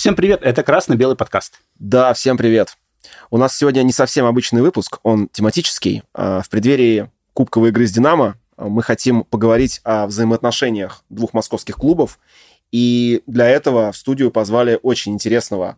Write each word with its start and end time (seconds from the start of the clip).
Всем 0.00 0.16
привет, 0.16 0.40
это 0.42 0.62
«Красно-белый 0.62 1.14
подкаст». 1.14 1.60
Да, 1.78 2.14
всем 2.14 2.38
привет. 2.38 2.78
У 3.28 3.36
нас 3.36 3.54
сегодня 3.54 3.82
не 3.82 3.92
совсем 3.92 4.24
обычный 4.24 4.62
выпуск, 4.62 4.98
он 5.02 5.28
тематический. 5.28 6.02
А, 6.14 6.40
в 6.40 6.48
преддверии 6.48 7.10
кубковой 7.34 7.68
игры 7.68 7.86
с 7.86 7.92
«Динамо» 7.92 8.38
мы 8.56 8.82
хотим 8.82 9.24
поговорить 9.24 9.82
о 9.84 10.06
взаимоотношениях 10.06 11.04
двух 11.10 11.34
московских 11.34 11.76
клубов. 11.76 12.18
И 12.72 13.22
для 13.26 13.46
этого 13.46 13.92
в 13.92 13.96
студию 13.98 14.30
позвали 14.30 14.80
очень 14.82 15.12
интересного, 15.12 15.76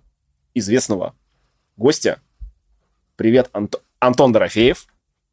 известного 0.55 1.17
гостя. 1.77 2.21
Привет, 3.17 3.51
Ант... 3.53 3.83
Антон 3.99 4.31
Дорофеев, 4.31 4.87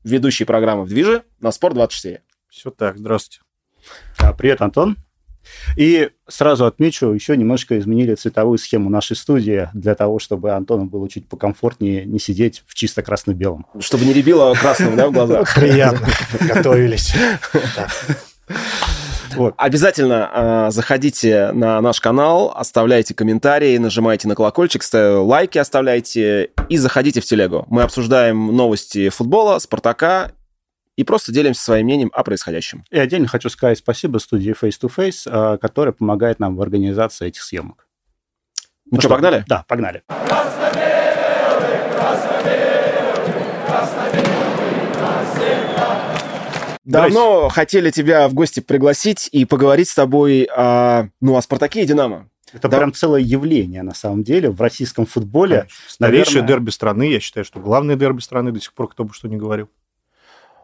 ведущий 0.04 0.46
программы 0.46 0.86
в 0.86 0.90
«Движе» 0.90 1.26
на 1.40 1.52
«Спорт-24». 1.52 2.22
Все 2.48 2.72
так, 2.72 2.98
здравствуйте. 2.98 3.44
Привет, 4.36 4.64
Антон. 4.64 4.98
И 5.78 6.10
сразу 6.28 6.66
отмечу, 6.66 7.12
еще 7.12 7.36
немножко 7.38 7.78
изменили 7.80 8.16
цветовую 8.16 8.58
схему 8.58 8.90
нашей 8.90 9.16
студии 9.16 9.70
для 9.74 9.96
того, 9.96 10.20
чтобы 10.20 10.52
Антону 10.52 10.86
было 10.86 11.10
чуть 11.10 11.28
покомфортнее 11.28 12.06
не 12.06 12.20
сидеть 12.20 12.64
в 12.68 12.74
чисто 12.76 13.02
красно-белом. 13.02 13.66
Чтобы 13.80 14.06
не 14.06 14.14
рябило 14.14 14.54
красным, 14.54 14.96
да, 14.96 15.08
в 15.08 15.12
глазах? 15.12 15.54
Приятно. 15.56 16.08
Готовились. 16.40 17.14
Вот. 19.36 19.54
Обязательно 19.58 20.30
э, 20.34 20.72
заходите 20.72 21.52
на 21.52 21.80
наш 21.82 22.02
канал, 22.02 22.52
оставляйте 22.56 23.14
комментарии, 23.14 23.78
нажимайте 23.78 24.28
на 24.28 24.36
колокольчик, 24.36 24.84
лайки 24.92 25.58
оставляйте 25.60 26.50
и 26.68 26.78
заходите 26.78 27.22
в 27.22 27.26
телегу. 27.26 27.66
Мы 27.70 27.84
обсуждаем 27.84 28.48
новости 28.48 29.10
футбола, 29.10 29.60
Спартака 29.60 30.32
и 31.00 31.06
просто 31.06 31.32
делимся 31.32 31.64
своим 31.64 31.86
мнением 31.86 32.12
о 32.14 32.26
происходящем. 32.26 32.84
И 32.92 33.00
отдельно 33.00 33.26
хочу 33.30 33.48
сказать 33.48 33.78
спасибо 33.78 34.18
студии 34.18 34.52
Face 34.52 34.78
to 34.82 34.92
Face, 34.94 35.22
а, 35.28 35.58
которая 35.58 35.94
помогает 35.94 36.40
нам 36.40 36.58
в 36.58 36.62
организации 36.62 37.30
этих 37.30 37.42
съемок. 37.42 37.88
Ну, 38.84 38.98
ну 38.98 39.00
что, 39.00 39.08
погнали? 39.08 39.46
Да, 39.48 39.64
погнали. 39.66 40.04
Давно 46.84 47.48
хотели 47.48 47.92
тебя 47.92 48.28
в 48.28 48.34
гости 48.34 48.60
пригласить 48.60 49.30
и 49.32 49.46
поговорить 49.46 49.88
с 49.88 49.96
тобой 49.96 50.50
о, 50.54 51.08
ну, 51.22 51.38
о 51.38 51.42
Спартаке 51.42 51.84
и 51.84 51.86
Динамо. 51.86 52.28
Это 52.52 52.68
да. 52.68 52.78
прям 52.78 52.92
целое 52.92 53.22
явление, 53.22 53.84
на 53.84 53.94
самом 53.94 54.24
деле, 54.24 54.50
в 54.50 54.60
российском 54.60 55.06
футболе. 55.06 55.60
Конечно. 55.60 55.76
Старейшее 55.88 56.42
Наверное... 56.42 56.48
дерби 56.48 56.70
страны, 56.72 57.04
я 57.10 57.20
считаю, 57.22 57.46
что 57.46 57.62
главное 57.62 57.96
дерби 57.96 58.20
страны 58.20 58.52
до 58.52 58.60
сих 58.60 58.74
пор, 58.74 58.90
кто 58.90 59.06
бы 59.06 59.14
что 59.14 59.30
ни 59.30 59.38
говорил. 59.38 59.70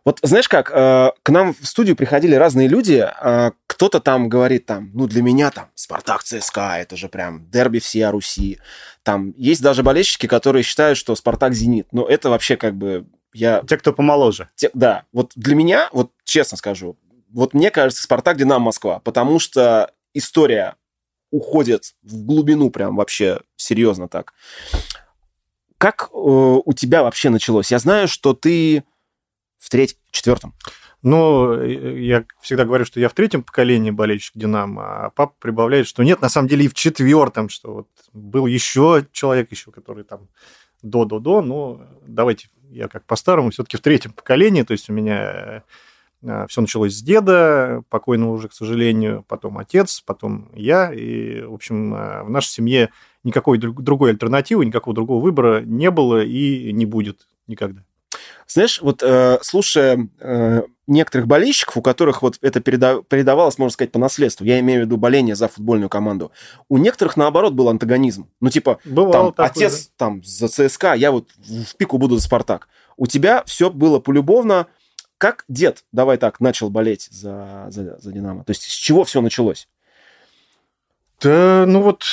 Вот 0.05 0.19
знаешь 0.21 0.47
как, 0.47 0.69
э, 0.71 1.11
к 1.23 1.29
нам 1.31 1.55
в 1.55 1.65
студию 1.65 1.95
приходили 1.95 2.35
разные 2.35 2.67
люди, 2.67 3.03
э, 3.03 3.51
кто-то 3.65 3.99
там 3.99 4.29
говорит 4.29 4.67
там, 4.67 4.91
ну 4.93 5.07
для 5.07 5.23
меня 5.23 5.49
там 5.49 5.69
Спартак 5.73 6.23
ЦСКА, 6.23 6.77
это 6.77 6.95
же 6.95 7.09
прям 7.09 7.49
дерби 7.49 7.79
всей 7.79 8.05
Руси. 8.05 8.59
Там 9.01 9.33
есть 9.35 9.63
даже 9.63 9.81
болельщики, 9.81 10.27
которые 10.27 10.61
считают, 10.61 10.99
что 10.99 11.15
Спартак 11.15 11.53
Зенит. 11.53 11.87
Но 11.91 12.05
это 12.05 12.29
вообще 12.29 12.55
как 12.55 12.75
бы 12.75 13.07
я... 13.33 13.63
Те, 13.67 13.77
кто 13.77 13.93
помоложе. 13.93 14.49
Те, 14.55 14.69
да. 14.75 15.05
Вот 15.11 15.31
для 15.35 15.55
меня, 15.55 15.89
вот 15.91 16.11
честно 16.23 16.55
скажу, 16.55 16.97
вот 17.33 17.55
мне 17.55 17.71
кажется, 17.71 18.03
Спартак 18.03 18.37
Динамо 18.37 18.65
Москва, 18.65 18.99
потому 18.99 19.39
что 19.39 19.91
история 20.13 20.75
уходит 21.31 21.95
в 22.03 22.25
глубину 22.25 22.69
прям 22.69 22.95
вообще 22.95 23.41
серьезно 23.55 24.07
так. 24.07 24.33
Как 25.79 26.09
э, 26.11 26.15
у 26.15 26.73
тебя 26.73 27.01
вообще 27.01 27.29
началось? 27.29 27.71
Я 27.71 27.79
знаю, 27.79 28.07
что 28.07 28.33
ты 28.33 28.83
в 29.65 29.69
третьем, 29.69 29.97
четвертом? 30.11 30.53
Ну, 31.01 31.61
я 31.61 32.25
всегда 32.41 32.65
говорю, 32.65 32.85
что 32.85 32.99
я 32.99 33.09
в 33.09 33.13
третьем 33.13 33.43
поколении 33.43 33.91
болельщик 33.91 34.33
«Динамо», 34.35 35.05
а 35.05 35.09
папа 35.09 35.33
прибавляет, 35.39 35.87
что 35.87 36.03
нет, 36.03 36.21
на 36.21 36.29
самом 36.29 36.47
деле 36.47 36.65
и 36.65 36.67
в 36.67 36.73
четвертом, 36.73 37.49
что 37.49 37.73
вот 37.73 37.87
был 38.13 38.45
еще 38.45 39.05
человек 39.11 39.51
еще, 39.51 39.71
который 39.71 40.03
там 40.03 40.27
до-до-до, 40.81 41.41
но 41.41 41.81
давайте 42.07 42.47
я 42.69 42.87
как 42.87 43.05
по-старому, 43.05 43.51
все-таки 43.51 43.77
в 43.77 43.81
третьем 43.81 44.13
поколении, 44.13 44.63
то 44.63 44.71
есть 44.71 44.89
у 44.89 44.93
меня 44.93 45.63
э, 46.21 46.45
все 46.47 46.61
началось 46.61 46.95
с 46.95 47.01
деда, 47.01 47.83
покойного 47.89 48.31
уже, 48.31 48.49
к 48.49 48.53
сожалению, 48.53 49.25
потом 49.27 49.57
отец, 49.57 50.01
потом 50.01 50.49
я, 50.53 50.91
и, 50.91 51.41
в 51.41 51.53
общем, 51.53 51.93
э, 51.93 52.23
в 52.23 52.29
нашей 52.29 52.49
семье 52.49 52.89
никакой 53.23 53.57
другой 53.57 54.11
альтернативы, 54.11 54.65
никакого 54.65 54.95
другого 54.95 55.23
выбора 55.23 55.61
не 55.61 55.89
было 55.91 56.23
и 56.23 56.71
не 56.71 56.85
будет 56.85 57.27
никогда. 57.47 57.83
Знаешь, 58.47 58.81
вот 58.81 59.01
э, 59.01 59.39
слушая 59.41 60.07
э, 60.19 60.61
некоторых 60.87 61.27
болельщиков, 61.27 61.77
у 61.77 61.81
которых 61.81 62.21
вот 62.21 62.37
это 62.41 62.59
переда- 62.59 63.03
передавалось, 63.03 63.57
можно 63.57 63.73
сказать, 63.73 63.91
по 63.91 63.99
наследству, 63.99 64.45
я 64.45 64.59
имею 64.59 64.81
в 64.81 64.85
виду 64.85 64.97
боление 64.97 65.35
за 65.35 65.47
футбольную 65.47 65.89
команду, 65.89 66.31
у 66.69 66.77
некоторых, 66.77 67.17
наоборот, 67.17 67.53
был 67.53 67.69
антагонизм. 67.69 68.29
Ну, 68.41 68.49
типа, 68.49 68.79
Бывало 68.85 69.11
там, 69.11 69.33
такое, 69.33 69.67
отец 69.67 69.87
да? 69.87 69.91
там 69.97 70.23
за 70.23 70.47
ЦСКА, 70.47 70.93
я 70.93 71.11
вот 71.11 71.29
в 71.37 71.75
пику 71.75 71.97
буду 71.97 72.17
за 72.17 72.23
Спартак. 72.23 72.67
У 72.97 73.07
тебя 73.07 73.43
все 73.45 73.69
было 73.69 73.99
полюбовно. 73.99 74.67
Как 75.17 75.45
дед, 75.47 75.83
давай 75.91 76.17
так, 76.17 76.39
начал 76.39 76.69
болеть 76.69 77.07
за, 77.09 77.67
за, 77.69 77.97
за 77.99 78.11
Динамо? 78.11 78.43
То 78.43 78.51
есть 78.51 78.63
с 78.63 78.73
чего 78.73 79.05
все 79.05 79.21
началось? 79.21 79.67
Да, 81.21 81.65
ну 81.65 81.81
вот 81.81 82.03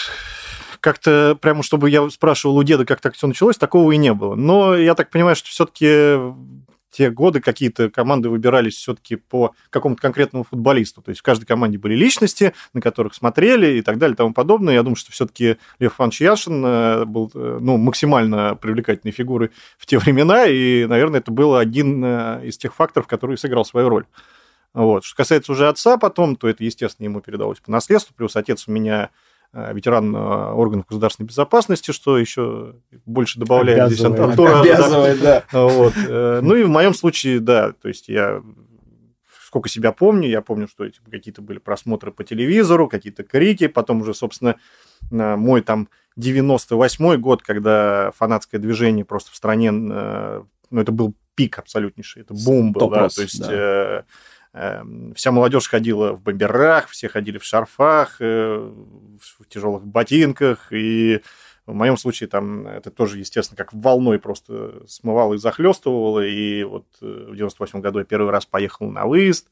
как-то 0.82 1.38
прямо, 1.40 1.62
чтобы 1.62 1.88
я 1.88 2.10
спрашивал 2.10 2.56
у 2.58 2.62
деда, 2.64 2.84
как 2.84 3.00
так 3.00 3.14
все 3.14 3.26
началось, 3.26 3.56
такого 3.56 3.92
и 3.92 3.96
не 3.96 4.12
было. 4.12 4.34
Но 4.34 4.76
я 4.76 4.94
так 4.94 5.10
понимаю, 5.10 5.36
что 5.36 5.48
все-таки 5.48 6.18
те 6.90 7.08
годы 7.08 7.40
какие-то 7.40 7.88
команды 7.88 8.28
выбирались 8.28 8.74
все-таки 8.74 9.16
по 9.16 9.54
какому-то 9.70 10.02
конкретному 10.02 10.44
футболисту. 10.44 11.00
То 11.00 11.10
есть 11.10 11.20
в 11.20 11.22
каждой 11.22 11.46
команде 11.46 11.78
были 11.78 11.94
личности, 11.94 12.52
на 12.74 12.80
которых 12.80 13.14
смотрели 13.14 13.78
и 13.78 13.82
так 13.82 13.96
далее 13.96 14.14
и 14.14 14.16
тому 14.16 14.34
подобное. 14.34 14.74
Я 14.74 14.82
думаю, 14.82 14.96
что 14.96 15.12
все-таки 15.12 15.56
Лев 15.78 15.98
Иванович 15.98 16.20
Яшин 16.20 16.64
э, 16.64 17.04
был 17.06 17.30
э, 17.32 17.58
ну, 17.60 17.78
максимально 17.78 18.56
привлекательной 18.56 19.12
фигурой 19.12 19.52
в 19.78 19.86
те 19.86 19.98
времена, 19.98 20.46
и, 20.46 20.84
наверное, 20.84 21.20
это 21.20 21.30
был 21.30 21.56
один 21.56 22.04
э, 22.04 22.40
из 22.44 22.58
тех 22.58 22.74
факторов, 22.74 23.06
который 23.06 23.38
сыграл 23.38 23.64
свою 23.64 23.88
роль. 23.88 24.04
Вот. 24.74 25.04
Что 25.04 25.16
касается 25.16 25.52
уже 25.52 25.68
отца 25.68 25.96
потом, 25.96 26.36
то 26.36 26.48
это, 26.48 26.64
естественно, 26.64 27.04
ему 27.06 27.20
передалось 27.20 27.60
по 27.60 27.70
наследству. 27.70 28.14
Плюс 28.16 28.36
отец 28.36 28.68
у 28.68 28.72
меня 28.72 29.10
ветеран 29.52 30.14
э, 30.16 30.18
органов 30.18 30.86
государственной 30.86 31.26
безопасности, 31.26 31.90
что 31.90 32.16
еще 32.16 32.76
больше 33.04 33.38
добавляет 33.38 33.86
обязывает, 33.86 34.14
здесь 34.14 34.28
Антура. 34.30 34.60
Обязывает, 34.60 35.20
да. 35.20 35.44
да. 35.52 35.58
Вот. 35.68 35.92
Э, 35.96 36.40
ну 36.42 36.54
и 36.54 36.62
в 36.62 36.70
моем 36.70 36.94
случае, 36.94 37.40
да, 37.40 37.72
то 37.72 37.88
есть 37.88 38.08
я 38.08 38.42
сколько 39.46 39.68
себя 39.68 39.92
помню, 39.92 40.28
я 40.30 40.40
помню, 40.40 40.66
что 40.66 40.84
эти 40.84 41.00
какие-то 41.10 41.42
были 41.42 41.58
просмотры 41.58 42.10
по 42.10 42.24
телевизору, 42.24 42.88
какие-то 42.88 43.22
крики, 43.22 43.66
потом 43.66 44.00
уже, 44.00 44.14
собственно, 44.14 44.56
мой 45.10 45.60
там 45.60 45.90
98-й 46.18 47.18
год, 47.18 47.42
когда 47.42 48.12
фанатское 48.16 48.58
движение 48.58 49.04
просто 49.04 49.30
в 49.30 49.36
стране, 49.36 49.70
ну, 49.70 50.46
это 50.80 50.90
был 50.90 51.14
пик 51.34 51.58
абсолютнейший, 51.58 52.22
это 52.22 52.32
бум 52.32 52.72
был, 52.72 52.88
да, 52.88 53.10
то 53.10 53.20
есть 53.20 53.40
да. 53.40 54.04
Эм, 54.54 55.14
вся 55.14 55.32
молодежь 55.32 55.68
ходила 55.68 56.12
в 56.12 56.22
бомберах, 56.22 56.88
все 56.88 57.08
ходили 57.08 57.38
в 57.38 57.44
шарфах, 57.44 58.16
э, 58.20 58.56
в 58.58 59.48
тяжелых 59.48 59.86
ботинках, 59.86 60.72
и 60.72 61.22
в 61.64 61.72
моем 61.72 61.96
случае 61.96 62.28
там 62.28 62.66
это 62.66 62.90
тоже, 62.90 63.18
естественно, 63.18 63.56
как 63.56 63.72
волной 63.72 64.18
просто 64.18 64.86
смывало 64.86 65.34
и 65.34 65.38
захлестывало. 65.38 66.20
И 66.20 66.64
вот 66.64 66.84
э, 67.00 67.26
в 67.30 67.34
98 67.34 67.80
году 67.80 68.00
я 68.00 68.04
первый 68.04 68.30
раз 68.30 68.44
поехал 68.44 68.90
на 68.90 69.06
выезд. 69.06 69.48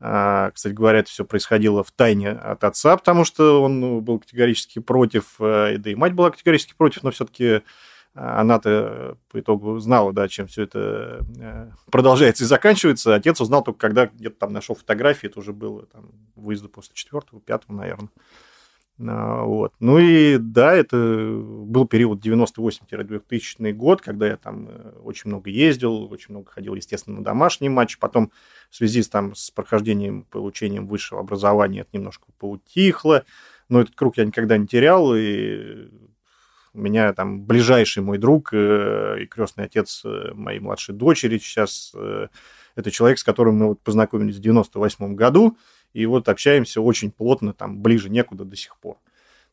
А, 0.00 0.50
кстати 0.50 0.74
говоря, 0.74 1.00
это 1.00 1.10
все 1.10 1.24
происходило 1.24 1.82
в 1.82 1.90
тайне 1.90 2.30
от 2.30 2.62
отца, 2.64 2.96
потому 2.96 3.24
что 3.24 3.62
он 3.62 3.80
ну, 3.80 4.00
был 4.00 4.18
категорически 4.18 4.78
против, 4.78 5.36
э, 5.40 5.76
да 5.78 5.90
и 5.90 5.94
мать 5.94 6.12
была 6.12 6.30
категорически 6.30 6.74
против, 6.76 7.02
но 7.02 7.10
все-таки 7.12 7.62
она-то 8.18 8.70
э, 8.70 9.14
по 9.30 9.40
итогу 9.40 9.78
знала, 9.78 10.12
да, 10.12 10.28
чем 10.28 10.46
все 10.46 10.64
это 10.64 11.24
э, 11.38 11.70
продолжается 11.90 12.44
и 12.44 12.46
заканчивается. 12.46 13.14
Отец 13.14 13.40
узнал 13.40 13.62
только, 13.62 13.78
когда 13.78 14.06
где-то 14.06 14.36
там 14.38 14.52
нашел 14.52 14.74
фотографии, 14.74 15.28
это 15.28 15.38
уже 15.38 15.52
было 15.52 15.86
там 15.86 16.10
выезда 16.34 16.68
после 16.68 16.94
четвертого, 16.94 17.40
пятого, 17.40 17.76
наверное. 17.76 18.10
А, 19.06 19.44
вот. 19.44 19.72
Ну 19.78 19.98
и 19.98 20.38
да, 20.38 20.74
это 20.74 20.96
был 20.96 21.86
период 21.86 22.24
98-2000 22.24 23.72
год, 23.72 24.00
когда 24.00 24.26
я 24.26 24.36
там 24.36 24.68
э, 24.68 24.92
очень 25.04 25.30
много 25.30 25.50
ездил, 25.50 26.10
очень 26.12 26.34
много 26.34 26.50
ходил, 26.50 26.74
естественно, 26.74 27.18
на 27.18 27.24
домашние 27.24 27.70
матчи. 27.70 27.98
Потом 27.98 28.32
в 28.70 28.76
связи 28.76 29.02
с, 29.02 29.08
там, 29.08 29.34
с 29.34 29.50
прохождением, 29.50 30.24
получением 30.24 30.88
высшего 30.88 31.20
образования 31.20 31.82
это 31.82 31.90
немножко 31.92 32.26
поутихло. 32.38 33.24
Но 33.68 33.80
этот 33.80 33.94
круг 33.94 34.16
я 34.16 34.24
никогда 34.24 34.56
не 34.56 34.66
терял, 34.66 35.14
и 35.14 35.88
у 36.74 36.80
меня 36.80 37.12
там 37.12 37.42
ближайший 37.42 38.02
мой 38.02 38.18
друг 38.18 38.50
э, 38.52 39.22
и 39.22 39.26
крестный 39.26 39.64
отец 39.64 40.02
э, 40.04 40.32
моей 40.34 40.60
младшей 40.60 40.94
дочери 40.94 41.38
сейчас. 41.38 41.92
Э, 41.94 42.28
это 42.76 42.90
человек, 42.90 43.18
с 43.18 43.24
которым 43.24 43.56
мы 43.56 43.66
вот 43.68 43.80
познакомились 43.80 44.36
в 44.36 44.40
98 44.40 45.14
году, 45.16 45.56
и 45.92 46.06
вот 46.06 46.28
общаемся 46.28 46.80
очень 46.80 47.10
плотно, 47.10 47.52
там, 47.52 47.82
ближе 47.82 48.08
некуда 48.08 48.44
до 48.44 48.54
сих 48.54 48.76
пор. 48.78 48.98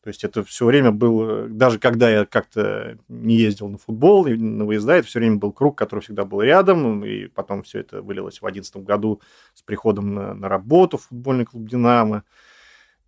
То 0.06 0.08
есть 0.08 0.22
это 0.22 0.44
все 0.44 0.66
время 0.66 0.92
был, 0.92 1.48
даже 1.48 1.80
когда 1.80 2.08
я 2.08 2.24
как-то 2.24 2.96
не 3.08 3.34
ездил 3.34 3.68
на 3.68 3.78
футбол, 3.78 4.24
на 4.24 4.64
выезда, 4.64 4.92
это 4.92 5.08
все 5.08 5.18
время 5.18 5.38
был 5.38 5.50
круг, 5.50 5.76
который 5.76 5.98
всегда 5.98 6.24
был 6.24 6.42
рядом, 6.42 7.04
и 7.04 7.26
потом 7.26 7.64
все 7.64 7.80
это 7.80 8.02
вылилось 8.02 8.36
в 8.36 8.42
2011 8.42 8.76
году 8.86 9.20
с 9.54 9.62
приходом 9.62 10.14
на, 10.14 10.32
на 10.32 10.48
работу 10.48 10.98
в 10.98 11.08
футбольный 11.08 11.44
клуб 11.44 11.68
«Динамо». 11.68 12.22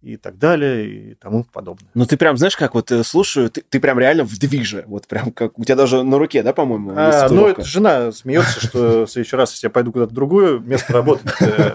И 0.00 0.16
так 0.16 0.38
далее, 0.38 0.86
и 0.86 1.14
тому 1.14 1.44
подобное. 1.44 1.90
Ну, 1.94 2.06
ты 2.06 2.16
прям, 2.16 2.36
знаешь, 2.36 2.56
как 2.56 2.74
вот 2.74 2.92
э, 2.92 3.02
слушаю, 3.02 3.50
ты, 3.50 3.62
ты 3.68 3.80
прям 3.80 3.98
реально 3.98 4.24
в 4.24 4.38
движе. 4.38 4.84
Вот 4.86 5.08
прям 5.08 5.32
как 5.32 5.58
у 5.58 5.64
тебя 5.64 5.74
даже 5.74 6.04
на 6.04 6.18
руке, 6.18 6.42
да, 6.44 6.52
по-моему? 6.52 6.92
А, 6.94 7.28
ну, 7.28 7.48
это 7.48 7.64
жена 7.64 8.12
смеется, 8.12 8.64
что 8.64 9.06
в 9.06 9.10
следующий 9.10 9.34
раз, 9.34 9.52
если 9.52 9.66
я 9.66 9.70
пойду 9.70 9.90
куда-то 9.90 10.12
в 10.12 10.14
другое 10.14 10.60
место 10.60 10.92
работать, 10.92 11.32
э, 11.40 11.72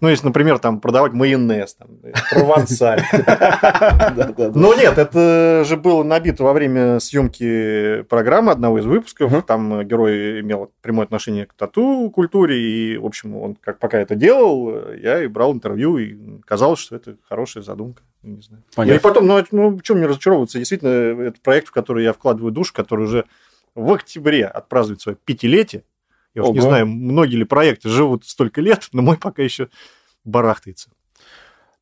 ну, 0.00 0.08
если, 0.08 0.26
например, 0.26 0.58
там 0.58 0.80
продавать 0.80 1.12
майонез, 1.12 1.74
там, 1.74 1.90
э, 2.02 2.12
провансаль. 2.30 3.02
Но 4.54 4.74
нет, 4.74 4.98
это 4.98 5.64
же 5.64 5.76
было 5.76 6.02
набито 6.02 6.42
во 6.42 6.52
время 6.52 6.98
съемки 6.98 8.02
программы 8.08 8.50
одного 8.50 8.80
из 8.80 8.84
выпусков. 8.84 9.44
Там 9.44 9.86
герой 9.86 10.40
имел 10.40 10.72
прямое 10.82 11.04
отношение 11.04 11.46
к 11.46 11.54
тату-культуре, 11.54 12.60
и, 12.60 12.96
в 12.96 13.06
общем, 13.06 13.36
он 13.36 13.54
как 13.54 13.78
пока 13.78 13.98
это 13.98 14.16
делал, 14.16 14.92
я 14.94 15.22
и 15.22 15.28
брал 15.28 15.52
интервью, 15.52 15.98
и 15.98 16.16
казалось, 16.44 16.80
что 16.80 16.96
это 16.96 17.16
хорошая 17.28 17.59
задумка. 17.62 18.02
Не 18.22 18.42
знаю. 18.42 18.62
Понятно. 18.74 18.98
И 18.98 19.02
потом, 19.02 19.26
ну, 19.26 19.44
ну, 19.50 19.70
в 19.76 19.82
чем 19.82 19.98
мне 19.98 20.06
разочаровываться? 20.06 20.58
Действительно, 20.58 20.88
это 20.88 21.40
проект, 21.40 21.68
в 21.68 21.72
который 21.72 22.04
я 22.04 22.12
вкладываю 22.12 22.52
душ, 22.52 22.72
который 22.72 23.06
уже 23.06 23.24
в 23.74 23.92
октябре 23.92 24.46
отпразднует 24.46 25.00
свое 25.00 25.16
пятилетие. 25.16 25.84
Я 26.34 26.42
уж 26.42 26.50
не 26.50 26.60
Ого. 26.60 26.68
знаю, 26.68 26.86
многие 26.86 27.36
ли 27.36 27.44
проекты 27.44 27.88
живут 27.88 28.24
столько 28.24 28.60
лет, 28.60 28.88
но 28.92 29.02
мой 29.02 29.16
пока 29.16 29.42
еще 29.42 29.68
барахтается. 30.24 30.90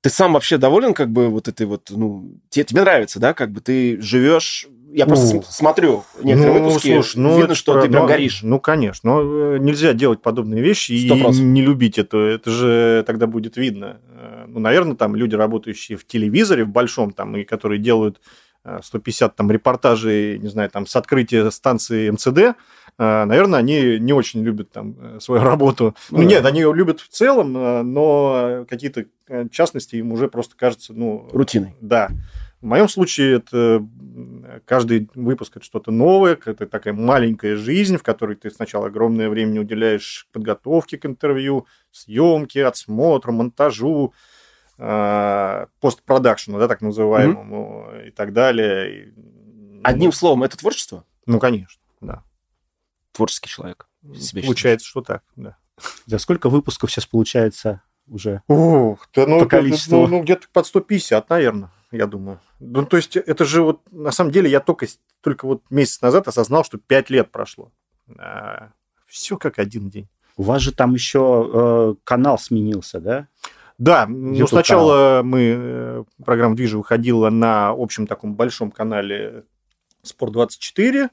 Ты 0.00 0.10
сам 0.10 0.34
вообще 0.34 0.58
доволен, 0.58 0.94
как 0.94 1.10
бы, 1.10 1.28
вот 1.28 1.48
этой 1.48 1.66
вот, 1.66 1.90
ну, 1.90 2.38
тебе, 2.50 2.64
тебе 2.64 2.80
нравится, 2.82 3.18
да, 3.18 3.34
как 3.34 3.50
бы 3.50 3.60
ты 3.60 4.00
живешь... 4.00 4.66
Я 4.92 5.04
просто 5.06 5.26
Ну, 5.26 5.30
см- 5.42 5.46
смотрю 5.52 6.04
некоторые 6.22 6.60
выпуски, 6.62 6.94
слушай, 6.94 7.16
ну, 7.18 7.30
видно, 7.30 7.44
это 7.46 7.54
что 7.56 7.72
про- 7.74 7.82
ты 7.82 7.88
прям 7.90 8.02
ну, 8.02 8.08
горишь. 8.08 8.40
Ну, 8.42 8.58
конечно. 8.60 9.10
Но 9.10 9.54
э, 9.54 9.58
нельзя 9.58 9.92
делать 9.92 10.22
подобные 10.22 10.62
вещи 10.62 10.92
и 10.92 11.04
Сто 11.04 11.14
процентов. 11.16 11.42
не 11.42 11.60
любить 11.62 11.98
это. 11.98 12.16
Это 12.16 12.50
же 12.50 13.04
тогда 13.06 13.26
будет 13.26 13.56
видно. 13.58 14.00
Э, 14.08 14.44
Ну, 14.46 14.60
наверное, 14.60 14.96
там 14.96 15.14
люди, 15.14 15.34
работающие 15.34 15.98
в 15.98 16.06
телевизоре, 16.06 16.64
в 16.64 16.68
большом, 16.70 17.10
там, 17.10 17.36
и 17.36 17.44
которые 17.44 17.78
делают 17.78 18.20
э, 18.64 18.78
150 18.82 19.36
там 19.36 19.50
репортажей, 19.50 20.38
не 20.38 20.48
знаю, 20.48 20.70
там, 20.70 20.86
с 20.86 20.96
открытия 20.96 21.50
станции 21.50 22.08
МЦД, 22.10 22.38
э, 22.38 22.54
наверное, 22.98 23.60
они 23.60 23.98
не 24.00 24.12
очень 24.12 24.42
любят 24.42 24.72
там 24.72 24.96
э, 24.98 25.20
свою 25.20 25.42
работу. 25.44 25.94
Ну 26.10 26.18
Ну, 26.18 26.24
нет, 26.24 26.44
они 26.44 26.60
ее 26.60 26.74
любят 26.74 27.00
в 27.00 27.08
целом, 27.08 27.56
э, 27.56 27.82
но 27.82 28.66
какие-то 28.68 29.06
э, 29.28 29.48
частности 29.50 29.96
им 29.96 30.12
уже 30.12 30.28
просто 30.28 30.56
кажется, 30.56 30.92
ну, 30.92 31.28
Рутиной. 31.32 31.74
да. 31.80 32.08
В 32.60 32.66
моем 32.66 32.88
случае 32.88 33.36
это 33.36 33.86
каждый 34.64 35.08
выпуск 35.14 35.58
это 35.58 35.64
что-то 35.64 35.92
новое, 35.92 36.36
это 36.44 36.66
такая 36.66 36.92
маленькая 36.92 37.54
жизнь, 37.54 37.96
в 37.98 38.02
которой 38.02 38.34
ты 38.34 38.50
сначала 38.50 38.88
огромное 38.88 39.28
время 39.28 39.60
уделяешь 39.60 40.26
подготовке 40.32 40.98
к 40.98 41.06
интервью, 41.06 41.68
съемке, 41.92 42.66
отсмотру, 42.66 43.32
монтажу, 43.32 44.12
э, 44.76 45.66
постпродакшену, 45.80 46.58
да, 46.58 46.66
так 46.66 46.80
называемому, 46.80 47.90
и 48.08 48.10
так 48.10 48.32
далее. 48.32 49.14
Одним 49.84 50.06
ну, 50.06 50.12
словом, 50.12 50.42
это 50.42 50.56
творчество? 50.56 51.04
Ну, 51.26 51.38
конечно. 51.38 51.80
Творческий 53.18 53.48
человек. 53.48 53.88
Себя 54.14 54.42
Получается, 54.44 54.86
что 54.86 55.00
так, 55.00 55.24
да. 55.34 55.56
За 56.06 56.18
сколько 56.18 56.48
выпусков 56.48 56.92
сейчас 56.92 57.04
получается 57.04 57.82
уже? 58.06 58.42
Ух, 58.46 59.08
да, 59.12 59.26
ну, 59.26 59.40
По 59.40 59.46
количеству. 59.46 60.02
ну, 60.02 60.06
ну, 60.06 60.22
где-то 60.22 60.46
под 60.52 60.68
150, 60.68 61.28
наверное, 61.28 61.70
я 61.90 62.06
думаю. 62.06 62.38
Ну, 62.60 62.86
то 62.86 62.96
есть, 62.96 63.16
это 63.16 63.44
же 63.44 63.62
вот, 63.62 63.80
на 63.90 64.12
самом 64.12 64.30
деле, 64.30 64.48
я 64.48 64.60
только, 64.60 64.86
только 65.20 65.46
вот 65.46 65.62
месяц 65.68 66.00
назад 66.00 66.28
осознал, 66.28 66.62
что 66.62 66.78
5 66.78 67.10
лет 67.10 67.32
прошло. 67.32 67.72
все 69.06 69.36
как 69.36 69.58
один 69.58 69.90
день. 69.90 70.08
У 70.36 70.44
вас 70.44 70.62
же 70.62 70.72
там 70.72 70.94
еще 70.94 71.50
э, 71.52 71.94
канал 72.04 72.38
сменился, 72.38 73.00
да? 73.00 73.26
Да, 73.78 74.06
ну, 74.06 74.46
сначала 74.46 75.22
мы, 75.24 75.56
э, 75.58 76.04
программа 76.24 76.54
«Движи» 76.54 76.78
выходила 76.78 77.30
на 77.30 77.70
общем 77.70 78.06
таком 78.06 78.36
большом 78.36 78.70
канале 78.70 79.42
«Спорт-24». 80.04 81.10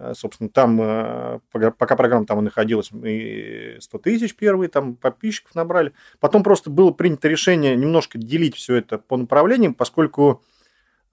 Э, 0.00 0.14
Собственно, 0.14 0.48
там, 0.48 0.80
э, 0.80 1.40
пока 1.52 1.96
программа 1.96 2.24
там 2.24 2.40
и 2.40 2.42
находилась, 2.42 2.90
мы 2.90 3.76
100 3.80 3.98
тысяч 3.98 4.34
первые 4.34 4.68
там 4.68 4.96
подписчиков 4.96 5.54
набрали. 5.54 5.92
Потом 6.18 6.42
просто 6.42 6.70
было 6.70 6.90
принято 6.90 7.28
решение 7.28 7.76
немножко 7.76 8.18
делить 8.18 8.56
все 8.56 8.76
это 8.76 8.98
по 8.98 9.16
направлениям, 9.18 9.74
поскольку 9.74 10.42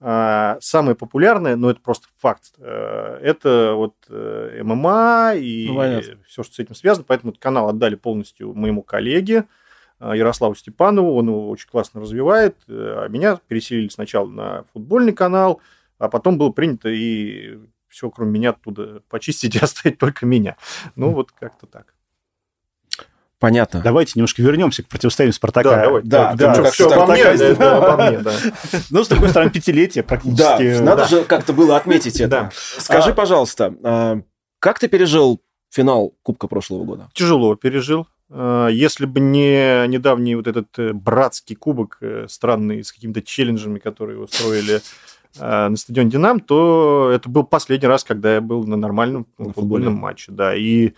э, 0.00 0.56
самое 0.60 0.96
популярное, 0.96 1.56
но 1.56 1.70
это 1.70 1.80
просто 1.80 2.08
факт, 2.18 2.54
это 2.58 3.74
вот 3.74 3.94
ММА 4.08 5.34
и 5.36 5.68
Ну, 5.68 6.22
все, 6.26 6.42
что 6.42 6.54
с 6.54 6.58
этим 6.58 6.74
связано. 6.74 7.04
Поэтому 7.06 7.34
канал 7.38 7.68
отдали 7.68 7.94
полностью 7.94 8.54
моему 8.54 8.82
коллеге, 8.82 9.44
Ярославу 10.00 10.54
Степанову, 10.54 11.16
он 11.16 11.26
его 11.26 11.50
очень 11.50 11.68
классно 11.68 12.00
развивает. 12.00 12.56
А 12.68 13.08
меня 13.08 13.38
переселили 13.48 13.88
сначала 13.88 14.28
на 14.28 14.64
футбольный 14.72 15.12
канал, 15.12 15.60
а 15.98 16.08
потом 16.08 16.38
было 16.38 16.50
принято 16.50 16.88
и 16.88 17.58
все, 17.88 18.10
кроме 18.10 18.32
меня, 18.32 18.50
оттуда 18.50 19.02
почистить 19.08 19.56
и 19.56 19.58
оставить 19.62 19.98
только 19.98 20.26
меня. 20.26 20.56
Ну, 20.96 21.10
вот 21.10 21.32
как-то 21.32 21.66
так. 21.66 21.94
Понятно. 23.38 23.80
Давайте 23.82 24.12
немножко 24.16 24.42
вернемся 24.42 24.82
к 24.82 24.88
противостоянию 24.88 25.32
Спартака. 25.32 25.70
Да, 25.70 25.82
давай. 25.84 26.02
да, 26.02 26.34
да, 26.34 26.56
да, 26.56 26.70
все 26.72 26.90
обо 26.90 27.12
мне, 27.12 27.22
да, 27.36 27.54
да, 27.54 27.76
обо 27.76 28.02
мне, 28.10 28.18
да. 28.22 28.32
Ну, 28.90 29.04
с 29.04 29.08
другой 29.08 29.28
стороны, 29.28 29.50
пятилетие 29.50 30.02
Да, 30.02 30.08
практически. 30.08 30.82
надо 30.82 31.02
да. 31.02 31.08
же 31.08 31.24
как-то 31.24 31.52
было 31.52 31.76
отметить 31.76 32.20
это. 32.20 32.28
Да. 32.30 32.50
Скажи, 32.52 33.10
А- 33.10 33.14
пожалуйста, 33.14 33.74
а, 33.84 34.20
как 34.58 34.80
ты 34.80 34.88
пережил 34.88 35.40
финал 35.70 36.14
Кубка 36.24 36.48
прошлого 36.48 36.82
года? 36.84 37.10
Тяжело 37.14 37.54
пережил. 37.54 38.08
Э, 38.28 38.68
Если 38.72 39.06
бы 39.06 39.20
не 39.20 39.86
недавний 39.86 40.34
вот 40.34 40.48
этот 40.48 40.76
э, 40.78 40.92
братский 40.92 41.54
кубок 41.54 41.98
э, 42.00 42.26
странный 42.28 42.82
с 42.82 42.90
какими-то 42.92 43.22
челленджами, 43.22 43.78
которые 43.78 44.18
устроили 44.18 44.80
на 45.36 45.76
стадионе 45.76 46.10
Динам, 46.10 46.40
то 46.40 47.10
это 47.12 47.28
был 47.28 47.44
последний 47.44 47.88
раз, 47.88 48.04
когда 48.04 48.34
я 48.34 48.40
был 48.40 48.64
на 48.64 48.76
нормальном 48.76 49.26
На 49.38 49.52
футбольном 49.52 49.94
футболе. 49.94 50.12
матче. 50.12 50.32
Да, 50.32 50.54
и 50.54 50.94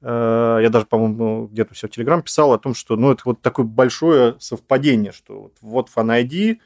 э, 0.00 0.58
я 0.62 0.68
даже, 0.70 0.86
по-моему, 0.86 1.46
где-то 1.46 1.74
все 1.74 1.88
в 1.88 1.90
Телеграм 1.90 2.22
писал 2.22 2.52
о 2.52 2.58
том, 2.58 2.74
что 2.74 2.96
ну, 2.96 3.12
это 3.12 3.22
вот 3.24 3.40
такое 3.40 3.64
большое 3.66 4.36
совпадение, 4.38 5.12
что 5.12 5.42
вот, 5.42 5.52
вот 5.60 5.88
фан-айди, 5.88 6.60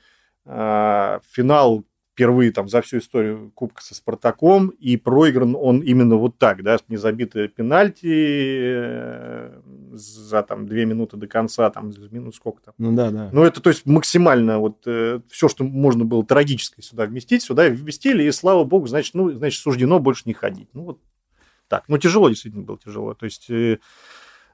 э, 0.47 1.21
финал 1.31 1.85
впервые 2.23 2.53
там 2.53 2.69
за 2.69 2.83
всю 2.83 2.99
историю 2.99 3.51
Кубка 3.55 3.83
со 3.83 3.95
Спартаком, 3.97 4.69
и 4.69 4.97
проигран 4.97 5.57
он 5.59 5.81
именно 5.81 6.15
вот 6.17 6.39
так, 6.39 6.63
да, 6.63 6.79
не 6.89 6.97
забитые 6.97 7.49
пенальти 7.49 8.07
э, 8.07 9.61
за 9.93 10.43
там 10.45 10.67
две 10.69 10.85
минуты 10.87 11.17
до 11.17 11.27
конца, 11.27 11.69
там 11.71 11.91
минут 12.13 12.37
сколько 12.37 12.63
там. 12.63 12.75
Ну 12.79 12.93
да, 12.93 13.11
да. 13.11 13.29
Ну, 13.33 13.43
это, 13.43 13.61
то 13.61 13.71
есть, 13.71 13.87
максимально 13.87 14.59
вот 14.61 14.83
все, 14.83 15.49
что 15.49 15.65
можно 15.65 16.05
было 16.05 16.25
трагическое 16.25 16.83
сюда 16.85 17.07
вместить, 17.07 17.43
сюда 17.43 17.69
вместили, 17.69 18.23
и 18.23 18.31
слава 18.31 18.63
богу, 18.63 18.87
значит, 18.87 19.15
ну, 19.15 19.31
значит, 19.33 19.61
суждено 19.61 19.99
больше 19.99 20.23
не 20.27 20.33
ходить. 20.35 20.69
Ну, 20.75 20.83
вот 20.85 20.99
так. 21.67 21.85
Ну, 21.89 21.99
тяжело, 21.99 22.29
действительно 22.29 22.63
было 22.63 22.79
тяжело. 22.79 23.15
То 23.15 23.25
есть, 23.25 23.51
э, 23.51 23.79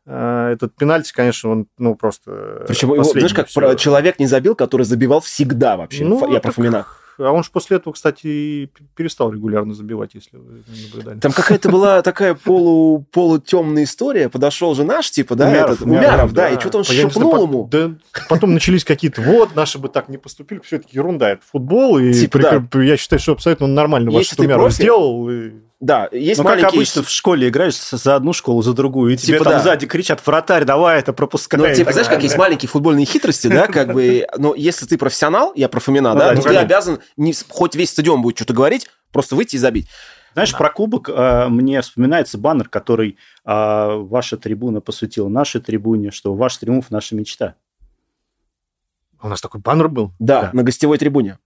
э, 0.07 0.49
этот 0.53 0.75
пенальти, 0.75 1.13
конечно, 1.13 1.51
он, 1.51 1.67
ну, 1.77 1.95
просто... 1.97 2.31
э, 2.63 2.65
Причем, 2.67 2.93
его, 2.95 3.05
знаешь, 3.05 3.35
как 3.35 3.53
про- 3.53 3.75
человек 3.77 4.19
не 4.19 4.27
забил, 4.27 4.55
который 4.55 4.85
забивал 4.85 5.21
всегда 5.21 5.77
вообще. 5.77 6.05
Ну, 6.05 6.19
Я 6.33 6.41
про 6.41 6.49
так- 6.49 6.55
Фомина. 6.55 6.87
А 7.19 7.33
он 7.33 7.43
же 7.43 7.51
после 7.53 7.77
этого, 7.79 7.93
кстати, 7.95 8.71
перестал 8.95 9.33
регулярно 9.33 9.75
забивать, 9.75 10.15
если 10.15 10.37
вы 10.37 10.63
наблюдали. 10.93 11.19
Там 11.19 11.33
какая-то 11.33 11.69
была 11.69 12.01
такая 12.03 12.35
полу, 12.35 13.05
полутемная 13.13 13.85
история. 13.85 14.29
Подошел 14.29 14.75
же 14.75 14.85
наш, 14.85 15.11
типа, 15.11 15.35
да, 15.35 15.49
Умяров, 15.49 15.71
этот, 15.73 15.83
Умяров, 15.87 16.05
Умяров, 16.11 16.33
да, 16.33 16.49
и 16.51 16.59
что-то 16.61 16.79
он 16.79 16.85
знаю, 16.85 17.11
шепнул 17.11 17.31
по- 17.33 17.43
ему. 17.43 17.69
Да, 17.71 17.91
потом 18.29 18.55
начались 18.55 18.85
какие-то, 18.85 19.21
вот, 19.23 19.55
наши 19.57 19.79
бы 19.79 19.89
так 19.89 20.09
не 20.09 20.17
поступили, 20.19 20.61
все 20.61 20.77
это 20.77 20.87
ерунда, 20.91 21.31
это 21.31 21.43
футбол, 21.51 21.99
и 21.99 22.13
Типа, 22.13 22.39
прикр- 22.39 22.85
я 22.85 22.97
считаю, 22.97 23.21
что 23.21 23.33
абсолютно 23.33 23.67
нормально 23.67 24.11
ваш 24.11 24.29
ты 24.29 24.43
Умяров 24.43 24.63
профи, 24.63 24.75
сделал. 24.77 25.29
и- 25.31 25.51
Да, 25.81 26.09
есть 26.11 26.39
Ну, 26.39 26.45
как 26.45 26.57
маленький... 26.57 26.77
обычно 26.77 27.03
в 27.05 27.11
школе 27.11 27.49
играешь 27.49 27.79
за 27.79 28.17
одну 28.17 28.33
школу, 28.33 28.63
за 28.63 28.73
другую, 28.73 29.15
и 29.15 29.17
тебе 29.17 29.35
Типа 29.35 29.45
там 29.45 29.53
да. 29.55 29.61
сзади 29.61 29.87
кричат, 29.87 30.21
вратарь, 30.27 30.65
давай 30.65 30.99
это 30.99 31.13
пропускай. 31.13 31.61
Ну, 31.61 31.73
типа, 31.73 31.93
знаешь, 31.93 32.09
как 32.09 32.23
есть 32.23 32.37
маленькие 32.37 32.69
футбольные 32.69 33.07
хитрости, 33.07 33.47
да, 33.47 33.69
как 33.69 33.93
бы, 33.93 34.27
но 34.37 34.55
если 34.57 34.87
ты 34.87 34.99
профессионал, 34.99 35.53
я 35.55 35.69
про 35.69 35.79
Фомина, 35.79 36.15
Ну 36.15 36.19
да, 36.19 36.35
да, 36.35 36.41
то 36.41 36.49
ну, 36.49 36.53
ты 36.53 36.57
обязан, 36.57 36.99
хоть 37.49 37.77
весь 37.77 37.91
стадион 37.91 38.23
будет 38.23 38.37
что-то 38.37 38.55
говорить, 38.55 38.89
просто 39.13 39.37
выйти 39.37 39.55
и 39.55 39.59
забить. 39.59 39.89
Знаешь, 40.35 40.57
про 40.57 40.71
кубок 40.71 41.09
э, 41.09 41.49
мне 41.49 41.81
вспоминается 41.81 42.39
баннер, 42.39 42.69
который 42.69 43.17
э, 43.45 43.97
ваша 43.97 44.37
трибуна 44.37 44.81
посвятила 44.81 45.29
нашей 45.29 45.61
трибуне, 45.61 46.11
что 46.11 46.35
ваш 46.35 46.59
триумф– 46.59 46.87
наша 46.91 47.17
мечта. 47.17 47.55
У 49.21 49.29
нас 49.29 49.41
такой 49.41 49.61
баннер 49.61 49.89
был. 49.89 50.13
Да, 50.19 50.43
Да. 50.43 50.51
на 50.53 50.63
гостевой 50.63 50.99
трибуне. 50.99 51.39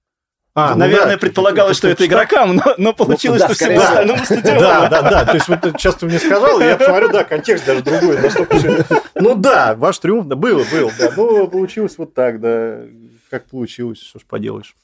А, 0.55 0.75
ну 0.75 0.81
Наверное, 0.81 1.15
да, 1.15 1.19
предполагалось, 1.19 1.79
что 1.79 1.89
это 1.89 2.05
игрокам, 2.05 2.57
но, 2.57 2.75
но 2.77 2.93
получилось, 2.93 3.41
да, 3.41 3.47
что 3.47 3.55
всему 3.55 3.71
всего. 3.71 3.85
остальному 3.85 4.25
стадиону. 4.25 4.61
Да, 4.61 4.89
да, 4.89 5.03
да. 5.03 5.25
То 5.25 5.35
есть, 5.35 5.49
вот 5.49 5.61
сейчас 5.63 5.95
ты 5.95 6.07
мне 6.07 6.19
сказал, 6.19 6.61
и 6.61 6.65
я 6.65 6.77
посмотрю, 6.77 7.09
да, 7.09 7.25
контекст 7.25 7.65
даже 7.65 7.83
другой. 7.83 8.21
Настолько 8.21 8.85
Ну 9.15 9.35
да, 9.35 9.75
ваш 9.75 9.99
триумф, 9.99 10.27
да, 10.27 10.37
было, 10.37 10.65
был, 10.71 10.91
да. 10.99 11.11
Ну, 11.17 11.49
получилось 11.49 11.95
вот 11.97 12.13
так, 12.13 12.41
да. 12.41 12.81
Как 13.31 13.47
получилось, 13.47 14.03
что 14.03 14.19
ж 14.19 14.23
поделаешь. 14.29 14.75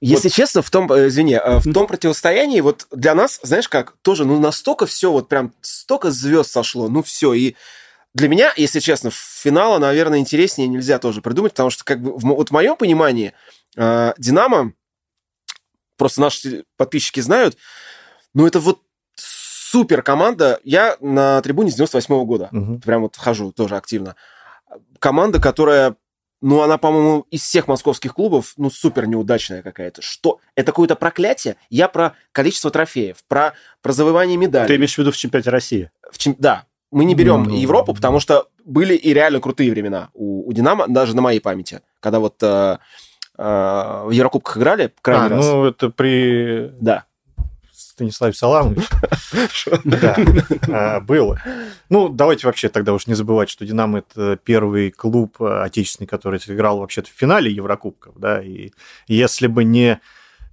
Если 0.00 0.28
честно, 0.28 0.62
в 0.62 0.70
том, 0.70 0.90
э, 0.90 1.08
извини, 1.08 1.34
э, 1.34 1.58
в 1.58 1.72
том 1.72 1.86
противостоянии, 1.86 2.60
вот 2.62 2.86
для 2.90 3.14
нас, 3.14 3.38
знаешь 3.42 3.68
как, 3.68 3.94
тоже, 4.02 4.24
ну, 4.24 4.40
настолько 4.40 4.86
все, 4.86 5.12
вот 5.12 5.28
прям 5.28 5.52
столько 5.60 6.10
звезд 6.10 6.50
сошло, 6.50 6.88
ну, 6.88 7.02
все, 7.02 7.34
и 7.34 7.54
для 8.14 8.28
меня, 8.28 8.52
если 8.56 8.80
честно, 8.80 9.10
финала, 9.12 9.78
наверное, 9.78 10.18
интереснее 10.18 10.68
нельзя 10.68 10.98
тоже 10.98 11.20
придумать, 11.20 11.52
потому 11.52 11.70
что, 11.70 11.84
как 11.84 12.00
бы, 12.00 12.16
в, 12.16 12.22
вот 12.22 12.48
в 12.48 12.52
моем 12.52 12.76
понимании, 12.76 13.34
Динамо, 13.76 14.72
просто 15.96 16.20
наши 16.20 16.64
подписчики 16.76 17.20
знают, 17.20 17.56
ну, 18.34 18.46
это 18.46 18.60
вот 18.60 18.80
супер 19.14 20.02
команда. 20.02 20.58
Я 20.64 20.96
на 21.00 21.40
трибуне 21.42 21.70
с 21.70 21.74
98 21.74 22.14
-го 22.14 22.24
года. 22.24 22.48
Угу. 22.52 22.80
Прям 22.80 23.02
вот 23.02 23.16
хожу 23.16 23.52
тоже 23.52 23.76
активно. 23.76 24.16
Команда, 24.98 25.40
которая 25.40 25.96
ну, 26.42 26.62
она, 26.62 26.78
по-моему, 26.78 27.26
из 27.30 27.42
всех 27.42 27.68
московских 27.68 28.14
клубов, 28.14 28.54
ну, 28.56 28.70
супер 28.70 29.06
неудачная 29.06 29.62
какая-то. 29.62 30.00
Что? 30.00 30.40
Это 30.54 30.72
какое-то 30.72 30.96
проклятие? 30.96 31.56
Я 31.68 31.86
про 31.86 32.14
количество 32.32 32.70
трофеев, 32.70 33.18
про, 33.28 33.52
про 33.82 33.92
завоевание 33.92 34.38
медалей. 34.38 34.66
Ты 34.66 34.76
имеешь 34.76 34.94
в 34.94 34.98
виду 34.98 35.12
в 35.12 35.16
чемпионате 35.16 35.50
России? 35.50 35.90
В 36.10 36.16
чем... 36.16 36.34
Да. 36.38 36.64
Мы 36.90 37.04
не 37.04 37.14
берем 37.14 37.44
ну, 37.44 37.54
Европу, 37.54 37.94
потому 37.94 38.20
что 38.20 38.48
были 38.64 38.94
и 38.94 39.12
реально 39.12 39.40
крутые 39.40 39.70
времена 39.70 40.08
у, 40.14 40.48
у 40.48 40.52
Динамо, 40.52 40.88
даже 40.88 41.14
на 41.14 41.22
моей 41.22 41.40
памяти, 41.40 41.82
когда 42.00 42.18
вот 42.18 42.42
э, 42.42 42.78
в 43.36 44.10
Еврокубках 44.10 44.58
играли 44.58 44.92
крайний 45.00 45.26
а, 45.26 45.30
раз. 45.30 45.46
ну, 45.46 45.64
это 45.64 45.90
при... 45.90 46.70
Да. 46.80 47.04
Станислав 48.00 48.36
Саламович. 48.36 48.88
Да, 49.84 50.16
а, 50.68 51.00
было. 51.00 51.40
Ну, 51.88 52.08
давайте 52.08 52.46
вообще 52.46 52.68
тогда 52.68 52.94
уж 52.94 53.06
не 53.06 53.14
забывать, 53.14 53.50
что 53.50 53.66
«Динамо»— 53.66 53.98
это 54.10 54.38
первый 54.42 54.90
клуб 54.90 55.36
э, 55.40 55.62
отечественный, 55.62 56.06
который 56.06 56.40
играл 56.46 56.78
вообще-то 56.78 57.08
в 57.08 57.12
финале 57.12 57.52
Еврокубков, 57.52 58.18
да, 58.18 58.42
и 58.42 58.70
если 59.06 59.46
бы 59.46 59.64
не 59.64 60.00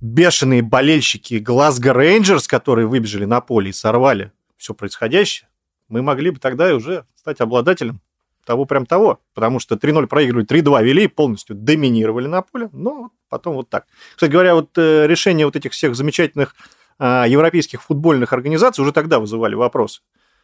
бешеные 0.01 0.62
болельщики 0.62 1.36
Глазго 1.36 1.93
Рейнджерс, 1.93 2.48
которые 2.48 2.88
выбежали 2.88 3.25
на 3.25 3.41
поле 3.41 3.69
и 3.69 3.74
сорвали 3.74 4.31
все 4.57 4.74
происходящее, 4.74 5.48
мы 5.88 6.01
могли 6.01 6.31
бы 6.31 6.39
тогда 6.39 6.74
уже 6.75 7.05
стать 7.15 7.41
обладателем 7.41 8.01
того 8.47 8.65
прям 8.65 8.85
того, 8.85 9.19
потому 9.35 9.59
что 9.59 9.75
3-0 9.75 10.07
проигрывали, 10.07 10.47
3-2 10.47 10.83
вели, 10.83 11.07
полностью 11.07 11.55
доминировали 11.55 12.27
на 12.27 12.41
поле, 12.41 12.69
но 12.71 13.11
потом 13.29 13.55
вот 13.55 13.69
так. 13.69 13.85
Кстати 14.15 14.31
говоря, 14.31 14.55
вот 14.55 14.75
э, 14.77 15.05
решение 15.05 15.45
вот 15.45 15.55
этих 15.55 15.73
всех 15.73 15.95
замечательных 15.95 16.55
а, 16.97 17.25
европейских 17.27 17.83
футбольных 17.83 18.33
организаций 18.33 18.81
уже 18.81 18.93
тогда 18.93 19.19
вызывали 19.19 19.53
вопросы. 19.53 20.01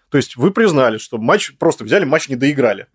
То 0.10 0.18
есть 0.18 0.36
вы 0.36 0.52
признали, 0.52 0.98
что 0.98 1.18
матч, 1.18 1.54
просто 1.58 1.86
взяли, 1.86 2.06
матч 2.06 2.30
не 2.30 2.36
доиграли 2.36 2.88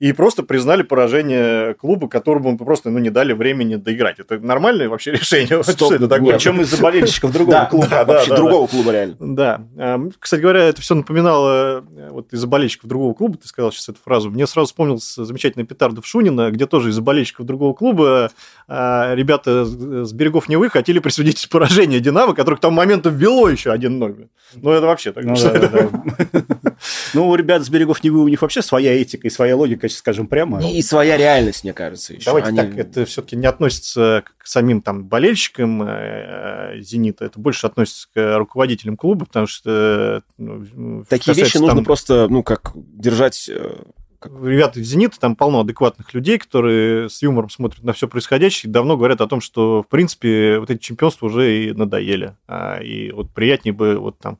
и 0.00 0.12
просто 0.12 0.42
признали 0.42 0.82
поражение 0.82 1.74
клуба, 1.74 2.08
которому 2.08 2.56
просто 2.56 2.88
ну, 2.88 2.98
не 2.98 3.10
дали 3.10 3.34
времени 3.34 3.76
доиграть. 3.76 4.18
Это 4.18 4.38
нормальное 4.38 4.88
вообще 4.88 5.12
решение? 5.12 5.62
Стоп, 5.62 5.76
что 5.76 5.94
это 5.94 6.08
такое? 6.08 6.34
Причем 6.34 6.60
из-за 6.62 6.82
болельщиков 6.82 7.30
другого 7.32 7.64
клуба. 7.70 7.86
Да, 7.90 8.04
вообще 8.06 8.34
другого 8.34 8.66
клуба 8.66 8.92
реально. 8.92 9.16
Да. 9.20 9.62
А, 9.76 10.00
кстати 10.18 10.40
говоря, 10.40 10.64
это 10.64 10.80
все 10.80 10.94
напоминало 10.94 11.84
э, 11.94 12.08
вот 12.10 12.32
из-за 12.32 12.46
болельщиков 12.46 12.88
другого 12.88 13.12
клуба, 13.12 13.36
ты 13.36 13.46
сказал 13.46 13.72
сейчас 13.72 13.90
эту 13.90 13.98
фразу. 14.02 14.30
Мне 14.30 14.46
сразу 14.46 14.68
вспомнился 14.68 15.26
замечательный 15.26 15.66
Петардов 15.66 16.06
Шунина, 16.06 16.50
где 16.50 16.66
тоже 16.66 16.88
из-за 16.88 17.02
болельщиков 17.02 17.44
другого 17.44 17.74
клуба 17.74 18.30
а, 18.68 19.14
ребята 19.14 19.66
с 19.66 20.12
берегов 20.14 20.48
Невы 20.48 20.70
хотели 20.70 20.98
присудить 20.98 21.46
поражение 21.50 22.00
Динамо, 22.00 22.34
которых 22.34 22.60
к 22.60 22.62
тому 22.62 22.74
моменту 22.74 23.10
ввело 23.10 23.50
еще 23.50 23.70
1-0. 23.74 24.28
Ну, 24.54 24.70
это 24.70 24.86
вообще 24.86 25.12
так. 25.12 25.24
Ну, 25.24 25.36
ну, 27.14 27.28
у 27.28 27.34
ребят 27.34 27.64
с 27.64 27.68
берегов 27.68 28.02
Невы 28.02 28.20
у 28.20 28.28
них 28.28 28.42
вообще 28.42 28.62
своя 28.62 28.92
этика 28.92 29.26
и 29.26 29.30
своя 29.30 29.56
логика 29.56 29.88
скажем 29.88 30.26
прямо. 30.26 30.62
И 30.62 30.82
своя 30.82 31.16
реальность, 31.16 31.64
мне 31.64 31.72
кажется, 31.72 32.14
еще. 32.14 32.24
Давайте 32.24 32.48
Они... 32.48 32.58
так, 32.58 32.78
это 32.78 33.04
все-таки 33.04 33.36
не 33.36 33.46
относится 33.46 34.24
к 34.38 34.46
самим 34.46 34.82
там 34.82 35.04
болельщикам 35.04 35.82
э, 35.82 36.74
э, 36.76 36.80
«Зенита», 36.80 37.24
это 37.24 37.38
больше 37.38 37.66
относится 37.66 38.08
к 38.14 38.38
руководителям 38.38 38.96
клуба, 38.96 39.26
потому 39.26 39.46
что... 39.46 40.22
Ну, 40.38 41.04
Такие 41.08 41.34
вещи 41.34 41.58
нужно 41.58 41.76
там... 41.76 41.84
просто, 41.84 42.28
ну, 42.28 42.42
как 42.42 42.72
держать 42.74 43.48
э, 43.48 43.76
как... 44.18 44.32
Ребята 44.42 44.80
из 44.80 44.88
«Зенита», 44.88 45.18
там 45.18 45.36
полно 45.36 45.60
адекватных 45.60 46.14
людей, 46.14 46.38
которые 46.38 47.08
с 47.08 47.20
юмором 47.22 47.50
смотрят 47.50 47.82
на 47.82 47.92
все 47.92 48.08
происходящее 48.08 48.70
и 48.70 48.72
давно 48.72 48.96
говорят 48.96 49.20
о 49.20 49.26
том, 49.26 49.40
что, 49.40 49.82
в 49.82 49.88
принципе, 49.88 50.58
вот 50.58 50.70
эти 50.70 50.80
чемпионства 50.80 51.26
уже 51.26 51.64
и 51.64 51.72
надоели. 51.72 52.36
А, 52.46 52.78
и 52.78 53.10
вот 53.12 53.30
приятнее 53.32 53.72
бы 53.72 53.96
вот 53.98 54.18
там 54.18 54.38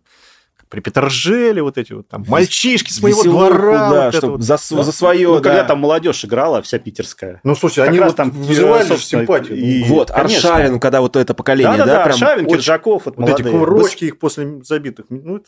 при 0.70 0.80
Петержеле, 0.80 1.62
вот 1.62 1.76
эти 1.76 1.92
вот 1.92 2.08
там 2.08 2.24
мальчишки 2.28 2.92
с 2.92 3.02
моего 3.02 3.18
Веселуху, 3.18 3.46
двора. 3.48 3.90
Да, 3.90 4.04
вот 4.06 4.14
чтобы 4.14 4.32
вот. 4.34 4.42
За, 4.42 4.56
да. 4.70 4.82
за 4.84 4.92
свое. 4.92 5.28
Ну, 5.28 5.40
да. 5.40 5.50
когда 5.50 5.64
там 5.64 5.80
молодежь 5.80 6.24
играла, 6.24 6.62
вся 6.62 6.78
питерская. 6.78 7.40
Ну, 7.42 7.56
слушай, 7.56 7.80
как 7.80 7.88
они 7.88 7.98
раз 7.98 8.10
вот 8.10 8.16
там 8.16 8.30
вызывали 8.30 8.96
симпатию. 8.96 9.58
И, 9.58 9.82
вот, 9.84 10.12
конечно. 10.12 10.50
Аршавин, 10.50 10.78
когда 10.78 11.00
вот 11.00 11.16
это 11.16 11.34
поколение, 11.34 11.76
да? 11.76 11.84
Да, 11.84 11.92
да, 11.92 12.04
прям 12.04 12.14
Аршавин, 12.14 12.44
очень... 12.46 12.54
Киржаков, 12.54 13.06
вот, 13.06 13.16
вот 13.16 13.28
эти 13.28 13.42
курочки 13.42 14.04
их 14.04 14.18
после 14.20 14.62
забитых. 14.62 15.06
Ну, 15.08 15.42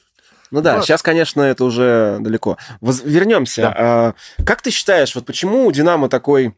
ну 0.50 0.60
да, 0.60 0.78
а. 0.78 0.82
сейчас, 0.82 1.02
конечно, 1.02 1.40
это 1.40 1.64
уже 1.64 2.18
далеко. 2.20 2.58
Воз... 2.80 3.02
Вернемся. 3.04 3.62
Да. 3.62 3.74
А, 3.78 4.14
как 4.44 4.60
ты 4.60 4.70
считаешь, 4.72 5.14
вот 5.14 5.24
почему 5.24 5.66
у 5.66 5.72
Динамо 5.72 6.08
такой 6.08 6.56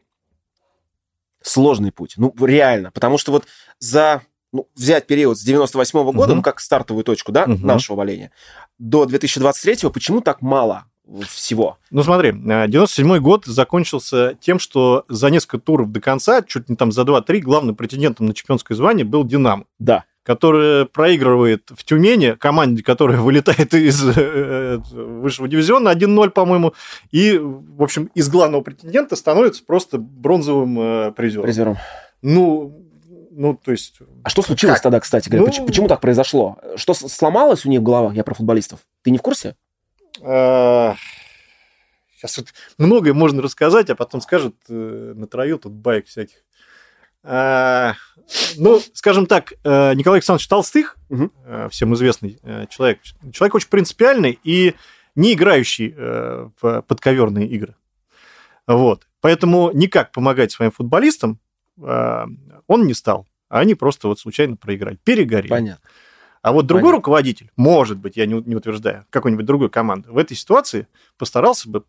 сложный 1.43 1.91
путь? 1.91 2.15
Ну, 2.17 2.33
реально. 2.41 2.89
Потому 2.89 3.19
что 3.19 3.31
вот 3.31 3.45
за 3.77 4.23
ну, 4.55 4.67
взять 4.75 5.07
период 5.07 5.37
с 5.37 5.43
98 5.43 5.99
-го 5.99 6.13
года, 6.13 6.31
угу. 6.31 6.35
ну, 6.37 6.41
как 6.41 6.59
стартовую 6.59 7.03
точку, 7.03 7.31
да, 7.31 7.43
угу. 7.43 7.65
нашего 7.65 7.97
валения, 7.97 8.31
до 8.79 9.05
2023 9.05 9.89
почему 9.89 10.21
так 10.21 10.41
мало 10.41 10.85
всего? 11.27 11.77
Ну, 11.91 12.03
смотри, 12.03 12.31
97 12.31 13.19
год 13.19 13.45
закончился 13.45 14.35
тем, 14.39 14.59
что 14.59 15.05
за 15.07 15.29
несколько 15.29 15.59
туров 15.59 15.91
до 15.91 16.01
конца, 16.01 16.41
чуть 16.41 16.69
не 16.69 16.75
там 16.75 16.91
за 16.91 17.01
2-3, 17.01 17.39
главным 17.39 17.75
претендентом 17.75 18.27
на 18.27 18.33
чемпионское 18.33 18.75
звание 18.75 19.05
был 19.05 19.23
«Динамо». 19.23 19.65
Да 19.79 20.05
который 20.25 20.87
проигрывает 20.87 21.69
в 21.69 21.83
Тюмени, 21.83 22.31
команде, 22.31 22.81
которая 22.81 23.19
вылетает 23.19 23.75
из 23.75 24.03
э, 24.03 24.13
э, 24.17 24.77
высшего 24.91 25.47
дивизиона 25.47 25.89
1-0, 25.89 26.31
по-моему, 26.31 26.73
и, 27.11 27.37
в 27.37 27.83
общем, 27.83 28.09
из 28.15 28.27
главного 28.27 28.61
претендента 28.61 29.15
становится 29.15 29.63
просто 29.63 29.99
бронзовым 29.99 30.79
э, 30.79 31.11
призером. 31.11 31.43
Призером. 31.43 31.77
Ну, 32.23 32.84
ну, 33.37 33.53
то 33.53 33.71
есть... 33.71 33.99
А 34.23 34.29
что 34.29 34.41
случилось 34.41 34.75
как? 34.75 34.83
тогда, 34.83 34.99
кстати 35.01 35.27
говоря? 35.27 35.41
Ну... 35.41 35.47
Почему, 35.47 35.67
почему 35.67 35.87
так 35.87 35.99
произошло? 35.99 36.57
Что 36.77 36.93
сломалось 36.93 37.65
у 37.65 37.69
них 37.69 37.81
в 37.81 37.83
головах? 37.83 38.13
Я 38.13 38.23
про 38.23 38.33
футболистов. 38.33 38.79
Ты 39.03 39.11
не 39.11 39.17
в 39.17 39.21
курсе? 39.21 39.55
Сейчас 40.15 40.97
вот 42.37 42.53
многое 42.77 43.13
можно 43.13 43.41
рассказать, 43.41 43.89
а 43.89 43.95
потом 43.95 44.21
скажут, 44.21 44.55
э, 44.69 45.13
натравил 45.15 45.59
тут 45.59 45.73
байк 45.73 46.07
всяких. 46.07 46.37
Ну, 47.23 48.81
скажем 48.93 49.25
так, 49.25 49.53
э, 49.63 49.93
Николай 49.95 50.19
Александрович 50.19 50.47
Толстых, 50.47 50.95
угу. 51.09 51.31
всем 51.69 51.93
известный 51.95 52.39
человек, 52.69 53.01
человек 53.33 53.55
очень 53.55 53.69
принципиальный 53.69 54.39
и 54.43 54.75
не 55.15 55.33
играющий 55.33 55.93
в 55.93 56.81
подковерные 56.87 57.47
игры. 57.47 57.75
Вот. 58.67 59.07
Поэтому 59.21 59.71
никак 59.73 60.11
помогать 60.11 60.51
своим 60.51 60.71
футболистам 60.71 61.39
он 61.77 62.87
не 62.87 62.93
стал, 62.93 63.27
а 63.49 63.59
они 63.59 63.75
просто 63.75 64.07
вот 64.07 64.19
случайно 64.19 64.55
проиграли, 64.55 64.97
перегорели. 65.03 65.49
Понятно. 65.49 65.89
А 66.41 66.51
вот 66.51 66.67
другой 66.67 66.83
Понятно. 66.83 66.97
руководитель, 66.97 67.51
может 67.55 67.97
быть, 67.97 68.17
я 68.17 68.27
не, 68.27 68.39
не 68.41 68.55
утверждаю, 68.55 69.05
какой-нибудь 69.09 69.45
другой 69.45 69.69
команды, 69.69 70.11
в 70.11 70.17
этой 70.17 70.37
ситуации 70.37 70.87
постарался 71.17 71.69
бы 71.69 71.83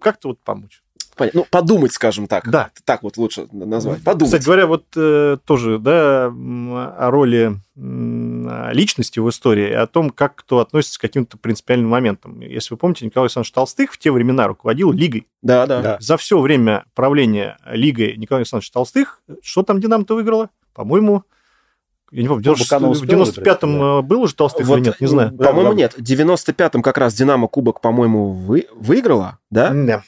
как-то 0.00 0.28
вот 0.28 0.40
помочь. 0.40 0.81
Понятно. 1.16 1.40
Ну, 1.40 1.46
подумать, 1.50 1.92
скажем 1.92 2.26
так. 2.26 2.48
Да. 2.48 2.70
Так 2.84 3.02
вот 3.02 3.16
лучше 3.16 3.46
назвать. 3.52 4.02
Подумать. 4.02 4.32
Кстати 4.32 4.44
говоря, 4.44 4.66
вот 4.66 4.84
э, 4.96 5.36
тоже, 5.44 5.78
да, 5.78 6.26
о 6.26 7.10
роли 7.10 7.60
э, 7.76 8.70
личности 8.72 9.18
в 9.18 9.28
истории, 9.28 9.70
о 9.72 9.86
том, 9.86 10.10
как 10.10 10.36
кто 10.36 10.60
относится 10.60 10.98
к 10.98 11.02
каким-то 11.02 11.36
принципиальным 11.36 11.90
моментам. 11.90 12.40
Если 12.40 12.74
вы 12.74 12.78
помните, 12.78 13.04
Николай 13.04 13.26
Александрович 13.26 13.52
Толстых 13.52 13.92
в 13.92 13.98
те 13.98 14.10
времена 14.10 14.46
руководил 14.46 14.92
Лигой. 14.92 15.26
Да, 15.42 15.66
да. 15.66 15.82
да. 15.82 15.96
За 16.00 16.16
все 16.16 16.40
время 16.40 16.84
правления 16.94 17.58
Лигой 17.66 18.16
Николай 18.16 18.40
Александрович 18.40 18.70
Толстых, 18.70 19.20
что 19.42 19.62
там 19.62 19.80
Динамо-то 19.80 20.14
выиграло? 20.14 20.50
По-моему, 20.72 21.24
я 22.12 22.22
не 22.22 22.28
помню, 22.28 22.54
в 22.54 22.58
95-м 22.58 23.78
да. 23.78 23.98
Э, 23.98 24.02
был 24.02 24.22
уже 24.22 24.34
Толстых 24.34 24.66
вот, 24.66 24.76
или 24.76 24.84
нет, 24.84 25.00
не 25.00 25.06
знаю. 25.06 25.32
По-моему, 25.34 25.72
нет. 25.72 25.94
В 25.94 26.02
95-м 26.02 26.82
как 26.82 26.98
раз 26.98 27.14
Динамо 27.14 27.48
Кубок, 27.48 27.80
по-моему, 27.80 28.32
вы... 28.32 28.66
выиграла, 28.74 29.38
да? 29.50 29.70
Да. 29.72 30.02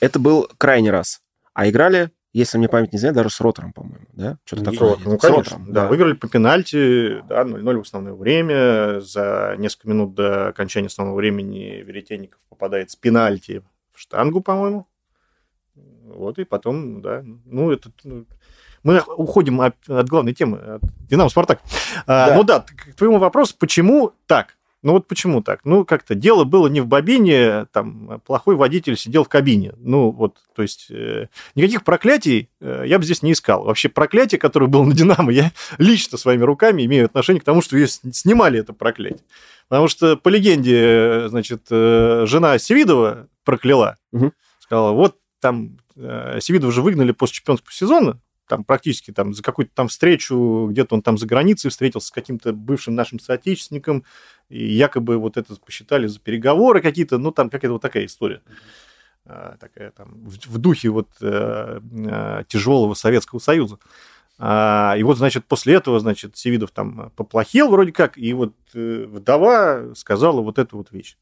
Это 0.00 0.18
был 0.18 0.48
крайний 0.58 0.90
раз. 0.90 1.20
А 1.52 1.68
играли, 1.68 2.10
если 2.32 2.58
мне 2.58 2.68
память 2.68 2.92
не 2.92 2.98
знает, 2.98 3.16
даже 3.16 3.30
с 3.30 3.40
Ротором, 3.40 3.72
по-моему, 3.72 4.06
да? 4.12 4.38
Что-то 4.44 4.64
такое. 4.70 4.96
Ну, 5.04 5.18
с 5.18 5.20
конечно, 5.20 5.36
Ротором, 5.36 5.66
да. 5.66 5.82
да. 5.82 5.88
Выиграли 5.88 6.14
по 6.14 6.28
пенальти, 6.28 7.22
да, 7.28 7.42
0-0 7.42 7.76
в 7.76 7.80
основное 7.80 8.14
время. 8.14 9.00
За 9.00 9.54
несколько 9.58 9.88
минут 9.88 10.14
до 10.14 10.48
окончания 10.48 10.86
основного 10.86 11.16
времени 11.16 11.82
Веретенников 11.84 12.40
попадает 12.48 12.90
с 12.90 12.96
пенальти 12.96 13.62
в 13.92 14.00
штангу, 14.00 14.40
по-моему. 14.40 14.86
Вот, 15.74 16.38
и 16.38 16.44
потом, 16.44 17.02
да, 17.02 17.22
ну, 17.44 17.70
это... 17.70 17.90
Ну, 18.04 18.26
мы 18.82 19.02
уходим 19.16 19.60
от, 19.60 19.76
от 19.88 20.08
главной 20.08 20.32
темы, 20.32 20.58
от 20.58 20.82
Динамо 21.08 21.28
Спартак. 21.28 21.60
А, 22.06 22.26
да. 22.26 22.32
А, 22.32 22.36
ну 22.36 22.44
да, 22.44 22.60
к 22.60 22.94
твоему 22.94 23.18
вопросу, 23.18 23.54
почему 23.58 24.12
так? 24.26 24.56
Ну 24.82 24.92
вот 24.92 25.06
почему 25.06 25.42
так? 25.42 25.60
Ну 25.64 25.84
как-то 25.84 26.14
дело 26.14 26.44
было 26.44 26.66
не 26.68 26.80
в 26.80 26.86
бобине, 26.86 27.66
там 27.72 28.20
плохой 28.24 28.56
водитель 28.56 28.96
сидел 28.96 29.24
в 29.24 29.28
кабине. 29.28 29.74
Ну 29.78 30.10
вот, 30.10 30.38
то 30.54 30.62
есть 30.62 30.90
э, 30.90 31.26
никаких 31.54 31.84
проклятий 31.84 32.48
э, 32.60 32.84
я 32.86 32.98
бы 32.98 33.04
здесь 33.04 33.22
не 33.22 33.32
искал. 33.32 33.64
Вообще 33.64 33.90
проклятие, 33.90 34.38
которое 34.38 34.68
было 34.68 34.84
на 34.84 34.94
Динамо, 34.94 35.32
я 35.32 35.52
лично 35.78 36.16
своими 36.16 36.44
руками 36.44 36.84
имею 36.86 37.04
отношение 37.04 37.40
к 37.40 37.44
тому, 37.44 37.60
что 37.60 37.76
ее 37.76 37.88
снимали 37.88 38.60
это 38.60 38.72
проклятие. 38.72 39.24
Потому 39.68 39.88
что, 39.88 40.16
по 40.16 40.28
легенде, 40.28 41.28
значит, 41.28 41.66
э, 41.70 42.24
жена 42.26 42.58
Севидова 42.58 43.28
прокляла. 43.44 43.96
Мгм. 44.12 44.32
Сказала, 44.60 44.92
вот 44.92 45.16
там 45.40 45.78
э, 45.96 46.38
Севидова 46.40 46.72
же 46.72 46.82
выгнали 46.82 47.12
после 47.12 47.36
чемпионского 47.36 47.72
сезона, 47.72 48.20
там 48.50 48.64
практически 48.64 49.12
там 49.12 49.32
за 49.32 49.44
какую-то 49.44 49.70
там 49.72 49.86
встречу, 49.86 50.66
где-то 50.68 50.96
он 50.96 51.02
там 51.02 51.16
за 51.16 51.26
границей 51.26 51.70
встретился 51.70 52.08
с 52.08 52.10
каким-то 52.10 52.52
бывшим 52.52 52.96
нашим 52.96 53.20
соотечественником, 53.20 54.04
и 54.48 54.66
якобы 54.66 55.18
вот 55.18 55.36
это 55.36 55.54
посчитали 55.54 56.08
за 56.08 56.18
переговоры 56.18 56.82
какие-то, 56.82 57.18
ну, 57.18 57.30
там 57.30 57.48
какая-то 57.48 57.74
вот 57.74 57.82
такая 57.82 58.06
история. 58.06 58.42
А, 59.24 59.56
Такая 59.60 59.92
там 59.92 60.08
в, 60.24 60.58
духе 60.58 60.88
вот 60.88 61.08
э, 61.20 61.80
э, 61.80 62.42
тяжелого 62.48 62.94
Советского 62.94 63.38
Союза. 63.38 63.78
А, 64.36 64.96
и 64.98 65.04
вот, 65.04 65.16
значит, 65.18 65.44
после 65.44 65.74
этого, 65.74 66.00
значит, 66.00 66.36
Севидов 66.36 66.72
там 66.72 67.12
поплохел 67.14 67.68
вроде 67.70 67.92
как, 67.92 68.18
и 68.18 68.32
вот 68.32 68.54
э, 68.74 69.04
вдова 69.06 69.94
сказала 69.94 70.40
вот 70.40 70.58
эту 70.58 70.76
вот 70.76 70.90
вещь. 70.90 71.16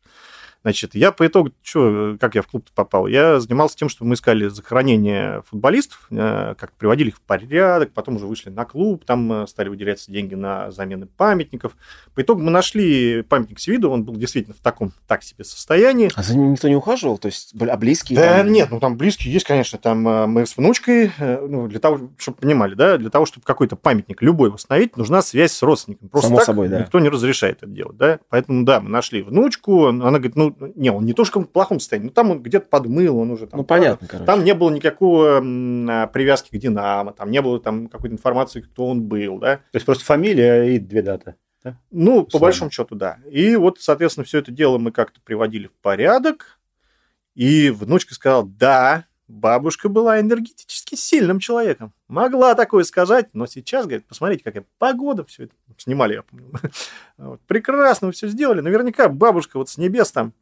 Значит, 0.63 0.95
я 0.95 1.13
по 1.13 1.27
итогу, 1.27 1.51
что, 1.63 2.17
как 2.21 2.35
я 2.35 2.43
в 2.43 2.49
клуб 2.49 2.67
попал? 2.75 3.07
Я 3.07 3.41
занимался 3.41 3.77
тем, 3.77 3.89
что 3.89 4.05
мы 4.05 4.15
искали 4.15 4.49
захоронение 4.49 5.43
футболистов, 5.49 6.07
э, 6.11 6.55
как 6.59 6.73
приводили 6.73 7.09
их 7.09 7.17
в 7.17 7.21
порядок, 7.21 7.93
потом 7.93 8.17
уже 8.17 8.27
вышли 8.27 8.51
на 8.51 8.65
клуб, 8.65 9.05
там 9.05 9.33
э, 9.33 9.47
стали 9.47 9.69
выделяться 9.69 10.11
деньги 10.11 10.35
на 10.35 10.71
замены 10.71 11.07
памятников. 11.07 11.77
По 12.15 12.23
итогу 12.23 12.43
мы 12.43 12.51
нашли 12.51 13.23
памятник 13.23 13.61
Севиду, 13.61 13.91
он 13.91 14.05
был 14.05 14.17
действительно 14.17 14.55
в 14.55 14.61
таком 14.61 14.93
так 15.07 15.23
себе 15.23 15.45
состоянии. 15.45 16.11
А 16.15 16.23
за 16.23 16.37
ним 16.37 16.53
никто 16.53 16.69
не 16.69 16.77
ухаживал? 16.77 17.19
То 17.19 17.27
есть, 17.27 17.55
а 17.61 17.77
близкие? 17.77 18.19
Да 18.19 18.39
там? 18.39 18.53
нет, 18.53 18.69
ну 18.71 18.81
там 18.81 18.97
близкие 18.97 19.33
есть, 19.33 19.47
конечно. 19.47 19.79
Там 19.79 20.07
э, 20.09 20.27
мы 20.27 20.45
с 20.45 20.57
внучкой, 20.57 21.13
э, 21.19 21.47
ну, 21.47 21.69
для 21.69 21.79
того, 21.79 22.11
чтобы 22.19 22.39
понимали, 22.39 22.75
да, 22.75 22.99
для 22.99 23.11
того, 23.11 23.27
чтобы 23.27 23.45
какой-то 23.47 23.77
памятник 23.77 24.23
любой 24.23 24.51
восстановить, 24.51 24.97
нужна 24.97 25.23
связь 25.23 25.53
с 25.53 25.63
родственником. 25.63 26.09
Просто 26.09 26.29
Само 26.29 26.37
так 26.39 26.47
собой, 26.47 26.69
да. 26.69 26.81
никто 26.81 26.99
не 26.99 27.09
разрешает 27.09 27.63
это 27.63 27.71
делать, 27.71 27.97
да. 27.97 28.19
Поэтому, 28.29 28.65
да, 28.65 28.81
мы 28.81 28.89
нашли 28.89 29.23
внучку, 29.23 29.87
она 29.87 30.11
говорит, 30.11 30.37
ну, 30.37 30.48
не, 30.77 30.91
он 30.91 31.05
не 31.05 31.13
то, 31.13 31.25
что 31.25 31.41
в 31.41 31.47
плохом 31.47 31.81
состоянии, 31.81 32.07
но 32.09 32.13
там 32.13 32.31
он 32.31 32.43
где-то 32.43 32.67
подмыл, 32.69 33.19
он 33.19 33.31
уже 33.31 33.47
там... 33.47 33.59
Ну, 33.59 33.65
понятно, 33.65 34.07
короче. 34.07 34.27
Там 34.27 34.45
не 34.45 34.55
было 34.55 34.71
никакого 34.71 35.39
а, 35.39 36.07
привязки 36.09 36.51
к 36.51 36.59
Динамо, 36.59 37.13
там 37.13 37.31
не 37.31 37.41
было 37.43 37.61
там 37.61 37.89
какой-то 37.89 38.15
информации, 38.15 38.61
кто 38.61 38.87
он 38.87 39.03
был, 39.03 39.39
да. 39.39 39.57
То 39.57 39.63
есть 39.75 39.87
просто 39.87 40.05
фамилия 40.05 40.75
и 40.75 40.79
две 40.79 41.03
даты. 41.03 41.35
Ну, 41.91 42.23
по 42.23 42.29
Условно. 42.29 42.47
большому 42.47 42.71
счету, 42.71 42.95
да. 42.95 43.19
И 43.31 43.57
вот, 43.57 43.81
соответственно, 43.81 44.25
все 44.25 44.39
это 44.39 44.53
дело 44.53 44.79
мы 44.79 44.93
как-то 44.93 45.21
приводили 45.21 45.67
в 45.67 45.75
порядок. 45.83 46.59
И 47.35 47.71
внучка 47.71 48.15
сказала, 48.15 48.45
да, 48.47 49.05
бабушка 49.29 49.89
была 49.89 50.21
энергетически 50.21 50.95
сильным 50.95 51.39
человеком. 51.39 51.93
Могла 52.09 52.55
такое 52.55 52.85
сказать, 52.85 53.29
но 53.35 53.47
сейчас, 53.47 53.85
говорит, 53.85 54.07
посмотрите, 54.07 54.43
какая 54.43 54.65
погода, 54.79 55.25
все 55.25 55.45
это 55.45 55.55
снимали, 55.77 56.15
я 56.15 56.23
помню. 56.23 56.51
Вот, 57.19 57.41
прекрасно 57.47 58.11
все 58.13 58.29
сделали. 58.29 58.61
Наверняка 58.61 59.09
бабушка 59.09 59.59
вот 59.59 59.69
с 59.69 59.77
небес 59.77 60.13
там 60.13 60.33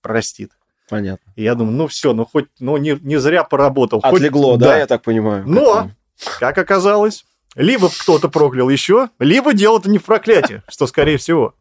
простит. 0.00 0.52
Понятно. 0.88 1.32
И 1.34 1.42
я 1.42 1.54
думаю, 1.54 1.76
ну 1.76 1.86
все, 1.88 2.12
ну 2.12 2.24
хоть, 2.24 2.46
ну 2.60 2.76
не, 2.76 2.96
не 3.02 3.18
зря 3.18 3.42
поработал. 3.44 4.00
Хоть- 4.00 4.14
Отлегло, 4.20 4.56
да, 4.56 4.78
я 4.78 4.86
так 4.86 5.02
понимаю. 5.02 5.44
Но, 5.46 5.90
как 6.38 6.56
оказалось, 6.58 7.26
либо 7.56 7.88
кто-то 7.88 8.28
проклял 8.28 8.68
еще, 8.68 9.10
либо 9.18 9.52
дело-то 9.52 9.90
не 9.90 9.98
в 9.98 10.04
проклятии, 10.04 10.62
что 10.68 10.86
скорее 10.86 11.16
всего. 11.16 11.54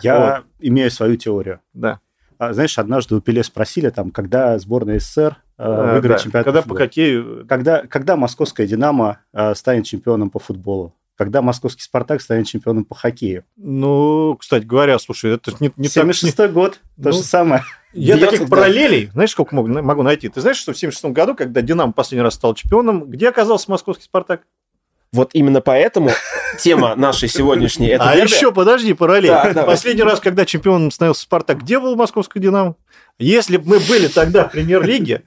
Я 0.00 0.44
имею 0.60 0.90
свою 0.90 1.16
теорию. 1.16 1.60
Да. 1.74 2.00
А, 2.38 2.52
знаешь, 2.54 2.78
однажды 2.78 3.14
у 3.16 3.20
Пеле 3.20 3.44
спросили, 3.44 3.90
там, 3.90 4.10
когда 4.10 4.58
сборная 4.58 4.98
СССР 4.98 5.36
э, 5.58 5.62
А, 5.62 5.94
выиграет 5.94 6.18
да. 6.18 6.24
чемпионат 6.24 6.44
Когда 6.44 6.62
по 6.62 6.68
по 6.70 6.76
хоккею... 6.76 7.46
Когда, 7.48 7.86
когда 7.86 8.16
московская 8.16 8.66
«Динамо» 8.66 9.20
э, 9.32 9.54
станет 9.54 9.86
чемпионом 9.86 10.30
по 10.30 10.38
футболу? 10.38 10.94
Когда 11.16 11.42
московский 11.42 11.82
«Спартак» 11.82 12.20
станет 12.22 12.46
чемпионом 12.46 12.84
по 12.84 12.94
хоккею? 12.94 13.44
Ну, 13.56 14.36
кстати 14.38 14.64
говоря, 14.64 14.98
слушай, 14.98 15.32
это 15.32 15.52
не, 15.60 15.70
не 15.76 15.88
так... 15.88 16.02
76 16.04 16.52
год, 16.52 16.80
то 16.96 17.10
Ну, 17.10 17.12
же 17.12 17.22
самое. 17.22 17.62
Я 17.92 18.16
таких 18.18 18.40
да. 18.40 18.46
параллелей, 18.46 19.10
знаешь, 19.12 19.30
сколько 19.30 19.54
могу, 19.54 19.68
могу 19.68 20.02
найти? 20.02 20.28
Ты 20.28 20.40
знаешь, 20.40 20.56
что 20.56 20.72
в 20.72 20.78
76 20.78 21.14
году, 21.14 21.36
когда 21.36 21.62
«Динамо» 21.62 21.92
последний 21.92 22.24
раз 22.24 22.34
стал 22.34 22.54
чемпионом, 22.54 23.08
где 23.08 23.28
оказался 23.28 23.70
московский 23.70 24.04
«Спартак»? 24.04 24.42
Вот 25.12 25.30
именно 25.32 25.60
поэтому 25.60 26.10
тема 26.58 26.96
нашей 26.96 27.28
сегодняшней 27.28 27.86
это 27.86 28.10
а 28.10 28.16
дерби. 28.16 28.32
еще, 28.32 28.50
подожди, 28.50 28.94
параллель. 28.94 29.30
Так, 29.30 29.54
давай. 29.54 29.76
Последний 29.76 30.02
раз, 30.02 30.18
когда 30.18 30.44
чемпионом 30.44 30.90
становился 30.90 31.22
«Спартак», 31.22 31.60
где 31.62 31.78
был 31.78 31.94
московский 31.94 32.40
«Динамо»? 32.40 32.74
Если 33.20 33.58
бы 33.58 33.76
мы 33.76 33.78
были 33.78 34.08
тогда 34.08 34.48
в 34.48 34.50
премьер-лиге, 34.50 35.22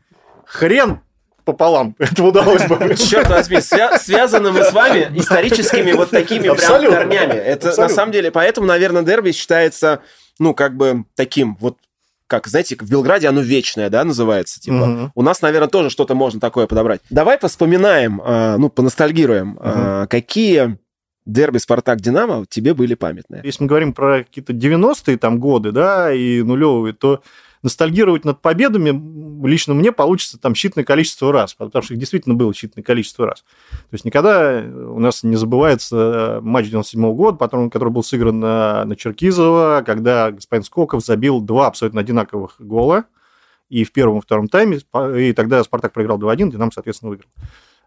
хрен 0.47 1.01
пополам 1.45 1.95
это 1.99 2.23
удалось 2.23 2.65
бы. 2.67 2.95
Черт 2.97 3.29
возьми, 3.29 3.57
свя- 3.57 3.97
связаны 3.97 4.51
мы 4.51 4.63
с 4.63 4.73
вами 4.73 5.09
историческими 5.15 5.91
вот 5.93 6.09
такими 6.09 6.49
прям 6.49 6.57
корнями. 6.57 7.33
Это 7.33 7.67
на 7.67 7.71
Абсолютно. 7.71 7.95
самом 7.95 8.11
деле, 8.11 8.31
поэтому, 8.31 8.67
наверное, 8.67 9.03
дерби 9.03 9.31
считается, 9.31 10.01
ну, 10.39 10.53
как 10.53 10.75
бы 10.75 11.05
таким 11.15 11.55
вот, 11.59 11.77
как, 12.27 12.47
знаете, 12.47 12.75
в 12.77 12.89
Белграде 12.89 13.29
оно 13.29 13.39
вечное, 13.39 13.89
да, 13.89 14.03
называется, 14.03 14.59
типа. 14.59 14.75
Мгм. 14.85 15.11
У 15.15 15.21
нас, 15.21 15.41
наверное, 15.41 15.69
тоже 15.69 15.89
что-то 15.89 16.15
можно 16.15 16.41
такое 16.41 16.67
подобрать. 16.67 16.99
Давай 17.09 17.37
поспоминаем, 17.37 18.21
а, 18.23 18.57
ну, 18.57 18.69
поностальгируем, 18.69 19.57
а, 19.61 20.07
какие 20.07 20.77
дерби 21.25 21.57
Спартак-Динамо 21.59 22.45
тебе 22.49 22.73
были 22.73 22.93
памятные. 22.95 23.41
Если 23.45 23.63
мы 23.63 23.67
говорим 23.69 23.93
про 23.93 24.19
какие-то 24.25 24.51
90-е 24.51 25.17
там 25.17 25.39
годы, 25.39 25.71
да, 25.71 26.11
и 26.13 26.41
нулевые, 26.41 26.93
то 26.93 27.21
ностальгировать 27.63 28.25
над 28.25 28.41
победами 28.41 28.91
лично 29.45 29.73
мне 29.73 29.91
получится 29.91 30.39
там 30.39 30.53
считанное 30.53 30.83
количество 30.83 31.31
раз, 31.31 31.53
потому 31.53 31.83
что 31.83 31.93
их 31.93 31.99
действительно 31.99 32.35
было 32.35 32.51
считанное 32.51 32.83
количество 32.83 33.27
раз. 33.27 33.43
То 33.71 33.93
есть 33.93 34.05
никогда 34.05 34.63
у 34.63 34.99
нас 34.99 35.23
не 35.23 35.35
забывается 35.35 36.39
э, 36.39 36.41
матч 36.41 36.67
97 36.67 37.13
года, 37.13 37.37
потом, 37.37 37.69
который 37.69 37.89
был 37.89 38.03
сыгран 38.03 38.39
на, 38.39 38.85
на 38.85 38.95
Черкизово, 38.95 39.83
когда 39.85 40.31
господин 40.31 40.63
Скоков 40.63 41.03
забил 41.03 41.41
два 41.41 41.67
абсолютно 41.67 42.01
одинаковых 42.01 42.55
гола, 42.59 43.05
и 43.69 43.83
в 43.83 43.91
первом 43.91 44.19
и 44.19 44.21
втором 44.21 44.47
тайме, 44.47 44.79
и 45.17 45.33
тогда 45.33 45.63
Спартак 45.63 45.93
проиграл 45.93 46.17
2-1, 46.17 46.51
Динамо, 46.51 46.71
соответственно, 46.73 47.09
выиграл. 47.09 47.29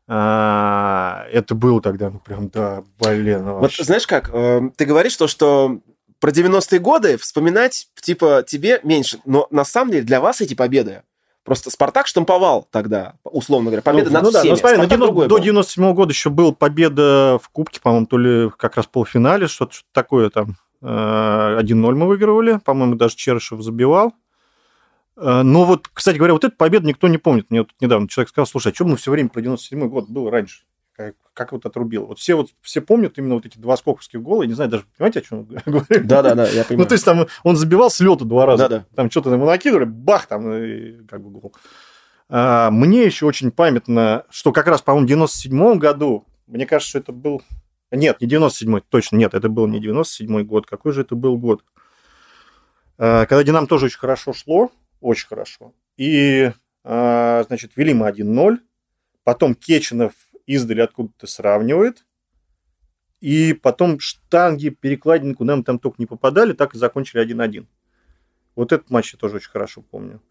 А, 0.07 1.25
Это 1.31 1.55
было 1.55 1.81
тогда, 1.81 2.11
ну, 2.11 2.19
прям, 2.19 2.49
да, 2.49 2.83
блин. 2.99 3.45
ну, 3.45 3.53
Вот 3.55 3.63
вообще. 3.63 3.85
знаешь 3.85 4.07
как, 4.07 4.31
э, 4.33 4.71
ты 4.77 4.85
говоришь 4.85 5.17
то, 5.17 5.27
что 5.29 5.81
про 6.21 6.31
90-е 6.31 6.79
годы 6.79 7.17
вспоминать, 7.17 7.89
типа, 8.01 8.45
тебе 8.47 8.81
меньше. 8.85 9.19
Но 9.25 9.49
на 9.51 9.65
самом 9.65 9.93
деле 9.93 10.05
для 10.05 10.21
вас 10.21 10.41
эти 10.41 10.55
победы 10.55 11.03
Просто 11.43 11.71
Спартак 11.71 12.07
штамповал 12.07 12.69
тогда, 12.71 13.15
условно 13.25 13.71
говоря, 13.71 13.83
победа 13.83 14.09
ну, 14.09 14.15
над 14.15 14.23
ну 14.25 14.31
да, 14.31 14.39
всеми. 14.41 14.51
ну, 14.51 14.57
смотри, 14.59 14.77
на 14.77 14.85
Спартак 14.85 14.99
90 14.99 15.07
другой 15.07 15.29
до 15.29 15.35
был. 15.37 15.43
97 15.43 15.95
года 15.95 16.13
еще 16.13 16.31
была 16.31 16.53
победа 16.53 17.41
в 17.43 17.49
Кубке, 17.49 17.81
по-моему, 17.81 18.07
то 18.07 18.19
ли 18.19 18.51
как 18.59 18.77
раз 18.77 18.87
в 18.87 18.91
полуфинале, 18.91 19.49
что-то 19.49 19.75
что 19.75 19.85
такое 19.93 20.29
там. 20.29 20.57
Э, 20.83 21.59
1-0 21.61 21.95
мы 21.95 22.07
выигрывали, 22.07 22.61
по-моему, 22.65 22.95
даже 22.95 23.17
Черышев 23.17 23.63
забивал. 23.63 24.13
Э, 25.17 25.41
Но 25.43 25.65
вот, 25.65 25.89
кстати 25.93 26.19
говоря, 26.19 26.35
вот 26.35 26.45
эту 26.45 26.57
победу 26.57 26.87
никто 26.87 27.09
не 27.09 27.19
помнит. 27.19 27.47
Мне 27.51 27.61
вот 27.61 27.69
тут 27.69 27.81
недавно 27.81 28.07
человек 28.07 28.29
сказал, 28.29 28.47
слушай, 28.47 28.71
а 28.71 28.75
что 28.75 28.85
мы 28.85 28.97
все 28.97 29.11
время 29.11 29.31
про 29.31 29.41
97 29.41 29.89
год 29.89 30.11
было 30.11 30.31
раньше? 30.31 30.65
Как, 31.01 31.15
как 31.33 31.53
вот 31.53 31.65
отрубил? 31.65 32.07
Вот 32.07 32.19
все, 32.19 32.35
вот 32.35 32.51
все 32.61 32.83
помнят 32.83 33.17
именно 33.17 33.35
вот 33.35 33.47
эти 33.47 33.57
два 33.57 33.77
скоковских 33.79 34.21
гола, 34.21 34.43
я 34.43 34.49
не 34.49 34.55
знаю 34.55 34.71
даже, 34.71 34.85
понимаете, 34.97 35.21
о 35.21 35.23
чем 35.23 35.45
говорю? 35.65 36.05
Да-да-да, 36.05 36.47
я 36.47 36.65
понимаю. 36.65 36.79
Ну, 36.79 36.85
то 36.85 36.93
есть 36.93 37.05
там 37.05 37.27
он 37.43 37.57
забивал 37.57 37.91
с 37.91 38.01
лету 38.01 38.27
два 38.27 38.45
раза. 38.45 38.69
Да-да. 38.69 38.87
Там 38.95 39.11
что-то 39.11 39.31
ему 39.31 39.47
накидывали, 39.47 39.85
бах, 39.85 40.27
там, 40.27 40.53
и 40.53 41.07
как 41.07 41.23
бы 41.23 41.31
гол. 41.41 41.55
А, 42.29 42.71
мне 42.71 43.05
еще 43.05 43.25
очень 43.25 43.51
памятно, 43.51 44.25
что 44.29 44.53
как 44.53 44.67
раз, 44.67 44.83
по-моему, 44.83 45.07
в 45.07 45.09
97 45.09 45.79
году, 45.79 46.27
мне 46.47 46.67
кажется, 46.67 46.91
что 46.91 46.99
это 46.99 47.13
был... 47.13 47.43
Нет, 47.91 48.21
не 48.21 48.29
97-й, 48.29 48.83
точно, 48.89 49.17
нет, 49.17 49.33
это 49.33 49.49
был 49.49 49.67
не 49.67 49.81
97-й 49.81 50.45
год. 50.45 50.67
Какой 50.67 50.93
же 50.93 51.01
это 51.01 51.15
был 51.15 51.39
год? 51.39 51.65
А, 52.99 53.25
когда 53.25 53.43
Динамо 53.43 53.67
тоже 53.67 53.87
очень 53.87 53.99
хорошо 53.99 54.33
шло, 54.33 54.71
очень 55.01 55.27
хорошо. 55.27 55.73
И, 55.97 56.53
а, 56.85 57.45
значит, 57.49 57.73
вели 57.77 57.95
мы 57.95 58.09
1-0. 58.09 58.59
Потом 59.25 59.55
Кеченов 59.55 60.13
издали 60.47 60.81
откуда-то 60.81 61.27
сравнивает. 61.27 62.05
И 63.21 63.53
потом 63.53 64.01
штанги, 64.01 64.71
перекладины, 64.71 65.35
куда 65.35 65.57
мы 65.57 65.63
там 65.63 65.79
только 65.79 65.97
не 65.99 66.07
попадали, 66.07 66.53
так 66.53 66.75
и 66.75 66.79
закончили 66.79 67.23
1-1. 67.23 67.67
Вот 68.57 68.73
этот 68.73 68.91
матч 68.91 69.13
я 69.13 69.19
тоже 69.19 69.37
очень 69.37 69.51
хорошо 69.51 69.83
помню. 69.83 70.23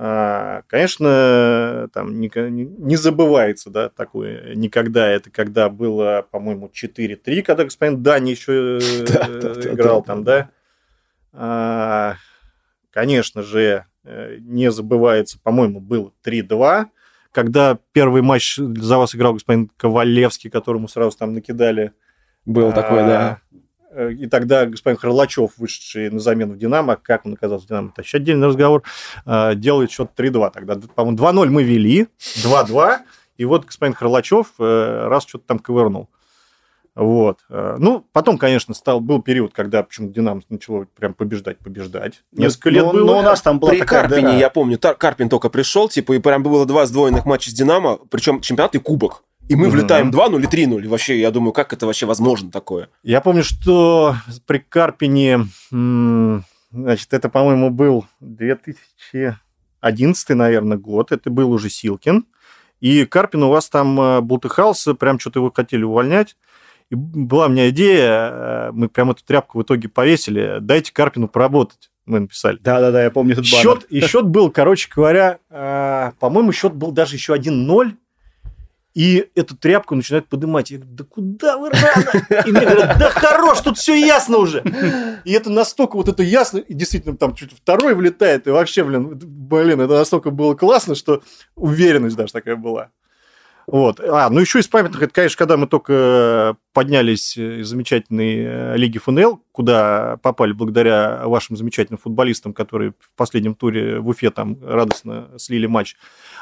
А, 0.00 0.62
Конечно, 0.68 1.88
там 1.92 2.20
не, 2.20 2.30
не 2.30 2.96
забывается, 2.96 3.68
да, 3.68 3.88
такое 3.88 4.54
никогда. 4.54 5.08
Это 5.08 5.30
когда 5.30 5.68
было, 5.68 6.24
по-моему, 6.30 6.70
4-3, 6.72 7.42
когда 7.42 7.64
господин 7.64 8.00
Дани 8.02 8.30
еще 8.30 8.78
э, 8.78 8.78
играл 9.72 10.04
там, 10.04 10.22
да. 10.22 10.50
А, 11.32 12.14
Конечно 12.90 13.42
же, 13.42 13.86
э, 14.04 14.36
не 14.40 14.70
забывается, 14.70 15.40
по-моему, 15.42 15.80
было 15.80 16.12
3-2, 16.24 16.86
когда 17.38 17.78
первый 17.92 18.20
матч 18.20 18.56
за 18.56 18.98
вас 18.98 19.14
играл 19.14 19.34
господин 19.34 19.70
Ковалевский, 19.76 20.50
которому 20.50 20.88
сразу 20.88 21.16
там 21.16 21.34
накидали 21.34 21.92
Был 22.44 22.72
такой, 22.72 23.04
да. 23.04 23.38
а, 23.92 24.08
И 24.08 24.26
тогда 24.26 24.66
господин 24.66 24.98
Харлачев, 24.98 25.52
вышедший 25.56 26.10
на 26.10 26.18
замену 26.18 26.54
в 26.54 26.58
«Динамо», 26.58 26.96
как 26.96 27.26
он 27.26 27.34
оказался 27.34 27.66
в 27.66 27.68
«Динамо», 27.68 27.90
это 27.92 28.02
еще 28.02 28.16
отдельный 28.16 28.48
разговор, 28.48 28.82
а, 29.24 29.54
делает 29.54 29.92
счет 29.92 30.10
3-2. 30.16 30.50
Тогда, 30.52 30.80
по-моему, 30.96 31.16
2-0 31.16 31.48
мы 31.48 31.62
вели, 31.62 32.08
2-2, 32.42 33.02
и 33.36 33.44
вот 33.44 33.66
господин 33.66 33.94
Харлачев 33.94 34.54
э, 34.58 35.06
раз 35.06 35.22
что-то 35.22 35.44
там 35.46 35.60
ковырнул. 35.60 36.08
Вот. 36.98 37.38
Э, 37.48 37.76
ну, 37.78 38.04
потом, 38.12 38.38
конечно, 38.38 38.74
стал, 38.74 38.98
был 38.98 39.22
период, 39.22 39.54
когда 39.54 39.84
почему 39.84 40.10
Динамо 40.10 40.42
начало 40.48 40.88
прям 40.98 41.14
побеждать, 41.14 41.58
побеждать. 41.58 42.24
Ну, 42.32 42.42
Несколько 42.42 42.70
лет 42.70 42.86
но, 42.86 42.92
было. 42.92 43.06
Но 43.06 43.18
у 43.20 43.22
нас 43.22 43.40
там 43.40 43.60
была 43.60 43.70
При 43.70 43.78
такая 43.78 44.02
Карпине, 44.02 44.22
дыра. 44.22 44.36
я 44.36 44.50
помню, 44.50 44.80
Карпин 44.80 45.28
только 45.28 45.48
пришел, 45.48 45.88
типа, 45.88 46.14
и 46.14 46.18
прям 46.18 46.42
было 46.42 46.66
два 46.66 46.86
сдвоенных 46.86 47.24
матча 47.24 47.50
с 47.50 47.54
Динамо, 47.54 48.00
причем 48.10 48.40
чемпионат 48.40 48.74
и 48.74 48.80
кубок. 48.80 49.22
И 49.48 49.54
мы 49.54 49.70
влетаем 49.70 50.10
2-0 50.10 50.40
или 50.40 50.48
3-0. 50.48 50.84
И 50.84 50.88
вообще, 50.88 51.20
я 51.20 51.30
думаю, 51.30 51.52
как 51.52 51.72
это 51.72 51.86
вообще 51.86 52.04
возможно 52.04 52.50
такое? 52.50 52.88
Я 53.04 53.20
помню, 53.20 53.44
что 53.44 54.16
при 54.46 54.58
Карпине, 54.58 55.46
значит, 55.70 57.14
это, 57.14 57.28
по-моему, 57.28 57.70
был 57.70 58.06
2011, 58.18 60.28
наверное, 60.30 60.76
год. 60.76 61.12
Это 61.12 61.30
был 61.30 61.52
уже 61.52 61.70
Силкин. 61.70 62.26
И 62.80 63.04
Карпин 63.06 63.44
у 63.44 63.50
вас 63.50 63.68
там 63.68 64.00
э, 64.00 64.20
бултыхался, 64.20 64.94
прям 64.94 65.18
что-то 65.18 65.40
его 65.40 65.50
хотели 65.50 65.82
увольнять. 65.82 66.36
И 66.90 66.94
была 66.94 67.46
у 67.46 67.48
меня 67.50 67.68
идея, 67.70 68.30
э, 68.30 68.70
мы 68.72 68.88
прям 68.88 69.10
эту 69.10 69.24
тряпку 69.24 69.58
в 69.58 69.62
итоге 69.62 69.88
повесили, 69.88 70.58
дайте 70.60 70.92
Карпину 70.92 71.28
поработать 71.28 71.90
мы 72.08 72.20
написали. 72.20 72.58
Да-да-да, 72.60 73.04
я 73.04 73.10
помню 73.10 73.34
этот 73.34 73.46
счет, 73.46 73.84
И 73.90 74.00
счет 74.00 74.26
был, 74.26 74.50
короче 74.50 74.88
говоря, 74.92 75.38
э, 75.50 76.12
по-моему, 76.18 76.52
счет 76.52 76.74
был 76.74 76.90
даже 76.90 77.14
еще 77.14 77.34
1-0. 77.34 77.92
И 78.94 79.28
эту 79.36 79.56
тряпку 79.56 79.94
начинают 79.94 80.26
поднимать. 80.26 80.70
Я 80.70 80.78
говорю, 80.78 80.96
да 80.96 81.04
куда 81.04 81.58
вы 81.58 81.70
рано? 81.70 82.44
И 82.46 82.50
мне 82.50 82.62
говорят, 82.62 82.98
да 82.98 83.10
хорош, 83.10 83.60
тут 83.60 83.78
все 83.78 83.94
ясно 83.94 84.38
уже. 84.38 84.64
И 85.24 85.32
это 85.32 85.50
настолько 85.50 85.96
вот 85.96 86.08
это 86.08 86.24
ясно, 86.24 86.58
и 86.58 86.74
действительно 86.74 87.16
там 87.16 87.34
чуть 87.36 87.52
второй 87.52 87.94
влетает, 87.94 88.48
и 88.48 88.50
вообще, 88.50 88.82
блин, 88.82 89.10
блин, 89.14 89.80
это 89.80 89.92
настолько 89.92 90.30
было 90.30 90.54
классно, 90.54 90.96
что 90.96 91.22
уверенность 91.54 92.16
даже 92.16 92.32
такая 92.32 92.56
была. 92.56 92.90
Вот. 93.70 94.00
А, 94.00 94.30
ну 94.30 94.40
еще 94.40 94.60
из 94.60 94.66
памятных, 94.66 95.02
это, 95.02 95.12
конечно, 95.12 95.36
когда 95.36 95.58
мы 95.58 95.66
только 95.66 96.56
поднялись 96.72 97.36
из 97.36 97.68
замечательной 97.68 98.36
э, 98.38 98.76
лиги 98.78 98.96
ФНЛ, 98.96 99.42
куда 99.52 100.16
попали 100.22 100.52
благодаря 100.52 101.26
вашим 101.26 101.54
замечательным 101.54 101.98
футболистам, 101.98 102.54
которые 102.54 102.92
в 102.92 103.14
последнем 103.14 103.54
туре 103.54 104.00
в 104.00 104.08
Уфе 104.08 104.30
там 104.30 104.56
радостно 104.64 105.28
слили 105.36 105.66
матч. 105.66 105.96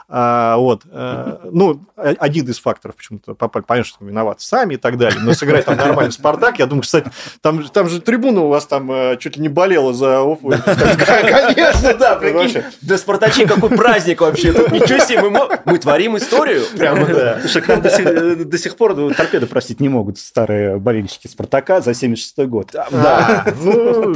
А, 0.09 0.57
вот. 0.57 0.83
А, 0.91 1.41
ну, 1.51 1.81
один 1.97 2.49
из 2.49 2.61
факторов 2.61 2.97
почему-то 2.97 3.35
попали. 3.35 3.65
Понятно, 3.67 3.89
что 3.89 4.05
виноваты 4.05 4.43
сами 4.43 4.75
и 4.75 4.77
так 4.77 4.99
далее. 4.99 5.21
Но 5.21 5.33
сыграть 5.33 5.65
там 5.65 5.77
нормально 5.77 6.13
Спартак, 6.13 6.59
я 6.61 6.67
думаю, 6.67 6.83
кстати, 6.83 7.11
там, 7.41 7.63
там 7.69 7.89
же 7.89 8.01
трибуна 8.01 8.43
у 8.43 8.49
вас 8.49 8.67
там 8.67 8.91
э, 8.93 9.17
чуть 9.19 9.37
ли 9.37 9.43
не 9.43 9.49
болела 9.49 9.93
за 9.93 10.21
Уфу. 10.21 10.51
Конечно, 10.51 11.95
да. 11.95 12.21
Да 12.83 12.99
Спартачей 12.99 13.47
какой 13.47 13.71
праздник 13.71 14.21
вообще. 14.21 14.51
Ничего 14.51 14.99
себе, 14.99 15.49
мы 15.65 15.79
творим 15.79 16.17
историю. 16.17 16.63
Прямо, 16.77 17.07
да. 17.07 17.41
Слушай, 17.41 17.63
к 17.63 17.69
нам 17.69 17.83
до 17.83 18.59
сих 18.59 18.77
пор 18.77 18.95
торпеды 19.15 19.47
простить 19.47 19.81
не 19.81 19.89
могут 19.89 20.19
старые 20.19 20.79
болельщики 20.79 21.27
Спартака 21.27 21.81
за 21.81 21.95
76 21.95 22.49
год. 22.49 22.71
Да, 22.73 23.45
ну, 23.61 24.15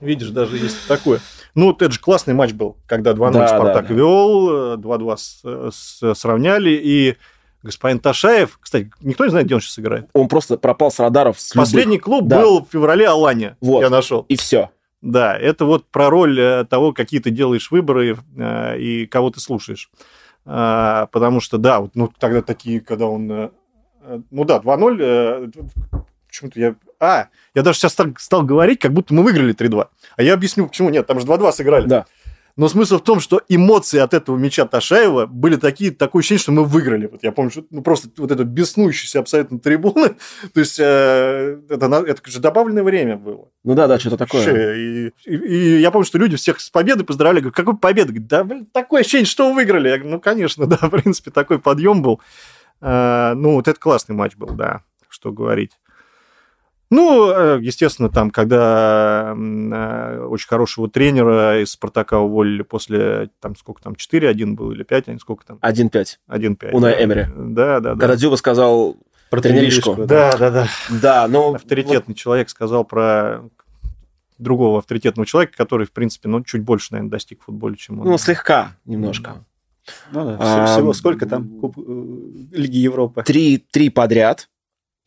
видишь, 0.00 0.28
даже 0.28 0.56
есть 0.56 0.86
такое. 0.86 1.20
Ну, 1.54 1.72
это 1.72 1.90
же 1.90 2.00
классный 2.00 2.34
матч 2.34 2.52
был, 2.52 2.76
когда 2.86 3.12
2-0 3.12 3.32
да, 3.32 3.48
Спартак 3.48 3.82
да, 3.82 3.88
да. 3.88 3.94
вел, 3.94 4.76
2-2 4.76 6.14
сравняли, 6.14 6.70
и 6.70 7.16
господин 7.62 8.00
Ташаев, 8.00 8.58
кстати, 8.60 8.90
никто 9.00 9.24
не 9.24 9.30
знает, 9.30 9.46
где 9.46 9.54
он 9.54 9.60
сейчас 9.60 9.78
играет. 9.78 10.08
Он 10.12 10.28
просто 10.28 10.56
пропал 10.56 10.90
с 10.90 10.98
радаров. 10.98 11.40
С 11.40 11.52
Последний 11.52 11.96
любых. 11.96 12.04
клуб 12.04 12.26
да. 12.26 12.40
был 12.40 12.64
в 12.64 12.68
феврале 12.70 13.06
Алания, 13.08 13.56
вот. 13.60 13.80
я 13.80 13.90
нашел. 13.90 14.24
И 14.28 14.36
все. 14.36 14.70
Да, 15.00 15.36
это 15.36 15.64
вот 15.64 15.86
про 15.86 16.10
роль 16.10 16.40
э, 16.40 16.64
того, 16.64 16.92
какие 16.92 17.20
ты 17.20 17.30
делаешь 17.30 17.70
выборы 17.70 18.18
э, 18.36 18.78
и 18.78 19.06
кого 19.06 19.30
ты 19.30 19.38
слушаешь. 19.38 19.90
А, 20.44 21.06
потому 21.12 21.40
что, 21.40 21.58
да, 21.58 21.86
ну, 21.94 22.10
тогда 22.18 22.42
такие, 22.42 22.80
когда 22.80 23.06
он... 23.06 23.30
Э, 23.30 23.50
ну 24.30 24.44
да, 24.44 24.58
2-0, 24.58 25.52
почему-то 26.26 26.58
я... 26.58 26.74
А, 27.00 27.28
я 27.54 27.62
даже 27.62 27.78
сейчас 27.78 27.92
стал, 27.92 28.08
стал 28.18 28.42
говорить, 28.42 28.80
как 28.80 28.92
будто 28.92 29.14
мы 29.14 29.22
выиграли 29.22 29.54
3-2. 29.54 29.88
А 30.16 30.22
я 30.22 30.34
объясню, 30.34 30.66
почему 30.66 30.90
нет, 30.90 31.06
там 31.06 31.20
же 31.20 31.26
2-2 31.26 31.52
сыграли. 31.52 31.86
Да. 31.86 32.06
Но 32.58 32.66
смысл 32.68 32.98
в 32.98 33.04
том, 33.04 33.20
что 33.20 33.40
эмоции 33.48 34.00
от 34.00 34.12
этого 34.14 34.36
мяча 34.36 34.66
Ташаева 34.66 35.26
были 35.26 35.54
такие, 35.54 35.92
такое 35.92 36.22
ощущение, 36.22 36.40
что 36.40 36.50
мы 36.50 36.64
выиграли. 36.64 37.06
Вот 37.06 37.22
я 37.22 37.30
помню, 37.30 37.52
что 37.52 37.62
ну, 37.70 37.82
просто 37.82 38.08
вот 38.16 38.32
это 38.32 38.42
беснующийся 38.42 39.20
абсолютно 39.20 39.60
трибуны. 39.60 40.16
То 40.52 40.58
есть 40.58 40.76
э, 40.80 41.60
это, 41.68 41.86
это 41.86 42.20
же 42.28 42.40
добавленное 42.40 42.82
время 42.82 43.16
было. 43.16 43.48
Ну 43.62 43.74
да, 43.76 43.86
да, 43.86 44.00
что-то 44.00 44.16
такое. 44.16 44.74
И, 44.74 45.12
и, 45.24 45.36
и 45.36 45.80
я 45.80 45.92
помню, 45.92 46.04
что 46.04 46.18
люди 46.18 46.36
всех 46.36 46.58
с 46.58 46.68
победой 46.68 47.06
поздравляли. 47.06 47.42
Говорю, 47.42 47.54
какой 47.54 47.76
победа? 47.76 48.08
Говорю, 48.08 48.26
да, 48.28 48.42
блин, 48.42 48.66
такое 48.72 49.02
ощущение, 49.02 49.26
что 49.26 49.50
вы 49.50 49.54
выиграли. 49.54 49.88
Я 49.90 49.98
говорю, 49.98 50.16
ну, 50.16 50.20
конечно, 50.20 50.66
да, 50.66 50.78
в 50.78 50.90
принципе, 50.90 51.30
такой 51.30 51.60
подъем 51.60 52.02
был. 52.02 52.20
Э, 52.80 53.34
ну, 53.36 53.52
вот 53.52 53.68
это 53.68 53.78
классный 53.78 54.16
матч 54.16 54.34
был, 54.34 54.48
да, 54.48 54.82
что 55.08 55.30
говорить. 55.30 55.78
Ну, 56.90 57.30
э, 57.30 57.58
естественно, 57.60 58.08
там, 58.08 58.30
когда 58.30 59.34
э, 59.36 60.26
очень 60.26 60.48
хорошего 60.48 60.88
тренера 60.88 61.62
из 61.62 61.72
«Спартака» 61.72 62.18
уволили 62.18 62.62
после, 62.62 63.30
там, 63.40 63.56
сколько 63.56 63.82
там, 63.82 63.92
4-1 63.92 64.54
был 64.54 64.72
или 64.72 64.86
5-1, 64.86 65.18
сколько 65.18 65.44
там? 65.44 65.58
1-5. 65.58 66.06
1-5. 66.28 66.70
Уна 66.72 66.88
да. 66.88 67.04
Эмери. 67.04 67.26
Да, 67.36 67.80
да, 67.80 67.94
да. 67.94 68.00
Когда 68.00 68.16
Дзюба 68.16 68.36
сказал 68.36 68.96
про 69.28 69.40
тренеришку. 69.42 69.96
Да, 69.96 70.34
да, 70.38 70.50
да. 70.50 70.68
Да, 70.88 71.28
но... 71.28 71.54
Авторитетный 71.54 72.14
вот... 72.14 72.16
человек 72.16 72.48
сказал 72.48 72.84
про 72.84 73.42
другого 74.38 74.78
авторитетного 74.78 75.26
человека, 75.26 75.54
который, 75.56 75.86
в 75.86 75.92
принципе, 75.92 76.28
ну, 76.28 76.42
чуть 76.42 76.62
больше, 76.62 76.92
наверное, 76.92 77.10
достиг 77.10 77.42
футболе, 77.42 77.76
чем 77.76 78.00
он. 78.00 78.08
Ну, 78.08 78.18
слегка 78.18 78.76
немножко. 78.86 79.44
Ну, 80.12 80.24
да. 80.24 80.36
а, 80.38 80.66
всего 80.66 80.92
сколько 80.92 81.26
там 81.26 81.60
Куб... 81.60 81.78
Э, 81.78 81.82
Лиги 82.52 82.78
Европы? 82.78 83.22
Три, 83.22 83.58
три 83.58 83.90
подряд. 83.90 84.48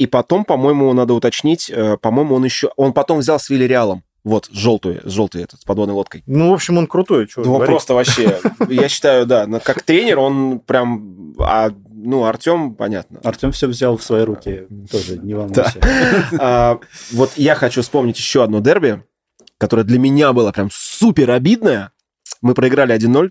И 0.02 0.08
потом, 0.08 0.46
по-моему, 0.46 0.92
надо 0.94 1.14
уточнить, 1.14 1.70
э, 1.70 1.96
по-моему, 1.96 2.34
он 2.34 2.44
еще... 2.44 2.72
Он 2.76 2.92
потом 2.92 3.20
взял 3.20 3.40
с 3.40 3.52
Вильяреалом. 3.52 4.04
Вот, 4.24 4.50
желтую, 4.52 5.00
желтый 5.04 5.44
этот, 5.44 5.62
с 5.62 5.64
подводной 5.64 5.94
лодкой. 5.94 6.24
Ну, 6.26 6.50
в 6.50 6.54
общем, 6.56 6.80
он 6.80 6.88
крутой. 6.88 7.28
Что 7.28 7.42
ну, 7.42 7.54
он 7.54 7.68
просто 7.68 7.94
вообще, 7.94 8.40
я 8.68 8.90
считаю, 8.90 9.28
да, 9.28 9.46
как 9.60 9.84
тренер 9.84 10.18
он 10.18 10.60
прям... 10.60 11.36
А, 11.40 11.70
ну, 11.94 12.26
Артем, 12.26 12.74
понятно. 12.74 13.20
Артем 13.24 13.52
все 13.52 13.68
взял 13.68 13.96
в 13.96 14.02
свои 14.02 14.24
руки, 14.24 14.66
тоже 14.90 15.20
не 15.20 15.36
волнуйся. 15.36 15.80
А, 16.40 16.80
вот 17.12 17.34
я 17.36 17.54
хочу 17.54 17.84
вспомнить 17.84 18.18
еще 18.18 18.44
одно 18.44 18.60
дерби, 18.60 19.04
которое 19.60 19.84
для 19.84 20.00
меня 20.00 20.34
было 20.34 20.52
прям 20.52 20.70
супер 20.72 21.30
обидное. 21.30 21.92
Мы 22.42 22.56
проиграли 22.56 22.96
1-0 22.96 23.30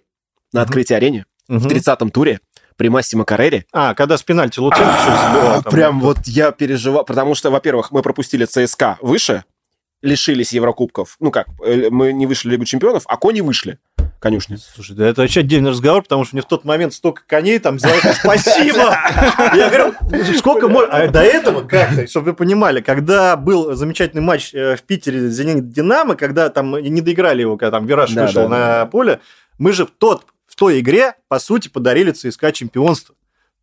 на 0.53 0.63
открытии 0.63 0.95
арене 0.95 1.27
в 1.49 1.67
30-м 1.67 2.11
туре 2.11 2.39
при 2.81 2.89
Массимо 2.89 3.27
Карере. 3.27 3.67
А, 3.75 3.93
когда 3.93 4.17
с 4.17 4.23
пенальти 4.23 4.59
Луценко 4.59 4.89
а, 4.91 5.61
Прям 5.71 6.01
вот 6.01 6.21
я 6.25 6.51
переживал, 6.51 7.05
потому 7.05 7.35
что, 7.35 7.51
во-первых, 7.51 7.91
мы 7.91 8.01
пропустили 8.01 8.47
ЦСКА 8.47 8.97
выше, 9.03 9.45
лишились 10.01 10.55
Еврокубков. 10.55 11.17
Ну 11.21 11.31
как, 11.31 11.49
э, 11.63 11.91
мы 11.91 12.15
не 12.15 12.27
вышли 12.27 12.49
в 12.49 12.53
Лигу 12.53 12.65
чемпионов, 12.65 13.03
а 13.07 13.19
кони 13.19 13.43
вышли 13.43 13.79
конюшни. 14.19 14.57
Слушай, 14.57 14.97
да 14.97 15.07
это 15.07 15.21
вообще 15.21 15.41
отдельный 15.41 15.73
разговор, 15.73 16.05
потому 16.05 16.25
что 16.25 16.37
мне 16.37 16.43
в 16.43 16.47
тот 16.47 16.65
момент 16.65 16.95
столько 16.95 17.21
коней 17.27 17.59
там 17.59 17.77
это 17.77 18.15
спасибо. 18.19 18.97
Я 19.55 19.69
говорю, 19.69 19.95
сколько 20.39 20.69
можно... 20.69 20.91
А 20.91 21.09
до 21.09 21.23
этого 21.23 21.61
как-то, 21.61 22.07
чтобы 22.07 22.31
вы 22.31 22.33
понимали, 22.33 22.81
когда 22.81 23.37
был 23.37 23.75
замечательный 23.75 24.23
матч 24.23 24.55
э, 24.55 24.77
в 24.77 24.83
Питере 24.85 25.29
Зенит 25.29 25.69
Динамо, 25.69 26.15
когда 26.17 26.49
там 26.49 26.79
не 26.79 27.03
доиграли 27.03 27.43
его, 27.43 27.59
когда 27.59 27.73
там 27.73 27.85
Вираж 27.85 28.13
вышел 28.13 28.49
на 28.49 28.87
поле, 28.87 29.21
мы 29.59 29.75
же 29.75 29.85
в 29.85 29.91
тот 29.91 30.25
в 30.51 30.57
той 30.57 30.81
игре, 30.81 31.15
по 31.29 31.39
сути, 31.39 31.69
подарили 31.69 32.11
ЦСКА 32.11 32.51
чемпионство. 32.51 33.15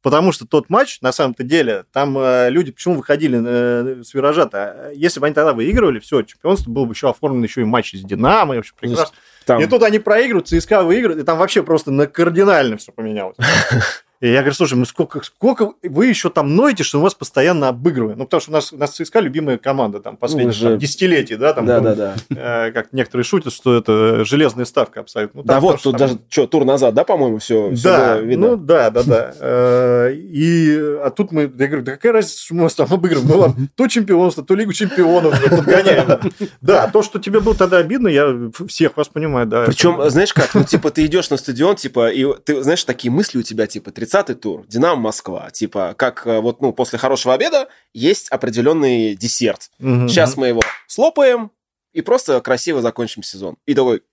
Потому 0.02 0.32
что 0.32 0.47
тот 0.47 0.69
матч, 0.69 1.02
на 1.02 1.12
самом-то 1.12 1.43
деле, 1.43 1.84
там 1.91 2.17
э, 2.17 2.50
люди 2.50 2.71
почему 2.71 2.95
выходили 2.95 3.41
э, 3.45 4.04
с 4.04 4.13
виража-то? 4.13 4.91
Если 4.95 5.19
бы 5.19 5.26
они 5.26 5.36
тогда 5.36 5.54
выигрывали, 5.54 6.00
все, 6.00 6.21
чемпионство 6.21 6.71
было 6.71 6.86
бы 6.86 6.93
еще 6.93 7.10
оформлено 7.10 7.43
еще 7.43 7.62
и 7.62 7.65
матч 7.65 7.93
с 7.93 8.04
Динамо, 8.04 8.54
и 8.54 8.58
вообще 8.58 8.73
прекрасно. 8.80 9.15
Там... 9.45 9.62
И 9.62 9.65
тут 9.65 9.84
они 9.84 10.00
проигрывают, 10.00 10.47
ЦСКА 10.47 10.84
выигрывают, 10.84 11.21
и 11.21 11.26
там 11.26 11.38
вообще 11.38 11.62
просто 11.62 11.91
на 11.91 12.08
кардинально 12.08 12.78
все 12.78 12.93
поменялось. 12.93 13.36
И 14.19 14.30
я 14.30 14.39
говорю, 14.39 14.56
слушай, 14.56 14.73
ну 14.73 14.86
сколько, 14.86 15.21
сколько 15.23 15.73
вы 15.84 16.08
еще 16.08 16.30
там 16.30 16.56
ноете, 16.56 16.84
что 16.84 16.99
у 16.99 17.01
вас 17.01 17.13
постоянно 17.13 17.67
обыгрывают? 17.69 18.17
Ну, 18.17 18.25
потому 18.25 18.41
что 18.41 18.51
у 18.51 18.53
нас, 18.53 18.73
у 18.73 18.77
нас 18.77 18.91
ЦСКА 18.91 19.19
любимая 19.19 19.58
команда 19.58 19.99
там 19.99 20.17
последние 20.17 20.56
ну, 20.60 20.69
там, 20.69 20.80
десятилетия, 20.80 21.38
да? 21.38 21.53
Там, 21.53 21.67
да, 21.67 21.80
да, 21.80 21.95
да. 21.95 22.15
Э, 22.30 22.71
как 22.71 22.93
некоторые 22.93 23.23
шутят, 23.25 23.53
что 23.53 23.77
это 23.77 24.25
железная 24.25 24.65
ставка 24.65 25.01
абсолютно. 25.01 25.41
Ну, 25.41 25.47
да, 25.47 25.60
вот, 25.60 25.82
тут 25.82 25.97
там... 25.97 25.99
даже, 25.99 26.19
что, 26.30 26.47
тур 26.47 26.65
назад, 26.65 26.95
да, 26.95 27.03
по-моему, 27.03 27.38
все, 27.38 27.71
да, 27.84 28.17
видно? 28.17 28.49
ну, 28.49 28.58
да, 28.58 28.89
да, 28.89 29.03
да. 29.03 29.34
Э, 29.39 30.13
и, 30.13 30.77
а 31.03 31.12
тут 31.12 31.32
мы, 31.32 31.43
я 31.43 31.67
говорю, 31.67 31.84
да 31.84 31.91
какая 31.91 32.13
разница, 32.13 32.41
что 32.41 32.56
мы 32.56 32.63
вас 32.63 32.73
там 32.73 32.88
обыгрываем? 32.89 33.27
Мы 33.27 33.38
вам 33.38 33.69
то 33.75 33.88
чемпионство, 33.88 34.43
то 34.43 34.56
Лигу 34.56 34.73
чемпионов 34.73 35.39
подгоняем. 35.41 36.19
Да, 36.62 36.88
то, 36.88 37.03
что 37.03 37.19
тебе 37.19 37.39
было 37.39 37.56
тогда 37.56 37.77
обидно, 37.77 38.08
я 38.08 38.49
всех 38.67 38.97
вас 38.97 39.10
понимаю, 39.10 39.45
да. 39.45 39.65
Причем, 39.65 40.10
знаешь 40.10 40.34
как, 40.34 40.53
ну, 40.56 40.63
типа, 40.63 40.89
ты 40.89 41.06
идешь 41.06 41.30
на 41.30 41.38
стадион, 41.38 41.75
типа, 41.75 42.10
и 42.10 42.25
ты, 42.43 42.63
знаешь, 42.63 42.84
такие 42.84 43.12
мысли 43.12 43.38
у 43.38 43.41
тебя, 43.43 43.67
типа, 43.67 43.91
30-й 44.08 44.36
тур, 44.36 44.65
Динамо 44.67 45.00
Москва. 45.00 45.50
Типа, 45.52 45.93
как 45.98 46.26
э, 46.26 46.39
вот, 46.39 46.62
ну, 46.62 46.74
после 46.74 46.98
хорошего 46.98 47.34
обеда 47.34 47.67
есть 47.93 48.30
определенный 48.30 49.15
десерт. 49.15 49.70
Угу. 49.80 50.08
Сейчас 50.08 50.38
мы 50.38 50.48
его 50.48 50.62
слопаем 50.88 51.52
и 51.93 52.02
просто 52.02 52.39
красиво 52.41 52.82
закончим 52.82 53.24
сезон. 53.24 53.58
И 53.65 53.74
такой... 53.74 54.04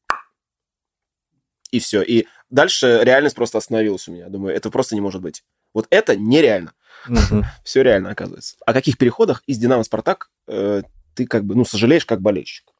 И 1.70 1.80
все. 1.80 2.02
И 2.02 2.26
дальше 2.50 3.00
реальность 3.02 3.37
просто 3.37 3.59
остановилась 3.59 4.07
у 4.09 4.12
меня. 4.12 4.28
Думаю, 4.28 4.54
это 4.54 4.70
просто 4.70 4.94
не 4.94 5.00
может 5.00 5.20
быть. 5.20 5.44
Вот 5.72 5.87
это 5.90 6.16
нереально. 6.16 6.72
Все 7.64 7.83
реально, 7.83 8.11
оказывается. 8.11 8.57
О 8.64 8.72
каких 8.72 8.96
переходах 8.96 9.42
из 9.46 9.59
«Динамо» 9.59 9.83
Спартак 9.83 10.30
э, 10.46 10.83
ты 11.14 11.26
как 11.26 11.44
бы, 11.44 11.54
ну, 11.54 11.64
сожалеешь 11.64 12.07
как 12.07 12.20
болельщик? 12.20 12.73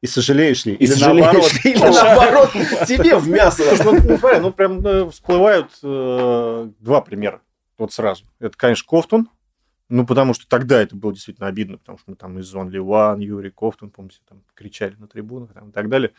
И 0.00 0.06
сожалеешь 0.06 0.64
ли? 0.64 0.74
И 0.74 0.84
Или 0.84 0.94
наоборот? 1.00 1.50
Или 1.64 1.78
наоборот, 1.78 2.50
тебе 2.86 3.16
в 3.16 3.28
мясо. 3.28 3.62
Ну, 3.84 3.92
ну, 3.92 4.40
ну, 4.40 4.52
прям 4.52 4.86
э, 4.86 5.10
всплывают 5.10 5.70
э, 5.82 6.70
два 6.78 7.00
примера. 7.00 7.40
Вот 7.76 7.92
сразу. 7.92 8.24
Это, 8.38 8.56
конечно, 8.56 8.86
Кофтун. 8.86 9.28
Ну, 9.88 10.06
потому 10.06 10.34
что 10.34 10.46
тогда 10.46 10.80
это 10.82 10.94
было 10.94 11.14
действительно 11.14 11.48
обидно, 11.48 11.78
потому 11.78 11.98
что 11.98 12.10
мы 12.10 12.16
там 12.16 12.38
из 12.38 12.54
Only 12.54 12.76
One, 12.76 13.22
Юрий 13.22 13.50
Кофтун, 13.50 13.90
помните, 13.90 14.18
там 14.28 14.42
кричали 14.54 14.94
на 14.98 15.08
трибунах 15.08 15.54
там, 15.54 15.70
и 15.70 15.72
так 15.72 15.88
далее. 15.88 16.12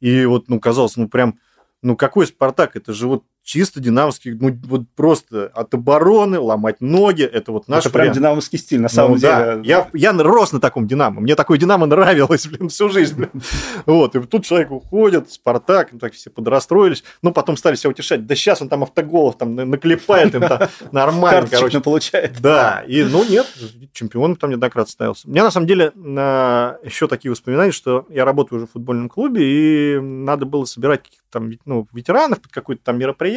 И 0.00 0.26
вот, 0.26 0.48
ну, 0.48 0.60
казалось, 0.60 0.96
ну, 0.96 1.08
прям, 1.08 1.38
ну, 1.80 1.96
какой 1.96 2.26
Спартак? 2.26 2.76
Это 2.76 2.92
же 2.92 3.08
вот 3.08 3.24
чисто 3.46 3.78
динамовский, 3.78 4.32
ну, 4.32 4.58
вот 4.64 4.82
просто 4.96 5.52
от 5.54 5.72
обороны 5.72 6.40
ломать 6.40 6.80
ноги, 6.80 7.22
это 7.22 7.52
вот 7.52 7.68
наш 7.68 7.86
Это 7.86 7.90
прям 7.90 8.12
динамовский 8.12 8.58
стиль, 8.58 8.80
на 8.80 8.88
самом 8.88 9.12
ну, 9.12 9.18
деле. 9.18 9.32
Да. 9.32 9.60
Я, 9.62 9.88
я 9.94 10.12
рос 10.12 10.50
на 10.50 10.60
таком 10.60 10.88
динамо, 10.88 11.20
мне 11.20 11.36
такой 11.36 11.56
динамо 11.56 11.86
нравилось, 11.86 12.48
блин, 12.48 12.68
всю 12.68 12.90
жизнь, 12.90 13.14
блин. 13.14 13.30
Вот, 13.86 14.16
и 14.16 14.20
тут 14.22 14.44
человек 14.44 14.72
уходит, 14.72 15.30
Спартак, 15.30 15.90
так 16.00 16.14
все 16.14 16.28
подрастроились, 16.28 17.04
ну, 17.22 17.32
потом 17.32 17.56
стали 17.56 17.76
себя 17.76 17.90
утешать, 17.90 18.26
да 18.26 18.34
сейчас 18.34 18.60
он 18.62 18.68
там 18.68 18.82
автоголов 18.82 19.38
там 19.38 19.54
наклепает 19.54 20.34
им 20.34 20.40
там 20.40 20.62
нормально, 20.90 21.48
короче. 21.48 21.80
получает. 21.80 22.40
Да, 22.40 22.82
и, 22.88 23.04
ну, 23.04 23.24
нет, 23.24 23.46
чемпион 23.92 24.34
там 24.34 24.50
неоднократно 24.50 24.90
ставился. 24.90 25.28
У 25.28 25.30
меня, 25.30 25.44
на 25.44 25.52
самом 25.52 25.68
деле, 25.68 25.92
еще 25.94 27.06
такие 27.06 27.30
воспоминания, 27.30 27.70
что 27.70 28.06
я 28.08 28.24
работаю 28.24 28.58
уже 28.58 28.66
в 28.66 28.72
футбольном 28.72 29.08
клубе, 29.08 29.44
и 29.44 30.00
надо 30.00 30.46
было 30.46 30.64
собирать 30.64 31.02
там, 31.30 31.52
ну, 31.64 31.86
ветеранов 31.92 32.40
под 32.40 32.50
какое-то 32.50 32.82
там 32.82 32.98
мероприятие, 32.98 33.35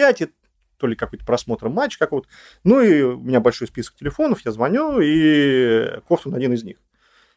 то 0.78 0.88
ли 0.88 0.96
какой-то 0.96 1.26
просмотр 1.26 1.70
матча 1.70 2.00
какого-то. 2.00 2.30
Ну, 2.64 2.82
и 2.82 3.02
у 3.02 3.18
меня 3.18 3.40
большой 3.40 3.68
список 3.68 3.96
телефонов, 3.96 4.42
я 4.46 4.52
звоню, 4.52 5.00
и 5.02 6.00
Кофтун 6.08 6.34
один 6.34 6.54
из 6.54 6.64
них. 6.64 6.78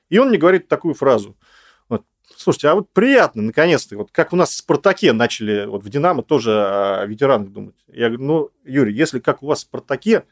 И 0.08 0.18
он 0.18 0.28
мне 0.28 0.38
говорит 0.38 0.68
такую 0.68 0.94
фразу. 0.94 1.36
Вот, 1.88 2.04
Слушайте, 2.36 2.68
а 2.68 2.74
вот 2.74 2.90
приятно, 2.92 3.42
наконец-то, 3.42 3.96
вот 3.96 4.10
как 4.12 4.32
у 4.32 4.36
нас 4.36 4.50
в 4.50 4.56
«Спартаке» 4.56 5.12
начали, 5.12 5.66
вот 5.66 5.82
в 5.82 5.88
«Динамо» 5.88 6.22
тоже 6.22 6.52
о 6.52 7.04
ветеранах 7.06 7.50
думать. 7.50 7.76
Я 7.88 8.08
говорю, 8.08 8.24
ну, 8.24 8.50
Юрий, 8.64 8.94
если 8.94 9.18
как 9.18 9.42
у 9.42 9.46
вас 9.46 9.60
в 9.60 9.62
«Спартаке», 9.62 10.24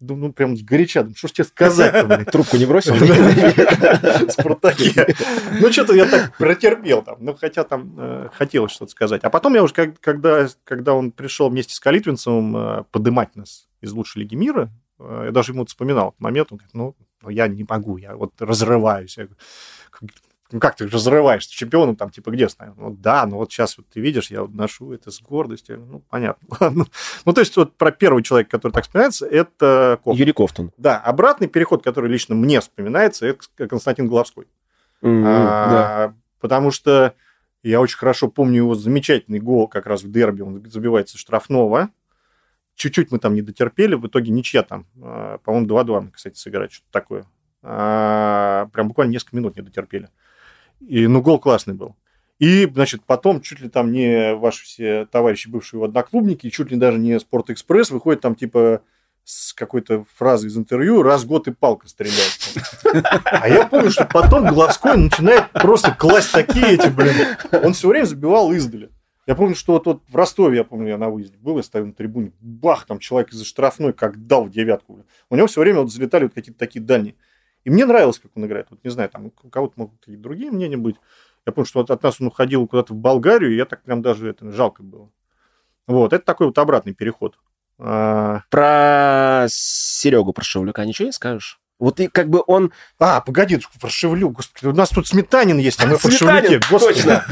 ну, 0.00 0.32
прям 0.32 0.54
горяча, 0.54 1.02
думаю, 1.02 1.16
что 1.16 1.28
ж 1.28 1.32
тебе 1.32 1.44
сказать 1.44 2.26
Трубку 2.32 2.56
не 2.56 2.66
бросил? 2.66 2.94
Спартаке. 4.30 5.14
Ну, 5.60 5.72
что-то 5.72 5.94
я 5.94 6.06
так 6.06 6.36
протерпел 6.36 7.02
там, 7.02 7.16
ну, 7.20 7.34
хотя 7.34 7.64
там 7.64 7.94
э, 7.96 8.28
хотелось 8.32 8.72
что-то 8.72 8.90
сказать. 8.92 9.24
А 9.24 9.30
потом 9.30 9.54
я 9.54 9.62
уже, 9.62 9.74
когда, 9.74 10.94
он 10.94 11.10
пришел 11.10 11.48
вместе 11.50 11.74
с 11.74 11.80
Калитвинцевым 11.80 12.56
э, 12.56 12.84
подымать 12.90 13.34
нас 13.36 13.68
из 13.80 13.92
лучшей 13.92 14.22
лиги 14.22 14.34
мира, 14.34 14.70
э, 14.98 15.22
я 15.26 15.30
даже 15.32 15.52
ему 15.52 15.66
вспоминал 15.66 16.08
этот 16.08 16.20
момент, 16.20 16.48
он 16.52 16.58
говорит, 16.58 16.74
ну, 16.74 16.94
я 17.28 17.48
не 17.48 17.64
могу, 17.68 17.96
я 17.96 18.14
вот 18.16 18.40
разрываюсь. 18.40 19.18
Я 19.18 19.28
ну 20.50 20.60
как 20.60 20.76
ты 20.76 20.88
разрываешься 20.88 21.52
чемпионом 21.52 21.96
там 21.96 22.10
типа 22.10 22.30
где 22.30 22.48
ставим? 22.48 22.74
Ну 22.76 22.96
да, 22.98 23.26
ну 23.26 23.36
вот 23.36 23.52
сейчас 23.52 23.76
вот 23.76 23.86
ты 23.88 24.00
видишь, 24.00 24.30
я 24.30 24.46
ношу 24.46 24.92
это 24.92 25.10
с 25.10 25.20
гордостью, 25.20 25.84
ну 25.86 26.02
понятно. 26.08 26.48
Ну 27.24 27.32
то 27.32 27.40
есть 27.40 27.56
вот 27.56 27.76
про 27.76 27.90
первый 27.90 28.22
человек, 28.22 28.48
который 28.48 28.72
так 28.72 28.84
вспоминается, 28.84 29.26
это 29.26 29.98
Кофтон. 30.02 30.16
Юрий 30.16 30.32
Кофтон. 30.32 30.72
Да, 30.78 30.98
обратный 30.98 31.48
переход, 31.48 31.82
который 31.84 32.10
лично 32.10 32.34
мне 32.34 32.60
вспоминается, 32.60 33.26
это 33.26 33.68
Константин 33.68 34.08
Головской. 34.08 34.46
Mm-hmm, 35.02 35.24
а, 35.26 35.70
да. 35.70 36.14
Потому 36.40 36.70
что 36.70 37.14
я 37.62 37.80
очень 37.80 37.98
хорошо 37.98 38.28
помню 38.28 38.56
его 38.56 38.74
замечательный 38.74 39.40
гол 39.40 39.68
как 39.68 39.86
раз 39.86 40.02
в 40.02 40.10
дерби, 40.10 40.42
он 40.42 40.64
забивается 40.64 41.18
штрафного. 41.18 41.90
Чуть-чуть 42.74 43.10
мы 43.10 43.18
там 43.18 43.34
не 43.34 43.42
дотерпели, 43.42 43.96
в 43.96 44.06
итоге 44.06 44.30
ничья 44.30 44.62
там, 44.62 44.86
а, 45.02 45.38
по-моему, 45.38 45.66
2-2 45.66 46.00
мы, 46.00 46.10
кстати, 46.12 46.36
сыграть, 46.36 46.72
что-то 46.72 46.92
такое. 46.92 47.24
А, 47.62 48.68
прям 48.72 48.88
буквально 48.88 49.12
несколько 49.12 49.36
минут 49.36 49.56
не 49.56 49.62
дотерпели. 49.62 50.08
И, 50.80 51.06
ну, 51.06 51.22
гол 51.22 51.38
классный 51.38 51.74
был. 51.74 51.96
И, 52.38 52.66
значит, 52.72 53.02
потом 53.04 53.40
чуть 53.40 53.60
ли 53.60 53.68
там 53.68 53.90
не 53.90 54.34
ваши 54.34 54.64
все 54.64 55.06
товарищи, 55.06 55.48
бывшие 55.48 55.84
одноклубники, 55.84 56.50
чуть 56.50 56.70
ли 56.70 56.76
даже 56.76 56.98
не 56.98 57.18
Спортэкспресс 57.18 57.90
выходит 57.90 58.20
там 58.20 58.36
типа 58.36 58.82
с 59.24 59.52
какой-то 59.52 60.04
фразой 60.16 60.48
из 60.48 60.56
интервью 60.56 61.02
«раз 61.02 61.24
в 61.24 61.26
год 61.26 61.48
и 61.48 61.52
палка 61.52 61.86
стреляет». 61.88 62.38
А 63.24 63.48
я 63.48 63.66
помню, 63.66 63.90
что 63.90 64.06
потом 64.06 64.46
Головской 64.46 64.96
начинает 64.96 65.50
просто 65.50 65.90
класть 65.92 66.32
такие 66.32 66.66
эти, 66.66 66.88
блин. 66.88 67.14
Он 67.52 67.74
все 67.74 67.88
время 67.88 68.06
забивал 68.06 68.52
издали. 68.52 68.90
Я 69.26 69.34
помню, 69.34 69.54
что 69.54 69.74
вот, 69.74 69.84
вот 69.84 70.02
в 70.08 70.16
Ростове, 70.16 70.56
я 70.56 70.64
помню, 70.64 70.88
я 70.88 70.96
на 70.96 71.10
выезде 71.10 71.36
был, 71.36 71.58
я 71.58 71.62
стоял 71.62 71.86
на 71.86 71.92
трибуне, 71.92 72.32
бах, 72.40 72.86
там 72.86 72.98
человек 72.98 73.30
из-за 73.30 73.44
штрафной 73.44 73.92
как 73.92 74.26
дал 74.26 74.44
в 74.44 74.50
девятку. 74.50 75.04
У 75.28 75.36
него 75.36 75.46
все 75.46 75.60
время 75.60 75.80
вот 75.80 75.92
залетали 75.92 76.24
вот 76.24 76.32
какие-то 76.32 76.58
такие 76.58 76.82
дальние. 76.82 77.14
И 77.68 77.70
мне 77.70 77.84
нравилось, 77.84 78.18
как 78.18 78.30
он 78.34 78.46
играет. 78.46 78.66
Вот 78.70 78.82
не 78.82 78.88
знаю, 78.88 79.10
там 79.10 79.26
у 79.26 79.30
кого-то 79.50 79.74
могут 79.76 80.08
и 80.08 80.16
другие 80.16 80.50
мнения 80.50 80.78
быть. 80.78 80.96
Я 81.44 81.52
помню, 81.52 81.66
что 81.66 81.80
вот 81.80 81.90
от 81.90 82.02
нас 82.02 82.18
он 82.18 82.28
уходил 82.28 82.66
куда-то 82.66 82.94
в 82.94 82.96
Болгарию, 82.96 83.52
и 83.52 83.56
я 83.56 83.66
так 83.66 83.82
прям 83.82 84.00
даже 84.00 84.30
это 84.30 84.50
жалко 84.50 84.82
было. 84.82 85.10
Вот, 85.86 86.14
это 86.14 86.24
такой 86.24 86.46
вот 86.46 86.56
обратный 86.56 86.94
переход. 86.94 87.38
А... 87.78 88.40
Про 88.48 89.48
Серегу 89.50 90.32
Прошевлюка 90.32 90.86
ничего 90.86 91.08
не 91.08 91.12
скажешь? 91.12 91.60
Вот 91.78 92.00
и 92.00 92.06
как 92.06 92.30
бы 92.30 92.42
он... 92.46 92.72
А, 92.98 93.20
погоди, 93.20 93.60
про 93.78 93.90
Шевлю, 93.90 94.30
господи, 94.30 94.64
у 94.64 94.72
нас 94.74 94.88
тут 94.88 95.06
Сметанин 95.06 95.58
есть, 95.58 95.78
а 95.84 95.86
мы 95.86 95.98
про 96.02 96.10
Шевляке, 96.10 96.60
точно. 96.70 97.22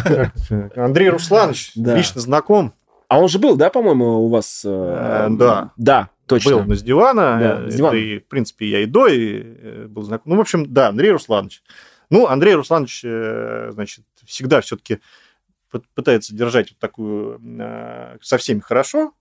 Андрей 0.77 1.09
Русланович, 1.09 1.73
лично 1.77 2.21
знаком. 2.21 2.75
А 3.09 3.21
он 3.21 3.31
же 3.31 3.39
был, 3.39 3.57
да, 3.57 3.71
по-моему, 3.71 4.27
у 4.27 4.29
вас? 4.29 4.65
Э, 4.67 5.29
э 5.29 5.31
да. 5.31 5.71
Да, 5.79 6.11
Точно. 6.27 6.59
Был 6.59 6.65
на 6.65 6.75
с 6.75 6.83
дивана. 6.83 7.39
Да, 7.41 7.71
с 7.71 7.75
дивана. 7.77 7.97
И, 7.97 8.19
в 8.19 8.27
принципе, 8.27 8.67
я 8.67 8.81
и 8.81 8.87
до 8.87 9.07
и 9.07 9.43
э, 9.43 9.87
был 9.89 10.03
знаком. 10.03 10.33
Ну, 10.33 10.39
в 10.39 10.41
общем, 10.41 10.73
да, 10.73 10.89
Андрей 10.89 11.13
Русланович. 11.13 11.63
Ну, 12.11 12.27
Андрей 12.27 12.55
Русланович, 12.55 13.03
э, 13.05 13.71
значит, 13.73 14.05
всегда 14.25 14.61
все-таки 14.61 15.01
пытается 15.95 16.35
держать 16.35 16.71
вот 16.71 16.79
такую 16.79 17.41
э, 17.61 18.19
со 18.23 18.39
всеми 18.39 18.61
хорошо. 18.61 19.13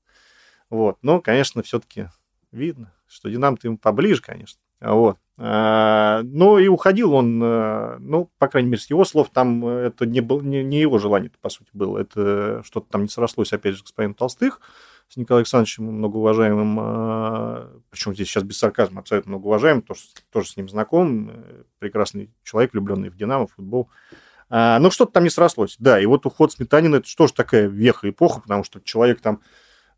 Вот. 0.69 0.97
Но, 1.03 1.21
конечно, 1.21 1.61
все-таки 1.61 2.07
видно, 2.51 2.91
что 3.07 3.29
Динамо-то 3.29 3.67
ему 3.67 3.77
поближе, 3.77 4.21
конечно. 4.21 4.59
Вот. 4.81 5.17
А, 5.37 6.21
но 6.23 6.59
и 6.59 6.67
уходил 6.67 7.13
он, 7.13 7.39
ну, 7.39 8.29
по 8.37 8.47
крайней 8.47 8.69
мере, 8.69 8.81
с 8.81 8.89
его 8.89 9.05
слов, 9.05 9.29
там 9.31 9.65
это 9.65 10.05
не, 10.05 10.21
был, 10.21 10.41
не, 10.41 10.63
не 10.63 10.79
его 10.79 10.97
желание, 10.97 11.31
по 11.41 11.49
сути, 11.49 11.69
было. 11.73 11.99
Это 11.99 12.61
что-то 12.63 12.87
там 12.89 13.03
не 13.03 13.09
срослось, 13.09 13.53
опять 13.53 13.73
же, 13.73 13.79
с 13.79 13.83
господином 13.83 14.15
Толстых 14.15 14.59
с 15.07 15.17
Николаем 15.17 15.41
Александровичем, 15.41 15.85
многоуважаемым, 15.85 16.77
а, 16.79 17.71
причем 17.89 18.13
здесь 18.13 18.27
сейчас 18.27 18.43
без 18.43 18.57
сарказма, 18.57 19.01
абсолютно 19.01 19.31
многоуважаемым, 19.31 19.81
тоже, 19.81 20.01
тоже 20.31 20.49
с 20.49 20.57
ним 20.57 20.67
знаком, 20.67 21.29
э, 21.29 21.63
прекрасный 21.79 22.31
человек, 22.43 22.73
влюбленный 22.73 23.09
в 23.09 23.15
Динамо, 23.15 23.47
в 23.47 23.53
футбол. 23.53 23.89
А, 24.49 24.79
но 24.79 24.89
что-то 24.89 25.13
там 25.13 25.23
не 25.23 25.29
срослось. 25.29 25.75
Да, 25.79 25.99
и 25.99 26.05
вот 26.05 26.25
уход 26.25 26.51
Сметанина, 26.51 26.97
это 26.97 27.15
тоже 27.15 27.33
такая 27.33 27.67
веха 27.67 28.09
эпоха, 28.09 28.41
потому 28.41 28.63
что 28.63 28.79
человек 28.81 29.21
там 29.21 29.41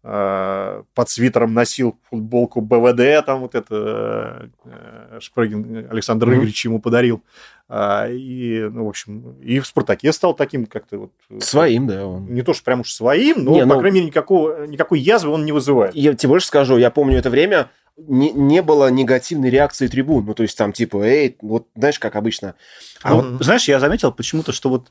под 0.02 1.10
свитером 1.10 1.54
носил 1.54 1.98
футболку 2.10 2.62
БВД, 2.62 3.26
там 3.26 3.42
вот 3.42 3.56
это 3.56 4.50
э, 4.64 5.20
Шпрыгин 5.20 5.88
Александр 5.92 6.30
mm-hmm. 6.30 6.34
Игоревич 6.36 6.66
ему 6.66 6.80
подарил. 6.80 7.24
А, 7.70 8.08
и, 8.10 8.62
ну, 8.62 8.86
в 8.86 8.90
общем, 8.90 9.36
и 9.42 9.60
в 9.60 9.68
«Спартаке» 9.68 10.14
стал 10.14 10.34
таким 10.34 10.66
как-то 10.66 10.98
вот... 10.98 11.12
Э, 11.30 11.42
своим, 11.42 11.88
да. 11.88 12.08
Он. 12.08 12.26
Не 12.34 12.42
то, 12.42 12.54
что 12.54 12.64
прям 12.64 12.82
уж 12.82 12.94
своим, 12.94 13.44
но, 13.44 13.52
не, 13.52 13.62
по 13.62 13.74
ну, 13.74 13.80
крайней 13.80 13.96
мере, 14.00 14.08
никакого, 14.08 14.66
никакой 14.66 15.02
язвы 15.02 15.32
он 15.32 15.44
не 15.44 15.52
вызывает. 15.52 15.94
Я 15.94 16.14
тебе 16.14 16.30
больше 16.30 16.48
скажу, 16.48 16.78
я 16.78 16.90
помню 16.90 17.18
это 17.18 17.30
время, 17.30 17.70
не, 17.98 18.32
не 18.32 18.62
было 18.62 18.90
негативной 18.90 19.50
реакции 19.50 19.88
трибун. 19.88 20.26
Ну, 20.26 20.34
то 20.34 20.44
есть 20.44 20.58
там 20.58 20.72
типа, 20.72 21.04
эй, 21.04 21.36
вот 21.42 21.68
знаешь, 21.76 22.00
как 22.00 22.16
обычно. 22.16 22.56
А 23.02 23.10
ну, 23.10 23.16
вот, 23.22 23.44
знаешь, 23.44 23.68
я 23.68 23.80
заметил 23.82 24.14
почему-то, 24.14 24.54
что 24.54 24.70
вот 24.70 24.90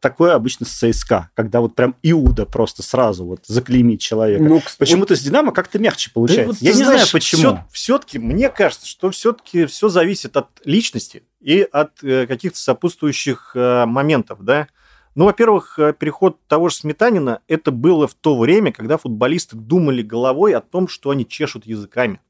такое 0.00 0.34
обычно 0.34 0.66
с 0.66 0.70
ЦСКА, 0.70 1.30
когда 1.34 1.60
вот 1.60 1.74
прям 1.74 1.94
Иуда 2.02 2.46
просто 2.46 2.82
сразу 2.82 3.24
вот 3.24 3.40
заклеймит 3.46 4.00
человека. 4.00 4.42
Ну, 4.42 4.60
Почему-то 4.78 5.14
с 5.14 5.20
Динамо 5.20 5.52
как-то 5.52 5.78
мягче 5.78 6.10
получается. 6.12 6.44
Да, 6.44 6.58
вот, 6.58 6.62
Я 6.62 6.72
не 6.72 6.84
знаешь, 6.84 7.10
знаю, 7.10 7.12
почему. 7.12 7.40
Все, 7.40 7.66
все-таки, 7.70 8.18
мне 8.18 8.48
кажется, 8.48 8.86
что 8.86 9.10
все-таки 9.10 9.66
все 9.66 9.88
зависит 9.88 10.36
от 10.36 10.48
личности 10.64 11.22
и 11.40 11.60
от 11.60 12.02
э, 12.02 12.26
каких-то 12.26 12.58
сопутствующих 12.58 13.52
э, 13.54 13.84
моментов, 13.86 14.42
да. 14.42 14.68
Ну, 15.14 15.24
во-первых, 15.26 15.78
э, 15.78 15.92
переход 15.92 16.38
того 16.46 16.68
же 16.68 16.76
Сметанина, 16.76 17.40
это 17.48 17.70
было 17.70 18.06
в 18.08 18.14
то 18.14 18.38
время, 18.38 18.72
когда 18.72 18.96
футболисты 18.96 19.56
думали 19.56 20.02
головой 20.02 20.54
о 20.54 20.60
том, 20.60 20.88
что 20.88 21.10
они 21.10 21.26
чешут 21.26 21.66
языками. 21.66 22.20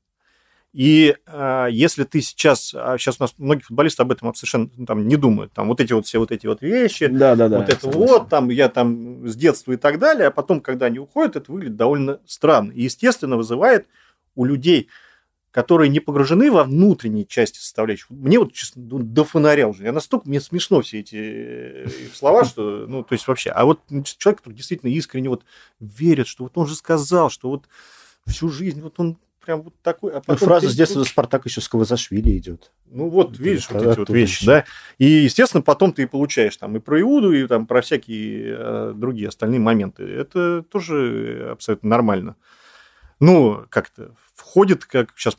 И 0.72 1.16
э, 1.26 1.66
если 1.70 2.04
ты 2.04 2.20
сейчас, 2.20 2.72
а 2.76 2.96
сейчас 2.96 3.16
у 3.18 3.24
нас 3.24 3.34
многие 3.38 3.62
футболисты 3.62 4.02
об 4.02 4.12
этом 4.12 4.32
совершенно 4.34 4.70
ну, 4.76 4.86
там 4.86 5.06
не 5.06 5.16
думают, 5.16 5.52
там 5.52 5.66
вот 5.66 5.80
эти 5.80 5.92
вот 5.92 6.06
все 6.06 6.20
вот 6.20 6.30
эти 6.30 6.46
вот 6.46 6.62
вещи, 6.62 7.08
да, 7.08 7.34
да, 7.34 7.48
да, 7.48 7.58
вот 7.58 7.68
это 7.68 7.80
согласен. 7.80 8.00
вот, 8.00 8.28
там 8.28 8.50
я 8.50 8.68
там 8.68 9.26
с 9.26 9.34
детства 9.34 9.72
и 9.72 9.76
так 9.76 9.98
далее, 9.98 10.28
а 10.28 10.30
потом, 10.30 10.60
когда 10.60 10.86
они 10.86 11.00
уходят, 11.00 11.34
это 11.34 11.50
выглядит 11.50 11.76
довольно 11.76 12.20
странно. 12.24 12.70
И, 12.70 12.82
естественно, 12.82 13.36
вызывает 13.36 13.88
у 14.36 14.44
людей, 14.44 14.88
которые 15.50 15.88
не 15.88 15.98
погружены 15.98 16.52
во 16.52 16.62
внутренние 16.62 17.24
части 17.24 17.58
составляющих. 17.58 18.08
Мне 18.10 18.38
вот, 18.38 18.52
честно, 18.52 18.82
ну, 18.82 18.98
до 19.00 19.24
фонаря 19.24 19.66
уже. 19.66 19.82
Я 19.82 19.92
настолько, 19.92 20.28
мне 20.28 20.40
смешно 20.40 20.82
все 20.82 21.00
эти 21.00 21.16
э, 21.16 21.86
слова, 22.14 22.44
что, 22.44 22.86
ну, 22.86 23.02
то 23.02 23.14
есть 23.14 23.26
вообще. 23.26 23.50
А 23.50 23.64
вот 23.64 23.80
человек, 23.88 24.38
который 24.38 24.54
действительно 24.54 24.90
искренне 24.90 25.28
вот 25.28 25.42
верит, 25.80 26.28
что 26.28 26.44
вот 26.44 26.56
он 26.56 26.68
же 26.68 26.76
сказал, 26.76 27.30
что 27.30 27.48
вот 27.48 27.64
всю 28.26 28.48
жизнь 28.48 28.80
вот 28.80 29.00
он 29.00 29.18
прям 29.44 29.62
вот 29.62 29.74
такой. 29.82 30.12
А 30.12 30.16
Ну, 30.16 30.22
потом 30.26 30.48
Фраза 30.48 30.66
ты- 30.66 30.72
с 30.72 30.76
детства 30.76 31.02
Спартак 31.04 31.46
еще 31.46 31.60
с 31.60 31.68
Кавазашвили 31.68 32.36
идет. 32.38 32.72
Ну 32.86 33.08
вот, 33.08 33.32
Это 33.34 33.42
видишь, 33.42 33.68
вот 33.70 33.82
эти 33.82 33.98
вот 33.98 34.10
вещи, 34.10 34.46
да. 34.46 34.64
И, 34.98 35.04
естественно, 35.06 35.62
потом 35.62 35.92
ты 35.92 36.06
получаешь 36.06 36.56
там 36.56 36.76
и 36.76 36.80
про 36.80 37.00
Иуду, 37.00 37.32
и 37.32 37.46
там 37.46 37.66
про 37.66 37.80
всякие 37.82 38.56
э, 38.58 38.92
другие 38.94 39.28
остальные 39.28 39.60
моменты. 39.60 40.04
Это 40.04 40.62
тоже 40.62 41.48
абсолютно 41.52 41.88
нормально. 41.88 42.36
Ну, 43.18 43.64
как-то 43.68 44.14
входит, 44.34 44.84
как 44.86 45.12
сейчас 45.16 45.36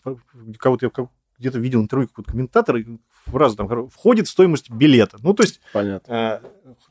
кого-то 0.58 0.86
я 0.86 1.08
где-то 1.40 1.60
видел 1.60 1.82
интервью 1.82 2.08
какого-то 2.08 2.32
комментатора, 2.32 2.84
фраза 3.26 3.58
там, 3.58 3.68
говорю, 3.68 3.88
входит 3.88 4.28
в 4.28 4.32
стоимость 4.32 4.70
билета. 4.70 5.18
Ну, 5.22 5.34
то 5.34 5.44
есть 5.44 5.62
Понятно. 5.74 6.14
а, 6.14 6.42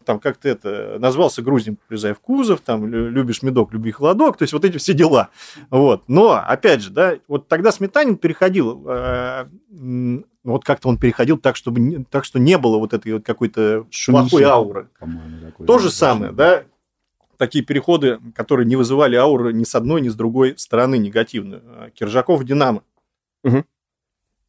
там 0.04 0.20
как-то 0.20 0.48
это 0.48 0.96
назвался 0.98 1.42
грузин, 1.42 1.78
влезая 1.88 2.14
в 2.14 2.20
кузов, 2.20 2.60
там 2.60 2.86
лю- 2.86 3.08
любишь 3.10 3.42
медок, 3.42 3.72
люби 3.72 3.90
холодок, 3.90 4.36
то 4.36 4.42
есть 4.42 4.52
вот 4.52 4.64
эти 4.64 4.78
все 4.78 4.92
дела. 4.94 5.30
Вот. 5.70 6.04
Но, 6.08 6.32
опять 6.32 6.82
же, 6.82 6.90
да, 6.90 7.16
вот 7.28 7.48
тогда 7.48 7.72
Сметанин 7.72 8.16
переходил, 8.16 8.84
э, 8.88 9.46
вот 10.44 10.64
как-то 10.64 10.88
он 10.88 10.98
переходил 10.98 11.36
так, 11.38 11.56
чтобы 11.56 11.80
не- 11.80 12.04
так, 12.04 12.24
что 12.24 12.38
не 12.38 12.56
было 12.58 12.78
вот 12.78 12.92
этой 12.94 13.12
вот 13.14 13.24
какой-то 13.24 13.86
плохой 14.06 14.42
ауры. 14.44 14.88
То 15.66 15.78
же 15.78 15.90
самое, 15.90 16.32
да, 16.32 16.64
такие 17.36 17.64
переходы, 17.64 18.18
которые 18.34 18.66
не 18.66 18.76
вызывали 18.76 19.16
ауры 19.16 19.52
ни 19.52 19.64
с 19.64 19.74
одной, 19.74 20.00
ни 20.00 20.08
с 20.08 20.14
другой 20.14 20.58
стороны 20.58 20.98
негативную. 20.98 21.90
Киржаков 21.94 22.44
Динамо. 22.44 22.82
Мгм. 23.42 23.64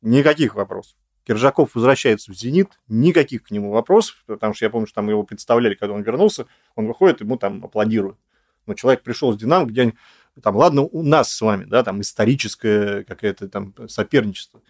Никаких 0.02 0.56
вопросов. 0.56 0.98
Киржаков 1.24 1.76
возвращается 1.76 2.32
в 2.32 2.36
«Зенит», 2.36 2.70
никаких 2.88 3.44
к 3.44 3.52
нему 3.52 3.72
вопросов, 3.72 4.24
потому 4.26 4.54
что 4.54 4.66
я 4.66 4.70
помню, 4.70 4.88
что 4.88 4.96
там 4.96 5.10
его 5.10 5.24
представляли, 5.24 5.76
когда 5.76 5.94
он 5.94 6.02
вернулся, 6.02 6.48
он 6.76 6.88
выходит, 6.88 7.22
ему 7.22 7.38
там 7.38 7.64
аплодируют. 7.64 8.18
Но 8.66 8.74
человек 8.74 9.04
пришел 9.04 9.34
с 9.34 9.38
«Динамо», 9.38 9.66
где 9.66 9.82
они, 9.82 9.94
там, 10.42 10.56
ладно, 10.56 10.82
у 10.82 11.04
нас 11.04 11.32
с 11.32 11.42
вами, 11.42 11.66
да, 11.66 11.84
там 11.84 12.02
историческое 12.02 13.04
какое-то 13.04 13.50
там 13.50 13.74
соперничество. 13.88 14.62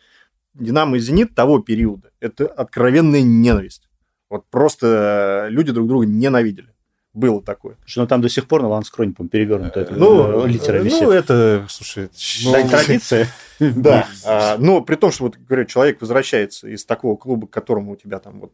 «Динамо» 0.53 0.97
и 0.97 0.99
«Зенит» 0.99 1.33
того 1.35 1.59
периода– 1.59 2.11
это 2.19 2.47
откровенная 2.47 3.21
ненависть. 3.21 3.89
Вот 4.29 4.45
просто 4.49 5.47
люди 5.49 5.71
друг 5.71 5.87
друга 5.87 6.05
ненавидели. 6.05 6.73
Было 7.13 7.41
такое. 7.41 7.76
Что 7.86 8.02
ну, 8.02 8.08
там 8.08 8.21
до 8.21 8.30
сих 8.30 8.47
пор 8.47 8.62
на 8.62 8.69
ланскроне, 8.69 9.12
по-моему, 9.12 9.30
перевернута 9.30 9.82
эта 9.82 9.95
Ну, 9.95 10.45
э, 10.45 10.47
литера 10.47 10.78
ну, 10.78 10.84
висит. 10.86 11.02
это, 11.04 11.65
слушай... 11.69 12.10
ну, 12.45 12.52
Дань 12.54 12.69
традиции. 12.69 13.28
Да, 13.60 14.08
а, 14.26 14.58
но 14.58 14.82
при 14.82 14.95
том, 14.95 15.12
что 15.12 15.26
вот, 15.26 15.38
говорю, 15.38 15.65
человек 15.65 16.02
возвращается 16.02 16.67
из 16.67 16.84
такого 16.84 17.15
клуба, 17.15 17.47
к 17.47 17.52
которому 17.52 17.91
у 17.91 17.95
тебя 17.95 18.17
там 18.17 18.39
вот 18.39 18.52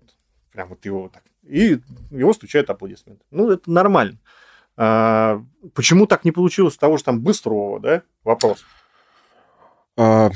прям 0.52 0.68
вот 0.70 0.84
его 0.84 1.04
вот 1.04 1.14
так, 1.14 1.24
и 1.44 1.80
его 2.12 2.34
стучают 2.34 2.70
аплодисменты. 2.70 3.24
Ну, 3.32 3.50
это 3.52 3.72
нормально. 3.72 4.18
А, 4.76 5.42
почему 5.74 6.08
так 6.08 6.26
не 6.26 6.32
получилось 6.32 6.74
с 6.74 6.78
того 6.78 6.98
же 6.98 7.04
там 7.04 7.22
Быстрова, 7.22 7.80
да? 7.80 8.02
Вопрос. 8.24 8.66
А, 9.96 10.30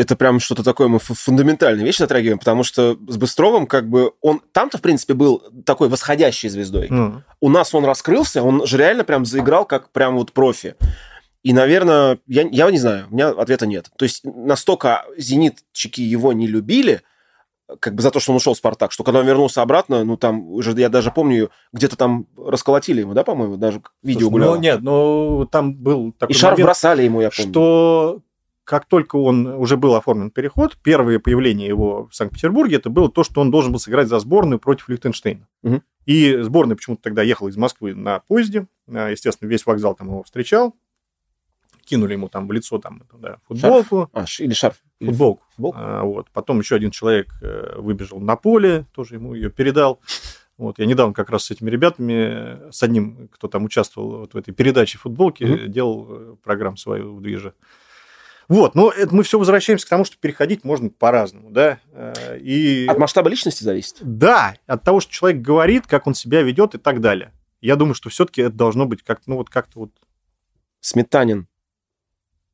это 0.00 0.16
прям 0.16 0.40
что-то 0.40 0.62
такое, 0.64 0.88
мы 0.88 0.98
фу- 0.98 1.14
фундаментальные 1.14 1.84
вещи 1.84 1.98
затрагиваем, 1.98 2.38
потому 2.38 2.62
что 2.62 2.96
с 3.08 3.16
Быстровым 3.16 3.66
как 3.66 3.88
бы 3.88 4.12
он 4.20 4.40
там-то, 4.52 4.78
в 4.78 4.80
принципе, 4.82 5.14
был 5.14 5.42
такой 5.64 5.88
восходящей 5.88 6.48
звездой. 6.48 6.88
Ну, 6.90 7.22
У 7.40 7.48
нас 7.48 7.74
он 7.74 7.84
раскрылся, 7.84 8.42
он 8.42 8.66
же 8.66 8.76
реально 8.78 9.04
прям 9.04 9.24
заиграл 9.24 9.64
как 9.64 9.90
прям 9.90 10.16
вот 10.16 10.32
профи. 10.32 10.74
И, 11.42 11.52
наверное, 11.52 12.18
я, 12.26 12.42
я 12.50 12.70
не 12.70 12.78
знаю, 12.78 13.06
у 13.10 13.14
меня 13.14 13.28
ответа 13.30 13.66
нет. 13.66 13.90
То 13.96 14.04
есть 14.04 14.22
настолько 14.24 15.04
зенитчики 15.16 16.00
его 16.02 16.32
не 16.32 16.46
любили, 16.46 17.02
как 17.78 17.94
бы 17.94 18.02
за 18.02 18.10
то, 18.10 18.20
что 18.20 18.32
он 18.32 18.36
ушел 18.36 18.52
в 18.54 18.56
Спартак, 18.58 18.92
что 18.92 19.04
когда 19.04 19.20
он 19.20 19.26
вернулся 19.26 19.62
обратно, 19.62 20.02
ну 20.04 20.16
там 20.16 20.50
уже, 20.50 20.72
я 20.72 20.88
даже 20.88 21.10
помню, 21.12 21.50
где-то 21.72 21.96
там 21.96 22.26
расколотили 22.36 23.00
ему, 23.00 23.14
да, 23.14 23.22
по-моему, 23.24 23.56
даже 23.56 23.80
видео 24.02 24.22
слушай, 24.22 24.32
гуляло. 24.32 24.54
ну, 24.56 24.60
нет, 24.60 24.80
ну, 24.82 25.46
там 25.50 25.74
был 25.74 26.12
такой 26.12 26.34
И 26.36 26.42
момент, 26.42 26.60
бросали 26.62 27.02
ему, 27.04 27.20
я 27.22 27.30
помню. 27.30 27.52
что 27.52 28.20
как 28.70 28.84
только 28.86 29.16
он 29.16 29.48
уже 29.48 29.76
был 29.76 29.96
оформлен 29.96 30.30
переход, 30.30 30.78
первое 30.80 31.18
появление 31.18 31.66
его 31.66 32.06
в 32.06 32.14
Санкт-Петербурге, 32.14 32.76
это 32.76 32.88
было 32.88 33.10
то, 33.10 33.24
что 33.24 33.40
он 33.40 33.50
должен 33.50 33.72
был 33.72 33.80
сыграть 33.80 34.06
за 34.06 34.20
сборную 34.20 34.60
против 34.60 34.88
Лихтенштейна. 34.88 35.48
Мгм. 35.64 35.82
И 36.06 36.36
сборная 36.42 36.76
почему-то 36.76 37.02
тогда 37.02 37.22
ехала 37.22 37.48
из 37.48 37.56
Москвы 37.56 37.96
на 37.96 38.20
поезде. 38.20 38.68
А, 38.88 39.08
Естественно, 39.10 39.48
весь 39.48 39.66
вокзал 39.66 39.96
там 39.96 40.06
его 40.06 40.22
встречал. 40.22 40.76
Кинули 41.84 42.12
ему 42.12 42.28
там 42.28 42.46
в 42.46 42.52
лицо 42.52 42.78
там, 42.78 43.02
да, 43.18 43.38
футболку. 43.48 44.08
А, 44.12 44.24
ш- 44.24 44.44
или 44.44 44.52
шарф. 44.52 44.76
Футболку. 45.04 45.42
футболку? 45.56 45.78
А, 45.80 46.02
вот. 46.04 46.30
Потом 46.32 46.60
еще 46.60 46.76
один 46.76 46.92
человек 46.92 47.26
э, 47.42 47.74
выбежал 47.78 48.20
на 48.20 48.36
поле, 48.36 48.86
тоже 48.94 49.16
ему 49.16 49.34
ее 49.34 49.50
передал. 49.50 49.98
Вот. 50.58 50.78
Я 50.78 50.86
недавно 50.86 51.12
как 51.12 51.30
раз 51.30 51.46
с 51.46 51.50
этими 51.50 51.70
ребятами, 51.70 52.70
с 52.70 52.82
одним, 52.84 53.26
кто 53.32 53.48
там 53.48 53.64
участвовал 53.64 54.18
вот 54.18 54.34
в 54.34 54.36
этой 54.36 54.54
передаче 54.54 54.98
футболки, 54.98 55.42
Мгм. 55.42 55.72
делал 55.72 56.06
э, 56.10 56.36
программу 56.44 56.76
свою 56.76 57.16
в 57.16 57.20
движе. 57.20 57.54
Вот, 58.50 58.74
но 58.74 58.90
это 58.90 59.14
мы 59.14 59.22
все 59.22 59.38
возвращаемся 59.38 59.86
к 59.86 59.88
тому, 59.88 60.04
что 60.04 60.18
переходить 60.18 60.64
можно 60.64 60.90
по-разному, 60.90 61.50
да. 61.50 61.78
Э, 61.92 62.36
И 62.40 62.84
От 62.88 62.98
масштаба 62.98 63.30
личности 63.30 63.62
зависит. 63.62 63.98
да, 64.00 64.56
от 64.66 64.82
того, 64.82 64.98
что 64.98 65.12
человек 65.12 65.40
говорит, 65.40 65.86
как 65.86 66.08
он 66.08 66.14
себя 66.14 66.42
ведет 66.42 66.74
и 66.74 66.78
так 66.78 67.00
далее. 67.00 67.32
Я 67.60 67.76
думаю, 67.76 67.94
что 67.94 68.10
все-таки 68.10 68.42
это 68.42 68.56
должно 68.56 68.86
быть 68.86 69.04
как, 69.04 69.20
ну 69.26 69.36
вот 69.36 69.50
как-то 69.50 69.78
вот 69.78 69.90
Сметанин 70.80 71.46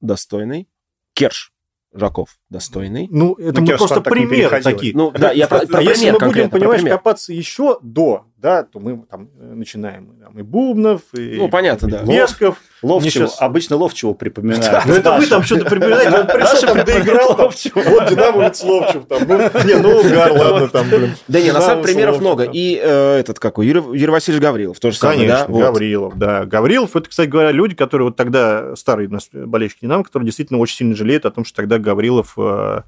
достойный. 0.03 0.69
Керш 1.15 1.53
Жаков 1.95 2.39
достойный. 2.51 3.09
Ну, 3.11 3.33
это 3.35 3.63
Ну, 3.63 3.67
мы 3.67 3.77
просто 3.79 4.03
примеры 4.03 4.61
такие. 4.61 4.95
Ну, 4.95 5.11
да, 5.13 5.33
я 5.33 5.49
про, 5.49 5.67
про 5.67 5.81
если 5.81 6.11
пример 6.11 6.21
мы 6.21 6.27
будем, 6.29 6.51
понимаешь, 6.51 6.83
пример. 6.83 6.99
копаться 6.99 7.33
еще 7.33 7.79
до, 7.83 8.27
да, 8.37 8.65
то 8.65 8.79
мы 8.79 9.03
там 9.11 9.31
э, 9.41 9.55
начинаем 9.55 10.15
там, 10.23 10.39
и 10.39 10.43
Бубнов, 10.43 11.01
и, 11.15 11.37
Ну, 11.39 11.49
понятно, 11.49 11.87
и 11.87 11.91
да. 11.91 12.03
Бесков. 12.05 12.59
Ловчего, 12.83 13.01
Мне 13.01 13.11
щас- 13.29 13.41
обычно 13.41 13.77
Ловчего 13.77 14.13
припоминают. 14.13 14.85
Ну, 14.87 14.95
это 14.95 15.13
вы 15.17 15.27
там 15.27 15.43
что-то 15.43 15.65
припоминаете, 15.65 16.19
он 16.19 16.27
пришел, 16.27 16.61
там 16.75 16.85
доиграл, 16.85 17.35
вот 17.37 18.09
Динамовец 18.11 18.63
Ловчев, 18.63 19.07
там, 19.07 19.23
не, 19.27 19.75
ну, 19.77 20.01
угар, 20.01 20.33
ладно, 20.33 20.69
там, 20.69 20.89
блин. 20.91 21.15
Да 21.27 21.41
не, 21.41 21.53
на 21.53 21.61
самом 21.63 21.83
примеров 21.83 22.21
много. 22.21 22.45
И 22.45 22.79
э, 22.83 23.19
этот 23.19 23.39
какой, 23.39 23.67
Юрий, 23.67 23.81
Юрий 23.99 24.11
Васильевич 24.13 24.43
Гаврилов, 24.43 24.79
тоже 24.79 24.99
самое, 24.99 25.21
Конечно. 25.27 25.59
Гаврилов, 25.59 26.19
да. 26.19 26.45
Гаврилов, 26.45 26.95
это, 26.95 27.09
кстати 27.09 27.29
говоря, 27.29 27.51
люди, 27.53 27.75
которые 27.75 28.09
вот 28.09 28.17
тогда, 28.17 28.77
старые 28.77 29.09
у 29.09 29.13
нас 29.13 29.31
болельщики 29.33 29.81
Динамо, 29.83 30.05
которые 30.05 30.27
действительно 30.27 30.59
очень 30.61 30.77
сильно 30.77 30.95
жалеют 30.95 31.25
о 31.25 31.31
том, 31.31 31.45
что 31.47 31.57
тогда 31.57 31.79
Гаврилов 31.79 32.35
э, 32.37 32.83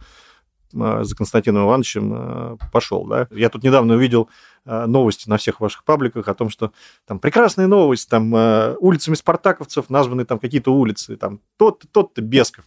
за 0.73 1.17
Константином 1.17 1.67
Ивановичем 1.67 2.13
э, 2.15 2.57
пошел, 2.73 3.07
да. 3.07 3.29
Я 3.31 3.49
тут 3.49 3.63
недавно 3.63 3.95
увидел 3.95 4.29
э, 4.65 4.87
новости 4.87 5.29
на 5.29 5.37
всех 5.37 5.61
ваших 5.61 5.85
пабликах 5.85 6.29
о 6.29 6.35
том, 6.35 6.51
что 6.51 6.73
там 7.07 7.19
прекрасная 7.19 7.67
новость, 7.67 8.09
там 8.09 8.35
э, 8.35 8.77
улицами 8.79 9.15
спартаковцев 9.15 9.91
названы 9.91 10.25
там 10.25 10.39
какие-то 10.39 10.73
улицы, 10.73 11.17
там 11.17 11.41
тот-то, 11.57 11.87
тот-то 11.89 12.23
Бесков. 12.23 12.65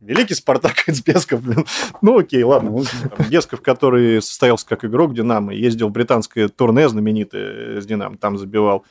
Великий 0.00 0.34
спартаковец 0.34 1.02
Бесков, 1.02 1.42
блин. 1.42 1.66
Ну, 2.00 2.18
окей, 2.18 2.42
ладно. 2.42 2.82
Бесков, 3.28 3.60
который 3.60 4.22
состоялся 4.22 4.66
как 4.66 4.84
игрок 4.84 5.14
Динамо, 5.14 5.52
ездил 5.52 5.88
в 5.88 5.92
британское 5.92 6.48
турне 6.48 6.88
знаменитое 6.88 7.80
с 7.80 7.86
Динамо, 7.86 8.16
там 8.16 8.38
забивал. 8.38 8.84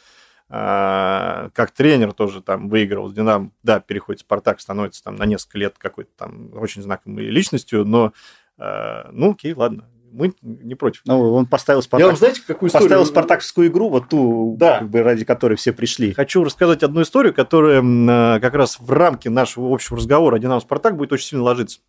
А, 0.51 1.49
как 1.53 1.71
тренер 1.71 2.13
тоже 2.13 2.41
там 2.41 2.69
выигрывал 2.69 3.09
с 3.09 3.13
Динамо. 3.13 3.51
Да, 3.62 3.79
переходит 3.79 4.21
в 4.21 4.23
Спартак, 4.25 4.59
становится 4.59 5.03
там 5.03 5.15
на 5.15 5.25
несколько 5.25 5.59
лет 5.59 5.75
какой-то 5.77 6.09
там 6.17 6.49
очень 6.55 6.81
знаковой 6.81 7.25
личностью, 7.25 7.85
но 7.85 8.13
а, 8.57 9.09
ну 9.12 9.31
окей, 9.31 9.53
ладно, 9.53 9.85
мы 10.12 10.33
не 10.41 10.73
против. 10.73 11.01
Ну, 11.05 11.33
он 11.33 11.45
поставил 11.45 11.79
Я 11.79 11.83
Спартак. 11.83 12.07
вам 12.07 12.17
знаете, 12.17 12.41
какую 12.47 12.71
Поставил 12.71 12.88
историю? 13.03 13.05
спартаковскую 13.05 13.67
игру, 13.67 13.89
вот 13.89 14.09
ту, 14.09 14.55
Да. 14.57 14.79
как 14.79 14.89
бы, 14.89 15.03
ради 15.03 15.23
которой 15.23 15.53
все 15.55 15.71
пришли. 15.71 16.13
Хочу 16.13 16.43
рассказать 16.43 16.81
одну 16.81 17.03
историю, 17.03 17.31
которая 17.33 17.83
а, 17.83 18.39
как 18.39 18.55
раз 18.55 18.79
в 18.79 18.91
рамки 18.91 19.27
нашего 19.27 19.71
общего 19.71 19.97
разговора 19.97 20.38
о 20.38 20.39
Динамо 20.39 20.62
Спартак 20.62 20.97
будет 20.97 21.12
очень 21.13 21.27
сильно 21.27 21.43
ложиться. 21.43 21.79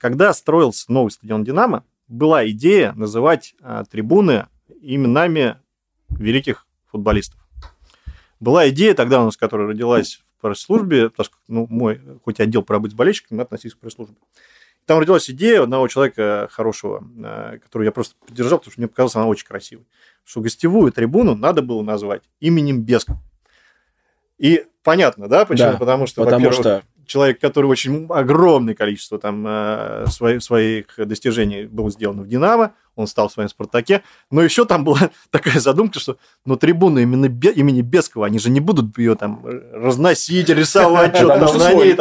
Когда 0.00 0.32
строился 0.32 0.90
новый 0.90 1.10
стадион 1.10 1.44
Динамо, 1.44 1.84
была 2.08 2.48
идея 2.48 2.94
называть 2.94 3.54
трибуны 3.90 4.46
именами 4.80 5.56
великих 6.08 6.66
футболистов. 6.90 7.38
Была 8.40 8.68
идея 8.68 8.94
тогда 8.94 9.20
у 9.20 9.24
нас, 9.24 9.36
которая 9.36 9.68
родилась 9.68 10.20
в 10.38 10.42
пресс-службе, 10.42 11.10
ну, 11.48 11.66
мой, 11.68 12.00
хоть 12.24 12.40
отдел 12.40 12.62
по 12.62 12.74
работе 12.74 12.92
с 12.92 12.96
болельщиками, 12.96 13.38
мы 13.38 13.42
относились 13.42 13.74
к 13.74 13.78
пресс-службе. 13.78 14.16
Там 14.86 14.98
родилась 15.00 15.28
идея 15.28 15.62
одного 15.62 15.86
человека 15.88 16.48
хорошего, 16.50 17.04
а, 17.22 17.58
которую 17.58 17.84
я 17.84 17.92
просто 17.92 18.14
поддержал, 18.26 18.58
потому 18.58 18.72
что 18.72 18.80
мне 18.80 18.88
показалась 18.88 19.16
она 19.16 19.26
очень 19.26 19.46
красивой, 19.46 19.86
что 20.24 20.40
гостевую 20.40 20.92
трибуну 20.92 21.34
надо 21.34 21.60
было 21.60 21.82
назвать 21.82 22.22
именем 22.40 22.82
Бесков. 22.82 23.18
И 24.38 24.64
понятно, 24.82 25.28
да, 25.28 25.44
почему? 25.44 25.72
Да, 25.72 25.76
Потому 25.76 26.06
что, 26.06 26.24
Потому 26.24 26.46
во-первых, 26.46 26.60
что 26.60 26.82
человек, 27.08 27.40
который 27.40 27.66
очень 27.66 28.06
огромное 28.08 28.74
количество 28.74 29.18
там 29.18 29.44
э, 29.46 30.04
своих, 30.08 30.42
своих 30.42 30.86
достижений 30.96 31.64
было 31.64 31.90
сделано 31.90 32.22
в 32.22 32.28
«Динамо», 32.28 32.74
он 32.94 33.06
стал 33.06 33.28
в 33.28 33.32
своем 33.32 33.48
«Спартаке», 33.48 34.02
но 34.30 34.42
еще 34.42 34.64
там 34.64 34.84
была 34.84 35.10
такая 35.30 35.58
задумка, 35.58 35.98
что 35.98 36.18
ну, 36.44 36.56
трибуны 36.56 37.02
именно 37.02 37.28
Бе- 37.28 37.52
имени 37.52 37.80
Бескова, 37.80 38.26
они 38.26 38.38
же 38.38 38.50
не 38.50 38.60
будут 38.60 38.96
ее 38.98 39.14
там 39.14 39.44
разносить, 39.72 40.48
рисовать, 40.48 41.16
что 41.16 41.28
Потому 41.28 41.58
там 41.58 41.58
на 41.58 41.72
ней. 41.74 41.96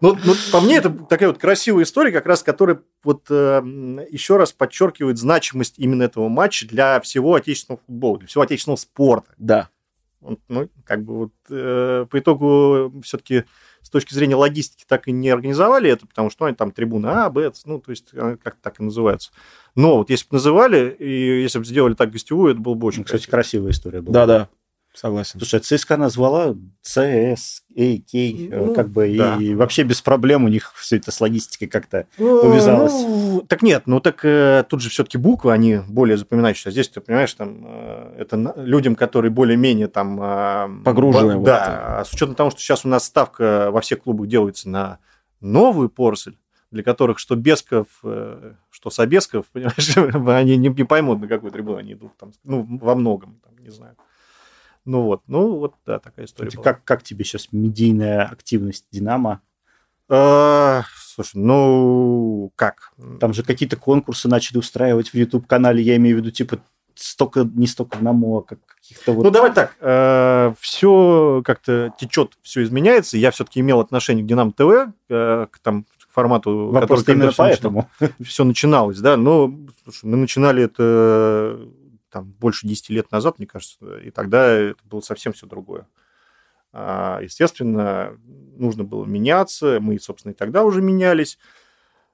Ну, 0.00 0.18
ну, 0.24 0.34
по 0.52 0.60
мне, 0.60 0.76
это 0.76 0.90
такая 0.90 1.28
вот 1.28 1.38
красивая 1.38 1.84
история, 1.84 2.10
как 2.10 2.26
раз, 2.26 2.42
которая 2.42 2.80
вот 3.02 3.26
э, 3.30 3.62
еще 4.10 4.36
раз 4.36 4.52
подчеркивает 4.52 5.18
значимость 5.18 5.74
именно 5.78 6.02
этого 6.02 6.28
матча 6.28 6.66
для 6.66 7.00
всего 7.00 7.34
отечественного 7.34 7.80
футбола, 7.86 8.18
для 8.18 8.28
всего 8.28 8.42
отечественного 8.42 8.76
спорта. 8.76 9.30
Да. 9.38 9.68
Ну, 10.48 10.68
как 10.84 11.04
бы 11.04 11.18
вот 11.18 11.32
э, 11.50 12.06
по 12.08 12.18
итогу 12.18 12.92
все-таки 13.02 13.44
точки 13.94 14.14
зрения 14.14 14.36
логистики 14.36 14.84
так 14.86 15.08
и 15.08 15.12
не 15.12 15.30
организовали 15.30 15.90
это, 15.90 16.06
потому 16.06 16.30
что 16.30 16.44
ну, 16.44 16.48
они 16.48 16.56
там 16.56 16.72
трибуны 16.72 17.06
А, 17.06 17.30
Б, 17.30 17.52
ну, 17.64 17.80
то 17.80 17.90
есть 17.90 18.10
как 18.10 18.56
так 18.60 18.80
и 18.80 18.82
называются. 18.82 19.30
Но 19.74 19.98
вот 19.98 20.10
если 20.10 20.26
бы 20.28 20.34
называли, 20.34 20.94
и 20.98 21.42
если 21.42 21.58
бы 21.58 21.64
сделали 21.64 21.94
так 21.94 22.10
гостевую, 22.10 22.52
это 22.52 22.60
было 22.60 22.74
бы 22.74 22.86
очень 22.86 23.00
ну, 23.00 23.04
Кстати, 23.04 23.28
красивая 23.28 23.70
история 23.70 24.00
была. 24.00 24.12
Да-да. 24.12 24.48
Согласен. 24.94 25.40
Слушай, 25.40 25.58
ЦСКА 25.58 25.96
назвала 25.96 26.54
CS, 26.84 27.62
AK, 27.76 28.56
ну, 28.56 28.74
как 28.74 28.90
бы, 28.90 29.12
да. 29.18 29.36
и 29.40 29.52
вообще 29.54 29.82
без 29.82 30.00
проблем 30.00 30.44
у 30.44 30.48
них 30.48 30.72
все 30.76 30.98
это 30.98 31.10
с 31.10 31.20
логистикой 31.20 31.66
как-то 31.66 32.06
ну, 32.16 32.26
увязалось. 32.26 32.92
Ну, 32.92 33.40
так 33.48 33.62
нет, 33.62 33.82
ну 33.86 33.98
так 33.98 34.24
э, 34.24 34.64
тут 34.68 34.80
же 34.80 34.90
все-таки 34.90 35.18
буквы, 35.18 35.52
они 35.52 35.80
более 35.88 36.16
запоминающиеся. 36.16 36.70
Здесь, 36.70 36.88
ты 36.90 37.00
понимаешь, 37.00 37.34
там, 37.34 37.64
э, 37.66 38.16
это 38.20 38.54
людям, 38.56 38.94
которые 38.94 39.32
более-менее 39.32 39.88
там... 39.88 40.20
Э, 40.22 40.68
Погружены. 40.84 41.40
По, 41.40 41.44
да, 41.44 41.98
а 41.98 42.04
с 42.04 42.12
учетом 42.12 42.36
того, 42.36 42.50
что 42.50 42.60
сейчас 42.60 42.84
у 42.84 42.88
нас 42.88 43.04
ставка 43.04 43.70
во 43.72 43.80
всех 43.80 44.04
клубах 44.04 44.28
делается 44.28 44.68
на 44.68 45.00
новую 45.40 45.88
поросль, 45.88 46.36
для 46.70 46.84
которых 46.84 47.18
что 47.18 47.34
Бесков, 47.34 47.88
э, 48.04 48.52
что 48.70 48.90
Собесков, 48.90 49.46
понимаешь, 49.52 49.96
они 50.38 50.56
не, 50.56 50.68
не 50.68 50.84
поймут, 50.84 51.20
на 51.20 51.26
какую 51.26 51.50
трибуну 51.50 51.78
они 51.78 51.94
идут, 51.94 52.16
там, 52.16 52.30
ну, 52.44 52.64
во 52.80 52.94
многом, 52.94 53.40
там, 53.44 53.58
не 53.58 53.70
знаю. 53.70 53.96
Ну 54.84 55.02
вот, 55.02 55.22
ну 55.26 55.58
вот, 55.58 55.74
да, 55.86 55.98
такая 55.98 56.26
история 56.26 56.50
Кстати, 56.50 56.62
Как, 56.62 56.84
как 56.84 57.02
тебе 57.02 57.24
сейчас 57.24 57.48
медийная 57.52 58.24
активность 58.26 58.86
«Динамо»? 58.90 59.40
А, 60.08 60.82
слушай, 60.96 61.36
ну 61.36 62.52
как? 62.56 62.92
Там 63.20 63.32
же 63.32 63.42
какие-то 63.42 63.76
конкурсы 63.76 64.28
начали 64.28 64.58
устраивать 64.58 65.08
в 65.08 65.14
YouTube-канале, 65.14 65.82
я 65.82 65.96
имею 65.96 66.16
в 66.16 66.20
виду, 66.20 66.30
типа, 66.30 66.58
столько, 66.94 67.48
не 67.54 67.66
столько 67.66 67.96
одному, 67.96 68.38
а 68.38 68.42
как 68.42 68.58
каких-то 68.66 69.12
вот... 69.12 69.24
Ну, 69.24 69.30
давай 69.30 69.52
так, 69.52 69.76
э, 69.80 70.52
все 70.60 71.42
как-то 71.44 71.94
течет, 71.98 72.32
все 72.42 72.62
изменяется. 72.62 73.16
Я 73.16 73.30
все-таки 73.30 73.60
имел 73.60 73.80
отношение 73.80 74.24
к 74.24 74.28
Динамо 74.28 74.52
ТВ, 74.52 74.92
э, 75.08 75.46
к 75.50 75.58
там 75.60 75.86
формату, 76.12 76.68
Вопрос 76.68 77.00
который 77.00 77.16
именно 77.16 77.32
поэтому. 77.36 77.90
Все 78.22 78.44
начиналось, 78.44 78.98
да. 78.98 79.16
Но 79.16 79.52
слушай, 79.82 80.04
мы 80.04 80.16
начинали 80.16 80.64
это 80.64 81.58
там, 82.14 82.30
больше 82.30 82.68
10 82.68 82.90
лет 82.90 83.10
назад, 83.10 83.38
мне 83.38 83.46
кажется, 83.48 83.98
и 83.98 84.10
тогда 84.10 84.46
это 84.46 84.78
было 84.84 85.00
совсем 85.00 85.32
все 85.32 85.46
другое. 85.46 85.88
А, 86.72 87.18
естественно, 87.20 88.16
нужно 88.56 88.84
было 88.84 89.04
меняться, 89.04 89.78
мы, 89.80 89.98
собственно, 89.98 90.32
и 90.32 90.36
тогда 90.36 90.62
уже 90.62 90.80
менялись. 90.80 91.38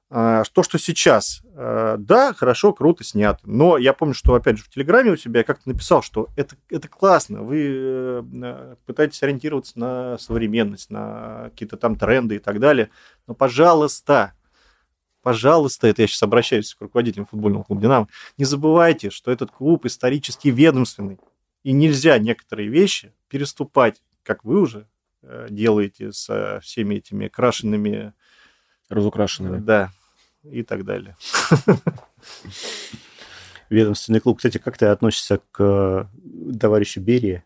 А, 0.08 0.42
то, 0.52 0.62
что 0.62 0.78
сейчас, 0.78 1.42
а, 1.54 1.96
да, 1.98 2.32
хорошо, 2.32 2.72
круто, 2.72 3.04
снято. 3.04 3.40
Но 3.44 3.76
я 3.76 3.92
помню, 3.92 4.14
что, 4.14 4.34
опять 4.34 4.56
же, 4.56 4.64
в 4.64 4.70
Телеграме 4.70 5.12
у 5.12 5.16
себя 5.16 5.40
я 5.40 5.44
как-то 5.44 5.68
написал, 5.68 6.02
что 6.02 6.28
это, 6.34 6.56
это 6.70 6.88
классно, 6.88 7.42
вы 7.42 7.66
э, 7.70 8.74
пытаетесь 8.86 9.22
ориентироваться 9.22 9.78
на 9.78 10.16
современность, 10.16 10.90
на 10.90 11.50
какие-то 11.50 11.76
там 11.76 11.96
тренды 11.96 12.36
и 12.36 12.38
так 12.38 12.58
далее. 12.58 12.88
Но, 13.26 13.34
пожалуйста, 13.34 14.32
пожалуйста, 15.22 15.86
это 15.86 16.02
я 16.02 16.08
сейчас 16.08 16.22
обращаюсь 16.22 16.74
к 16.74 16.80
руководителям 16.80 17.26
футбольного 17.26 17.62
клуба 17.62 17.82
«Динамо», 17.82 18.08
не 18.38 18.44
забывайте, 18.44 19.10
что 19.10 19.30
этот 19.30 19.50
клуб 19.50 19.86
исторически 19.86 20.48
ведомственный, 20.48 21.18
и 21.62 21.72
нельзя 21.72 22.18
некоторые 22.18 22.68
вещи 22.68 23.12
переступать, 23.28 24.02
как 24.22 24.44
вы 24.44 24.60
уже 24.60 24.86
э, 25.22 25.48
делаете 25.50 26.12
со 26.12 26.60
всеми 26.62 26.96
этими 26.96 27.28
крашенными... 27.28 28.12
Разукрашенными. 28.88 29.58
Да, 29.58 29.92
и 30.42 30.62
так 30.62 30.84
далее. 30.84 31.16
Ведомственный 33.68 34.20
клуб. 34.20 34.38
Кстати, 34.38 34.58
как 34.58 34.76
ты 34.76 34.86
относишься 34.86 35.40
к 35.52 35.60
э, 35.60 36.04
товарищу 36.58 37.00
Берии? 37.00 37.44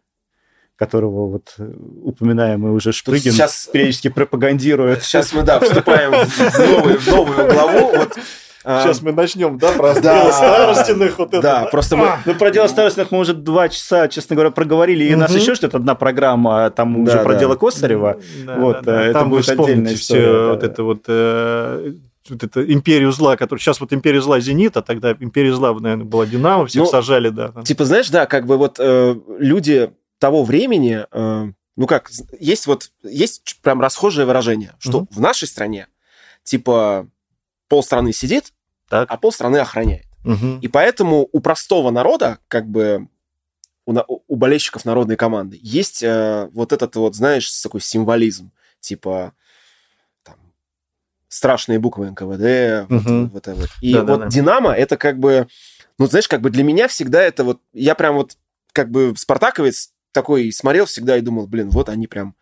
Которого 0.77 1.29
вот 1.29 1.55
э, 1.59 1.73
упоминаемый 2.03 2.73
уже 2.73 2.93
Шпрыгин 2.93 3.33
сейчас, 3.33 3.69
периодически 3.73 4.09
пропагандирует. 4.09 5.03
Сейчас 5.03 5.33
мы, 5.33 5.43
да, 5.43 5.61
вступаем 5.61 6.13
в 6.27 6.59
новую, 6.59 6.99
в 6.99 7.07
новую 7.07 7.49
главу. 7.49 7.97
Вот, 7.97 8.19
Сейчас 8.65 9.03
мы 9.03 9.13
начнем, 9.13 9.59
да, 9.59 9.73
про 9.73 9.95
да, 9.95 10.23
дело 10.23 10.33
старостиных. 10.33 11.19
Вот 11.19 11.31
да, 11.31 11.63
это. 11.63 11.71
просто 11.71 11.97
мы... 11.97 12.09
Ну, 12.25 12.35
про 12.35 12.51
дело 12.51 12.67
старостиных 12.67 13.11
мы 13.11 13.19
уже 13.19 13.35
два 13.35 13.69
часа, 13.69 14.09
честно 14.09 14.37
говоря, 14.37 14.51
проговорили. 14.51 15.05
И 15.05 15.15
у 15.15 15.19
нас 15.19 15.35
еще 15.35 15.55
что-то 15.55 15.77
одна 15.77 15.95
программа, 15.95 16.71
там 16.71 16.97
уже 16.97 17.19
про 17.19 17.35
дело 17.35 17.57
Косарева. 17.57 18.19
Вот, 18.57 18.87
э, 18.87 18.91
это 18.91 19.25
будет 19.25 19.49
отдельная 19.49 19.95
история. 19.95 20.49
Вот 20.49 20.63
это 20.63 20.83
вот 20.83 21.05
э, 21.09 21.93
вот 22.31 22.43
это 22.43 22.73
империю 22.73 23.13
зла, 23.13 23.37
которая 23.37 23.61
сейчас 23.61 23.81
вот 23.81 23.93
империя 23.93 24.23
зла 24.23 24.41
Зенит, 24.41 24.79
а 24.79 24.83
тогда 24.83 25.13
империя 25.13 25.53
зла, 25.53 25.75
наверное, 25.79 26.07
была 26.07 26.25
Динамо, 26.25 26.65
всех 26.65 26.85
ну, 26.85 26.89
сажали, 26.89 27.29
да. 27.29 27.53
Типа, 27.65 27.85
знаешь, 27.85 28.09
да, 28.09 28.25
как 28.25 28.47
бы 28.47 28.57
вот 28.57 28.77
э, 28.79 29.15
люди 29.39 29.91
того 30.25 30.43
времени, 30.43 31.05
э, 31.13 31.53
ну 31.77 31.87
как, 31.87 32.11
есть 32.41 32.67
вот, 32.67 32.91
есть 33.03 33.59
прям 33.61 33.83
расхожее 33.83 34.25
выражение, 34.25 34.73
что 34.79 35.01
угу. 35.01 35.09
в 35.11 35.21
нашей 35.21 35.47
стране, 35.47 35.87
типа, 36.45 37.11
полстраны 37.69 38.15
сидит, 38.15 38.55
так. 38.89 39.07
а 39.11 39.19
полстраны 39.19 39.59
охраняет. 39.59 40.07
Угу. 40.25 40.61
И 40.63 40.69
поэтому 40.69 41.29
у 41.31 41.41
простого 41.41 41.91
народа, 41.91 42.39
как 42.49 42.67
бы, 42.67 43.09
у, 43.85 43.95
у 44.27 44.37
болельщиков 44.37 44.87
народной 44.87 45.17
команды 45.17 45.59
есть 45.61 46.03
э, 46.03 46.49
вот 46.55 46.73
этот 46.73 46.97
вот, 46.97 47.15
знаешь, 47.15 47.53
такой 47.61 47.83
символизм, 47.83 48.51
типа, 48.81 49.35
страшные 51.29 51.79
буквы 51.79 52.11
НКВД, 52.13 52.91
угу. 52.91 53.29
вот, 53.31 53.47
вот, 53.47 53.59
вот. 53.59 53.71
И 53.83 53.93
да, 53.93 54.01
вот 54.01 54.07
да, 54.07 54.17
да. 54.17 54.27
Динамо 54.29 54.73
это 54.73 54.97
как 54.97 55.19
бы, 55.19 55.49
ну, 55.99 56.07
знаешь, 56.07 56.29
как 56.29 56.41
бы 56.41 56.49
для 56.49 56.65
меня 56.65 56.89
всегда 56.89 57.21
это 57.21 57.45
вот, 57.45 57.61
я 57.75 57.95
прям 57.95 58.15
вот 58.15 58.39
как 58.73 58.91
бы 58.91 59.13
спартаковец 59.19 59.94
такой 60.15 60.51
смотрел 60.53 60.87
всегда 60.87 61.19
и 61.19 61.21
думал, 61.21 61.47
блин, 61.47 61.69
вот 61.69 61.91
они 61.91 62.07
прям, 62.07 62.35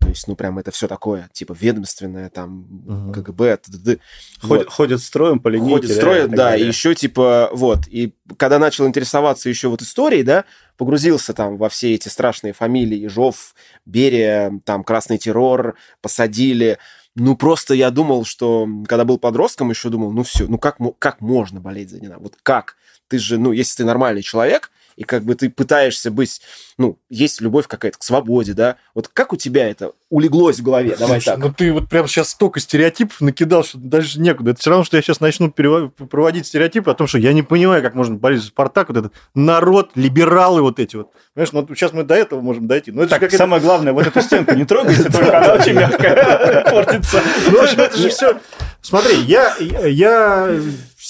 то 0.00 0.08
есть, 0.08 0.26
ну, 0.26 0.34
прям 0.34 0.58
это 0.58 0.70
все 0.70 0.88
такое, 0.88 1.28
типа, 1.34 1.54
ведомственное, 1.58 2.30
там, 2.30 2.66
угу. 2.86 3.12
КГБ, 3.12 3.58
т.д. 3.58 3.98
Ходят, 4.40 4.64
вот. 4.64 4.72
ходят 4.72 5.02
строем 5.02 5.40
по 5.40 5.48
линейке. 5.48 5.74
Ходят 5.74 5.90
строем, 5.90 6.30
да, 6.30 6.56
и 6.56 6.66
еще, 6.66 6.94
типа, 6.94 7.50
вот. 7.52 7.80
И 7.88 8.14
когда 8.38 8.58
начал 8.58 8.86
интересоваться 8.86 9.50
еще 9.50 9.68
вот 9.68 9.82
историей, 9.82 10.22
да, 10.22 10.46
погрузился 10.78 11.34
там 11.34 11.58
во 11.58 11.68
все 11.68 11.94
эти 11.94 12.08
страшные 12.08 12.54
фамилии, 12.54 12.96
Ежов, 12.96 13.54
Берия, 13.84 14.58
там, 14.64 14.84
Красный 14.84 15.18
террор, 15.18 15.76
посадили. 16.00 16.78
Ну, 17.14 17.36
просто 17.36 17.74
я 17.74 17.90
думал, 17.90 18.24
что, 18.24 18.66
когда 18.88 19.04
был 19.04 19.18
подростком, 19.18 19.68
еще 19.68 19.90
думал, 19.90 20.12
ну, 20.12 20.22
все, 20.22 20.46
ну, 20.46 20.58
как, 20.58 20.78
как 20.98 21.20
можно 21.20 21.60
болеть 21.60 21.90
за 21.90 22.00
Динамо? 22.00 22.22
Вот 22.22 22.36
как? 22.42 22.76
Ты 23.08 23.18
же, 23.18 23.36
ну, 23.36 23.52
если 23.52 23.78
ты 23.78 23.84
нормальный 23.84 24.22
человек, 24.22 24.70
и 24.96 25.04
как 25.04 25.24
бы 25.24 25.34
ты 25.34 25.50
пытаешься 25.50 26.10
быть, 26.10 26.40
ну, 26.78 26.98
есть 27.08 27.40
любовь 27.40 27.66
какая-то 27.66 27.98
к 27.98 28.02
свободе, 28.02 28.52
да? 28.52 28.76
Вот 28.94 29.08
как 29.08 29.32
у 29.32 29.36
тебя 29.36 29.68
это 29.68 29.92
улеглось 30.08 30.58
в 30.58 30.62
голове? 30.62 30.96
Давай 30.98 31.20
Слушай, 31.20 31.36
так. 31.36 31.38
Ну, 31.38 31.52
ты 31.52 31.72
вот 31.72 31.88
прям 31.88 32.06
сейчас 32.08 32.30
столько 32.30 32.60
стереотипов 32.60 33.20
накидал, 33.20 33.64
что 33.64 33.78
даже 33.78 34.20
некуда. 34.20 34.52
Это 34.52 34.60
все 34.60 34.70
равно, 34.70 34.84
что 34.84 34.96
я 34.96 35.02
сейчас 35.02 35.20
начну 35.20 35.50
проводить 35.50 36.46
стереотипы 36.46 36.90
о 36.90 36.94
том, 36.94 37.06
что 37.06 37.18
я 37.18 37.32
не 37.32 37.42
понимаю, 37.42 37.82
как 37.82 37.94
можно 37.94 38.16
болеть 38.16 38.40
за 38.40 38.48
Спартак, 38.48 38.88
вот 38.88 38.98
этот 38.98 39.12
народ, 39.34 39.90
либералы 39.94 40.62
вот 40.62 40.78
эти 40.78 40.96
вот. 40.96 41.10
Понимаешь, 41.34 41.52
ну, 41.52 41.66
сейчас 41.74 41.92
мы 41.92 42.02
до 42.02 42.14
этого 42.14 42.40
можем 42.40 42.66
дойти. 42.66 42.92
Но 42.92 43.02
это 43.02 43.18
так, 43.18 43.30
самое 43.32 43.62
главное, 43.62 43.92
вот 43.92 44.06
эту 44.06 44.20
стенку 44.20 44.54
не 44.54 44.64
трогайте, 44.64 45.04
только 45.10 45.38
она 45.38 45.54
очень 45.54 45.74
мягкая 45.74 46.64
портится. 46.70 47.22
Ну, 47.46 47.58
в 47.58 47.62
общем, 47.62 47.80
это 47.80 47.96
же 47.96 48.08
все... 48.08 48.38
Смотри, 48.82 49.16
я, 49.16 49.56
я 49.58 50.58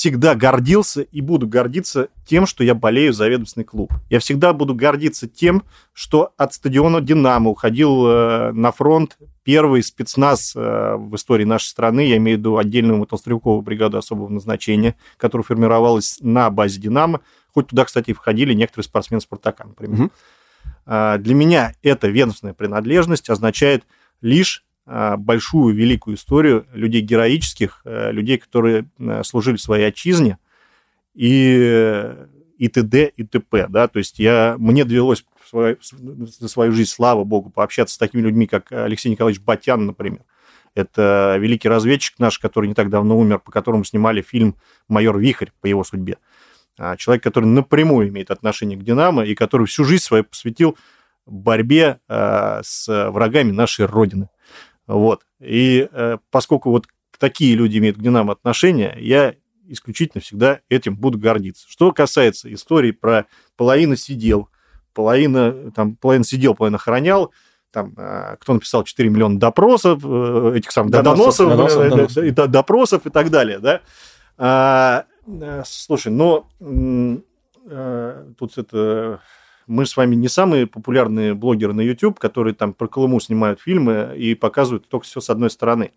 всегда 0.01 0.35
гордился 0.35 1.03
и 1.03 1.21
буду 1.21 1.47
гордиться 1.47 2.09
тем, 2.25 2.47
что 2.47 2.65
я 2.65 2.75
болею 2.75 3.13
за 3.13 3.29
ведомственный 3.29 3.65
клуб. 3.65 3.93
Я 4.09 4.19
всегда 4.19 4.55
буду 4.55 4.75
гордиться 4.75 5.29
тем, 5.29 5.63
что 5.93 6.33
от 6.39 6.55
стадиона 6.55 7.03
«Динамо» 7.03 7.51
уходил 7.51 8.07
э, 8.07 8.53
на 8.53 8.73
фронт 8.73 9.19
первый 9.43 9.83
спецназ 9.83 10.57
э, 10.57 10.95
в 10.97 11.15
истории 11.17 11.45
нашей 11.45 11.67
страны, 11.67 12.09
я 12.09 12.17
имею 12.17 12.39
в 12.39 12.41
виду 12.41 12.57
отдельную 12.57 13.01
мотострелковую 13.01 13.61
бригаду 13.61 13.99
особого 13.99 14.31
назначения, 14.31 14.97
которая 15.19 15.45
формировалась 15.45 16.17
на 16.23 16.49
базе 16.49 16.81
«Динамо», 16.81 17.21
хоть 17.53 17.67
туда, 17.67 17.85
кстати, 17.85 18.09
и 18.09 18.15
входили 18.15 18.55
некоторые 18.55 18.87
спортсмены 18.87 19.21
«Спартака», 19.21 19.65
например. 19.65 20.05
Угу. 20.05 20.11
Для 20.87 21.35
меня 21.35 21.75
эта 21.83 22.09
ведомственная 22.09 22.55
принадлежность 22.55 23.29
означает 23.29 23.85
лишь 24.23 24.65
большую, 25.17 25.75
великую 25.75 26.17
историю 26.17 26.67
людей 26.73 27.01
героических, 27.01 27.83
э, 27.85 28.11
людей, 28.11 28.39
которые 28.39 28.87
э, 28.99 29.23
служили 29.23 29.57
своей 29.57 29.87
отчизне, 29.87 30.39
и, 31.15 32.13
и 32.59 32.69
т.д., 32.69 33.13
и 33.17 33.25
т.п. 33.25 33.67
Да? 33.69 33.89
То 33.89 33.99
есть 33.99 34.19
я, 34.19 34.57
мне 34.59 34.85
довелось 34.85 35.25
свою, 35.49 35.77
за 35.81 36.49
свою 36.49 36.73
жизнь, 36.73 36.91
слава 36.91 37.25
богу, 37.25 37.51
пообщаться 37.51 37.95
с 37.95 37.99
такими 37.99 38.21
людьми, 38.21 38.47
как 38.47 38.73
Алексей 38.73 39.11
Николаевич 39.11 39.43
Батян, 39.43 39.87
например. 39.87 40.23
Это 40.75 41.37
великий 41.39 41.69
разведчик 41.69 42.19
наш, 42.19 42.39
который 42.39 42.69
не 42.69 42.75
так 42.75 42.91
давно 42.91 43.19
умер, 43.19 43.41
по 43.41 43.51
которому 43.51 43.85
снимали 43.85 44.23
фильм 44.23 44.57
«Майор 44.89 45.19
Вихрь» 45.19 45.51
по 45.61 45.67
его 45.67 45.83
судьбе. 45.83 46.19
А, 46.79 46.97
человек, 46.97 47.23
который 47.23 47.47
напрямую 47.47 48.09
имеет 48.09 48.31
отношение 48.31 48.79
к 48.79 48.83
«Динамо» 48.83 49.25
и 49.25 49.35
который 49.35 49.67
всю 49.67 49.85
жизнь 49.85 50.03
свою 50.03 50.25
посвятил 50.25 50.77
борьбе 51.27 52.01
а, 52.09 52.61
с 52.63 53.11
врагами 53.11 53.51
нашей 53.51 53.87
Родины. 53.87 54.29
Вот. 54.91 55.23
И 55.41 55.89
э, 55.91 56.19
поскольку 56.31 56.71
вот 56.71 56.87
такие 57.19 57.55
люди 57.55 57.79
имеют 57.79 57.97
к 57.97 58.01
Динамо 58.01 58.33
отношение, 58.33 58.97
я 58.99 59.35
исключительно 59.69 60.21
всегда 60.21 60.61
этим 60.69 60.97
буду 60.97 61.19
гордиться. 61.19 61.67
Что 61.69 61.93
касается 61.93 62.53
истории 62.53 62.91
про 62.91 63.27
половину 63.57 63.95
сидел, 63.95 64.49
половина, 64.93 65.71
там, 65.71 65.95
половина 65.95 66.25
сидел, 66.25 66.55
половина 66.55 66.77
охранял, 66.77 67.33
там, 67.71 67.95
э, 67.97 68.37
кто 68.41 68.55
написал 68.55 68.83
4 68.83 69.09
миллиона 69.09 69.39
допросов, 69.39 70.01
э, 70.05 70.55
этих 70.57 70.73
самых 70.73 70.91
доносов, 70.91 71.49
доносов, 71.51 71.57
доносов, 71.57 71.83
э, 71.85 71.91
доносов. 71.91 72.25
И, 72.25 72.31
допросов 72.31 73.07
и 73.07 73.11
так 73.11 73.31
далее, 73.31 73.61
да. 73.61 73.81
А, 74.39 75.05
слушай, 75.65 76.11
но 76.11 76.49
тут 78.39 78.59
это 78.59 79.21
мы 79.71 79.87
с 79.87 79.97
вами 79.97 80.17
не 80.17 80.27
самые 80.29 80.67
популярные 80.67 81.33
блогеры 81.33 81.73
на 81.73 81.81
YouTube, 81.81 82.19
которые 82.19 82.55
там 82.55 82.75
про 82.75 82.89
Колыму 82.89 83.21
снимают 83.21 83.61
фильмы 83.61 84.15
и 84.17 84.35
показывают 84.35 84.89
только 84.89 85.07
все 85.07 85.21
с 85.21 85.31
одной 85.31 85.49
стороны. 85.49 85.93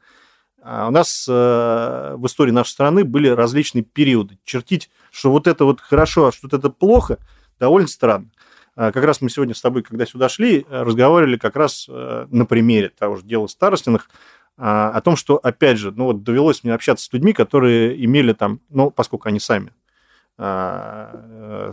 А 0.61 0.87
у 0.87 0.91
нас 0.91 1.25
э, 1.27 2.13
в 2.15 2.25
истории 2.27 2.51
нашей 2.51 2.69
страны 2.69 3.03
были 3.03 3.27
различные 3.29 3.83
периоды. 3.83 4.37
Чертить, 4.45 4.91
что 5.11 5.31
вот 5.31 5.47
это 5.47 5.65
вот 5.65 5.81
хорошо, 5.81 6.27
а 6.27 6.31
что 6.31 6.47
это 6.55 6.69
плохо, 6.69 7.17
довольно 7.59 7.87
странно. 7.87 8.29
А 8.75 8.91
как 8.91 9.03
раз 9.03 9.21
мы 9.21 9.31
сегодня 9.31 9.55
с 9.55 9.61
тобой, 9.61 9.81
когда 9.81 10.05
сюда 10.05 10.29
шли, 10.29 10.67
разговаривали 10.69 11.37
как 11.37 11.55
раз 11.55 11.87
э, 11.89 12.27
на 12.29 12.45
примере 12.45 12.89
того 12.89 13.15
же 13.15 13.23
дела 13.23 13.47
Старостиных, 13.47 14.07
а, 14.55 14.89
о 14.89 15.01
том, 15.01 15.15
что, 15.15 15.37
опять 15.37 15.79
же, 15.79 15.91
ну 15.91 16.05
вот 16.05 16.21
довелось 16.21 16.63
мне 16.63 16.75
общаться 16.75 17.05
с 17.05 17.11
людьми, 17.11 17.33
которые 17.33 18.05
имели 18.05 18.33
там, 18.33 18.61
ну, 18.69 18.91
поскольку 18.91 19.27
они 19.27 19.39
сами 19.39 19.73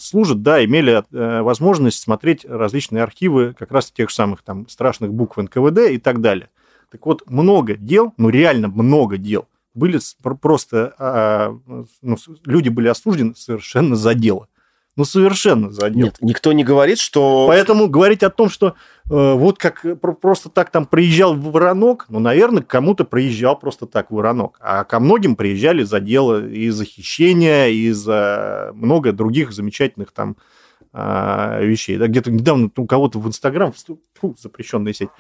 служат, 0.00 0.42
да, 0.42 0.64
имели 0.64 1.02
э, 1.12 1.42
возможность 1.42 2.02
смотреть 2.02 2.44
различные 2.44 3.02
архивы 3.02 3.54
как 3.58 3.72
раз 3.72 3.90
тех 3.90 4.10
самых 4.10 4.42
там 4.42 4.68
страшных 4.68 5.12
букв 5.14 5.38
НКВД 5.38 5.90
и 5.90 5.98
так 5.98 6.20
далее. 6.20 6.50
Так 6.90 7.06
вот, 7.06 7.22
много 7.30 7.74
дел, 7.76 8.12
ну 8.16 8.28
реально 8.28 8.68
много 8.68 9.16
дел, 9.16 9.46
были 9.74 9.98
просто, 10.40 10.94
а, 10.98 11.58
ну, 12.02 12.16
люди 12.44 12.68
были 12.68 12.88
осуждены 12.88 13.34
совершенно 13.36 13.96
за 13.96 14.14
дело. 14.14 14.48
Ну, 14.96 15.04
совершенно 15.04 15.70
за 15.70 15.88
дело. 15.90 16.06
Нет, 16.06 16.16
никто 16.20 16.52
не 16.52 16.64
говорит, 16.64 16.98
что... 16.98 17.46
Поэтому 17.46 17.88
говорить 17.88 18.22
о 18.22 18.30
том, 18.30 18.50
что 18.50 18.68
э, 18.68 18.72
вот 19.08 19.58
как 19.58 19.84
просто 20.20 20.48
так 20.48 20.70
там 20.70 20.84
приезжал 20.84 21.34
в 21.34 21.52
Воронок, 21.52 22.06
ну, 22.08 22.18
наверное, 22.18 22.62
кому-то 22.62 23.04
приезжал 23.04 23.58
просто 23.58 23.86
так 23.86 24.10
в 24.10 24.14
Воронок. 24.14 24.58
А 24.60 24.84
ко 24.84 25.00
многим 25.00 25.36
приезжали 25.36 25.84
за 25.84 26.00
дело 26.00 26.44
и 26.44 26.70
за 26.70 26.84
хищения, 26.84 27.68
и 27.68 27.90
за 27.92 28.72
много 28.74 29.12
других 29.12 29.52
замечательных 29.52 30.12
там 30.12 30.36
а, 30.92 31.60
вещей. 31.60 31.96
Да, 31.96 32.08
где-то 32.08 32.32
недавно 32.32 32.68
у 32.76 32.86
кого-то 32.86 33.20
в 33.20 33.28
Инстаграм, 33.28 33.72
фу, 33.72 34.36
запрещенная 34.36 34.92
сеть, 34.92 35.10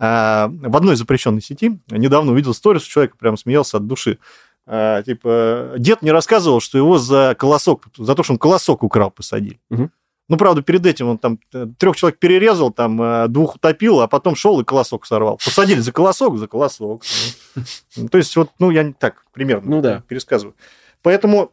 а, 0.00 0.50
в 0.50 0.76
одной 0.76 0.96
запрещенной 0.96 1.42
сети 1.42 1.80
недавно 1.88 2.32
увидел 2.32 2.54
сторис, 2.54 2.82
человек 2.82 3.16
прям 3.16 3.36
смеялся 3.36 3.76
от 3.76 3.86
души. 3.86 4.18
А, 4.66 5.02
типа, 5.02 5.74
дед 5.78 6.02
не 6.02 6.10
рассказывал, 6.10 6.60
что 6.60 6.78
его 6.78 6.98
за 6.98 7.34
колосок, 7.38 7.84
за 7.96 8.14
то, 8.14 8.22
что 8.22 8.34
он 8.34 8.38
колосок 8.38 8.82
украл, 8.82 9.10
посадили. 9.10 9.60
Угу. 9.70 9.90
Ну, 10.28 10.36
правда, 10.36 10.62
перед 10.62 10.86
этим 10.86 11.08
он 11.08 11.18
там 11.18 11.38
э, 11.52 11.66
трех 11.78 11.96
человек 11.96 12.18
перерезал, 12.18 12.70
там 12.72 13.02
э, 13.02 13.28
двух 13.28 13.56
утопил, 13.56 14.00
а 14.00 14.08
потом 14.08 14.36
шел 14.36 14.60
и 14.60 14.64
колосок 14.64 15.04
сорвал. 15.04 15.38
Посадили 15.44 15.80
за 15.80 15.92
колосок, 15.92 16.38
за 16.38 16.46
колосок. 16.46 17.02
То 18.10 18.18
есть, 18.18 18.34
вот, 18.36 18.50
ну, 18.58 18.70
я 18.70 18.92
так 18.98 19.24
примерно 19.32 19.70
ну, 19.70 19.82
да. 19.82 20.02
пересказываю. 20.08 20.54
Поэтому 21.02 21.50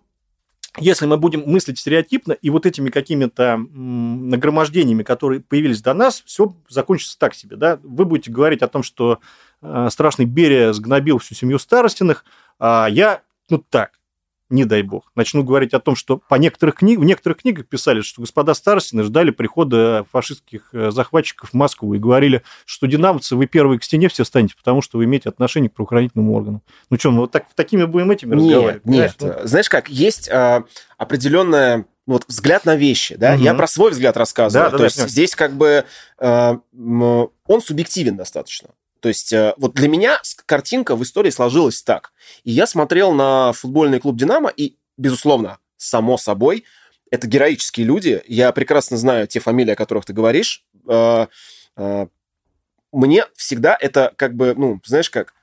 если 0.78 1.08
мы 1.08 1.18
будем 1.18 1.44
мыслить 1.46 1.80
стереотипно, 1.80 2.34
и 2.34 2.50
вот 2.50 2.66
этими 2.66 2.90
какими-то 2.90 3.58
нагромождениями, 3.58 5.04
которые 5.04 5.42
появились 5.42 5.82
до 5.82 5.94
нас, 5.94 6.22
все 6.26 6.56
закончится 6.70 7.18
так 7.18 7.34
себе. 7.34 7.56
Да? 7.56 7.80
Вы 7.84 8.06
будете 8.06 8.32
говорить 8.32 8.62
о 8.62 8.68
том, 8.68 8.84
что 8.84 9.20
э, 9.62 9.88
страшный 9.92 10.26
Берия 10.26 10.72
сгнобил 10.72 11.18
всю 11.18 11.34
семью 11.34 11.60
Старостиных, 11.60 12.24
а 12.60 12.88
я, 12.90 13.22
ну 13.50 13.58
так, 13.58 14.00
не 14.50 14.66
дай 14.66 14.82
бог, 14.82 15.12
начну 15.16 15.44
говорить 15.44 15.74
о 15.74 15.80
том, 15.80 15.96
что 15.96 16.18
по 16.18 16.36
некоторых 16.36 16.76
книг, 16.76 17.00
в 17.00 17.04
некоторых 17.04 17.40
книгах 17.40 17.68
писали, 17.68 18.02
что 18.02 18.22
господа 18.22 18.54
Старостины 18.54 19.04
ждали 19.04 19.30
прихода 19.30 20.06
фашистских 20.12 20.70
э, 20.74 20.90
захватчиков 20.92 21.52
в 21.52 21.54
Москву 21.54 21.94
и 21.94 22.00
говорили, 22.00 22.44
что 22.66 22.88
динамовцы, 22.88 23.36
вы 23.36 23.46
первые 23.46 23.80
к 23.80 23.84
стене 23.84 24.10
все 24.10 24.24
станете, 24.24 24.56
потому 24.56 24.82
что 24.82 24.98
вы 24.98 25.06
имеете 25.06 25.30
отношение 25.30 25.70
к 25.70 25.74
правоохранительным 25.74 26.32
органам. 26.32 26.64
Ну 26.90 26.98
что, 26.98 27.12
мы 27.12 27.22
вот 27.22 27.32
так, 27.32 27.46
такими 27.54 27.84
будем 27.86 28.10
этими 28.10 28.36
нет, 28.36 28.44
разговаривать? 28.44 28.86
Нет, 28.86 29.16
нет. 29.22 29.38
Ну... 29.42 29.48
Знаешь 29.48 29.70
как, 29.70 29.90
есть 29.90 30.28
э, 30.28 30.64
определенная 30.98 31.86
ну, 32.08 32.14
вот 32.14 32.26
взгляд 32.28 32.66
на 32.66 32.76
вещи, 32.76 33.16
да, 33.16 33.36
угу. 33.36 33.44
я 33.44 33.54
про 33.54 33.68
свой 33.68 33.92
взгляд 33.92 34.18
рассказываю, 34.18 34.66
да, 34.66 34.72
то 34.72 34.78
да, 34.80 34.84
есть 34.86 34.98
да. 34.98 35.08
здесь 35.08 35.36
как 35.36 35.54
бы 35.54 35.86
э, 36.18 36.58
он 36.74 37.62
субъективен 37.62 38.16
достаточно. 38.16 38.70
То 39.00 39.10
есть 39.10 39.32
э, 39.32 39.54
вот 39.58 39.74
для 39.74 39.88
меня 39.88 40.20
картинка 40.46 40.96
в 40.96 41.04
истории 41.04 41.30
сложилась 41.30 41.82
так. 41.82 42.12
И 42.44 42.52
я 42.52 42.68
смотрел 42.68 43.14
на 43.14 43.54
футбольный 43.54 44.00
клуб 44.00 44.18
«Динамо», 44.18 44.50
и, 44.50 44.76
безусловно, 44.98 45.60
само 45.78 46.18
собой, 46.18 46.66
это 47.12 47.28
героические 47.28 47.86
люди. 47.86 48.22
Я 48.28 48.52
прекрасно 48.52 48.98
знаю 48.98 49.28
те 49.28 49.40
фамилии, 49.40 49.72
о 49.72 49.76
которых 49.76 50.06
ты 50.06 50.14
говоришь. 50.14 50.66
Э, 50.88 51.28
э, 51.78 52.08
мне 52.92 53.26
всегда 53.36 53.78
это 53.80 54.14
как 54.16 54.36
бы, 54.36 54.54
ну, 54.58 54.82
знаешь 54.86 55.10
как, 55.10 55.34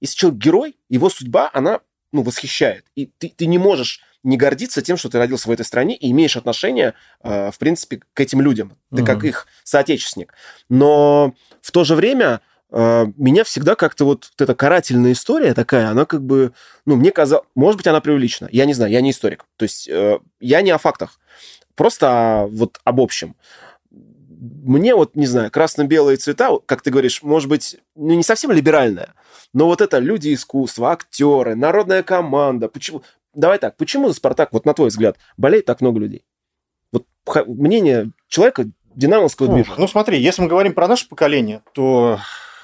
если 0.00 0.16
человек 0.16 0.40
герой, 0.40 0.76
его 0.88 1.10
судьба, 1.10 1.50
она, 1.52 1.80
ну, 2.12 2.22
восхищает. 2.22 2.84
И 2.94 3.06
ты, 3.06 3.32
ты 3.36 3.46
не 3.46 3.58
можешь 3.58 4.00
не 4.22 4.36
гордиться 4.36 4.82
тем, 4.82 4.96
что 4.96 5.08
ты 5.08 5.18
родился 5.18 5.48
в 5.48 5.50
этой 5.50 5.64
стране 5.64 5.96
и 5.96 6.12
имеешь 6.12 6.36
отношение, 6.36 6.94
в 7.24 7.54
принципе, 7.58 8.02
к 8.14 8.20
этим 8.20 8.40
людям. 8.40 8.78
Ты 8.94 9.02
mm-hmm. 9.02 9.06
как 9.06 9.24
их 9.24 9.48
соотечественник. 9.64 10.32
Но 10.68 11.34
в 11.60 11.72
то 11.72 11.82
же 11.82 11.96
время 11.96 12.40
меня 12.72 13.44
всегда 13.44 13.74
как-то 13.74 14.06
вот, 14.06 14.30
вот 14.30 14.40
эта 14.40 14.54
карательная 14.54 15.12
история 15.12 15.52
такая, 15.52 15.88
она 15.88 16.06
как 16.06 16.22
бы, 16.22 16.52
ну, 16.86 16.96
мне 16.96 17.10
казалось, 17.10 17.46
может 17.54 17.76
быть, 17.76 17.86
она 17.86 18.00
преувеличена. 18.00 18.48
Я 18.50 18.64
не 18.64 18.72
знаю, 18.72 18.90
я 18.90 19.02
не 19.02 19.10
историк. 19.10 19.44
То 19.56 19.64
есть 19.64 19.88
э, 19.88 20.20
я 20.40 20.62
не 20.62 20.70
о 20.70 20.78
фактах, 20.78 21.20
просто 21.74 22.08
о, 22.08 22.46
вот 22.46 22.80
об 22.84 23.00
общем. 23.00 23.36
Мне 23.90 24.94
вот, 24.94 25.16
не 25.16 25.26
знаю, 25.26 25.50
красно-белые 25.50 26.16
цвета, 26.16 26.58
как 26.64 26.80
ты 26.80 26.90
говоришь, 26.90 27.22
может 27.22 27.48
быть, 27.48 27.76
ну, 27.94 28.14
не 28.14 28.22
совсем 28.22 28.50
либеральная, 28.50 29.14
но 29.52 29.66
вот 29.66 29.82
это 29.82 29.98
люди 29.98 30.32
искусства, 30.32 30.92
актеры, 30.92 31.54
народная 31.54 32.02
команда. 32.02 32.68
Почему? 32.68 33.02
Давай 33.34 33.58
так, 33.58 33.76
почему 33.76 34.08
за 34.08 34.14
«Спартак», 34.14 34.52
вот 34.52 34.64
на 34.64 34.72
твой 34.72 34.88
взгляд, 34.88 35.16
болеет 35.36 35.66
так 35.66 35.80
много 35.82 36.00
людей? 36.00 36.24
Вот 36.90 37.06
мнение 37.46 38.12
человека 38.28 38.64
динамовского 38.94 39.48
движения. 39.48 39.76
Ну, 39.78 39.86
смотри, 39.86 40.18
если 40.18 40.42
мы 40.42 40.48
говорим 40.48 40.72
про 40.72 40.88
наше 40.88 41.08
поколение, 41.08 41.62
то 41.72 42.18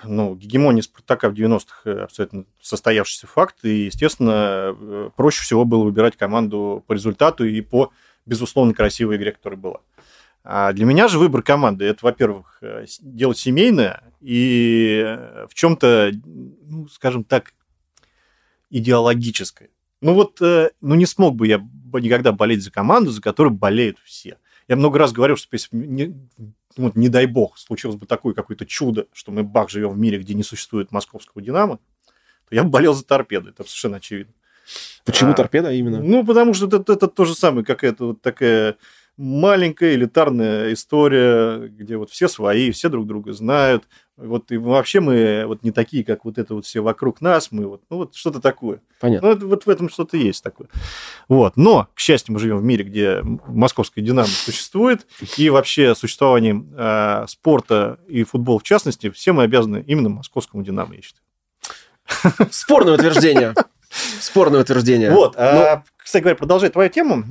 ну, 0.05 0.34
гегемония 0.34 0.82
Спартака 0.82 1.28
в 1.28 1.34
90-х 1.34 1.90
э, 1.90 2.03
абсолютно 2.03 2.44
состоявшийся 2.61 3.26
факт, 3.26 3.64
и, 3.64 3.86
естественно, 3.86 4.74
э, 4.78 5.11
проще 5.16 5.42
всего 5.42 5.64
было 5.64 5.84
выбирать 5.84 6.16
команду 6.16 6.84
по 6.86 6.92
результату 6.92 7.44
и 7.44 7.61
по, 7.61 7.90
безусловно, 8.26 8.74
красивой 8.74 9.16
игре, 9.16 9.32
которая 9.32 9.59
была. 9.59 9.80
А 10.44 10.72
для 10.72 10.84
меня 10.84 11.09
же 11.09 11.18
выбор 11.18 11.42
команды– 11.42 11.84
это, 11.86 12.05
во-первых, 12.05 12.59
э, 12.62 12.86
дело 13.01 13.34
семейное 13.34 14.03
и 14.20 15.16
в 15.49 15.55
чем-то, 15.55 16.12
ну, 16.24 16.88
скажем 16.88 17.24
так, 17.24 17.53
идеологическое. 18.70 19.70
Ну 20.01 20.14
вот, 20.14 20.38
ну 20.40 20.94
не 20.94 21.07
смог 21.07 21.34
бы 21.34 21.49
я 21.49 21.59
никогда 21.92 22.30
болеть 22.30 22.62
за 22.62 22.70
команду, 22.70 23.11
за 23.11 23.20
которую 23.20 23.53
болеют 23.53 23.99
все. 24.05 24.38
Я 24.69 24.77
много 24.77 24.99
раз 24.99 25.12
говорил, 25.12 25.37
что 25.37 25.49
если 25.53 25.75
не, 25.75 26.14
вот 26.77 26.95
не 26.95 27.09
дай 27.09 27.27
бог, 27.27 27.59
случилось 27.59 27.97
бы 27.97 28.07
такое 28.07 28.35
какое-то 28.35 28.66
чудо, 28.66 29.07
что 29.12 29.33
мы, 29.33 29.43
бах, 29.43 29.71
живем 29.71 29.91
в 29.91 29.99
мире, 29.99 30.19
где 30.19 30.35
не 30.35 30.43
существует 30.43 30.93
московского 30.93 31.43
«Динамо», 31.43 31.79
то 32.49 32.55
я 32.55 32.64
бы 32.64 32.71
болел 32.71 32.95
за 32.95 33.05
торпеду, 33.05 33.49
это 33.51 33.64
совершенно 33.64 33.97
очевидно. 33.97 34.35
Почему 35.05 35.31
а, 35.31 35.35
торпеда 35.35 35.73
именно? 35.73 36.03
Ну, 36.03 36.25
потому 36.25 36.53
что 36.53 36.66
это, 36.66 36.93
это 36.93 37.09
то 37.09 37.25
же 37.25 37.35
самое, 37.35 37.64
как 37.64 37.83
это 37.83 38.05
вот 38.05 38.21
такая 38.21 38.77
маленькая 39.19 39.95
элитарная 39.95 40.73
история, 40.73 41.69
где 41.69 41.97
вот 41.97 42.11
все 42.11 42.29
свои, 42.29 42.71
все 42.71 42.89
друг 42.89 43.07
друга 43.07 43.33
знают. 43.33 43.85
Вот 44.16 44.51
и 44.51 44.57
вообще 44.57 45.01
мы 45.01 45.45
вот 45.47 45.62
не 45.62 45.71
такие, 45.71 46.05
как 46.05 46.25
вот 46.25 46.39
это 46.39 46.55
вот 46.55 46.64
все 46.64 46.81
вокруг 46.81 47.21
нас, 47.21 47.53
мы 47.53 47.66
вот, 47.66 47.83
ну 47.91 47.99
вот 47.99 48.14
что-то 48.14 48.41
такое. 48.41 48.81
Понятно. 49.01 49.35
Ну, 49.35 49.47
вот 49.49 49.66
в 49.66 49.69
этом 49.69 49.89
что-то 49.91 50.16
есть 50.16 50.43
такое. 50.43 50.69
Вот. 51.29 51.57
Но, 51.57 51.89
к 51.95 52.01
счастью, 52.01 52.33
мы 52.33 52.41
живем 52.41 52.59
в 52.59 52.64
мире, 52.64 52.85
где 52.85 53.21
московская 53.47 54.01
динамо 54.01 54.29
существует, 54.29 55.07
и 55.37 55.51
вообще 55.51 55.95
существование 55.95 56.64
э, 56.77 57.27
спорта 57.29 57.99
и 58.09 58.25
футбола 58.25 58.59
в 58.59 58.64
частности, 58.64 59.11
все 59.11 59.33
мы 59.33 59.43
обязаны 59.43 59.85
именно 59.87 60.09
московскому 60.09 60.62
динамо, 60.62 60.95
я 60.95 61.03
считаю. 61.03 61.25
Спорное 62.51 62.95
утверждение. 62.95 63.55
Спорное 63.91 64.61
утверждение. 64.61 65.11
Вот. 65.11 65.34
А, 65.36 65.76
ну, 65.76 65.82
кстати 65.97 66.22
говоря, 66.22 66.36
продолжая 66.36 66.70
твою 66.70 66.91
тему, 66.91 67.24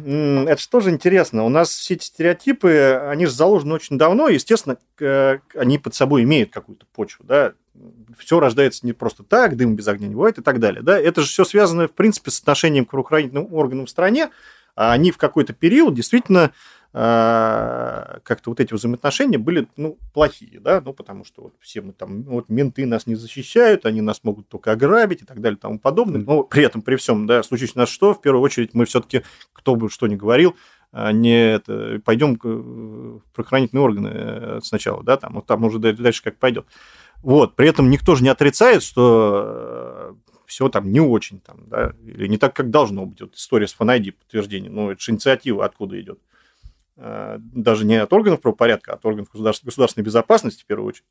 это 0.47 0.62
же 0.62 0.70
тоже 0.70 0.89
интересно. 0.89 1.43
У 1.43 1.49
нас 1.49 1.70
все 1.70 1.93
эти 1.93 2.05
стереотипы, 2.05 3.01
они 3.10 3.26
же 3.26 3.32
заложены 3.32 3.76
очень 3.76 3.97
давно, 3.97 4.28
и, 4.28 4.36
естественно, 4.36 4.78
они 5.55 5.78
под 5.78 5.95
собой 5.95 6.24
имеют 6.24 6.51
какую-то 6.51 6.86
почву, 6.93 7.26
да. 7.28 7.53
Все 8.18 8.39
рождается 8.39 8.86
не 8.86 8.93
просто 8.93 9.24
так, 9.24 9.55
дым 9.55 9.76
без 9.76 9.88
огня 9.88 10.08
не 10.08 10.16
бывает 10.16 10.39
и 10.39 10.41
так 10.41 10.60
далее, 10.60 10.82
да. 10.82 10.99
Это 10.99 11.22
же 11.22 11.28
все 11.28 11.45
связано, 11.45 11.88
в 11.88 11.93
принципе, 11.93 12.32
с 12.32 12.39
отношением 12.39 12.86
к 12.86 12.89
правоохранительным 12.89 13.53
органам 13.53 13.86
в 13.86 13.89
стране. 13.89 14.30
А 14.76 14.91
они 14.91 15.12
в 15.12 15.18
какой-то 15.18 15.53
период 15.53 15.95
действительно 15.95 16.51
как-то 16.94 18.50
вот 18.50 18.60
эти 18.60 18.74
взаимоотношения 18.74 19.38
были, 19.38 19.68
ну, 19.76 19.98
плохие, 20.14 20.60
да, 20.60 20.82
ну, 20.84 20.94
потому 20.94 21.26
что 21.26 21.44
вот 21.44 21.54
все 21.60 21.82
мы 21.82 21.94
там, 21.94 22.22
ну, 22.22 22.32
вот 22.32 22.50
менты 22.50 22.86
нас 22.86 23.06
не 23.08 23.16
защищают, 23.16 23.86
они 23.86 24.02
нас 24.02 24.24
могут 24.24 24.48
только 24.48 24.72
ограбить 24.72 25.22
и 25.22 25.26
так 25.26 25.42
далее 25.42 25.58
и 25.58 25.62
тому 25.62 25.80
подобное, 25.80 26.22
но 26.22 26.44
при 26.44 26.64
этом, 26.64 26.82
при 26.82 26.96
всем, 26.96 27.28
да, 27.28 27.44
случись 27.44 27.74
у 27.76 27.80
нас 27.80 27.90
что, 27.90 28.14
в 28.14 28.22
первую 28.22 28.42
очередь 28.42 28.74
мы 28.74 28.86
все-таки, 28.86 29.24
кто 29.54 29.76
бы 29.76 29.90
что 29.90 30.08
ни 30.08 30.16
говорил, 30.16 30.56
а 30.92 31.12
не 31.12 31.54
это, 31.54 32.02
пойдем 32.04 32.36
в 32.42 33.22
правоохранительные 33.34 33.84
органы 33.84 34.62
сначала, 34.64 35.04
да, 35.04 35.18
там, 35.18 35.34
вот 35.36 35.46
там 35.46 35.64
уже 35.66 35.80
дальше 35.80 36.24
как 36.24 36.38
пойдет. 36.38 36.66
Вот, 37.22 37.56
при 37.56 37.68
этом 37.68 37.90
никто 37.90 38.16
же 38.16 38.24
не 38.24 38.30
отрицает, 38.30 38.82
что 38.82 40.16
все 40.46 40.70
там 40.70 40.92
не 40.92 41.02
очень, 41.02 41.42
там, 41.42 41.68
да, 41.68 41.94
или 42.04 42.28
не 42.28 42.38
так, 42.38 42.56
как 42.56 42.70
должно 42.70 43.06
быть. 43.06 43.20
Вот 43.22 43.36
история 43.36 43.68
с 43.68 43.76
FNID 43.78 44.14
подтверждение, 44.14 44.72
ну, 44.72 44.90
это 44.90 45.02
же 45.02 45.12
инициатива 45.12 45.66
откуда 45.66 46.00
идет. 46.00 46.20
Даже 46.98 47.86
не 47.86 47.95
от 47.95 48.12
органов 48.12 48.41
правопорядка, 48.41 48.91
а 48.91 48.95
от 48.95 49.06
органов 49.06 49.30
государственной 49.32 50.04
безопасности, 50.04 50.64
в 50.64 50.66
первую 50.66 50.88
очередь. 50.88 51.06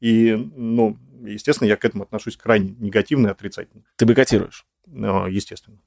И, 0.00 0.32
ну, 0.32 0.96
естественно, 1.22 1.68
я 1.68 1.76
к 1.76 1.84
этому 1.84 2.04
отношусь 2.04 2.36
крайне 2.36 2.74
негативно 2.78 3.28
и 3.28 3.30
отрицательно. 3.30 3.82
Ты 3.96 4.06
бойкотируешь? 4.06 4.66
Ну, 4.86 5.26
естественно. 5.26 5.78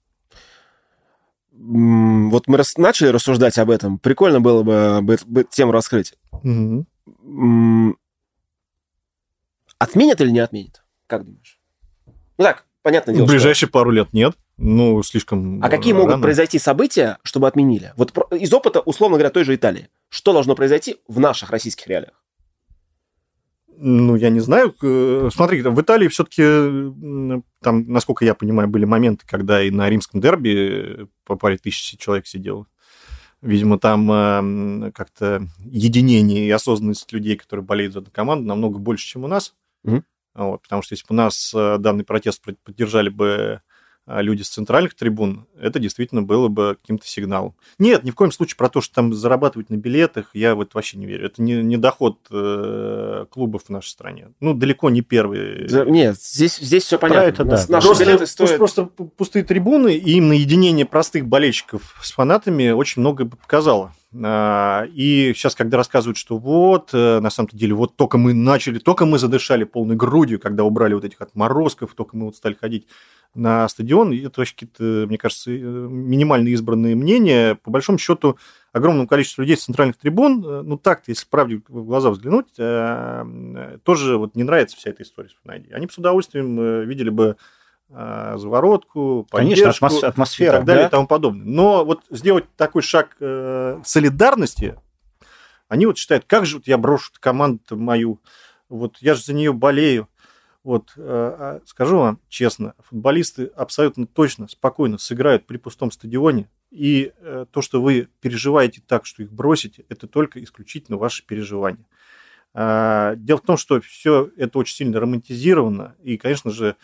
Вот 1.52 2.48
мы 2.48 2.58
рас... 2.58 2.78
начали 2.78 3.08
рассуждать 3.08 3.58
об 3.58 3.70
этом. 3.70 4.00
Прикольно 4.00 4.40
было 4.42 4.64
бы, 4.64 5.18
бы, 5.26 5.44
тему 5.44 5.72
раскрыть. 5.72 6.14
Угу. 6.32 6.86
Отменят 9.80 10.22
или 10.22 10.30
не 10.30 10.40
отменят? 10.40 10.84
Как 11.08 11.26
думаешь? 11.26 11.60
Ну 12.38 12.44
так, 12.44 12.66
понятно 12.82 13.14
дело. 13.14 13.26
В 13.26 13.30
ближайшие 13.30 13.68
что... 13.68 13.74
пару 13.74 13.92
лет 13.92 14.14
нет. 14.14 14.38
Ну, 14.58 15.04
слишком 15.04 15.64
А 15.64 15.70
какие 15.70 15.94
рано. 15.94 16.06
могут 16.06 16.22
произойти 16.22 16.58
события, 16.58 17.20
чтобы 17.24 17.48
отменили? 17.48 17.94
Вот 17.96 18.14
из 18.32 18.52
опыта, 18.54 18.80
условно 18.80 19.18
говоря, 19.18 19.30
той 19.30 19.44
же 19.44 19.54
Италии. 19.54 19.90
Что 20.10 20.34
должно 20.34 20.56
произойти 20.56 20.98
в 21.08 21.20
наших 21.20 21.52
российских 21.52 21.88
реалиях? 21.88 22.14
Ну, 23.80 24.16
я 24.16 24.32
не 24.32 24.40
знаю. 24.40 24.76
Э, 24.82 25.30
смотри, 25.32 25.62
в 25.62 25.80
Италии 25.80 26.08
все-таки, 26.08 26.42
там, 27.62 27.86
насколько 27.88 28.26
я 28.26 28.34
понимаю, 28.34 28.68
были 28.68 28.86
моменты, 28.86 29.26
когда 29.28 29.62
и 29.62 29.70
на 29.70 29.88
римском 29.88 30.20
дерби 30.20 31.08
по 31.24 31.36
паре 31.36 31.58
тысяч 31.58 32.00
человек 32.00 32.26
сидело. 32.26 32.66
Видимо, 33.44 33.78
там 33.78 34.12
э, 34.12 34.92
как-то 34.94 35.48
единение 35.60 36.48
и 36.48 36.50
осознанность 36.52 37.12
людей, 37.14 37.36
которые 37.38 37.64
болеют 37.64 37.94
за 37.94 38.00
эту 38.00 38.10
команду, 38.10 38.48
намного 38.48 38.80
больше, 38.80 39.06
чем 39.06 39.26
у 39.26 39.28
нас. 39.28 39.54
Mm-hmm. 39.86 40.04
Вот, 40.34 40.62
потому 40.64 40.82
что 40.82 40.94
если 40.94 41.06
бы 41.06 41.14
у 41.14 41.18
нас 41.18 41.54
э, 41.56 41.78
данный 41.78 42.04
протест 42.04 42.44
поддержали 42.64 43.10
бы 43.10 43.62
люди 44.08 44.42
с 44.42 44.50
центральных 44.50 44.96
трибун, 44.96 45.48
это 45.60 45.80
действительно 45.80 46.22
было 46.22 46.48
бы 46.48 46.78
каким-то 46.82 47.06
сигналом. 47.06 47.56
Нет, 47.78 48.04
ни 48.04 48.12
в 48.12 48.16
коем 48.16 48.32
случае 48.32 48.56
про 48.58 48.70
то, 48.70 48.80
что 48.80 48.96
там 48.96 49.14
зарабатывать 49.14 49.70
на 49.70 49.76
билетах, 49.76 50.30
я 50.34 50.56
вот 50.56 50.74
вообще 50.74 50.98
не 50.98 51.06
верю. 51.06 51.26
Это 51.26 51.42
не, 51.42 51.62
не 51.62 51.78
доход 51.78 52.20
э, 52.32 53.26
клубов 53.30 53.66
в 53.66 53.70
нашей 53.70 53.90
стране. 53.90 54.30
Ну, 54.40 54.54
далеко 54.54 54.90
не 54.90 55.02
первый. 55.02 55.68
нет, 55.90 56.18
здесь, 56.22 56.58
здесь 56.58 56.84
все 56.84 56.98
понятно. 56.98 57.28
это, 57.28 57.44
да. 57.44 57.66
Наши 57.68 57.88
просто, 57.88 58.06
билеты 58.06 58.28
стоят... 58.28 58.58
Просто 58.58 58.86
пустые 58.86 59.44
трибуны 59.44 59.96
и 59.96 60.14
именно 60.14 60.34
единение 60.34 60.86
простых 60.86 61.28
болельщиков 61.28 61.96
с 62.02 62.12
фанатами 62.12 62.70
очень 62.72 63.02
много 63.02 63.26
показало. 63.26 63.94
А, 64.24 64.86
и 64.94 65.34
сейчас, 65.36 65.54
когда 65.54 65.78
рассказывают, 65.78 66.18
что 66.18 66.38
вот, 66.38 66.92
э, 66.94 67.20
на 67.20 67.30
самом 67.30 67.50
деле, 67.52 67.74
вот 67.74 67.96
только 67.98 68.18
мы 68.18 68.34
начали, 68.34 68.80
только 68.80 69.06
мы 69.06 69.20
задышали 69.20 69.66
полной 69.66 69.96
грудью, 69.96 70.40
когда 70.40 70.64
убрали 70.64 70.94
вот 70.94 71.04
этих 71.04 71.20
отморозков, 71.22 71.94
только 71.94 72.16
мы 72.16 72.28
вот 72.28 72.36
стали 72.36 72.54
ходить 72.54 72.88
на 73.38 73.68
стадион. 73.70 74.12
И 74.12 74.20
это 74.20 74.40
вообще 74.40 74.54
какие-то, 74.54 75.06
мне 75.08 75.18
кажется, 75.18 75.52
э, 75.52 75.56
минимально 75.56 76.50
избранные 76.50 76.96
мнения. 76.96 77.56
По 77.56 77.72
большому 77.72 77.98
счету, 77.98 78.38
огромному 78.74 79.08
количеству 79.08 79.42
людей 79.42 79.56
с 79.56 79.64
центральных 79.64 79.98
трибун, 79.98 80.44
э, 80.46 80.62
ну 80.64 80.78
так-то, 80.78 81.12
если 81.12 81.28
правде 81.28 81.62
в 81.68 81.86
глаза 81.86 82.10
взглянуть, 82.10 82.48
э, 82.58 83.78
тоже 83.84 84.18
вот 84.18 84.36
не 84.36 84.44
нравится 84.44 84.76
вся 84.76 84.90
эта 84.90 85.04
история 85.04 85.30
с. 85.30 85.70
Они 85.72 85.86
бы 85.86 85.92
с 85.92 85.98
удовольствием 85.98 86.88
видели 86.88 87.10
бы 87.10 87.38
заворотку, 87.90 89.26
Конечно, 89.32 89.70
атмосфера, 89.70 90.50
и 90.50 90.58
так 90.58 90.66
далее 90.66 90.84
да? 90.84 90.88
и 90.90 90.92
тому 90.92 91.08
подобное. 91.08 91.46
Но 91.46 91.86
вот 91.86 92.02
сделать 92.10 92.44
такой 92.58 92.82
шаг 92.82 93.16
солидарности, 93.18 94.76
они 95.70 95.86
вот 95.86 95.98
считают, 95.98 96.26
как 96.28 96.46
же 96.46 96.58
вот 96.58 96.68
я 96.68 96.78
брошу 96.78 97.14
команду 97.18 97.78
мою, 97.78 98.20
вот 98.68 98.98
я 99.00 99.14
же 99.16 99.24
за 99.24 99.34
нее 99.34 99.54
болею. 99.54 100.10
Вот, 100.68 100.92
э, 100.98 101.02
а 101.02 101.62
скажу 101.64 101.98
вам 101.98 102.20
честно, 102.28 102.76
футболисты 102.80 103.46
абсолютно 103.56 104.06
точно, 104.06 104.50
спокойно 104.50 104.98
сыграют 104.98 105.46
при 105.46 105.56
пустом 105.56 105.92
стадионе, 105.92 106.50
и 106.72 107.14
э, 107.22 107.46
то, 107.50 107.62
что 107.62 107.82
вы 107.82 108.10
переживаете 108.20 108.82
так, 108.86 109.06
что 109.06 109.24
их 109.24 109.32
бросите, 109.32 109.86
это 109.88 110.08
только 110.08 110.44
исключительно 110.44 110.98
ваши 110.98 111.26
переживания. 111.26 111.86
А, 112.54 113.16
дело 113.16 113.38
в 113.38 113.44
том, 113.44 113.56
что 113.56 113.80
все 113.80 114.30
это 114.36 114.60
очень 114.60 114.76
сильно 114.76 115.00
романтизировано, 115.00 115.96
и, 116.04 116.18
конечно 116.18 116.52
же, 116.52 116.76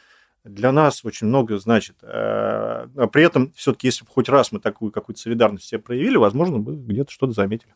для 0.45 0.71
нас 0.71 1.03
очень 1.03 1.27
много 1.27 1.57
значит. 1.57 1.97
А, 2.03 2.87
при 3.11 3.23
этом, 3.23 3.51
все-таки, 3.51 3.87
если 3.87 4.05
бы 4.05 4.11
хоть 4.11 4.29
раз 4.29 4.53
мы 4.53 4.61
такую 4.61 4.93
какую-то 4.93 5.19
солидарность 5.19 5.65
себе 5.65 5.81
проявили, 5.81 6.15
возможно, 6.15 6.57
бы 6.57 6.77
где-то 6.77 7.11
что-то 7.11 7.33
заметили 7.33 7.73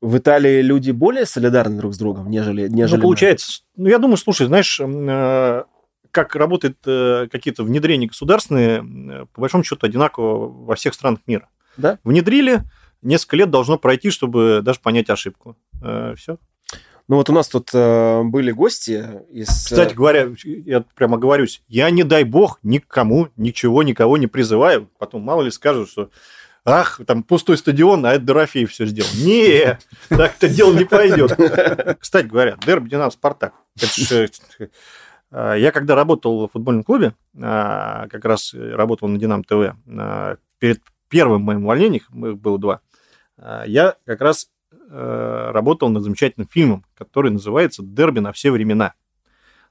в 0.00 0.16
Италии 0.16 0.62
люди 0.62 0.90
более 0.90 1.26
солидарны 1.26 1.76
друг 1.76 1.94
с 1.94 1.98
другом, 1.98 2.30
нежели... 2.30 2.68
нежели 2.68 2.96
ну, 2.96 3.02
получается. 3.02 3.62
Ну, 3.76 3.88
я 3.88 3.98
думаю, 3.98 4.16
слушай, 4.16 4.46
знаешь, 4.46 4.80
э, 4.80 5.64
как 6.10 6.36
работают 6.36 6.78
э, 6.86 7.28
какие-то 7.30 7.64
внедрения 7.64 8.06
государственные, 8.06 8.78
э, 8.78 9.26
по 9.32 9.40
большому 9.42 9.64
счету, 9.64 9.86
одинаково 9.86 10.48
во 10.48 10.74
всех 10.74 10.94
странах 10.94 11.20
мира. 11.26 11.48
Да? 11.76 11.98
Внедрили, 12.04 12.62
несколько 13.02 13.36
лет 13.36 13.50
должно 13.50 13.78
пройти, 13.78 14.10
чтобы 14.10 14.60
даже 14.62 14.80
понять 14.80 15.10
ошибку. 15.10 15.56
Все. 16.16 16.38
Ну 17.10 17.16
вот 17.16 17.28
у 17.28 17.32
нас 17.32 17.48
тут 17.48 17.70
э, 17.74 18.22
были 18.22 18.52
гости 18.52 19.04
из... 19.32 19.48
Кстати 19.48 19.94
говоря, 19.94 20.28
я 20.44 20.84
прямо 20.94 21.18
говорюсь, 21.18 21.60
я 21.66 21.90
не 21.90 22.04
дай 22.04 22.22
бог 22.22 22.60
никому, 22.62 23.30
ничего, 23.36 23.82
никого 23.82 24.16
не 24.16 24.28
призываю. 24.28 24.88
Потом 24.96 25.22
мало 25.22 25.42
ли 25.42 25.50
скажут, 25.50 25.90
что 25.90 26.10
ах, 26.70 27.00
там 27.06 27.22
пустой 27.22 27.58
стадион, 27.58 28.04
а 28.06 28.12
это 28.12 28.24
Дорофеев 28.24 28.70
все 28.70 28.86
сделал. 28.86 29.10
Не, 29.16 29.78
так 30.08 30.36
это 30.36 30.48
дело 30.48 30.72
не 30.74 30.84
пойдет. 30.84 31.36
Кстати 32.00 32.26
говоря, 32.26 32.56
дерби 32.64 32.90
Динамо 32.90 33.10
Спартак. 33.10 33.54
Э, 35.32 35.54
я 35.58 35.72
когда 35.72 35.94
работал 35.94 36.46
в 36.46 36.52
футбольном 36.52 36.82
клубе, 36.82 37.14
а, 37.40 38.08
как 38.08 38.24
раз 38.24 38.52
работал 38.54 39.08
на 39.08 39.18
Динамо 39.18 39.44
ТВ, 39.44 39.76
перед 40.58 40.80
первым 41.08 41.42
моим 41.42 41.64
увольнением, 41.64 42.26
их 42.26 42.38
было 42.38 42.58
два, 42.58 42.80
я 43.66 43.94
как 44.04 44.20
раз 44.20 44.48
э, 44.90 45.50
работал 45.52 45.88
над 45.88 46.02
замечательным 46.02 46.48
фильмом, 46.48 46.84
который 46.94 47.30
называется 47.30 47.82
«Дерби 47.82 48.20
на 48.20 48.32
все 48.32 48.50
времена». 48.50 48.94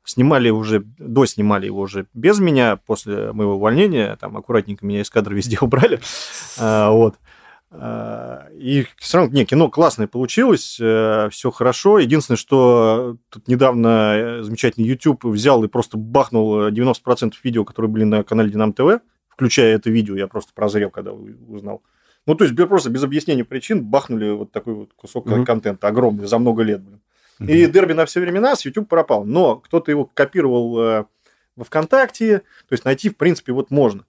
Снимали 0.09 0.49
уже, 0.49 0.83
до 0.97 1.27
снимали 1.27 1.67
его 1.67 1.81
уже 1.81 2.07
без 2.15 2.39
меня, 2.39 2.77
после 2.77 3.31
моего 3.31 3.57
увольнения, 3.57 4.15
там 4.15 4.35
аккуратненько 4.35 4.83
меня 4.83 5.01
из 5.01 5.09
кадра 5.11 5.35
везде 5.35 5.57
убрали, 5.61 5.99
а, 6.57 6.89
вот. 6.89 7.15
А, 7.69 8.47
и 8.53 8.87
все 8.97 9.19
равно, 9.19 9.33
не, 9.35 9.45
кино 9.45 9.69
классное 9.69 10.07
получилось, 10.07 10.79
э, 10.81 11.29
все 11.29 11.51
хорошо. 11.51 11.99
Единственное, 11.99 12.37
что 12.37 13.17
тут 13.29 13.47
недавно 13.47 14.15
э, 14.15 14.41
замечательный 14.41 14.87
YouTube 14.87 15.25
взял 15.25 15.63
и 15.63 15.67
просто 15.67 15.95
бахнул 15.95 16.69
90% 16.69 17.33
видео, 17.43 17.65
которые 17.65 17.91
были 17.91 18.05
на 18.05 18.23
канале 18.23 18.49
Динам 18.49 18.73
ТВ, 18.73 19.01
включая 19.29 19.75
это 19.75 19.91
видео, 19.91 20.15
я 20.15 20.25
просто 20.27 20.53
прозрел, 20.55 20.89
когда 20.89 21.11
узнал. 21.11 21.83
Ну, 22.25 22.33
то 22.33 22.45
есть 22.45 22.55
просто 22.67 22.89
без 22.89 23.03
объяснения 23.03 23.43
причин 23.43 23.85
бахнули 23.85 24.31
вот 24.31 24.51
такой 24.51 24.73
вот 24.73 24.93
кусок 24.95 25.27
mm-hmm. 25.27 25.45
контента 25.45 25.87
огромный 25.87 26.25
за 26.25 26.39
много 26.39 26.63
лет, 26.63 26.81
блин. 26.81 26.99
И 27.39 27.67
дерби 27.67 27.93
на 27.93 28.05
все 28.05 28.19
времена 28.19 28.55
с 28.55 28.65
YouTube 28.65 28.89
пропал. 28.89 29.25
Но 29.25 29.57
кто-то 29.57 29.91
его 29.91 30.05
копировал 30.05 30.79
э, 30.79 31.05
во 31.55 31.63
ВКонтакте, 31.63 32.39
то 32.39 32.73
есть 32.73 32.85
найти, 32.85 33.09
в 33.09 33.17
принципе, 33.17 33.53
вот 33.53 33.71
можно. 33.71 34.05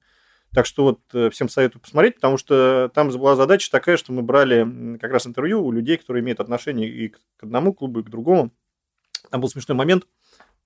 Так 0.53 0.67
что 0.67 0.83
вот 0.83 1.01
э, 1.13 1.31
всем 1.31 1.49
советую 1.49 1.81
посмотреть, 1.81 2.17
потому 2.17 2.37
что 2.37 2.91
там 2.93 3.09
была 3.11 3.37
задача 3.37 3.71
такая, 3.71 3.97
что 3.97 4.13
мы 4.13 4.23
брали 4.23 4.99
как 4.99 5.13
раз 5.13 5.27
интервью 5.27 5.65
у 5.65 5.71
людей, 5.71 5.97
которые 5.97 6.23
имеют 6.23 6.41
отношение 6.41 6.89
и 6.89 7.09
к 7.09 7.19
одному 7.41 7.73
клубу, 7.73 8.01
и 8.01 8.03
к 8.03 8.09
другому. 8.09 8.51
Там 9.31 9.41
был 9.41 9.49
смешной 9.49 9.77
момент, 9.77 10.07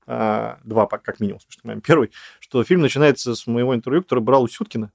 а, 0.07 0.59
два 0.65 0.87
как 0.87 1.21
минимум 1.21 1.41
смешной 1.41 1.63
момент. 1.65 1.85
Первый, 1.85 2.13
что 2.41 2.65
фильм 2.65 2.81
начинается 2.81 3.35
с 3.35 3.47
моего 3.47 3.75
интервью, 3.75 4.03
который 4.03 4.21
брал 4.21 4.45
у 4.45 4.49
Сюткина. 4.49 4.91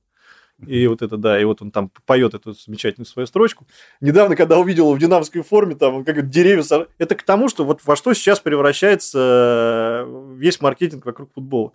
И 0.66 0.88
вот 0.88 1.02
это, 1.02 1.18
да, 1.18 1.40
и 1.40 1.46
вот 1.46 1.62
он 1.62 1.72
там 1.72 1.92
поет 2.06 2.34
эту 2.34 2.54
замечательную 2.54 3.06
свою 3.06 3.28
строчку. 3.28 3.66
Недавно, 4.02 4.36
когда 4.36 4.58
увидел 4.58 4.86
его 4.86 4.94
в 4.94 5.00
динамской 5.00 5.42
форме, 5.42 5.76
там, 5.76 6.04
как 6.04 6.30
деревья... 6.30 6.64
Это 6.98 7.16
к 7.16 7.24
тому, 7.24 7.48
что 7.50 7.64
вот 7.64 7.82
во 7.86 7.96
что 7.96 8.14
сейчас 8.14 8.40
превращается 8.40 10.06
э, 10.06 10.36
весь 10.36 10.60
маркетинг 10.60 11.06
вокруг 11.06 11.32
футбола. 11.34 11.74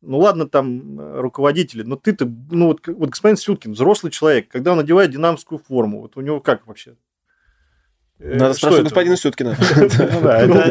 Ну 0.00 0.18
ладно, 0.18 0.48
там 0.48 0.98
э, 0.98 1.20
руководители, 1.20 1.82
но 1.82 1.96
ты-то, 1.96 2.26
ну 2.50 2.68
вот, 2.68 2.86
вот 2.86 3.10
господин 3.10 3.36
Сюткин, 3.36 3.72
взрослый 3.72 4.12
человек, 4.12 4.48
когда 4.48 4.72
он 4.72 4.78
надевает 4.78 5.10
динамскую 5.10 5.58
форму, 5.58 6.00
вот 6.02 6.16
у 6.16 6.20
него 6.20 6.40
как 6.40 6.66
вообще? 6.66 6.94
Э, 8.20 8.36
Надо 8.36 8.54
спрашивать 8.54 8.84
господина 8.84 9.16
Сюткина. 9.16 9.56
Ну 9.80 10.62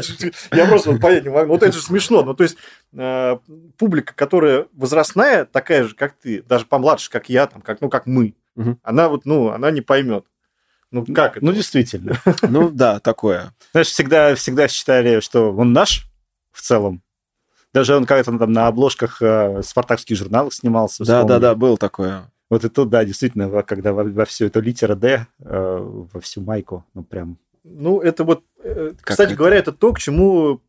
я 0.58 0.68
просто 0.68 0.95
понять 0.97 1.24
не 1.24 1.30
могу. 1.30 1.52
Вот 1.52 1.64
это 1.64 1.74
же 1.74 1.82
смешно. 1.82 2.24
Ну, 2.24 2.34
то 2.36 2.43
есть, 2.43 2.58
э, 2.93 3.38
публика, 3.78 4.14
которая 4.14 4.68
возрастная, 4.74 5.45
такая 5.45 5.86
же, 5.86 5.95
как 5.95 6.14
ты, 6.14 6.43
даже 6.43 6.66
помладше, 6.66 7.10
как 7.10 7.30
я, 7.30 7.47
там, 7.47 7.62
как, 7.62 7.82
ну, 7.82 7.89
как 7.89 8.06
мы, 8.06 8.36
она 8.84 9.10
вот, 9.10 9.26
ну, 9.26 9.50
она 9.50 9.72
не 9.72 9.82
поймет. 9.82 10.26
Ну, 10.91 11.06
как 11.06 11.38
это? 11.38 11.45
Ну, 11.45 11.54
действительно. 11.54 12.20
Ну, 12.41 12.70
да, 12.70 13.00
такое. 13.00 13.54
Знаешь, 13.72 13.88
всегда, 13.88 14.36
всегда 14.36 14.68
считали, 14.68 15.20
что 15.20 15.54
он 15.54 15.72
наш 15.72 16.08
в 16.52 16.62
целом. 16.62 17.02
Даже 17.74 17.95
он 17.95 18.06
как-то 18.06 18.38
там 18.38 18.52
на 18.52 18.68
обложках 18.68 19.22
э, 19.22 19.62
спартакских 19.64 20.18
журналов 20.18 20.56
снимался. 20.56 21.06
Да, 21.06 21.24
да, 21.24 21.39
да, 21.39 21.56
был 21.56 21.78
такое. 21.78 22.32
Вот 22.50 22.66
и 22.66 22.70
тут, 22.70 22.89
да, 22.89 23.06
действительно, 23.06 23.62
когда 23.64 23.93
во, 23.93 24.04
во 24.04 24.26
всю 24.26 24.47
эту 24.47 24.60
литера 24.60 24.95
D, 24.95 25.28
э, 25.39 25.78
во 26.14 26.20
всю 26.20 26.41
майку, 26.41 26.86
ну, 26.95 27.04
прям... 27.04 27.38
Ну, 27.64 28.00
это 28.00 28.24
вот, 28.24 28.43
э, 28.64 28.93
кстати 29.02 29.30
это? 29.30 29.38
говоря, 29.38 29.58
это 29.58 29.72
то, 29.72 29.93
к 29.93 30.00
чему 30.00 30.62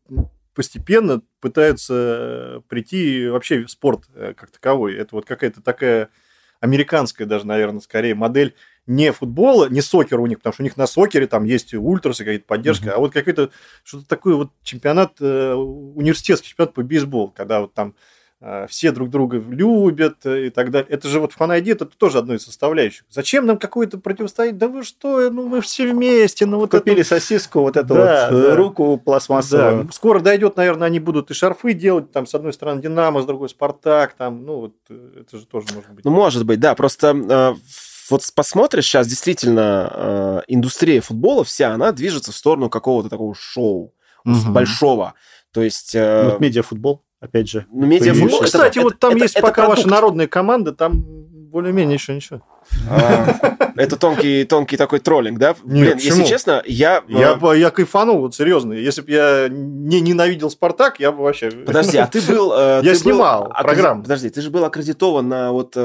постепенно 0.53 1.21
пытаются 1.39 2.61
прийти 2.67 3.27
вообще 3.29 3.67
спорт 3.67 4.03
э, 4.13 4.33
как 4.37 4.51
таковой. 4.51 4.95
Это 4.95 5.15
вот 5.15 5.25
какая-то 5.25 5.61
такая 5.61 6.09
американская 6.59 7.25
даже, 7.25 7.47
наверное, 7.47 7.79
скорее 7.79 8.13
модель 8.13 8.53
не 8.85 9.11
футбола, 9.11 9.67
не 9.67 9.81
сокера 9.81 10.21
у 10.21 10.27
них, 10.27 10.37
потому 10.37 10.53
что 10.53 10.61
у 10.61 10.65
них 10.65 10.77
на 10.77 10.85
сокере 10.85 11.25
там 11.25 11.45
есть 11.45 11.73
ультрасы, 11.73 12.23
какая-то 12.23 12.45
поддержка, 12.45 12.89
uh-huh. 12.89 12.93
а 12.93 12.99
вот 12.99 13.13
какой-то 13.13 13.49
что-то 13.83 14.07
такое 14.07 14.35
вот 14.35 14.51
чемпионат, 14.61 15.13
э, 15.19 15.53
университетский 15.53 16.49
чемпионат 16.49 16.75
по 16.75 16.83
бейсболу, 16.83 17.29
когда 17.29 17.61
вот 17.61 17.73
там 17.73 17.95
Э, 17.95 17.97
все 18.67 18.91
друг 18.91 19.09
друга 19.09 19.37
любят 19.37 20.25
и 20.25 20.49
так 20.49 20.71
далее. 20.71 20.89
Это 20.89 21.07
же 21.07 21.19
вот 21.19 21.33
фан 21.33 21.51
это 21.51 21.85
тоже 21.85 22.17
одно 22.17 22.33
из 22.33 22.43
составляющих. 22.43 23.03
Зачем 23.09 23.45
нам 23.45 23.57
какое-то 23.57 23.97
противостояние? 23.97 24.57
Да 24.57 24.67
вы 24.67 24.83
что, 24.83 25.29
ну 25.29 25.47
мы 25.47 25.61
все 25.61 25.91
вместе. 25.91 26.45
Ну, 26.45 26.57
вот 26.57 26.71
Купили 26.71 27.01
это... 27.01 27.09
сосиску, 27.09 27.61
вот 27.61 27.77
эту 27.77 27.93
да, 27.93 28.29
вот 28.31 28.41
да. 28.41 28.55
руку 28.55 28.97
пластмассовую. 28.97 29.83
Да. 29.85 29.91
Скоро 29.91 30.19
дойдет, 30.19 30.55
наверное, 30.57 30.87
они 30.87 30.99
будут 30.99 31.29
и 31.29 31.33
шарфы 31.33 31.73
делать, 31.73 32.11
там, 32.11 32.25
с 32.25 32.33
одной 32.33 32.53
стороны 32.53 32.81
Динамо, 32.81 33.21
с 33.21 33.25
другой 33.25 33.49
Спартак, 33.49 34.13
там, 34.13 34.45
ну, 34.45 34.59
вот 34.59 34.75
э, 34.89 35.21
это 35.21 35.37
же 35.37 35.45
тоже 35.45 35.67
может 35.73 35.91
быть. 35.91 36.05
Ну, 36.05 36.11
может 36.11 36.45
быть, 36.45 36.59
да, 36.59 36.73
просто 36.75 37.15
э, 37.15 37.53
вот 38.09 38.21
посмотришь 38.33 38.85
сейчас, 38.85 39.07
действительно, 39.07 39.91
э, 39.93 40.41
индустрия 40.47 41.01
футбола 41.01 41.43
вся, 41.43 41.73
она 41.73 41.91
движется 41.91 42.31
в 42.31 42.35
сторону 42.35 42.69
какого-то 42.69 43.09
такого 43.09 43.35
шоу 43.35 43.93
угу. 44.25 44.51
большого. 44.51 45.13
То 45.51 45.61
есть... 45.61 45.95
Э... 45.95 46.31
Ну, 46.31 46.39
медиафутбол 46.39 47.03
опять 47.21 47.49
же. 47.49 47.65
Ну, 47.71 47.85
медиафутбол, 47.85 48.39
ну, 48.41 48.45
кстати, 48.45 48.79
это, 48.79 48.81
вот 48.81 48.99
там 48.99 49.11
это, 49.11 49.23
есть 49.23 49.35
это, 49.35 49.47
пока 49.47 49.63
это 49.63 49.69
ваша 49.69 49.87
народная 49.87 50.27
команда, 50.27 50.73
там 50.73 51.03
более-менее 51.51 51.95
еще 51.95 52.15
ничего. 52.15 52.41
А, 52.89 53.71
это 53.75 53.97
тонкий, 53.97 54.45
тонкий 54.45 54.77
такой 54.77 54.99
троллинг, 54.99 55.37
да? 55.37 55.55
Блин, 55.63 55.97
если 55.97 56.23
честно, 56.23 56.63
я... 56.65 57.03
Я, 57.07 57.37
э, 57.41 57.57
я 57.57 57.69
кайфанул, 57.71 58.19
вот 58.19 58.35
серьезно. 58.35 58.73
Если 58.73 59.01
бы 59.01 59.11
я 59.11 59.47
не 59.49 59.99
ненавидел 59.99 60.49
Спартак, 60.49 60.99
я 60.99 61.11
бы 61.11 61.23
вообще... 61.23 61.51
Подожди, 61.51 61.97
а 61.97 62.07
ты 62.11 62.21
был... 62.21 62.53
Э, 62.55 62.81
я 62.83 62.95
снимал 62.95 63.49
программу. 63.49 64.03
Подожди, 64.03 64.29
ты 64.29 64.41
же 64.41 64.49
был 64.49 64.65
аккредитован 64.65 65.27
на 65.27 65.51
вот... 65.51 65.75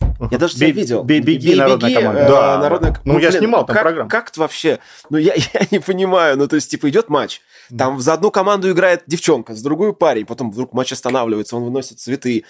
Э, 0.00 0.24
я 0.30 0.38
даже 0.38 0.54
тебя 0.54 0.70
видел. 0.70 1.02
Беги, 1.02 1.54
народная 1.54 1.94
команда. 1.94 2.26
Да, 2.28 2.58
народная... 2.58 2.96
Ну, 3.04 3.18
я 3.18 3.32
снимал 3.32 3.66
там 3.66 3.76
программу. 3.76 4.10
Как 4.10 4.36
вообще? 4.36 4.78
Ну, 5.08 5.18
я 5.18 5.34
не 5.70 5.78
понимаю. 5.78 6.36
Ну, 6.36 6.46
то 6.46 6.56
есть, 6.56 6.70
типа, 6.70 6.88
идет 6.88 7.08
матч, 7.08 7.40
там 7.76 8.00
за 8.00 8.14
одну 8.14 8.30
команду 8.30 8.70
играет 8.70 9.02
девчонка, 9.06 9.54
за 9.54 9.62
другую 9.64 9.94
парень, 9.94 10.26
потом 10.26 10.50
вдруг 10.50 10.72
матч 10.72 10.92
останавливается, 10.92 11.56
он 11.56 11.64
выносит 11.64 12.00
цветы, 12.00 12.44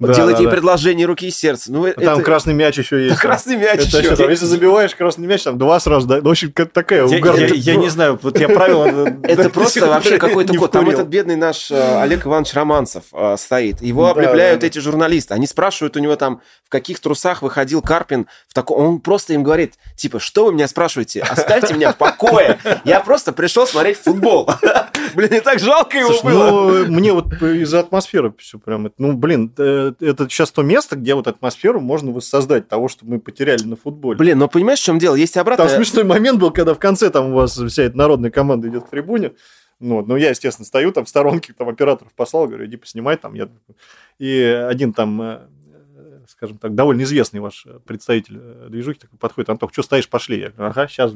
делает 0.00 0.40
ей 0.40 0.48
предложение 0.48 1.06
руки 1.06 1.28
и 1.28 1.30
сердца. 1.30 1.72
Ну, 1.72 1.90
там 1.92 2.14
это... 2.16 2.22
красный 2.22 2.54
мяч 2.54 2.78
еще 2.78 3.06
есть. 3.06 3.18
Красный 3.18 3.56
мяч 3.56 3.80
это 3.80 3.98
еще. 3.98 4.30
Если 4.30 4.46
забиваешь 4.46 4.94
красный 4.94 5.26
мяч, 5.26 5.42
там 5.42 5.58
два 5.58 5.80
сразу, 5.80 6.06
да, 6.06 6.20
ну, 6.22 6.30
очень 6.30 6.52
такая 6.52 7.06
я, 7.06 7.76
не 7.76 7.88
знаю, 7.88 8.18
вот 8.20 8.38
я 8.38 8.48
правила... 8.48 8.84
Это 9.22 9.50
просто 9.50 9.86
вообще 9.86 10.18
какой-то 10.18 10.54
код. 10.54 10.72
Там 10.72 10.88
этот 10.88 11.08
бедный 11.08 11.36
наш 11.36 11.70
э, 11.70 12.00
Олег 12.00 12.26
Иванович 12.26 12.54
Романцев 12.54 13.04
э, 13.12 13.36
стоит. 13.38 13.80
Его 13.80 14.08
облепляют 14.08 14.64
эти 14.64 14.78
журналисты. 14.78 15.34
Они 15.34 15.46
спрашивают 15.46 15.96
у 15.96 16.00
него 16.00 16.16
там, 16.16 16.40
в 16.64 16.68
каких 16.68 16.93
трусах 17.00 17.42
выходил 17.42 17.82
Карпин. 17.82 18.26
В 18.48 18.54
таком... 18.54 18.78
Он 18.78 19.00
просто 19.00 19.34
им 19.34 19.42
говорит, 19.42 19.74
типа, 19.96 20.20
что 20.20 20.46
вы 20.46 20.52
меня 20.52 20.68
спрашиваете? 20.68 21.20
Оставьте 21.22 21.74
меня 21.74 21.92
в 21.92 21.96
покое. 21.96 22.58
Я 22.84 23.00
просто 23.00 23.32
пришел 23.32 23.66
смотреть 23.66 23.98
футбол. 23.98 24.48
Блин, 25.14 25.32
не 25.32 25.40
так 25.40 25.58
жалко 25.58 25.98
его 25.98 26.20
было. 26.22 26.50
Ну, 26.50 26.86
мне 26.92 27.12
вот 27.12 27.32
из-за 27.42 27.80
атмосферы 27.80 28.32
все 28.38 28.58
прям... 28.58 28.90
Ну, 28.98 29.12
блин, 29.12 29.52
э, 29.58 29.92
это 30.00 30.28
сейчас 30.28 30.50
то 30.50 30.62
место, 30.62 30.96
где 30.96 31.14
вот 31.14 31.26
атмосферу 31.26 31.80
можно 31.80 32.10
воссоздать 32.12 32.68
того, 32.68 32.88
что 32.88 33.06
мы 33.06 33.20
потеряли 33.20 33.62
на 33.64 33.76
футболе. 33.76 34.18
Блин, 34.18 34.38
но 34.38 34.48
понимаешь, 34.48 34.80
в 34.80 34.84
чем 34.84 34.98
дело? 34.98 35.14
Есть 35.14 35.36
обратная... 35.36 35.68
Там 35.68 35.76
смешной 35.76 36.04
момент 36.04 36.40
был, 36.40 36.50
когда 36.50 36.74
в 36.74 36.78
конце 36.78 37.10
там 37.10 37.32
у 37.32 37.34
вас 37.34 37.56
вся 37.56 37.84
эта 37.84 37.96
народная 37.96 38.30
команда 38.30 38.68
идет 38.68 38.86
в 38.86 38.90
трибуне, 38.90 39.32
ну, 39.80 40.04
ну, 40.04 40.16
я, 40.16 40.30
естественно, 40.30 40.64
стою 40.64 40.92
там 40.92 41.04
в 41.04 41.08
сторонке, 41.08 41.52
там 41.52 41.68
операторов 41.68 42.12
послал, 42.14 42.46
говорю, 42.46 42.66
иди 42.66 42.76
поснимай 42.76 43.16
там. 43.16 43.34
Я... 43.34 43.48
И 44.18 44.40
один 44.40 44.92
там 44.92 45.20
э, 45.20 45.40
скажем 46.44 46.58
так, 46.58 46.74
довольно 46.74 47.02
известный 47.02 47.40
ваш 47.40 47.66
представитель 47.86 48.38
э, 48.38 48.66
движухи 48.68 48.98
такой 49.00 49.18
подходит, 49.18 49.48
Антох, 49.50 49.72
что 49.72 49.82
стоишь, 49.82 50.08
пошли. 50.08 50.40
Я 50.40 50.50
говорю, 50.50 50.70
ага, 50.70 50.88
сейчас. 50.88 51.12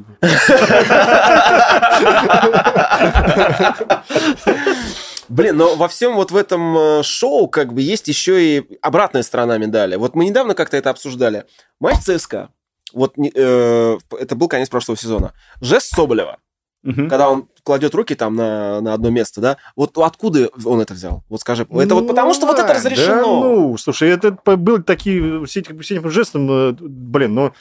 Блин, 5.29 5.57
но 5.57 5.75
во 5.75 5.87
всем 5.87 6.15
вот 6.15 6.31
в 6.31 6.35
этом 6.35 6.77
э, 6.77 7.03
шоу 7.03 7.47
как 7.47 7.73
бы 7.73 7.81
есть 7.81 8.07
еще 8.07 8.41
и 8.41 8.79
обратная 8.81 9.21
сторона 9.21 9.59
медали. 9.59 9.95
Вот 9.95 10.15
мы 10.15 10.25
недавно 10.25 10.55
как-то 10.55 10.77
это 10.77 10.89
обсуждали. 10.89 11.45
Матч 11.79 11.99
ЦСКА. 11.99 12.49
Вот 12.93 13.13
э, 13.17 13.97
это 14.19 14.35
был 14.35 14.47
конец 14.47 14.69
прошлого 14.69 14.97
сезона. 14.97 15.33
Жест 15.61 15.93
Соболева 15.93 16.39
Угу. 16.83 17.07
Когда 17.09 17.29
он 17.29 17.47
кладет 17.63 17.93
руки 17.93 18.15
там 18.15 18.35
на, 18.35 18.79
на 18.81 18.93
одно 18.93 19.09
место, 19.09 19.41
да? 19.41 19.57
Вот 19.75 19.97
откуда 19.97 20.49
он 20.63 20.79
это 20.79 20.93
взял? 20.93 21.23
Вот 21.29 21.41
скажи. 21.41 21.63
Это 21.63 21.73
ну, 21.73 21.95
вот 21.95 22.07
потому, 22.07 22.33
что 22.33 22.45
вот 22.45 22.57
это 22.57 22.73
разрешено. 22.73 23.15
Да, 23.15 23.21
ну, 23.21 23.77
слушай, 23.77 24.09
это 24.09 24.31
был 24.31 24.81
такие 24.81 25.45
все 25.45 25.59
эти, 25.59 25.77
все 25.79 25.97
этим 25.97 26.09
жестом, 26.09 26.49
э, 26.49 26.75
блин, 26.79 27.35
ну, 27.35 27.51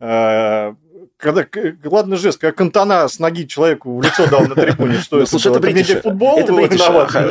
э, 0.00 0.74
когда, 1.16 1.46
ладно 1.84 2.16
жест, 2.16 2.38
как 2.38 2.56
Кантана 2.56 3.08
с 3.08 3.18
ноги 3.18 3.46
человеку 3.46 3.96
в 3.96 4.02
лицо 4.02 4.26
дал 4.28 4.42
на 4.46 4.54
трибуне, 4.54 4.98
что 4.98 5.16
ну, 5.16 5.22
это? 5.22 5.30
Слушай, 5.30 5.52
это 5.52 5.60
бритиш. 5.60 6.02
футбол 6.02 6.38
это 6.38 6.52
бритиш. 6.52 6.80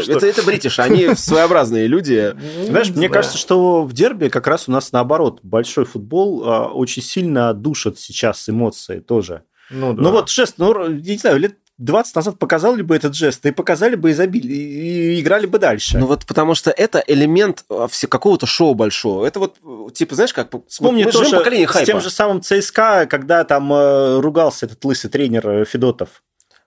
Это, 0.07 0.25
это 0.25 0.43
бритиш, 0.43 0.79
они 0.79 1.09
своеобразные 1.15 1.85
люди. 1.85 2.33
Ну, 2.33 2.65
Знаешь, 2.65 2.89
мне 2.89 3.09
кажется, 3.09 3.37
что 3.37 3.83
в 3.83 3.93
дерби 3.93 4.29
как 4.29 4.47
раз 4.47 4.67
у 4.67 4.71
нас 4.71 4.91
наоборот, 4.91 5.39
большой 5.43 5.85
футбол 5.85 6.43
а, 6.45 6.67
очень 6.69 7.03
сильно 7.03 7.53
душит 7.53 7.99
сейчас 7.99 8.49
эмоции 8.49 8.99
тоже. 8.99 9.43
Ну, 9.69 9.93
да. 9.93 10.01
ну 10.01 10.11
вот 10.11 10.29
жест, 10.29 10.55
ну, 10.57 10.89
я 10.89 11.13
не 11.13 11.17
знаю, 11.17 11.39
лет 11.39 11.55
20 11.77 12.15
назад 12.15 12.39
показали 12.39 12.81
бы 12.81 12.95
этот 12.95 13.15
жест, 13.15 13.45
и 13.45 13.51
показали 13.51 13.95
бы 13.95 14.11
изобилие, 14.11 14.57
и 14.57 15.21
играли 15.21 15.45
бы 15.45 15.59
дальше. 15.59 15.97
Ну 15.97 16.07
вот 16.07 16.25
потому 16.25 16.55
что 16.55 16.71
это 16.71 17.03
элемент 17.05 17.65
а, 17.69 17.87
какого-то 18.09 18.45
шоу 18.45 18.75
большого. 18.75 19.25
Это 19.25 19.39
вот, 19.39 19.57
типа, 19.93 20.15
знаешь, 20.15 20.33
как... 20.33 20.51
Вспомни 20.67 21.03
мы 21.03 21.11
тоже 21.11 21.35
с 21.35 21.85
тем 21.85 21.99
же 21.99 22.09
самым 22.09 22.41
ЦСКА, 22.41 23.07
когда 23.09 23.43
там 23.43 23.71
э, 23.73 24.19
ругался 24.19 24.67
этот 24.67 24.83
лысый 24.85 25.09
тренер 25.09 25.47
э, 25.49 25.65
Федотов 25.65 26.23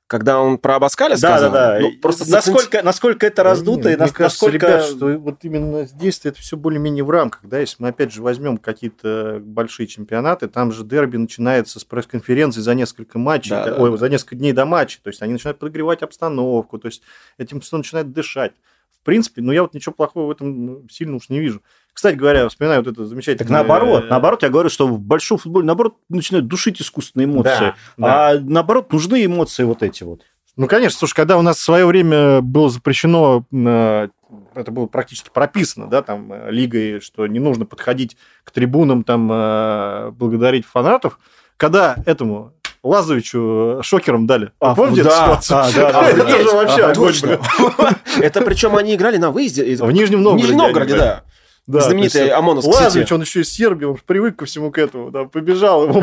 когда 0.09 0.41
он 0.41 0.57
про 0.57 0.77
Абаскаля 0.77 1.17
да, 1.17 1.17
сказал. 1.17 1.53
Да, 1.53 1.75
да, 1.75 1.81
ну, 1.81 1.93
просто 2.01 2.29
насколько, 2.29 2.83
насколько 2.83 3.27
это 3.27 3.43
раздуто, 3.43 3.91
Нет, 3.91 3.97
и 3.97 3.99
кажется, 3.99 4.23
насколько... 4.23 4.67
ребят, 4.67 4.85
что 4.85 5.07
вот 5.19 5.45
именно 5.45 5.85
здесь 5.85 6.21
это 6.25 6.41
все 6.41 6.57
более-менее 6.57 7.05
в 7.05 7.11
рамках, 7.11 7.43
да, 7.45 7.61
если 7.61 7.77
мы 7.83 7.91
опять 7.91 8.11
же 8.11 8.23
возьмем 8.23 8.57
какие-то 8.57 9.39
большие 9.41 9.87
чемпионаты, 9.87 10.49
там 10.49 10.73
же 10.73 10.83
дерби 10.83 11.19
начинается 11.19 11.79
с 11.79 11.85
пресс-конференции 11.85 12.63
за 12.63 12.75
несколько 12.75 13.19
матчей, 13.19 13.51
да, 13.51 13.77
ой, 13.79 13.91
да. 13.91 13.97
за 13.99 14.09
несколько 14.09 14.35
дней 14.35 14.53
до 14.53 14.65
матча, 14.65 14.99
то 15.03 15.09
есть 15.09 15.21
они 15.21 15.35
начинают 15.35 15.59
подогревать 15.59 16.03
обстановку, 16.03 16.79
то 16.79 16.89
есть 16.89 17.03
этим 17.37 17.61
все 17.61 17.77
начинает 17.77 18.11
дышать. 18.11 18.53
В 19.01 19.05
принципе, 19.05 19.43
ну 19.43 19.53
я 19.53 19.63
вот 19.63 19.75
ничего 19.75 19.95
плохого 19.95 20.27
в 20.27 20.31
этом 20.31 20.67
ну, 20.67 20.87
сильно 20.91 21.17
уж 21.17 21.29
не 21.29 21.41
вижу. 21.41 21.63
Кстати 21.93 22.15
говоря, 22.15 22.49
вспоминаю 22.49 22.83
вот 22.83 22.93
это 22.93 23.05
замечательное... 23.07 23.39
Так 23.39 23.51
наоборот, 23.51 24.05
наоборот, 24.09 24.43
я 24.43 24.51
говорю, 24.51 24.69
что 24.69 24.87
в 24.87 25.01
большом 25.01 25.39
футболе, 25.39 25.67
наоборот, 25.67 25.97
начинают 26.09 26.47
душить 26.47 26.81
искусственные 26.81 27.27
эмоции. 27.27 27.59
Да, 27.59 27.77
да. 27.97 28.31
А 28.31 28.39
наоборот, 28.39 28.93
нужны 28.93 29.25
эмоции 29.25 29.65
вот 29.65 29.83
эти 29.83 30.05
вот. 30.05 30.23
Ну, 30.59 30.67
конечно, 30.67 30.99
слушай, 30.99 31.15
когда 31.15 31.39
у 31.39 31.43
нас 31.43 31.57
в 31.57 31.63
свое 31.63 31.87
время 31.87 32.41
было 32.41 32.69
запрещено, 32.69 33.45
э, 33.53 34.09
это 34.55 34.71
было 34.73 34.87
практически 34.87 35.31
прописано, 35.33 35.87
да, 35.87 36.03
там, 36.03 36.33
э, 36.33 36.51
лигой, 36.51 37.01
что 37.01 37.29
не 37.29 37.39
нужно 37.39 37.65
подходить 37.65 38.17
к 38.43 38.51
трибунам, 38.51 39.05
там, 39.05 39.31
э, 39.31 40.11
благодарить 40.11 40.67
фанатов, 40.67 41.21
когда 41.57 41.97
этому 42.07 42.55
Лазовичу 42.83 43.81
шокером 43.83 44.27
дали. 44.27 44.53
А, 44.61 44.75
Помните 44.75 45.05
да, 45.05 45.33
эту 45.33 45.43
ситуацию? 45.43 45.83
Да, 45.83 45.93
да, 45.93 46.09
это 46.11 46.43
же 46.43 46.51
вообще 46.51 46.85
огонь, 46.85 47.15
Это 48.23 48.43
причем 48.43 48.77
они 48.77 48.95
играли 48.95 49.17
на 49.17 49.31
выезде. 49.31 49.65
В 49.77 49.93
Нижнем 49.93 50.23
Новгороде. 50.23 50.47
В 50.47 50.51
Нижнем 50.51 50.59
Новгороде, 50.59 50.97
да. 50.97 51.25
Да, 51.67 51.83
Знаменитый 51.83 52.31
ОМОНовск 52.31 52.67
Лазович, 52.67 53.13
он 53.13 53.21
еще 53.21 53.43
из 53.43 53.53
Сербии, 53.53 53.85
он 53.85 53.99
привык 54.07 54.37
ко 54.37 54.47
всему 54.47 54.71
к 54.71 54.79
этому, 54.79 55.11
да, 55.11 55.25
побежал, 55.25 55.85
ему 55.85 56.03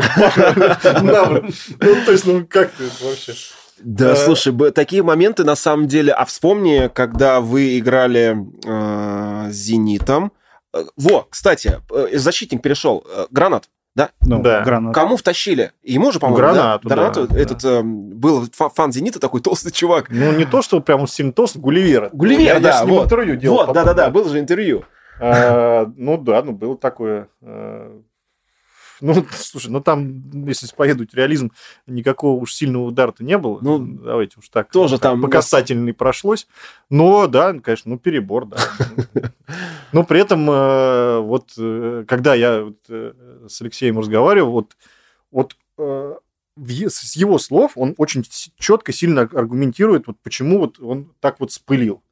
Ну, 1.80 1.96
то 2.04 2.12
есть, 2.12 2.24
ну, 2.24 2.46
как 2.48 2.70
ты 2.70 2.84
вообще? 3.02 3.34
Да, 3.78 4.12
э, 4.12 4.16
слушай, 4.16 4.54
такие 4.72 5.02
моменты 5.02 5.44
на 5.44 5.56
самом 5.56 5.86
деле. 5.88 6.12
А 6.12 6.24
вспомни, 6.24 6.88
когда 6.94 7.40
вы 7.40 7.78
играли 7.78 8.36
э, 8.64 9.50
с 9.50 9.54
Зенитом. 9.54 10.32
Э, 10.72 10.84
во, 10.96 11.26
кстати, 11.28 11.80
защитник 12.12 12.62
перешел. 12.62 13.04
Гранат. 13.30 13.68
Да? 13.96 14.10
Ну, 14.20 14.42
да. 14.42 14.60
Гранат. 14.60 14.94
Кому 14.94 15.16
втащили? 15.16 15.72
Ему 15.82 16.12
же, 16.12 16.20
по-моему, 16.20 16.36
Гранату, 16.36 16.86
да? 16.86 16.94
Гранату. 16.94 17.26
Да, 17.28 17.38
этот 17.38 17.62
да. 17.62 17.78
Э, 17.78 17.82
был 17.82 18.44
фан 18.52 18.92
Зенита 18.92 19.18
такой 19.18 19.40
толстый 19.40 19.72
чувак. 19.72 20.10
Ну, 20.10 20.32
не 20.32 20.44
то, 20.44 20.60
что 20.60 20.80
прям 20.80 21.06
сильно 21.06 21.32
толстый, 21.32 21.60
Гулливер. 21.60 22.10
Гулливер, 22.12 22.56
я, 22.56 22.60
да. 22.60 22.68
Я 22.68 22.74
с 22.74 22.84
ним 22.84 22.90
вот, 22.90 23.04
интервью 23.06 23.36
делал. 23.36 23.64
Вот, 23.64 23.72
да-да-да, 23.72 24.10
было 24.10 24.28
же 24.28 24.38
интервью. 24.38 24.84
А, 25.18 25.90
ну 25.96 26.18
да, 26.18 26.42
ну 26.42 26.52
было 26.52 26.76
такое. 26.76 27.28
ну, 29.00 29.26
слушай, 29.30 29.70
ну 29.70 29.80
там, 29.80 30.44
если 30.46 30.66
поедут 30.74 31.14
реализм, 31.14 31.52
никакого 31.86 32.40
уж 32.40 32.54
сильного 32.54 32.84
удара-то 32.84 33.24
не 33.24 33.38
было. 33.38 33.58
Ну, 33.60 33.78
давайте 33.78 34.38
уж 34.38 34.48
так. 34.48 34.70
Тоже 34.70 34.98
там... 34.98 35.22
По 35.22 35.28
касательной 35.28 35.92
прошлось. 35.92 36.46
Но, 36.90 37.26
да, 37.26 37.52
конечно, 37.54 37.92
ну, 37.92 37.98
перебор, 37.98 38.46
да. 38.46 38.58
Но 39.92 40.04
при 40.04 40.20
этом, 40.20 40.48
э, 40.50 41.20
вот, 41.20 41.52
э, 41.58 42.04
когда 42.08 42.34
я 42.34 42.72
э, 42.88 43.12
с 43.48 43.60
Алексеем 43.60 43.98
разговаривал, 43.98 44.52
вот, 44.52 44.76
вот 45.30 45.56
с 45.78 47.16
его 47.16 47.38
слов 47.38 47.72
он 47.74 47.94
очень 47.98 48.24
четко, 48.58 48.92
сильно 48.92 49.22
аргументирует, 49.22 50.06
вот 50.06 50.16
почему 50.22 50.58
вот 50.58 50.80
он 50.80 51.12
так 51.20 51.38
вот 51.38 51.52
спылил. 51.52 52.02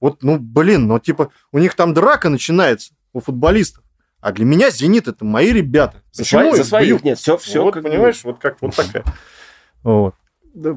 Вот, 0.00 0.22
ну, 0.22 0.38
блин, 0.38 0.86
ну, 0.86 0.98
типа, 0.98 1.30
у 1.52 1.58
них 1.58 1.74
там 1.74 1.92
драка 1.92 2.28
начинается 2.28 2.94
у 3.12 3.20
футболистов. 3.20 3.84
А 4.20 4.32
для 4.32 4.44
меня 4.44 4.70
«Зенит»— 4.70 5.06
это 5.08 5.24
мои 5.24 5.52
ребята. 5.52 6.02
За, 6.10 6.22
Почему 6.22 6.54
за 6.56 6.64
своих 6.64 7.04
нет, 7.04 7.18
все, 7.18 7.36
все. 7.38 7.62
Вот, 7.62 7.74
как... 7.74 7.84
понимаешь, 7.84 8.20
вот 8.24 8.38
как 8.38 8.60
вот 8.60 8.74
такая. 8.74 9.04
Вот. 9.84 10.14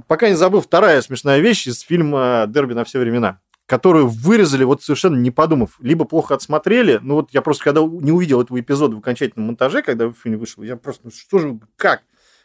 Пока 0.07 0.29
не 0.29 0.35
забыл, 0.35 0.61
вторая 0.61 1.01
смешная 1.01 1.39
вещь 1.39 1.65
из 1.65 1.79
фильма 1.79 2.45
«Дерби 2.47 2.73
на 2.73 2.83
все 2.83 2.99
времена», 2.99 3.39
которую 3.65 4.07
вырезали 4.07 4.63
вот 4.63 4.83
совершенно 4.83 5.15
не 5.15 5.31
подумав. 5.31 5.77
Либо 5.79 6.05
плохо 6.05 6.35
отсмотрели, 6.35 6.99
ну 7.01 7.15
вот 7.15 7.29
я 7.31 7.41
просто 7.41 7.63
когда 7.63 7.81
не 7.81 8.11
увидел 8.11 8.41
этого 8.41 8.59
эпизода 8.59 8.95
в 8.95 8.99
окончательном 8.99 9.47
монтаже, 9.47 9.81
когда 9.81 10.11
фильм 10.11 10.37
вышел, 10.37 10.61
я 10.61 10.75
просто, 10.77 11.05
ну 11.05 11.11
что 11.11 11.39
же, 11.39 11.59
как? 11.77 12.03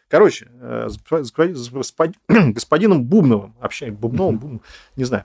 Короче, 0.09 0.46
э, 0.61 0.88
с 0.88 0.98
господином 2.28 3.04
Бубновым, 3.04 3.57
общаемся, 3.61 3.98
Бубновым, 3.98 4.38
Бубновым, 4.38 4.62
не 4.94 5.02
знаю, 5.02 5.24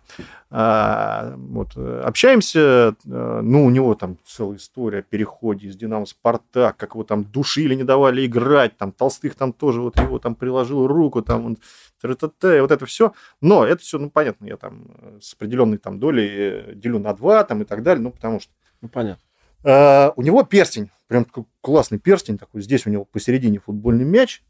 а, 0.49 1.35
вот, 1.37 1.73
э, 1.75 2.01
общаемся, 2.03 2.95
э, 3.05 3.41
ну, 3.43 3.65
у 3.65 3.69
него 3.69 3.93
там 3.93 4.17
целая 4.25 4.57
история 4.57 4.99
о 4.99 5.03
переходе 5.03 5.67
из 5.67 5.75
Динамо 5.75 6.07
Спартак, 6.07 6.77
как 6.77 6.95
его 6.95 7.03
там 7.03 7.25
душили, 7.25 7.75
не 7.75 7.83
давали 7.83 8.25
играть, 8.25 8.75
там 8.77 8.91
Толстых 8.91 9.35
там 9.35 9.53
тоже 9.53 9.81
вот 9.81 9.99
его 9.99 10.17
там 10.17 10.33
приложил 10.33 10.87
руку, 10.87 11.21
там 11.21 11.45
он, 11.45 11.57
вот 12.01 12.71
это 12.71 12.85
все, 12.87 13.13
но 13.39 13.63
это 13.63 13.83
все, 13.83 13.99
ну, 13.99 14.09
понятно, 14.09 14.47
я 14.47 14.57
там 14.57 15.19
с 15.21 15.35
определенной 15.35 15.77
там 15.77 15.99
долей 15.99 16.73
делю 16.73 16.97
на 16.97 17.13
два, 17.13 17.43
там 17.43 17.61
и 17.61 17.65
так 17.65 17.83
далее, 17.83 18.01
ну, 18.01 18.09
потому 18.09 18.39
что... 18.39 18.51
Ну, 18.81 18.89
понятно. 18.89 19.23
Uh, 19.63 20.11
у 20.15 20.23
него 20.23 20.41
перстень, 20.41 20.89
прям 21.07 21.23
такой 21.23 21.45
классный 21.61 21.99
перстень 21.99 22.39
такой, 22.39 22.63
здесь 22.63 22.87
у 22.87 22.89
него 22.89 23.05
посередине 23.05 23.59
футбольный 23.59 24.05
мяч, 24.05 24.41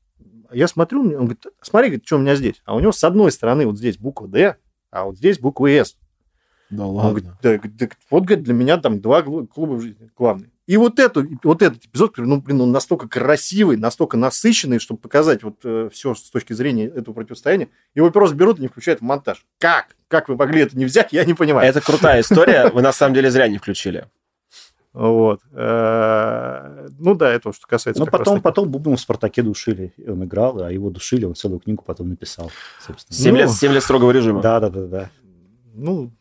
я 0.53 0.67
смотрю, 0.67 1.01
он 1.01 1.09
говорит, 1.09 1.45
смотри, 1.61 1.89
говорит, 1.89 2.05
что 2.05 2.17
у 2.17 2.19
меня 2.19 2.35
здесь. 2.35 2.61
А 2.65 2.75
у 2.75 2.79
него 2.79 2.91
с 2.91 3.03
одной 3.03 3.31
стороны 3.31 3.65
вот 3.65 3.77
здесь 3.77 3.97
буква 3.97 4.27
«Д», 4.27 4.57
а 4.91 5.05
вот 5.05 5.17
здесь 5.17 5.39
буква 5.39 5.67
«С». 5.67 5.97
Да 6.69 6.85
ладно. 6.85 7.09
Он 7.09 7.15
говорит, 7.15 7.29
да, 7.41 7.87
да, 7.87 7.95
вот, 8.09 8.23
говорит, 8.23 8.45
для 8.45 8.53
меня 8.53 8.77
там 8.77 9.01
два 9.01 9.21
клуба 9.21 9.73
в 9.73 9.81
жизни 9.81 10.09
главные. 10.17 10.51
И 10.67 10.77
вот, 10.77 10.99
эту, 10.99 11.27
вот 11.43 11.61
этот 11.61 11.83
эпизод, 11.83 12.17
ну, 12.17 12.39
блин, 12.39 12.61
он 12.61 12.71
настолько 12.71 13.09
красивый, 13.09 13.75
настолько 13.75 14.15
насыщенный, 14.15 14.79
чтобы 14.79 15.01
показать 15.01 15.43
вот 15.43 15.59
э, 15.65 15.89
все 15.91 16.15
с 16.15 16.29
точки 16.29 16.53
зрения 16.53 16.85
этого 16.85 17.13
противостояния. 17.13 17.67
Его 17.93 18.09
просто 18.09 18.37
берут 18.37 18.59
и 18.59 18.61
не 18.61 18.67
включают 18.69 19.01
в 19.01 19.03
монтаж. 19.03 19.45
Как? 19.57 19.97
Как 20.07 20.29
вы 20.29 20.37
могли 20.37 20.61
это 20.61 20.77
не 20.77 20.85
взять, 20.85 21.11
я 21.11 21.25
не 21.25 21.33
понимаю. 21.33 21.67
Это 21.67 21.81
крутая 21.81 22.21
история, 22.21 22.69
вы 22.69 22.81
на 22.81 22.93
самом 22.93 23.15
деле 23.15 23.29
зря 23.29 23.49
не 23.49 23.57
включили. 23.57 24.07
Вот. 24.93 25.39
Э, 25.53 26.87
ну 26.99 27.15
да, 27.15 27.31
это 27.31 27.53
что 27.53 27.65
касается... 27.65 28.03
Ну 28.03 28.09
потом, 28.09 28.41
потом 28.41 28.69
Бубнова 28.69 28.97
в 28.97 28.99
«Спартаке» 28.99 29.41
душили. 29.41 29.93
Он 30.05 30.23
играл, 30.25 30.61
а 30.61 30.71
его 30.71 30.89
душили, 30.89 31.23
он 31.23 31.35
целую 31.35 31.59
книгу 31.59 31.83
потом 31.85 32.09
написал. 32.09 32.51
Собственно. 32.85 33.17
7, 33.17 33.31
ну, 33.31 33.37
лет, 33.37 33.51
7 33.51 33.71
лет 33.71 33.83
строгого 33.83 34.11
режима. 34.11 34.41
Да, 34.41 34.59
да, 34.59 34.69
да, 34.69 34.87
да. 34.87 35.09
Ну, 35.73 36.11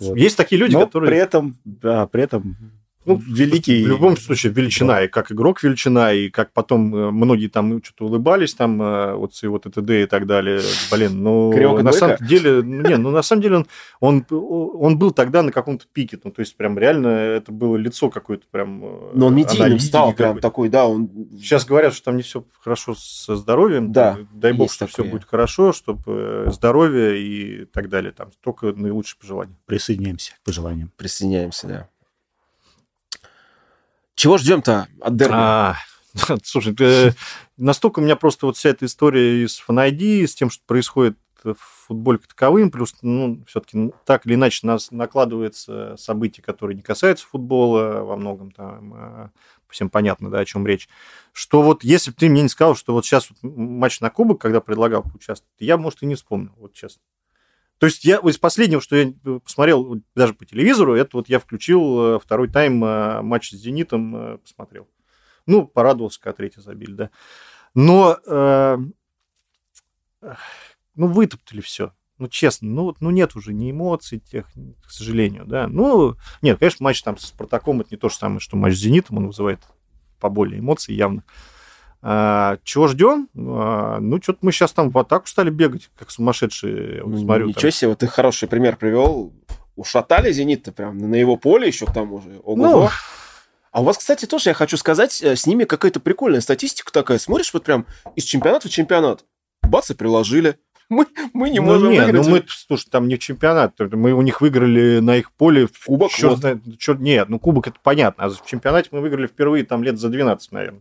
вот. 0.00 0.16
есть 0.16 0.36
такие 0.36 0.58
люди, 0.58 0.74
Но 0.74 0.86
которые... 0.86 1.10
при 1.10 1.18
этом, 1.18 1.56
да, 1.64 2.06
при 2.06 2.22
этом 2.22 2.77
ну, 3.14 3.22
великий... 3.26 3.84
В 3.84 3.88
любом 3.88 4.16
случае, 4.16 4.52
величина, 4.52 4.94
да. 4.94 5.04
и 5.04 5.08
как 5.08 5.32
игрок 5.32 5.62
величина, 5.62 6.12
и 6.12 6.30
как 6.30 6.52
потом 6.52 6.94
э, 6.94 7.10
многие 7.10 7.48
там 7.48 7.82
что-то 7.82 8.06
улыбались, 8.06 8.54
там, 8.54 8.80
э, 8.80 9.14
вот 9.14 9.34
с 9.34 9.42
его 9.42 9.58
ТТД 9.58 9.90
и 9.90 10.06
так 10.06 10.26
далее. 10.26 10.60
Блин, 10.90 11.22
ну, 11.22 11.52
Криока 11.52 11.82
на 11.82 11.92
самом 11.92 12.16
деле, 12.20 12.62
ну, 12.62 12.88
не, 12.88 12.96
ну, 12.96 13.10
на 13.10 13.22
самом 13.22 13.42
деле 13.42 13.56
он, 13.56 13.66
он, 14.00 14.26
он 14.30 14.98
был 14.98 15.10
тогда 15.12 15.42
на 15.42 15.52
каком-то 15.52 15.86
пике, 15.92 16.18
ну, 16.22 16.30
то 16.30 16.40
есть, 16.40 16.56
прям 16.56 16.78
реально 16.78 17.08
это 17.08 17.52
было 17.52 17.76
лицо 17.76 18.10
какое-то 18.10 18.44
прям... 18.50 18.84
Э, 18.84 19.10
Но 19.14 19.26
он 19.26 19.34
медийным 19.34 19.78
стал 19.78 20.12
прям 20.12 20.40
такой, 20.40 20.68
да, 20.68 20.86
он... 20.86 21.08
Сейчас 21.38 21.64
говорят, 21.64 21.94
что 21.94 22.06
там 22.06 22.16
не 22.16 22.22
все 22.22 22.44
хорошо 22.60 22.94
со 22.94 23.36
здоровьем. 23.36 23.92
Да, 23.92 24.18
Дай 24.32 24.52
бог, 24.52 24.72
что 24.72 24.86
все 24.86 25.04
будет 25.04 25.24
хорошо, 25.24 25.72
чтобы 25.72 26.48
здоровье 26.52 27.20
и 27.20 27.64
так 27.66 27.88
далее, 27.88 28.12
там, 28.12 28.30
только 28.40 28.72
наилучшие 28.72 29.18
пожелания. 29.18 29.56
Присоединяемся 29.66 30.32
к 30.34 30.44
пожеланиям. 30.44 30.92
Присоединяемся, 30.96 31.66
да. 31.66 31.88
Чего 34.18 34.36
ждем-то 34.36 34.88
от 35.00 35.16
дерби? 35.16 35.34
А, 35.36 35.76
слушай, 36.42 36.74
настолько 37.56 38.00
у 38.00 38.02
меня 38.02 38.16
просто 38.16 38.46
вот 38.46 38.56
вся 38.56 38.70
эта 38.70 38.84
история 38.84 39.46
с 39.46 39.62
FanID, 39.66 40.26
с 40.26 40.34
тем, 40.34 40.50
что 40.50 40.60
происходит 40.66 41.16
в 41.44 41.54
футболе 41.54 42.18
таковым, 42.18 42.72
плюс, 42.72 42.96
ну, 43.02 43.44
все-таки 43.46 43.92
так 44.04 44.26
или 44.26 44.34
иначе 44.34 44.66
нас 44.66 44.90
накладывается 44.90 45.94
события, 45.96 46.42
которые 46.42 46.74
не 46.74 46.82
касаются 46.82 47.28
футбола, 47.28 48.00
во 48.02 48.16
многом 48.16 48.50
там 48.50 48.92
а, 48.92 49.30
всем 49.68 49.88
понятно, 49.88 50.30
да, 50.30 50.40
о 50.40 50.44
чем 50.44 50.66
речь, 50.66 50.88
что 51.32 51.62
вот 51.62 51.84
если 51.84 52.10
бы 52.10 52.16
ты 52.16 52.28
мне 52.28 52.42
не 52.42 52.48
сказал, 52.48 52.74
что 52.74 52.94
вот 52.94 53.06
сейчас 53.06 53.30
вот 53.30 53.38
матч 53.42 54.00
на 54.00 54.10
кубок, 54.10 54.40
когда 54.40 54.60
предлагал 54.60 55.04
поучаствовать, 55.04 55.54
я, 55.60 55.76
может, 55.76 56.02
и 56.02 56.06
не 56.06 56.16
вспомнил, 56.16 56.54
вот 56.56 56.72
честно. 56.72 57.02
То 57.78 57.86
есть 57.86 58.04
я 58.04 58.18
из 58.18 58.38
последнего, 58.38 58.80
что 58.80 58.96
я 58.96 59.12
посмотрел 59.40 60.02
даже 60.14 60.34
по 60.34 60.44
телевизору, 60.44 60.94
это 60.94 61.16
вот 61.16 61.28
я 61.28 61.38
включил 61.38 62.00
э, 62.16 62.18
второй 62.18 62.48
тайм 62.48 62.84
э, 62.84 63.22
матч 63.22 63.50
с 63.50 63.54
«Зенитом», 63.54 64.16
э, 64.16 64.38
посмотрел. 64.38 64.88
Ну, 65.46 65.66
порадовался, 65.66 66.20
когда 66.20 66.36
третий 66.36 66.60
забили, 66.60 66.92
да. 66.92 67.10
Но, 67.74 68.18
э, 68.26 68.78
ну, 70.96 71.06
вытоптали 71.06 71.60
все. 71.60 71.94
Ну, 72.18 72.26
честно, 72.26 72.68
ну, 72.68 72.96
ну, 72.98 73.10
нет 73.10 73.36
уже 73.36 73.54
ни 73.54 73.70
эмоций 73.70 74.18
тех, 74.18 74.48
к 74.84 74.90
сожалению, 74.90 75.46
да. 75.46 75.68
Ну, 75.68 76.16
нет, 76.42 76.58
конечно, 76.58 76.82
матч 76.82 77.00
там 77.02 77.16
с 77.16 77.26
«Спартаком» 77.26 77.80
это 77.80 77.90
не 77.92 77.96
то 77.96 78.08
же 78.08 78.16
самое, 78.16 78.40
что 78.40 78.56
матч 78.56 78.74
с 78.74 78.78
«Зенитом», 78.78 79.18
он 79.18 79.28
вызывает 79.28 79.60
поболее 80.18 80.58
эмоций 80.58 80.96
явно. 80.96 81.22
А, 82.00 82.58
чего 82.62 82.86
ждем? 82.86 83.28
А, 83.36 83.98
ну, 84.00 84.22
что-то 84.22 84.38
мы 84.42 84.52
сейчас 84.52 84.72
там 84.72 84.90
в 84.90 84.98
атаку 84.98 85.26
стали 85.26 85.50
бегать, 85.50 85.90
как 85.98 86.10
сумасшедшие. 86.10 87.02
Вот, 87.02 87.10
ну, 87.10 87.18
смотрю, 87.18 87.48
ничего 87.48 87.62
там. 87.62 87.70
себе, 87.72 87.88
вот 87.88 87.98
ты 87.98 88.06
хороший 88.06 88.48
пример 88.48 88.76
привел. 88.76 89.32
Ушатали 89.74 90.32
«Зенит»-то 90.32 90.72
прям 90.72 90.98
на 90.98 91.14
его 91.14 91.36
поле 91.36 91.68
еще 91.68 91.86
к 91.86 91.92
тому 91.92 92.20
же. 92.20 92.40
Ого. 92.42 92.56
Ну, 92.56 92.88
а 93.70 93.80
у 93.80 93.84
вас, 93.84 93.98
кстати, 93.98 94.26
тоже, 94.26 94.50
я 94.50 94.54
хочу 94.54 94.76
сказать, 94.76 95.22
э, 95.22 95.36
с 95.36 95.46
ними 95.46 95.64
какая-то 95.64 96.00
прикольная 96.00 96.40
статистика 96.40 96.92
такая. 96.92 97.18
Смотришь 97.18 97.52
вот 97.52 97.64
прям 97.64 97.86
из 98.16 98.24
чемпионата 98.24 98.68
в 98.68 98.70
чемпионат. 98.72 99.24
Бац, 99.62 99.90
и 99.90 99.94
приложили. 99.94 100.58
Мы, 100.88 101.06
мы 101.34 101.50
не 101.50 101.60
ну, 101.60 101.66
можем 101.66 101.90
не, 101.90 102.00
выиграть. 102.00 102.26
Ну, 102.26 102.30
мы, 102.30 102.44
слушай, 102.48 102.88
там 102.88 103.08
не 103.08 103.18
чемпионат. 103.18 103.74
Мы 103.78 104.14
у 104.14 104.22
них 104.22 104.40
выиграли 104.40 105.00
на 105.00 105.16
их 105.16 105.30
поле... 105.32 105.68
Кубок? 105.84 106.10
Черт 106.10 106.42
вот. 106.42 106.78
черт, 106.78 106.98
нет, 106.98 107.28
ну 107.28 107.38
кубок 107.38 107.66
это 107.68 107.76
понятно. 107.82 108.24
А 108.24 108.30
в 108.30 108.46
чемпионате 108.46 108.88
мы 108.92 109.02
выиграли 109.02 109.26
впервые 109.26 109.64
там 109.64 109.84
лет 109.84 109.98
за 109.98 110.08
12, 110.08 110.50
наверное 110.50 110.80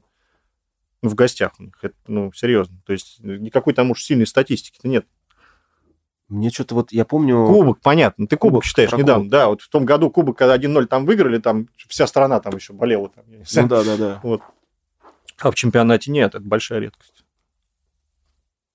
в 1.02 1.16
гостях 1.16 1.54
у 1.60 1.64
них. 1.64 1.78
Это, 1.82 1.96
ну, 2.08 2.32
серьезно. 2.34 2.78
То 2.86 2.94
есть 2.94 3.20
никакой 3.20 3.74
там 3.74 3.92
уж 3.92 4.04
сильной 4.04 4.28
статистики-то 4.28 4.88
нет. 4.88 5.06
Мне 6.30 6.50
что-то 6.50 6.76
вот, 6.76 6.92
я 6.92 7.06
помню... 7.06 7.46
Кубок, 7.48 7.80
понятно. 7.82 8.28
Ты 8.28 8.36
кубок, 8.36 8.56
кубок 8.56 8.66
считаешь 8.66 8.92
недавно. 8.92 9.24
Кубок. 9.24 9.32
Да, 9.32 9.48
вот 9.48 9.62
в 9.62 9.70
том 9.70 9.86
году 9.86 10.10
кубок, 10.10 10.38
когда 10.38 10.58
1-0 10.58 10.86
там 10.88 11.06
выиграли, 11.06 11.38
там 11.38 11.68
вся 11.88 12.06
страна 12.06 12.42
там 12.42 12.54
еще 12.56 12.74
болела. 12.74 13.10
Там, 13.10 13.24
ну 13.30 13.68
да, 13.68 13.84
да, 13.84 13.98
да. 13.98 14.20
Вот. 14.24 14.42
А 15.40 15.52
в 15.52 15.56
чемпионате 15.56 16.12
нет, 16.12 16.36
это 16.36 16.44
большая 16.44 16.80
редкость. 16.80 17.24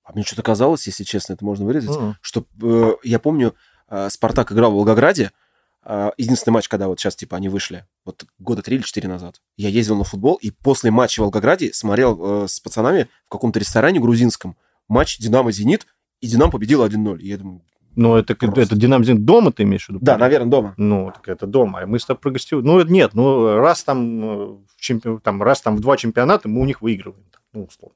А 0.03 0.13
мне 0.13 0.23
что-то 0.23 0.41
казалось, 0.41 0.87
если 0.87 1.03
честно, 1.03 1.33
это 1.33 1.45
можно 1.45 1.65
вырезать, 1.65 1.95
mm-hmm. 1.95 2.13
что 2.21 2.45
э, 2.61 2.93
я 3.03 3.19
помню, 3.19 3.55
э, 3.89 4.09
Спартак 4.09 4.51
играл 4.51 4.71
в 4.71 4.75
Волгограде, 4.75 5.31
единственный 6.17 6.53
матч, 6.53 6.67
когда 6.67 6.87
вот 6.87 6.99
сейчас 6.99 7.15
типа 7.15 7.37
они 7.37 7.49
вышли, 7.49 7.85
вот 8.05 8.25
года 8.39 8.61
три 8.61 8.77
или 8.77 8.83
четыре 8.83 9.09
назад. 9.09 9.41
Я 9.57 9.69
ездил 9.69 9.97
на 9.97 10.03
футбол, 10.03 10.35
и 10.35 10.51
после 10.51 10.91
матча 10.91 11.19
в 11.19 11.23
Волгограде 11.23 11.73
смотрел 11.73 12.43
э, 12.43 12.47
с 12.47 12.59
пацанами 12.59 13.09
в 13.25 13.29
каком-то 13.29 13.59
ресторане 13.59 13.99
грузинском 13.99 14.55
матч 14.87 15.17
«Динамо-Зенит», 15.19 15.87
и 16.21 16.27
«Динамо» 16.27 16.51
победил 16.51 16.85
1-0. 16.85 17.19
И 17.19 17.27
я 17.27 17.37
думаю, 17.37 17.61
ну, 17.95 18.15
это, 18.15 18.35
просто. 18.35 18.61
это 18.61 18.75
Динамо 18.75 19.03
дома 19.05 19.51
ты 19.51 19.63
имеешь 19.63 19.85
в 19.85 19.89
виду? 19.89 19.99
Да, 20.01 20.17
наверное, 20.17 20.49
дома. 20.49 20.73
Ну, 20.77 21.11
так 21.13 21.27
это 21.27 21.45
дома. 21.45 21.81
А 21.81 21.85
мы 21.85 21.99
с 21.99 22.05
тобой 22.05 22.21
прогостили. 22.21 22.59
Ну, 22.61 22.81
нет, 22.83 23.13
ну, 23.13 23.57
раз 23.57 23.83
там, 23.83 24.23
э, 24.23 24.45
в 24.45 24.79
чемпи... 24.79 25.19
там, 25.21 25.43
раз 25.43 25.61
там 25.61 25.75
в 25.75 25.79
два 25.79 25.95
чемпионата 25.97 26.49
мы 26.49 26.61
у 26.61 26.65
них 26.65 26.81
выигрываем. 26.81 27.23
Ну, 27.53 27.65
условно. 27.65 27.95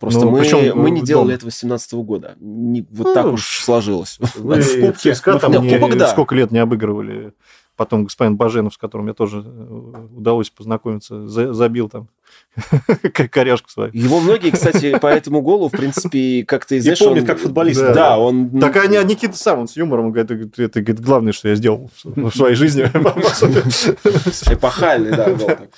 Просто 0.00 0.20
ну, 0.20 0.30
мы, 0.30 0.40
причем, 0.40 0.78
мы 0.78 0.90
не 0.90 1.02
делали 1.02 1.26
дома. 1.26 1.34
этого 1.34 1.50
с 1.50 1.56
17 1.56 1.92
-го 1.92 2.02
года. 2.04 2.36
Не, 2.40 2.86
вот 2.90 3.08
ну, 3.08 3.14
так 3.14 3.26
уж 3.26 3.64
сложилось. 3.64 4.18
Вы 4.36 4.60
в 4.60 4.80
Кубке 4.80 5.14
ЦСКА 5.14 5.38
там 5.38 5.52
не, 5.52 5.78
кубок, 5.78 5.96
да. 5.96 6.08
сколько 6.08 6.34
лет 6.34 6.50
не 6.50 6.58
обыгрывали 6.58 7.32
потом 7.78 8.04
господин 8.04 8.36
Баженов, 8.36 8.74
с 8.74 8.76
которым 8.76 9.06
мне 9.06 9.14
тоже 9.14 9.42
э, 9.46 10.06
удалось 10.14 10.50
познакомиться, 10.50 11.26
забил 11.28 11.88
там 11.88 12.08
коряшку 13.30 13.70
свою. 13.70 13.92
Его 13.94 14.20
многие, 14.20 14.50
кстати, 14.50 14.98
по 14.98 15.06
этому 15.06 15.40
голу, 15.40 15.68
в 15.68 15.72
принципе, 15.72 16.44
как-то 16.44 16.74
и 16.74 16.80
знаешь, 16.80 16.98
помнит, 16.98 17.22
он... 17.22 17.26
как 17.26 17.38
футболист. 17.38 17.80
Да, 17.80 17.94
да, 17.94 18.18
он... 18.18 18.50
Так 18.60 18.76
а 18.76 18.86
Никита 18.86 19.36
сам, 19.36 19.60
он 19.60 19.68
с 19.68 19.76
юмором 19.76 20.10
говорит, 20.10 20.58
это, 20.58 20.80
это 20.80 20.92
главное, 20.92 21.32
что 21.32 21.48
я 21.48 21.54
сделал 21.54 21.88
в 22.02 22.30
своей 22.32 22.56
жизни. 22.56 22.82
Эпохальный, 24.52 25.12
да, 25.12 25.28
был 25.28 25.46
такой. 25.46 25.68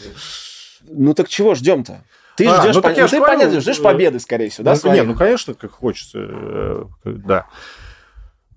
Ну 0.89 1.12
так 1.12 1.28
чего 1.28 1.55
ждем-то? 1.55 2.03
Ты 2.41 2.47
а, 2.47 2.62
ждешь, 2.62 2.74
ну, 2.76 2.82
по... 2.82 2.88
ну, 2.88 3.09
ты, 3.09 3.20
понятно, 3.20 3.61
ждешь 3.61 3.82
победы, 3.82 4.18
скорее 4.18 4.49
всего, 4.49 4.64
да? 4.64 4.74
Ну, 4.82 4.93
нет, 4.95 5.07
ну, 5.07 5.14
конечно, 5.14 5.53
как 5.53 5.72
хочется, 5.72 6.18
э, 6.20 6.84
да. 7.05 7.47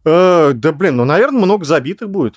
Э, 0.05 0.53
да, 0.53 0.71
блин, 0.71 0.95
ну, 0.95 1.03
наверное, 1.03 1.41
много 1.41 1.65
забитых 1.65 2.09
будет, 2.09 2.35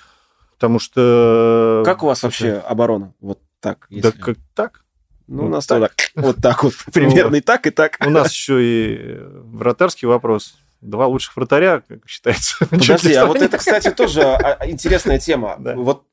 потому 0.55 0.79
что... 0.79 1.83
Как 1.85 2.03
у 2.03 2.07
вас 2.07 2.21
вообще 2.23 2.55
оборона? 2.55 3.13
Вот 3.21 3.39
так? 3.61 3.87
Если... 3.89 4.11
Да, 4.11 4.11
как 4.11 4.37
так? 4.53 4.83
Ну, 5.27 5.45
у 5.45 5.49
нас 5.49 5.65
так. 5.65 5.93
вот 6.15 6.35
так 6.41 6.65
вот, 6.65 6.73
примерно 6.93 7.37
и 7.37 7.41
так, 7.41 7.65
и 7.65 7.69
так. 7.69 7.97
У 8.05 8.09
нас 8.09 8.33
еще 8.33 8.61
и 8.61 9.17
вратарский 9.21 10.05
вопрос. 10.05 10.57
Два 10.81 11.07
лучших 11.07 11.37
вратаря, 11.37 11.81
как 11.87 12.07
считается. 12.07 12.65
Подожди, 12.69 13.13
а 13.13 13.25
вот 13.25 13.41
это, 13.41 13.57
кстати, 13.57 13.89
тоже 13.89 14.21
а, 14.21 14.57
а, 14.59 14.69
интересная 14.69 15.17
тема. 15.17 15.55
Вот 15.75 16.03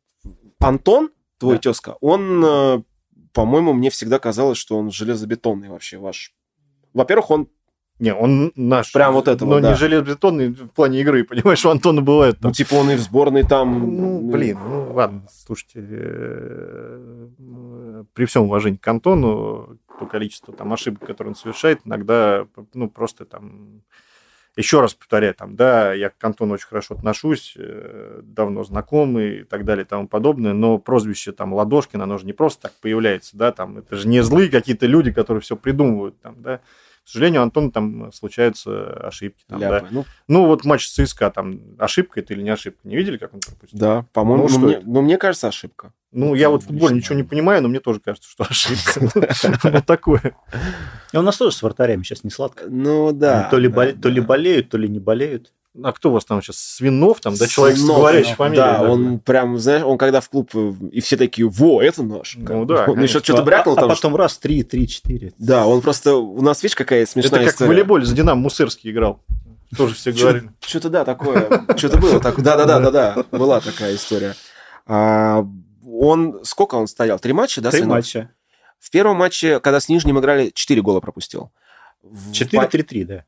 Антон, 0.61 1.11
твой 1.39 1.59
тезка, 1.59 1.97
он 2.01 2.43
э, 2.45 2.83
по-моему, 3.35 3.73
мне 3.73 3.91
всегда 3.91 4.19
казалось, 4.19 4.57
что 4.57 4.79
он 4.79 4.91
железобетонный 4.91 5.69
вообще 5.69 5.99
ваш. 5.99 6.33
Во-первых, 6.95 7.31
он 7.31 7.49
не, 8.01 8.13
он 8.13 8.53
наш. 8.57 8.93
Прям 8.93 9.15
вот 9.15 9.29
это 9.29 9.45
Но 9.47 9.61
да. 9.61 9.71
не 9.71 9.77
железобетонный 9.77 10.49
в 10.49 10.69
плане 10.71 11.01
игры, 11.01 11.23
понимаешь, 11.25 11.65
у 11.65 11.71
Антона 11.71 12.03
бывает. 12.03 12.39
Там... 12.41 12.49
Ну, 12.49 12.53
типа 12.55 12.75
он 12.75 12.91
и 12.91 12.97
в 12.97 13.01
сборной 13.01 13.45
там... 13.45 13.97
Ну, 13.97 14.31
блин, 14.31 14.59
ну 14.59 14.93
ладно, 14.95 15.27
слушайте, 15.31 15.79
э, 15.79 17.29
при 18.13 18.25
всем 18.25 18.45
уважении 18.45 18.79
к 18.79 18.89
Антону, 18.89 19.79
то 19.99 20.07
количество 20.07 20.53
там 20.53 20.73
ошибок, 20.73 21.07
которые 21.07 21.33
он 21.33 21.37
совершает, 21.37 21.81
иногда, 21.85 22.47
ну, 22.73 22.91
просто 22.91 23.27
там 23.27 23.83
еще 24.57 24.81
раз 24.81 24.95
повторяю, 24.95 25.35
там, 25.35 25.57
да, 25.57 25.93
я 25.93 26.11
к 26.11 26.23
Антону 26.23 26.55
очень 26.55 26.69
хорошо 26.69 26.95
отношусь, 26.95 27.55
э, 27.57 28.21
давно 28.23 28.63
знакомый 28.63 29.41
и 29.41 29.45
так 29.45 29.65
далее 29.65 29.85
и 29.85 29.89
тому 29.89 30.07
подобное, 30.07 30.53
но 30.53 30.79
прозвище 30.79 31.33
там 31.33 31.53
Ладошкин, 31.53 32.01
оно 32.01 32.19
же 32.19 32.27
не 32.27 32.33
просто 32.33 32.63
так 32.63 32.73
появляется, 32.81 33.37
да, 33.37 33.53
там, 33.53 33.79
это 33.79 33.97
же 33.97 34.07
не 34.07 34.23
злые 34.23 34.49
какие-то 34.49 34.87
люди, 34.87 35.13
которые 35.13 35.41
все 35.41 35.57
придумывают, 35.57 36.21
там, 36.21 36.41
да, 36.41 36.61
к 37.05 37.09
сожалению, 37.09 37.43
у 37.43 37.45
Антона 37.45 37.71
там 37.71 38.13
случаются 38.13 38.95
ошибки. 39.07 39.45
Там, 39.47 39.61
да. 39.61 39.87
ну. 39.91 40.07
ну, 40.27 40.47
вот 40.47 40.65
матч 40.65 40.87
с 40.87 40.95
ЦСКА, 40.95 41.31
там, 41.31 41.61
ошибка 41.79 42.21
это 42.21 42.33
или 42.33 42.43
не 42.43 42.51
ошибка? 42.51 42.81
Не 42.85 42.97
видели, 42.97 43.19
как 43.19 43.35
он 43.35 43.41
пропустил? 43.41 43.79
Да, 43.79 44.07
по-моему, 44.13 44.49
ну, 44.49 44.59
ну, 44.59 44.67
мне, 44.67 44.81
ну, 44.83 45.03
мне 45.03 45.19
кажется, 45.19 45.49
ошибка. 45.49 45.93
Ну, 46.13 46.35
я 46.35 46.49
вот 46.49 46.63
в 46.63 46.67
футболе 46.67 46.97
ничего 46.97 47.17
не 47.17 47.25
понимаю, 47.25 47.61
но 47.61 47.69
мне 47.69 47.81
тоже 47.81 48.01
кажется, 48.01 48.31
что 48.31 48.45
ошибка. 48.45 49.01
Вот 49.75 49.85
такое. 49.85 50.37
И 51.13 51.17
у 51.17 51.23
нас 51.23 51.37
тоже 51.37 51.55
с 51.55 51.63
вратарями 51.63 52.05
сейчас 52.05 52.25
не 52.25 52.31
сладко. 52.31 52.65
Ну, 52.69 53.13
да. 53.13 53.49
То 53.51 53.59
ли 53.59 53.69
болеют, 53.69 54.71
то 54.71 54.79
ли 54.79 54.89
не 54.89 55.01
болеют. 55.01 55.53
А 55.83 55.93
кто 55.93 56.11
у 56.11 56.13
вас 56.13 56.25
там 56.25 56.41
сейчас? 56.41 56.57
Свинов 56.57 57.21
там, 57.21 57.35
да, 57.35 57.49
человек 57.49 57.77
Свинов, 57.77 57.97
с 57.97 57.99
говорящей 57.99 58.35
фамилией? 58.35 58.63
Да, 58.63 58.79
да, 58.79 58.91
он 58.91 59.19
прям, 59.19 59.59
знаешь, 59.59 59.83
он 59.83 59.99
когда 59.99 60.21
в 60.21 60.29
клуб, 60.29 60.55
и 60.55 61.01
все 61.01 61.17
такие, 61.17 61.49
во, 61.49 61.83
это 61.83 62.05
наш. 62.05 62.37
Ну 62.37 62.65
да. 62.65 62.85
Он 62.87 63.03
еще 63.03 63.19
что-то 63.19 63.43
брякнул 63.43 63.75
а, 63.75 63.81
там. 63.81 63.91
А 63.91 63.95
потом 63.95 64.15
раз, 64.15 64.39
три, 64.39 64.63
три, 64.63 64.87
четыре. 64.87 65.33
Да, 65.39 65.67
он 65.67 65.81
просто, 65.81 66.15
у 66.15 66.41
нас, 66.43 66.63
видишь, 66.63 66.77
какая 66.77 67.07
смешная 67.07 67.41
Это 67.41 67.47
как 67.47 67.55
история. 67.55 67.69
в 67.69 67.73
волейболе 67.73 68.05
за 68.05 68.15
Динамо 68.15 68.41
Мусырский 68.41 68.91
играл. 68.91 69.21
Тоже 69.77 69.95
все 69.95 70.13
говорили. 70.13 70.51
Что-то 70.61 70.91
да, 70.91 71.05
такое, 71.05 71.67
что-то 71.77 71.99
было. 71.99 72.21
Да-да-да, 72.21 72.91
да, 72.91 73.25
была 73.33 73.61
такая 73.61 73.97
история. 73.97 74.37
А, 74.87 75.45
он, 75.85 76.45
сколько 76.45 76.77
он 76.77 76.87
стоял? 76.87 77.19
Три 77.19 77.33
матча, 77.33 77.61
да? 77.61 77.71
Три 77.71 77.83
матча. 77.83 78.31
В 78.79 78.91
первом 78.91 79.17
матче, 79.17 79.61
когда 79.61 79.81
с 79.81 79.89
Нижним 79.89 80.21
играли, 80.21 80.53
четыре 80.55 80.83
гола 80.83 81.01
пропустил. 81.01 81.51
4-3-3, 82.33 83.05
да. 83.05 83.25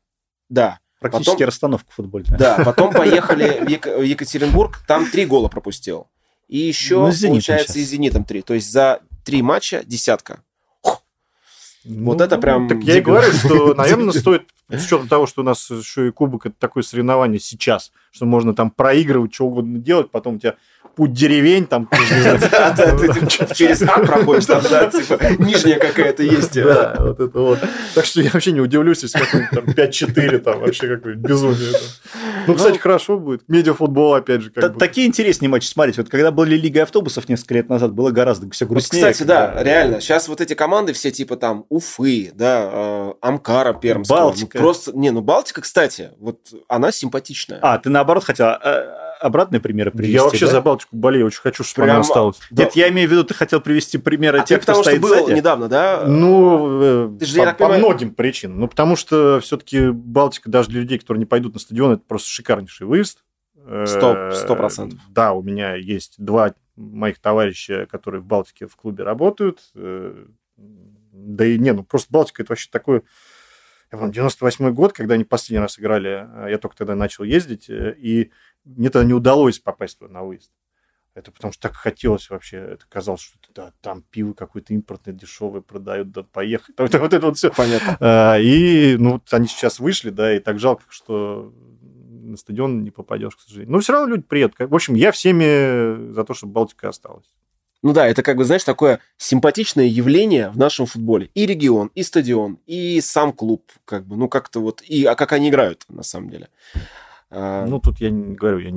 Да. 0.49 0.79
Практически 0.99 1.31
потом, 1.31 1.47
расстановка 1.47 1.91
футбольная. 1.91 2.37
Да, 2.37 2.63
потом 2.63 2.91
поехали 2.93 3.63
в, 3.65 3.69
Ек- 3.69 3.85
в 3.85 4.01
Екатеринбург, 4.01 4.79
там 4.87 5.09
три 5.09 5.25
гола 5.25 5.47
пропустил. 5.47 6.07
И 6.47 6.57
еще, 6.57 6.95
ну, 6.95 7.11
получается, 7.11 7.73
сейчас. 7.73 7.75
и 7.75 7.83
«Зенитом» 7.83 8.23
три. 8.23 8.41
То 8.41 8.53
есть 8.53 8.71
за 8.71 9.01
три 9.23 9.41
матча 9.41 9.83
десятка. 9.85 10.41
Ну, 11.83 12.05
вот 12.05 12.21
это 12.21 12.37
прям... 12.37 12.67
Так 12.67 12.79
я 12.83 12.97
и 12.97 13.01
говорю, 13.01 13.31
что, 13.31 13.73
наверное, 13.77 14.11
стоит, 14.11 14.49
с 14.69 14.85
учетом 14.85 15.07
того, 15.07 15.25
что 15.25 15.41
у 15.41 15.45
нас 15.45 15.69
еще 15.69 16.09
и 16.09 16.11
кубок, 16.11 16.45
это 16.45 16.55
такое 16.59 16.83
соревнование 16.83 17.39
сейчас, 17.39 17.91
что 18.11 18.25
можно 18.25 18.53
там 18.53 18.71
проигрывать, 18.71 19.33
что 19.33 19.45
угодно 19.45 19.79
делать, 19.79 20.11
потом 20.11 20.35
у 20.35 20.39
тебя 20.39 20.55
путь 20.97 21.13
деревень, 21.13 21.67
там... 21.67 21.87
Через 23.55 23.83
А 23.83 23.99
проходишь, 23.99 24.45
там, 24.45 24.61
да, 24.69 24.87
типа, 24.87 25.19
нижняя 25.37 25.79
какая-то 25.79 26.23
есть. 26.23 26.55
Да, 26.55 26.95
вот 26.97 27.19
это 27.19 27.39
вот. 27.39 27.59
Так 27.93 28.05
что 28.05 28.21
я 28.21 28.31
вообще 28.31 28.51
не 28.51 28.61
удивлюсь, 28.61 29.03
если 29.03 29.19
какой-нибудь 29.19 29.51
там 29.51 29.85
5-4, 29.85 30.39
там, 30.39 30.59
вообще 30.59 30.87
какое-нибудь 30.87 31.29
безумие. 31.29 31.73
Ну, 32.47 32.55
кстати, 32.55 32.73
ну, 32.73 32.79
хорошо 32.79 33.19
будет. 33.19 33.47
Медиафутбол, 33.47 34.15
опять 34.15 34.41
же. 34.41 34.49
Такие 34.49 35.07
интересные 35.07 35.49
матчи 35.49 35.67
смотреть. 35.67 35.97
Вот 35.97 36.09
когда 36.09 36.31
были 36.31 36.55
Лига 36.55 36.83
автобусов 36.83 37.29
несколько 37.29 37.53
лет 37.53 37.69
назад, 37.69 37.93
было 37.93 38.09
гораздо 38.11 38.49
все 38.49 38.65
грустнее. 38.65 39.11
Кстати, 39.11 39.27
да, 39.27 39.53
реально. 39.61 40.01
Сейчас 40.01 40.27
вот 40.27 40.41
эти 40.41 40.55
команды 40.55 40.93
все 40.93 41.11
типа 41.11 41.37
там 41.37 41.65
Уфы, 41.69 42.31
да, 42.33 42.69
э, 42.71 43.13
Амкара 43.21 43.73
Пермского. 43.73 44.17
Балтика. 44.17 44.57
Просто, 44.57 44.97
не, 44.97 45.11
ну 45.11 45.21
Балтика, 45.21 45.61
кстати, 45.61 46.11
вот 46.19 46.39
она 46.67 46.91
симпатичная. 46.91 47.59
А, 47.61 47.77
ты 47.77 47.89
наоборот 47.89 48.23
хотела 48.23 48.59
э, 48.63 48.97
обратные 49.19 49.59
примеры 49.59 49.91
привести. 49.91 50.13
Я 50.13 50.23
вообще 50.23 50.45
да? 50.45 50.51
за 50.51 50.61
Балтику 50.61 50.95
болею, 50.95 51.27
очень 51.27 51.41
хочу, 51.41 51.63
чтобы 51.63 51.85
Прям... 51.85 51.97
она 51.97 52.01
осталась. 52.01 52.37
Да. 52.51 52.63
Нет, 52.63 52.75
я 52.75 52.89
имею 52.89 53.07
в 53.07 53.11
виду, 53.11 53.23
ты 53.23 53.33
хотел 53.33 53.61
привести 53.61 53.97
примеры 53.97 54.39
а 54.39 54.43
тех, 54.43 54.61
кто 54.61 54.73
потому 54.73 54.83
стоит 54.83 54.97
что 54.97 55.07
был 55.07 55.25
сзади? 55.25 55.37
недавно, 55.37 55.67
да? 55.67 56.03
Ну, 56.05 57.17
ты 57.19 57.25
же, 57.25 57.43
по, 57.43 57.53
по 57.53 57.67
многим 57.69 58.13
причинам. 58.13 58.59
Ну, 58.59 58.67
потому 58.67 58.95
что 58.95 59.39
все-таки 59.41 59.89
Балтика 59.89 60.49
даже 60.49 60.69
для 60.69 60.81
людей, 60.81 60.99
которые 60.99 61.19
не 61.19 61.25
пойдут 61.25 61.53
на 61.53 61.59
стадион, 61.59 61.93
это 61.93 62.03
просто 62.07 62.29
шикарнейший 62.29 62.87
выезд. 62.87 63.23
Сто, 63.85 64.31
сто 64.31 64.55
процентов. 64.55 64.99
Да, 65.09 65.33
у 65.33 65.41
меня 65.41 65.75
есть 65.75 66.15
два 66.17 66.53
моих 66.77 67.19
товарища, 67.19 67.87
которые 67.89 68.21
в 68.21 68.25
Балтике 68.25 68.67
в 68.67 68.75
клубе 68.75 69.03
работают. 69.03 69.59
Э, 69.75 70.25
да 70.55 71.45
и 71.45 71.57
не, 71.57 71.73
ну 71.73 71.83
просто 71.83 72.09
Балтика 72.11 72.43
это 72.43 72.51
вообще 72.51 72.69
такое... 72.71 73.03
Я 73.91 73.97
помню, 73.97 74.13
98 74.13 74.73
год, 74.73 74.93
когда 74.93 75.15
они 75.15 75.23
последний 75.23 75.61
раз 75.61 75.79
играли, 75.79 76.27
э, 76.27 76.51
я 76.51 76.57
только 76.57 76.77
тогда 76.77 76.95
начал 76.95 77.23
ездить, 77.23 77.69
э, 77.69 77.95
и 77.97 78.31
мне 78.75 78.89
тогда 78.89 79.07
не 79.07 79.13
удалось 79.13 79.59
попасть 79.59 79.99
на 80.01 80.23
выезд. 80.23 80.51
Это 81.13 81.31
потому 81.31 81.51
что 81.51 81.63
так 81.63 81.75
хотелось 81.75 82.29
вообще. 82.29 82.57
Это 82.57 82.85
казалось, 82.87 83.21
что 83.21 83.37
да, 83.55 83.73
там 83.81 84.03
пиво 84.03 84.33
какое-то 84.33 84.73
импортное, 84.75 85.15
дешевое 85.15 85.61
продают, 85.61 86.11
да, 86.11 86.21
поехать. 86.23 86.75
Вот, 86.77 86.93
вот 86.93 87.13
это 87.13 87.25
вот 87.25 87.37
все. 87.37 87.51
Понятно. 87.51 87.97
А, 87.99 88.37
и 88.37 88.97
ну, 88.97 89.19
они 89.31 89.47
сейчас 89.47 89.79
вышли, 89.79 90.11
да, 90.11 90.35
и 90.35 90.39
так 90.39 90.59
жалко, 90.59 90.83
что 90.89 91.51
на 92.27 92.37
стадион 92.37 92.81
не 92.81 92.91
попадешь, 92.91 93.35
к 93.35 93.39
сожалению. 93.39 93.71
Но 93.71 93.79
все 93.79 93.93
равно 93.93 94.09
люди 94.09 94.23
приедут. 94.23 94.59
В 94.59 94.75
общем, 94.75 94.93
я 94.93 95.11
всеми 95.11 96.11
за 96.13 96.23
то, 96.23 96.35
чтобы 96.35 96.53
Балтика 96.53 96.89
осталась. 96.89 97.25
Ну 97.81 97.93
да, 97.93 98.07
это 98.07 98.21
как 98.21 98.37
бы, 98.37 98.43
знаешь, 98.43 98.63
такое 98.63 98.99
симпатичное 99.17 99.85
явление 99.85 100.49
в 100.49 100.57
нашем 100.57 100.85
футболе. 100.85 101.29
И 101.33 101.45
регион, 101.45 101.91
и 101.95 102.03
стадион, 102.03 102.59
и 102.65 103.01
сам 103.01 103.33
клуб, 103.33 103.71
как 103.85 104.05
бы, 104.05 104.17
ну 104.17 104.27
как-то 104.27 104.59
вот, 104.59 104.81
и, 104.81 105.05
а 105.05 105.15
как 105.15 105.31
они 105.31 105.49
играют, 105.49 105.85
на 105.87 106.03
самом 106.03 106.29
деле. 106.29 106.49
А, 107.29 107.65
ну, 107.65 107.79
тут 107.79 107.99
я 107.99 108.09
не 108.09 108.35
говорю, 108.35 108.59
я 108.59 108.69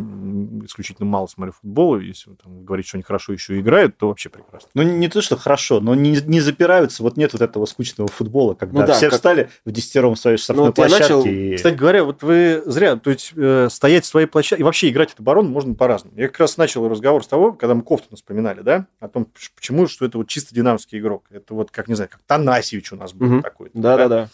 исключительно 0.64 1.08
мало 1.08 1.28
смотрю 1.28 1.52
футбол, 1.52 2.00
если 2.00 2.32
там, 2.34 2.64
говорить, 2.64 2.86
что 2.86 2.96
они 2.96 3.04
хорошо 3.04 3.32
еще 3.32 3.60
играют, 3.60 3.96
то 3.96 4.08
вообще 4.08 4.28
прекрасно. 4.28 4.68
Ну, 4.74 4.82
не 4.82 5.06
то, 5.06 5.22
что 5.22 5.36
хорошо, 5.36 5.80
но 5.80 5.94
не, 5.94 6.20
не 6.26 6.40
запираются, 6.40 7.04
вот 7.04 7.16
нет 7.16 7.32
вот 7.32 7.42
этого 7.42 7.64
скучного 7.66 8.08
футбола, 8.08 8.54
когда 8.54 8.80
ну, 8.80 8.86
да, 8.88 8.94
все 8.94 9.06
как... 9.06 9.14
встали 9.14 9.50
в 9.64 9.70
десятером 9.70 10.16
своей 10.16 10.36
штрафной 10.36 10.66
ну, 10.66 10.72
площадке. 10.72 11.02
Начал... 11.02 11.24
И... 11.24 11.56
Кстати 11.56 11.76
говоря, 11.76 12.02
вот 12.02 12.24
вы 12.24 12.62
зря, 12.66 12.96
то 12.96 13.10
есть 13.10 13.32
э, 13.36 13.68
стоять 13.70 14.04
в 14.04 14.08
своей 14.08 14.26
площадке, 14.26 14.62
и 14.62 14.64
вообще 14.64 14.88
играть 14.88 15.10
в 15.12 15.20
оборону 15.20 15.48
можно 15.48 15.74
по-разному. 15.74 16.16
Я 16.18 16.26
как 16.26 16.40
раз 16.40 16.56
начал 16.56 16.88
разговор 16.88 17.22
с 17.22 17.28
того, 17.28 17.52
когда 17.52 17.76
мы 17.76 17.82
Кофтуна 17.82 18.16
вспоминали, 18.16 18.62
да, 18.62 18.86
о 18.98 19.06
том, 19.06 19.28
почему, 19.54 19.86
что 19.86 20.04
это 20.04 20.18
вот 20.18 20.26
чисто 20.26 20.52
динамский 20.56 20.98
игрок. 20.98 21.26
Это 21.30 21.54
вот, 21.54 21.70
как, 21.70 21.86
не 21.86 21.94
знаю, 21.94 22.10
как 22.10 22.20
Танасевич 22.26 22.92
у 22.92 22.96
нас 22.96 23.12
был 23.12 23.34
угу. 23.34 23.42
такой. 23.42 23.70
Да-да-да. 23.74 24.28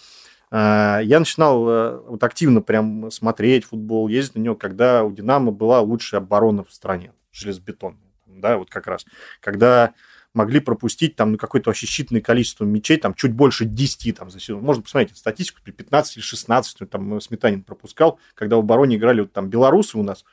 А, 0.51 1.01
я 1.03 1.19
начинал 1.19 1.69
э, 1.69 2.01
вот 2.07 2.23
активно 2.23 2.61
прям 2.63 3.11
смотреть 3.11 3.65
футбол, 3.65 4.09
ездить 4.09 4.37
на 4.37 4.41
него, 4.41 4.55
когда 4.55 5.05
у 5.05 5.13
«Динамо» 5.13 5.51
была 5.51 5.81
лучшая 5.81 6.21
оборона 6.21 6.65
в 6.65 6.73
стране, 6.73 7.13
железобетонная. 7.33 8.01
Да, 8.27 8.59
вот 8.59 8.71
как 8.71 8.87
раз. 8.87 9.07
Когда 9.41 9.95
могли 10.35 10.61
пропустить 10.61 11.17
там 11.17 11.33
ну, 11.33 11.39
какое-то 11.39 11.71
вообще 11.71 11.87
считанное 11.87 12.21
количество 12.21 12.65
мячей, 12.65 12.99
там 12.99 13.15
чуть 13.15 13.33
больше 13.33 13.65
10 13.65 14.17
там, 14.19 14.31
за 14.31 14.39
сезон. 14.39 14.63
Можно 14.63 14.83
посмотреть 14.83 15.17
статистику, 15.17 15.61
15 15.65 16.19
или 16.19 16.23
16 16.23 16.91
там 16.91 17.21
Сметанин 17.21 17.63
пропускал, 17.63 18.21
когда 18.35 18.57
в 18.57 18.61
обороне 18.61 18.97
играли 18.97 19.23
вот 19.23 19.33
там 19.33 19.49
белорусы 19.49 19.97
у 19.97 20.03
нас, 20.03 20.25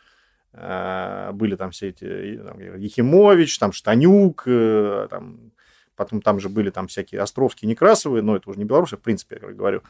э, 0.51 1.31
были 1.33 1.55
там 1.55 1.71
все 1.71 1.89
эти 1.89 2.37
там, 2.45 2.59
Ехимович, 2.59 3.57
там 3.57 3.71
Штанюк, 3.71 4.43
э, 4.45 5.07
там 5.09 5.52
Потом 5.95 6.21
там 6.21 6.39
же 6.39 6.49
были 6.49 6.69
там 6.69 6.87
всякие 6.87 7.21
Островские, 7.21 7.69
Некрасовые, 7.69 8.21
но 8.21 8.35
это 8.35 8.49
уже 8.49 8.59
не 8.59 8.65
белорусы, 8.65 8.97
в 8.97 9.01
принципе, 9.01 9.39
я 9.41 9.53
говорю. 9.53 9.81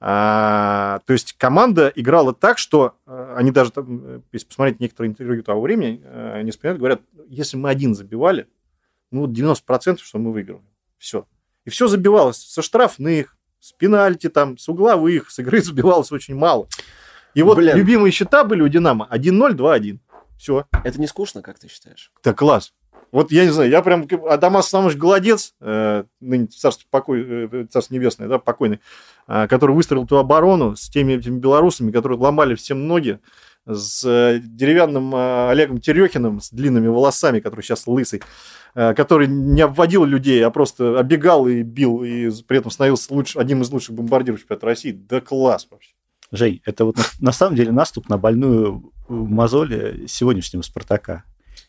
А, 0.00 1.00
то 1.06 1.12
есть 1.12 1.32
команда 1.32 1.92
играла 1.94 2.32
так, 2.32 2.58
что 2.58 2.94
а, 3.04 3.34
они 3.36 3.50
даже, 3.50 3.72
там, 3.72 4.22
если 4.32 4.46
посмотреть 4.46 4.78
некоторые 4.78 5.10
интервью 5.10 5.42
того 5.42 5.60
времени, 5.60 6.02
а, 6.04 6.34
они 6.36 6.52
вспоминают, 6.52 6.78
говорят, 6.78 7.00
если 7.28 7.56
мы 7.56 7.68
один 7.68 7.94
забивали, 7.94 8.46
ну, 9.10 9.26
90% 9.26 9.98
что 9.98 10.18
мы 10.18 10.32
выигрываем. 10.32 10.64
Все. 10.98 11.26
И 11.64 11.70
все 11.70 11.88
забивалось 11.88 12.36
со 12.36 12.62
штрафных, 12.62 13.36
с 13.58 13.72
пенальти, 13.72 14.28
там, 14.28 14.56
с 14.56 14.68
угловых, 14.68 15.30
с 15.30 15.38
игры 15.40 15.60
забивалось 15.62 16.12
очень 16.12 16.36
мало. 16.36 16.68
И 17.34 17.42
вот 17.42 17.56
Блин. 17.56 17.76
любимые 17.76 18.12
счета 18.12 18.44
были 18.44 18.62
у 18.62 18.68
«Динамо» 18.68 19.08
1-0, 19.10 19.54
2-1. 19.54 19.98
Все. 20.38 20.66
Это 20.84 21.00
не 21.00 21.08
скучно, 21.08 21.42
как 21.42 21.58
ты 21.58 21.68
считаешь? 21.68 22.12
Да 22.22 22.32
класс. 22.32 22.72
Вот 23.12 23.32
я 23.32 23.44
не 23.44 23.50
знаю, 23.50 23.70
я 23.70 23.82
прям... 23.82 24.06
Адамас 24.28 24.68
Самович 24.68 24.96
Голодец, 24.96 25.54
э, 25.60 26.04
ныне 26.20 26.46
царство, 26.46 26.86
покой, 26.90 27.24
э, 27.26 27.66
царство 27.70 27.94
небесное, 27.94 28.28
да, 28.28 28.38
покойный, 28.38 28.80
э, 29.26 29.46
который 29.48 29.74
выстроил 29.74 30.06
ту 30.06 30.16
оборону 30.16 30.76
с 30.76 30.88
теми 30.88 31.14
этими 31.14 31.38
белорусами, 31.38 31.90
которые 31.90 32.18
ломали 32.18 32.54
всем 32.54 32.86
ноги, 32.86 33.18
с 33.68 34.04
э, 34.04 34.40
деревянным 34.42 35.14
э, 35.14 35.50
Олегом 35.50 35.78
Терехиным 35.78 36.40
с 36.40 36.50
длинными 36.50 36.88
волосами, 36.88 37.40
который 37.40 37.62
сейчас 37.62 37.86
лысый, 37.86 38.22
э, 38.74 38.94
который 38.94 39.26
не 39.26 39.60
обводил 39.60 40.04
людей, 40.04 40.44
а 40.44 40.50
просто 40.50 40.98
оббегал 40.98 41.46
и 41.46 41.62
бил, 41.62 42.02
и 42.02 42.30
при 42.46 42.58
этом 42.58 42.70
становился 42.70 43.12
луч, 43.12 43.36
одним 43.36 43.62
из 43.62 43.70
лучших 43.70 43.94
бомбардиров 43.94 44.40
чемпионата 44.40 44.66
России. 44.66 44.92
Да 44.92 45.20
класс 45.20 45.66
вообще. 45.70 45.92
Жень, 46.30 46.60
это 46.64 46.84
вот 46.84 46.96
на, 46.96 47.04
на 47.20 47.32
самом 47.32 47.56
деле 47.56 47.72
наступ 47.72 48.08
на 48.08 48.18
больную 48.18 48.92
мозоли 49.08 50.06
сегодняшнего 50.06 50.62
«Спартака» 50.62 51.24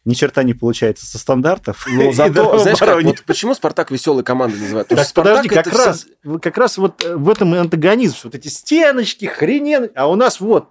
ни 0.09 0.13
черта 0.15 0.43
не 0.43 0.53
получается 0.53 1.05
со 1.05 1.17
стандартов. 1.17 1.85
Ну, 1.99 2.13
зато, 2.13 2.57
знаешь 2.59 2.79
как, 2.79 3.03
вот 3.03 3.23
почему 3.23 3.53
Спартак 3.53 3.91
веселой 3.91 4.23
командой 4.23 4.59
называют? 4.59 4.87
Так, 4.87 5.05
Спартак 5.05 5.43
подожди, 5.43 5.49
как, 5.49 5.73
раз, 5.73 6.07
как 6.41 6.57
раз 6.57 6.77
вот 6.77 7.03
э, 7.03 7.15
в 7.15 7.29
этом 7.29 7.53
и 7.55 7.57
антагонизм, 7.57 8.15
вот 8.23 8.35
эти 8.35 8.47
стеночки, 8.47 9.25
хренен, 9.25 9.89
а 9.95 10.09
у 10.09 10.15
нас 10.15 10.39
вот, 10.39 10.69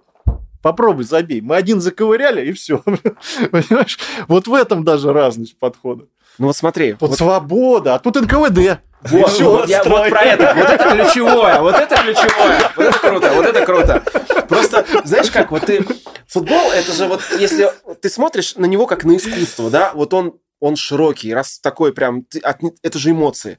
попробуй 0.61 1.05
забей. 1.05 1.41
Мы 1.41 1.55
один 1.55 1.81
заковыряли, 1.81 2.47
и 2.47 2.51
все. 2.51 2.79
Понимаешь? 3.51 3.97
Вот 4.27 4.47
в 4.47 4.53
этом 4.53 4.83
даже 4.83 5.13
разность 5.13 5.57
подхода. 5.57 6.05
Ну 6.37 6.47
вот 6.47 6.55
смотри. 6.55 6.93
Вот, 6.99 7.09
вот 7.09 7.17
свобода, 7.17 7.95
а 7.95 7.99
тут 7.99 8.15
НКВД. 8.15 8.79
Вот, 9.01 9.31
все, 9.31 9.49
вот, 9.49 9.69
я, 9.69 9.81
вот 9.83 10.09
про 10.09 10.21
это. 10.21 10.53
Вот 10.55 10.69
это 10.69 10.89
ключевое. 10.89 11.59
Вот 11.61 11.75
это 11.75 11.95
ключевое. 11.95 12.71
Вот 12.75 12.85
это 12.85 12.99
круто. 12.99 13.31
Вот 13.33 13.45
это 13.45 13.65
круто. 13.65 14.03
Просто, 14.49 14.85
знаешь 15.05 15.31
как, 15.31 15.51
вот 15.51 15.65
ты... 15.65 15.85
Футбол, 16.27 16.71
это 16.71 16.91
же 16.91 17.07
вот, 17.07 17.21
если 17.39 17.71
ты 18.01 18.09
смотришь 18.09 18.55
на 18.55 18.65
него 18.65 18.87
как 18.87 19.03
на 19.03 19.15
искусство, 19.15 19.69
да, 19.69 19.91
вот 19.93 20.13
он, 20.13 20.33
он 20.59 20.75
широкий, 20.75 21.33
раз 21.33 21.59
такой 21.59 21.93
прям... 21.93 22.23
Ты, 22.23 22.39
от, 22.39 22.57
это 22.83 22.99
же 22.99 23.11
эмоции. 23.11 23.57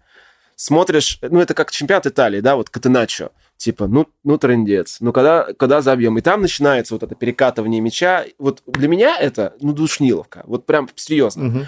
Смотришь, 0.57 1.19
ну, 1.23 1.41
это 1.41 1.55
как 1.55 1.71
чемпионат 1.71 2.07
Италии, 2.07 2.41
да, 2.41 2.57
вот 2.57 2.69
Катеначо. 2.69 3.31
Типа, 3.57 3.87
ну, 3.87 4.07
ну, 4.25 4.37
трендец. 4.37 4.99
Ну, 5.01 5.13
когда, 5.13 5.49
когда 5.59 5.81
забьем? 5.81 6.19
И 6.19 6.21
там 6.21 6.43
начинается 6.43 6.95
вот 6.95 7.03
это 7.03 7.15
перекатывание 7.15 7.81
мяча. 7.81 8.25
Вот 8.39 8.63
для 8.67 8.89
меня 8.89 9.19
это, 9.19 9.55
ну, 9.61 9.73
душниловка. 9.73 10.43
Вот 10.45 10.67
прям 10.67 10.89
серьезно. 10.97 11.47
Угу. 11.47 11.67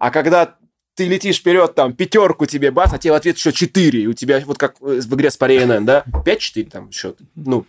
А 0.00 0.10
когда 0.10 0.56
ты 0.94 1.06
летишь 1.06 1.38
вперед, 1.38 1.74
там, 1.74 1.92
пятерку 1.92 2.46
тебе 2.46 2.70
бас, 2.70 2.92
а 2.92 2.98
тебе 2.98 3.12
в 3.12 3.16
ответ 3.16 3.36
еще 3.36 3.52
четыре, 3.52 4.02
и 4.02 4.06
у 4.06 4.14
тебя, 4.14 4.42
вот 4.46 4.56
как 4.56 4.80
в 4.80 5.14
игре 5.14 5.30
с 5.30 5.36
Пари 5.36 5.62
да, 5.82 6.04
пять-четыре 6.24 6.70
там 6.70 6.90
счет. 6.90 7.18
Ну, 7.34 7.66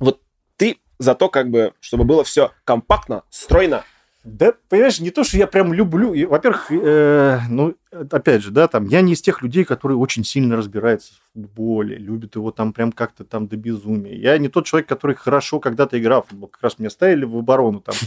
вот 0.00 0.20
ты 0.56 0.78
за 0.98 1.14
то, 1.14 1.28
как 1.28 1.50
бы, 1.50 1.72
чтобы 1.78 2.02
было 2.02 2.24
все 2.24 2.50
компактно, 2.64 3.22
стройно, 3.30 3.84
да, 4.24 4.52
понимаешь, 4.68 5.00
не 5.00 5.10
то, 5.10 5.24
что 5.24 5.36
я 5.36 5.48
прям 5.48 5.72
люблю. 5.72 6.14
Во-первых, 6.28 6.70
э, 6.70 7.40
ну, 7.48 7.74
опять 7.90 8.42
же, 8.42 8.52
да, 8.52 8.68
там, 8.68 8.86
я 8.86 9.00
не 9.00 9.14
из 9.14 9.20
тех 9.20 9.42
людей, 9.42 9.64
которые 9.64 9.98
очень 9.98 10.22
сильно 10.22 10.56
разбираются 10.56 11.14
в 11.14 11.32
футболе, 11.32 11.96
любят 11.96 12.36
его 12.36 12.52
там 12.52 12.72
прям 12.72 12.92
как-то 12.92 13.24
там 13.24 13.48
до 13.48 13.56
безумия. 13.56 14.14
Я 14.14 14.38
не 14.38 14.48
тот 14.48 14.66
человек, 14.66 14.88
который 14.88 15.16
хорошо 15.16 15.58
когда-то 15.58 15.98
играл 15.98 16.22
в 16.22 16.28
футбол. 16.28 16.48
Как 16.48 16.62
раз 16.62 16.78
меня 16.78 16.90
ставили 16.90 17.24
в 17.24 17.36
оборону 17.36 17.80
там. 17.80 17.94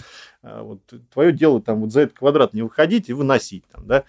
А 0.47 0.61
вот 0.61 0.81
твое 1.11 1.31
дело 1.31 1.59
там 1.59 1.81
вот 1.81 1.91
за 1.91 2.01
этот 2.01 2.19
квадрат 2.19 2.53
не 2.53 2.61
выходить 2.61 3.09
и 3.09 3.13
выносить 3.13 3.65
там, 3.71 3.87
да. 3.87 4.03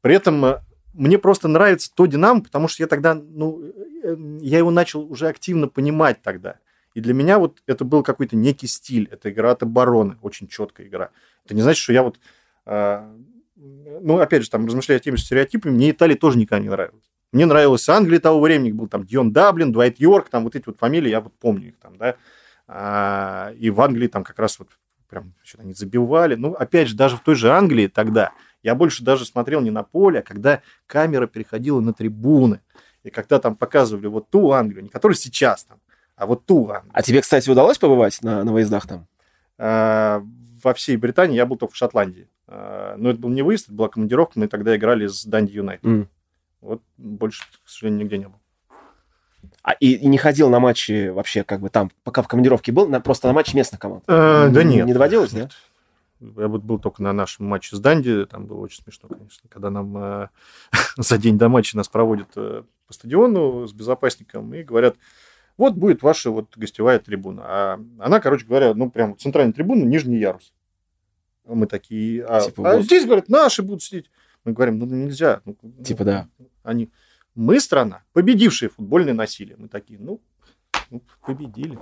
При 0.00 0.14
этом 0.14 0.44
э, 0.44 0.60
мне 0.94 1.18
просто 1.18 1.48
нравится 1.48 1.92
то 1.94 2.06
Динамо, 2.06 2.42
потому 2.42 2.68
что 2.68 2.82
я 2.82 2.86
тогда, 2.86 3.14
ну, 3.14 3.60
э, 4.02 4.16
я 4.40 4.58
его 4.58 4.70
начал 4.70 5.02
уже 5.02 5.28
активно 5.28 5.68
понимать 5.68 6.22
тогда. 6.22 6.56
И 6.94 7.00
для 7.00 7.14
меня 7.14 7.38
вот 7.38 7.62
это 7.66 7.84
был 7.84 8.02
какой-то 8.02 8.36
некий 8.36 8.66
стиль. 8.66 9.08
Это 9.10 9.30
игра 9.30 9.52
от 9.52 9.62
обороны, 9.62 10.16
очень 10.22 10.48
четкая 10.48 10.86
игра. 10.86 11.10
Это 11.44 11.54
не 11.54 11.62
значит, 11.62 11.82
что 11.82 11.92
я 11.92 12.02
вот... 12.02 12.18
Э, 12.66 13.08
ну, 13.56 14.18
опять 14.18 14.42
же, 14.42 14.50
там, 14.50 14.66
размышляя 14.66 14.98
теми 14.98 15.16
же 15.16 15.22
стереотипами, 15.22 15.72
мне 15.72 15.90
Италия 15.90 16.16
тоже 16.16 16.38
никогда 16.38 16.62
не 16.62 16.70
нравилась. 16.70 17.04
Мне 17.32 17.46
нравилась 17.46 17.88
Англия 17.88 18.18
того 18.18 18.40
времени, 18.40 18.72
был 18.72 18.88
там 18.88 19.04
Дион 19.04 19.32
Даблин, 19.32 19.70
Дуайт 19.70 20.00
Йорк, 20.00 20.30
там 20.30 20.44
вот 20.44 20.56
эти 20.56 20.66
вот 20.66 20.78
фамилии, 20.78 21.10
я 21.10 21.20
вот 21.20 21.32
помню 21.38 21.68
их 21.68 21.78
там, 21.78 21.96
да. 21.96 22.16
А, 22.66 23.52
и 23.58 23.70
в 23.70 23.80
Англии 23.80 24.08
там 24.08 24.24
как 24.24 24.38
раз 24.38 24.58
вот 24.58 24.68
прям 25.08 25.34
что-то 25.42 25.64
они 25.64 25.74
забивали. 25.74 26.34
Ну, 26.34 26.54
опять 26.54 26.88
же, 26.88 26.96
даже 26.96 27.16
в 27.16 27.20
той 27.20 27.34
же 27.34 27.50
Англии 27.50 27.86
тогда 27.86 28.32
я 28.62 28.74
больше 28.74 29.04
даже 29.04 29.24
смотрел 29.24 29.60
не 29.60 29.70
на 29.70 29.82
поле, 29.82 30.20
а 30.20 30.22
когда 30.22 30.62
камера 30.86 31.26
переходила 31.26 31.80
на 31.80 31.92
трибуны. 31.92 32.60
И 33.02 33.10
когда 33.10 33.38
там 33.38 33.56
показывали 33.56 34.06
вот 34.06 34.28
ту 34.30 34.52
Англию, 34.52 34.82
не 34.82 34.88
которую 34.88 35.16
сейчас 35.16 35.64
там, 35.64 35.80
а 36.20 36.26
вот 36.26 36.44
ту 36.44 36.68
Англию. 36.68 36.92
А 36.92 37.02
тебе, 37.02 37.22
кстати, 37.22 37.48
удалось 37.48 37.78
побывать 37.78 38.20
на, 38.20 38.44
на 38.44 38.52
выездах 38.52 38.86
там? 38.86 39.06
А, 39.56 40.22
во 40.62 40.74
всей 40.74 40.98
Британии 40.98 41.34
я 41.34 41.46
был 41.46 41.56
только 41.56 41.72
в 41.72 41.76
Шотландии. 41.78 42.28
А, 42.46 42.94
но 42.98 43.08
это 43.08 43.18
был 43.18 43.30
не 43.30 43.40
выезд, 43.40 43.68
это 43.68 43.72
была 43.72 43.88
командировка, 43.88 44.38
мы 44.38 44.46
тогда 44.46 44.76
играли 44.76 45.06
с 45.06 45.24
Данди 45.24 45.52
Юнайтед. 45.52 45.86
Mm. 45.86 46.06
Вот 46.60 46.82
больше, 46.98 47.44
к 47.64 47.68
сожалению, 47.70 48.04
нигде 48.04 48.18
не 48.18 48.26
был. 48.26 48.38
А 49.62 49.72
и, 49.72 49.94
и 49.94 50.06
не 50.08 50.18
ходил 50.18 50.50
на 50.50 50.60
матчи 50.60 51.08
вообще, 51.08 51.42
как 51.42 51.60
бы 51.60 51.70
там, 51.70 51.90
пока 52.04 52.20
в 52.20 52.28
командировке 52.28 52.70
был, 52.70 52.86
на, 52.86 53.00
просто 53.00 53.26
на 53.26 53.32
матчи 53.32 53.56
местных 53.56 53.80
команд? 53.80 54.04
А, 54.06 54.48
да 54.50 54.62
нет. 54.62 54.84
Не 54.84 54.92
доводилось, 54.92 55.32
нет? 55.32 55.52
Я 56.20 56.48
вот 56.48 56.62
был 56.62 56.78
только 56.78 57.02
на 57.02 57.14
нашем 57.14 57.46
матче 57.46 57.74
с 57.74 57.80
Данди, 57.80 58.26
там 58.26 58.44
было 58.44 58.58
очень 58.58 58.82
смешно, 58.82 59.08
конечно, 59.08 59.48
когда 59.48 59.70
нам 59.70 59.96
э, 59.96 60.28
за 60.98 61.16
день 61.16 61.38
до 61.38 61.48
матча 61.48 61.78
нас 61.78 61.88
проводят 61.88 62.28
э, 62.36 62.62
по 62.86 62.92
стадиону 62.92 63.66
с 63.66 63.72
безопасником 63.72 64.52
и 64.52 64.62
говорят, 64.62 64.96
вот 65.60 65.74
будет 65.74 66.02
ваша 66.02 66.30
вот 66.30 66.56
гостевая 66.56 66.98
трибуна. 66.98 67.42
А 67.44 67.80
она, 67.98 68.18
короче 68.20 68.46
говоря, 68.46 68.72
ну 68.72 68.90
прям 68.90 69.16
центральная 69.18 69.52
трибуна, 69.52 69.84
нижний 69.84 70.18
ярус. 70.18 70.54
Мы 71.44 71.66
такие, 71.66 72.24
а, 72.24 72.40
типа, 72.40 72.70
а 72.70 72.76
вот. 72.76 72.84
здесь, 72.84 73.04
говорят, 73.04 73.28
наши 73.28 73.62
будут 73.62 73.82
сидеть. 73.82 74.10
Мы 74.44 74.52
говорим, 74.52 74.78
ну 74.78 74.86
нельзя. 74.86 75.42
Ну, 75.44 75.56
типа 75.84 76.04
да. 76.04 76.28
Они, 76.62 76.90
мы 77.34 77.60
страна, 77.60 78.04
победившая 78.14 78.70
футбольное 78.70 79.12
насилие. 79.12 79.56
Мы 79.58 79.68
такие, 79.68 79.98
ну, 79.98 80.20
ну 80.88 81.02
победили. 81.26 81.78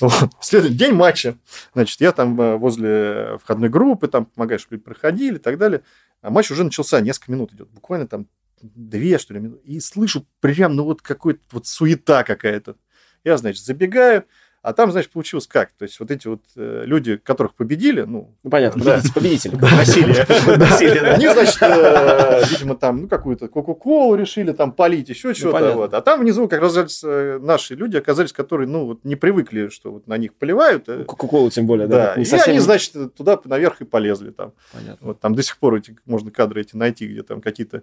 Вот. 0.00 0.30
Следующий 0.40 0.76
день 0.76 0.94
матча. 0.94 1.36
Значит, 1.74 2.00
я 2.00 2.10
там 2.10 2.40
э, 2.40 2.56
возле 2.56 3.38
входной 3.38 3.68
группы, 3.68 4.08
там 4.08 4.26
помогаю, 4.26 4.58
чтобы 4.58 4.78
проходили 4.78 5.36
и 5.36 5.38
так 5.38 5.56
далее. 5.56 5.82
А 6.20 6.30
матч 6.30 6.50
уже 6.50 6.64
начался, 6.64 7.00
несколько 7.00 7.30
минут 7.30 7.52
идет. 7.52 7.68
Буквально 7.70 8.08
там 8.08 8.26
две, 8.62 9.18
что 9.18 9.34
ли, 9.34 9.40
минуты. 9.40 9.62
И 9.64 9.80
слышу 9.80 10.26
прям, 10.40 10.76
ну, 10.76 10.84
вот 10.84 11.02
какой-то 11.02 11.40
вот 11.52 11.66
суета 11.66 12.24
какая-то. 12.24 12.76
Я, 13.24 13.36
значит, 13.36 13.64
забегаю, 13.64 14.24
а 14.64 14.72
там, 14.72 14.90
значит, 14.90 15.10
получилось 15.10 15.46
как? 15.46 15.72
То 15.72 15.82
есть 15.82 16.00
вот 16.00 16.10
эти 16.10 16.26
вот 16.26 16.40
э, 16.56 16.84
люди, 16.86 17.18
которых 17.18 17.54
победили, 17.54 18.00
ну... 18.00 18.34
Ну, 18.42 18.48
понятно, 18.48 18.82
да. 18.82 19.02
победители. 19.14 19.56
Насилие. 19.56 20.22
Они, 21.12 21.28
значит, 21.28 21.58
э, 21.60 22.42
видимо, 22.48 22.74
там, 22.74 23.02
ну, 23.02 23.08
какую-то 23.08 23.48
Кока-Колу 23.48 24.14
решили 24.14 24.52
там 24.52 24.72
полить, 24.72 25.10
еще 25.10 25.28
ну, 25.28 25.34
что-то. 25.34 25.72
Вот. 25.72 25.92
А 25.92 26.00
там 26.00 26.20
внизу 26.20 26.48
как 26.48 26.62
раз 26.62 27.04
э, 27.04 27.38
наши 27.42 27.74
люди 27.74 27.98
оказались, 27.98 28.32
которые, 28.32 28.66
ну, 28.66 28.86
вот 28.86 29.04
не 29.04 29.16
привыкли, 29.16 29.68
что 29.68 29.92
вот 29.92 30.06
на 30.06 30.16
них 30.16 30.32
поливают. 30.32 30.88
Э. 30.88 31.04
Кока-Колу 31.04 31.50
тем 31.50 31.66
более, 31.66 31.86
да. 31.86 32.14
И 32.14 32.24
они, 32.46 32.58
значит, 32.60 33.14
туда 33.14 33.38
наверх 33.44 33.82
и 33.82 33.84
полезли 33.84 34.30
там. 34.30 34.54
Понятно. 34.72 35.08
Вот 35.08 35.20
там 35.20 35.34
до 35.34 35.42
сих 35.42 35.58
пор 35.58 35.74
эти, 35.74 35.94
можно 36.06 36.30
кадры 36.30 36.62
эти 36.62 36.74
найти, 36.74 37.06
где 37.06 37.22
там 37.22 37.42
какие-то 37.42 37.82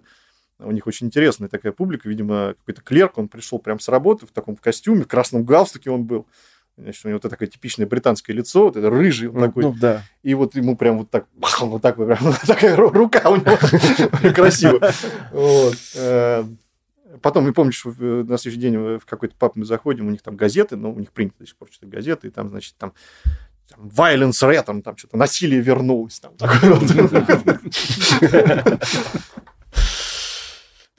у 0.58 0.70
них 0.70 0.86
очень 0.86 1.08
интересная 1.08 1.48
такая 1.48 1.72
публика, 1.72 2.08
видимо, 2.08 2.54
какой-то 2.58 2.82
клерк, 2.82 3.18
он 3.18 3.28
пришел 3.28 3.58
прям 3.58 3.80
с 3.80 3.88
работы 3.88 4.26
в 4.26 4.30
таком 4.30 4.56
костюме, 4.56 5.02
в 5.02 5.08
красном 5.08 5.44
галстуке 5.44 5.90
он 5.90 6.04
был, 6.04 6.26
Значит, 6.78 7.04
у 7.04 7.08
него 7.08 7.20
вот 7.22 7.30
такое 7.30 7.48
типичное 7.48 7.86
британское 7.86 8.34
лицо, 8.34 8.64
вот 8.64 8.76
это 8.76 8.88
рыжий 8.88 9.28
он 9.28 9.40
такой. 9.40 9.64
Ну, 9.64 9.74
да. 9.78 10.02
И 10.22 10.32
вот 10.32 10.54
ему 10.54 10.74
прям 10.74 10.98
вот 10.98 11.10
так, 11.10 11.26
вот 11.60 11.82
так 11.82 11.98
вот, 11.98 12.06
прям 12.06 12.34
такая 12.46 12.76
рука 12.76 13.28
у 13.28 13.36
него 13.36 14.32
красиво. 14.34 14.80
Вот. 15.32 15.76
Э, 15.96 16.44
потом, 17.20 17.44
не 17.44 17.52
помню, 17.52 17.72
что 17.72 17.90
на 17.90 18.38
следующий 18.38 18.60
день 18.60 18.78
в 18.98 19.04
какой-то 19.04 19.34
паб 19.38 19.56
мы 19.56 19.66
заходим, 19.66 20.06
у 20.06 20.10
них 20.10 20.22
там 20.22 20.36
газеты, 20.36 20.76
но 20.76 20.90
у 20.90 20.98
них 20.98 21.12
принято 21.12 21.40
до 21.40 21.46
сих 21.46 21.56
пор 21.56 21.68
читать 21.68 21.90
газеты, 21.90 22.28
и 22.28 22.30
там, 22.30 22.48
значит, 22.48 22.74
там 22.78 22.94
там, 23.68 23.88
violence 23.88 24.42
red, 24.42 24.64
там, 24.64 24.82
там 24.82 24.96
что-то 24.96 25.16
насилие 25.16 25.60
вернулось. 25.60 26.20
Там, 26.20 26.32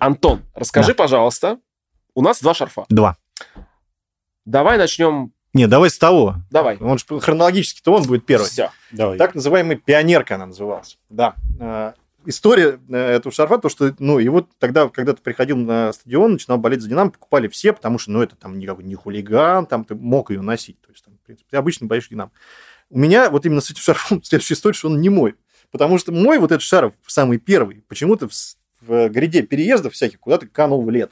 Антон, 0.05 0.41
расскажи, 0.53 0.93
пожалуйста, 0.93 1.59
у 2.13 2.21
нас 2.21 2.41
два 2.41 2.53
шарфа. 2.53 2.85
Два. 2.89 3.17
Давай 4.45 4.77
начнем 4.77 5.33
не, 5.53 5.67
давай 5.67 5.91
с 5.91 5.99
того. 5.99 6.37
Давай. 6.49 6.77
Он 6.77 6.97
же 6.97 7.05
хронологически-то 7.19 7.93
он 7.93 8.03
будет 8.03 8.25
первый. 8.25 8.45
Все. 8.45 8.71
Давай. 8.91 9.19
Так 9.19 9.35
называемый 9.35 9.75
пионерка 9.75 10.35
она 10.35 10.47
называлась. 10.47 10.97
Да. 11.09 11.35
А, 11.59 11.93
история 12.25 12.79
э, 12.89 12.95
этого 12.95 13.31
шарфа, 13.31 13.59
то, 13.59 13.69
что, 13.69 13.93
ну, 13.99 14.17
его 14.17 14.47
тогда, 14.57 14.89
когда 14.89 15.13
ты 15.13 15.21
приходил 15.21 15.57
на 15.57 15.93
стадион, 15.93 16.33
начинал 16.33 16.57
болеть 16.57 16.81
за 16.81 16.89
Динамо, 16.89 17.11
покупали 17.11 17.47
все, 17.47 17.71
потому 17.71 17.99
что, 17.99 18.09
ну, 18.11 18.23
это 18.23 18.35
там 18.35 18.57
никакой 18.57 18.83
не 18.83 18.95
хулиган, 18.95 19.67
там 19.67 19.85
ты 19.85 19.93
мог 19.93 20.31
ее 20.31 20.41
носить. 20.41 20.81
То 20.81 20.89
есть, 20.91 21.05
там, 21.05 21.13
в 21.17 21.25
принципе, 21.25 21.47
ты 21.51 21.57
обычно 21.57 21.85
боишься 21.85 22.09
Динамо. 22.09 22.31
У 22.89 22.97
меня 22.97 23.29
вот 23.29 23.45
именно 23.45 23.61
с 23.61 23.69
этим 23.69 23.81
шарфом 23.83 24.23
следующая 24.23 24.55
история, 24.55 24.73
что 24.73 24.89
он 24.89 25.01
не 25.01 25.09
мой. 25.09 25.35
Потому 25.69 25.99
что 25.99 26.11
мой 26.11 26.39
вот 26.39 26.51
этот 26.51 26.63
шарф, 26.63 26.93
самый 27.05 27.37
первый, 27.37 27.83
почему-то 27.87 28.27
в, 28.27 28.33
в 28.85 29.09
гряде 29.09 29.41
переездов 29.41 29.93
всяких 29.93 30.19
куда-то 30.19 30.47
канул 30.47 30.83
в 30.83 30.89
лет. 30.89 31.11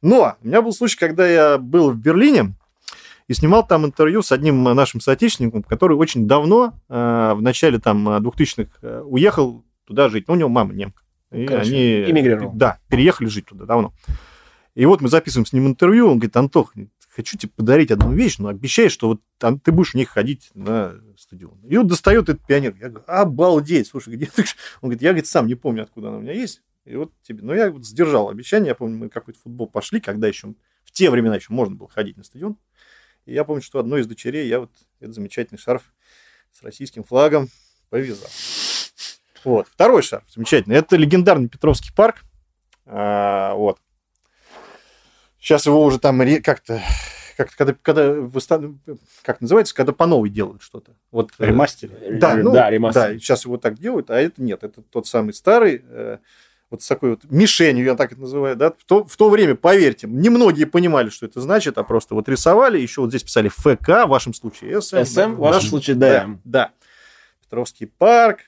Но 0.00 0.36
у 0.42 0.46
меня 0.46 0.62
был 0.62 0.72
случай, 0.72 0.98
когда 0.98 1.26
я 1.28 1.58
был 1.58 1.90
в 1.90 1.96
Берлине, 1.96 2.54
и 3.28 3.34
снимал 3.34 3.66
там 3.66 3.86
интервью 3.86 4.22
с 4.22 4.32
одним 4.32 4.62
нашим 4.62 5.00
соотечественником, 5.00 5.62
который 5.62 5.96
очень 5.96 6.26
давно, 6.26 6.74
э, 6.88 7.32
в 7.34 7.40
начале 7.40 7.78
там 7.78 8.08
2000-х, 8.08 8.70
э, 8.82 9.02
уехал 9.06 9.64
туда 9.86 10.08
жить. 10.08 10.26
Ну, 10.28 10.34
у 10.34 10.36
него 10.36 10.48
мама 10.48 10.74
немка. 10.74 11.02
И 11.30 11.46
Короче, 11.46 11.70
они... 11.70 12.10
эмигрировал. 12.10 12.52
Да, 12.52 12.78
переехали 12.88 13.28
жить 13.28 13.46
туда 13.46 13.64
давно. 13.64 13.92
И 14.74 14.84
вот 14.86 15.00
мы 15.00 15.08
записываем 15.08 15.46
с 15.46 15.52
ним 15.52 15.66
интервью, 15.66 16.06
он 16.06 16.18
говорит, 16.18 16.36
Антох, 16.36 16.74
хочу 17.10 17.36
тебе 17.36 17.52
подарить 17.54 17.90
одну 17.90 18.12
вещь, 18.12 18.38
но 18.38 18.48
обещай, 18.48 18.88
что 18.88 19.08
вот 19.08 19.20
там 19.38 19.58
ты 19.58 19.70
будешь 19.70 19.92
в 19.92 19.96
них 19.96 20.08
ходить 20.08 20.50
на 20.54 20.94
стадион. 21.18 21.58
И 21.68 21.76
вот 21.76 21.86
достает 21.86 22.28
этот 22.28 22.46
пионер. 22.46 22.74
Я 22.80 22.88
говорю, 22.88 23.04
обалдеть, 23.06 23.88
слушай, 23.88 24.14
где 24.14 24.26
ты? 24.26 24.42
Он 24.80 24.88
говорит, 24.88 25.02
я 25.02 25.10
говорит, 25.10 25.26
сам 25.26 25.46
не 25.46 25.54
помню, 25.54 25.82
откуда 25.82 26.08
она 26.08 26.18
у 26.18 26.20
меня 26.20 26.32
есть. 26.32 26.62
И 26.84 26.96
вот 26.96 27.12
тебе. 27.22 27.42
Но 27.42 27.54
я 27.54 27.70
вот 27.70 27.84
сдержал 27.84 28.28
обещание. 28.28 28.68
Я 28.68 28.74
помню, 28.74 28.96
мы 28.96 29.08
какой-то 29.08 29.38
футбол 29.40 29.68
пошли, 29.68 30.00
когда 30.00 30.26
еще 30.26 30.54
в 30.84 30.90
те 30.92 31.10
времена 31.10 31.36
еще 31.36 31.52
можно 31.52 31.74
было 31.74 31.88
ходить 31.88 32.16
на 32.16 32.24
стадион. 32.24 32.56
И 33.24 33.32
я 33.32 33.44
помню, 33.44 33.62
что 33.62 33.78
одной 33.78 34.00
из 34.00 34.06
дочерей 34.06 34.48
я 34.48 34.60
вот 34.60 34.72
этот 35.00 35.14
замечательный 35.14 35.58
шарф 35.58 35.92
с 36.50 36.62
российским 36.62 37.04
флагом 37.04 37.48
повязал. 37.88 38.28
Вот. 39.44 39.68
Второй 39.68 40.02
шарф 40.02 40.24
замечательный. 40.28 40.76
Это 40.76 40.96
легендарный 40.96 41.48
Петровский 41.48 41.92
парк. 41.94 42.22
А, 42.84 43.54
вот. 43.54 43.78
Сейчас 45.38 45.66
его 45.66 45.82
уже 45.84 45.98
там 45.98 46.20
как-то 46.42 46.82
как 47.36 47.54
когда, 47.54 47.74
когда 47.80 48.12
выста- 48.12 48.76
как 49.22 49.40
называется, 49.40 49.74
когда 49.74 49.92
по 49.92 50.06
новой 50.06 50.30
делают 50.30 50.62
что-то. 50.62 50.94
Вот 51.10 51.32
э, 51.38 51.46
Ремастер. 51.46 51.90
да, 52.18 52.36
ну, 52.36 52.52
да, 52.52 52.70
ремастер. 52.70 53.12
да, 53.12 53.18
сейчас 53.18 53.44
его 53.44 53.56
так 53.56 53.78
делают, 53.78 54.10
а 54.10 54.20
это 54.20 54.42
нет, 54.42 54.62
это 54.62 54.82
тот 54.82 55.06
самый 55.06 55.34
старый, 55.34 55.82
э, 55.84 56.18
вот 56.72 56.82
с 56.82 56.88
такой 56.88 57.10
вот 57.10 57.30
мишенью, 57.30 57.84
я 57.84 57.94
так 57.94 58.12
это 58.12 58.20
называю, 58.22 58.56
да, 58.56 58.72
в 58.72 58.84
то, 58.84 59.04
в 59.04 59.16
то 59.16 59.28
время, 59.28 59.54
поверьте, 59.54 60.08
немногие 60.08 60.66
понимали, 60.66 61.10
что 61.10 61.26
это 61.26 61.40
значит, 61.40 61.76
а 61.76 61.84
просто 61.84 62.14
вот 62.14 62.28
рисовали, 62.28 62.80
еще 62.80 63.02
вот 63.02 63.10
здесь 63.10 63.22
писали 63.22 63.48
ФК, 63.48 64.06
в 64.06 64.06
вашем 64.06 64.32
случае 64.32 64.80
СМ. 64.80 65.04
СМ, 65.04 65.34
в 65.34 65.36
да, 65.36 65.42
вашем 65.42 65.68
случае 65.68 65.96
ДМ. 65.96 66.38
Да, 66.44 66.72
Петровский 67.42 67.86
парк. 67.86 68.40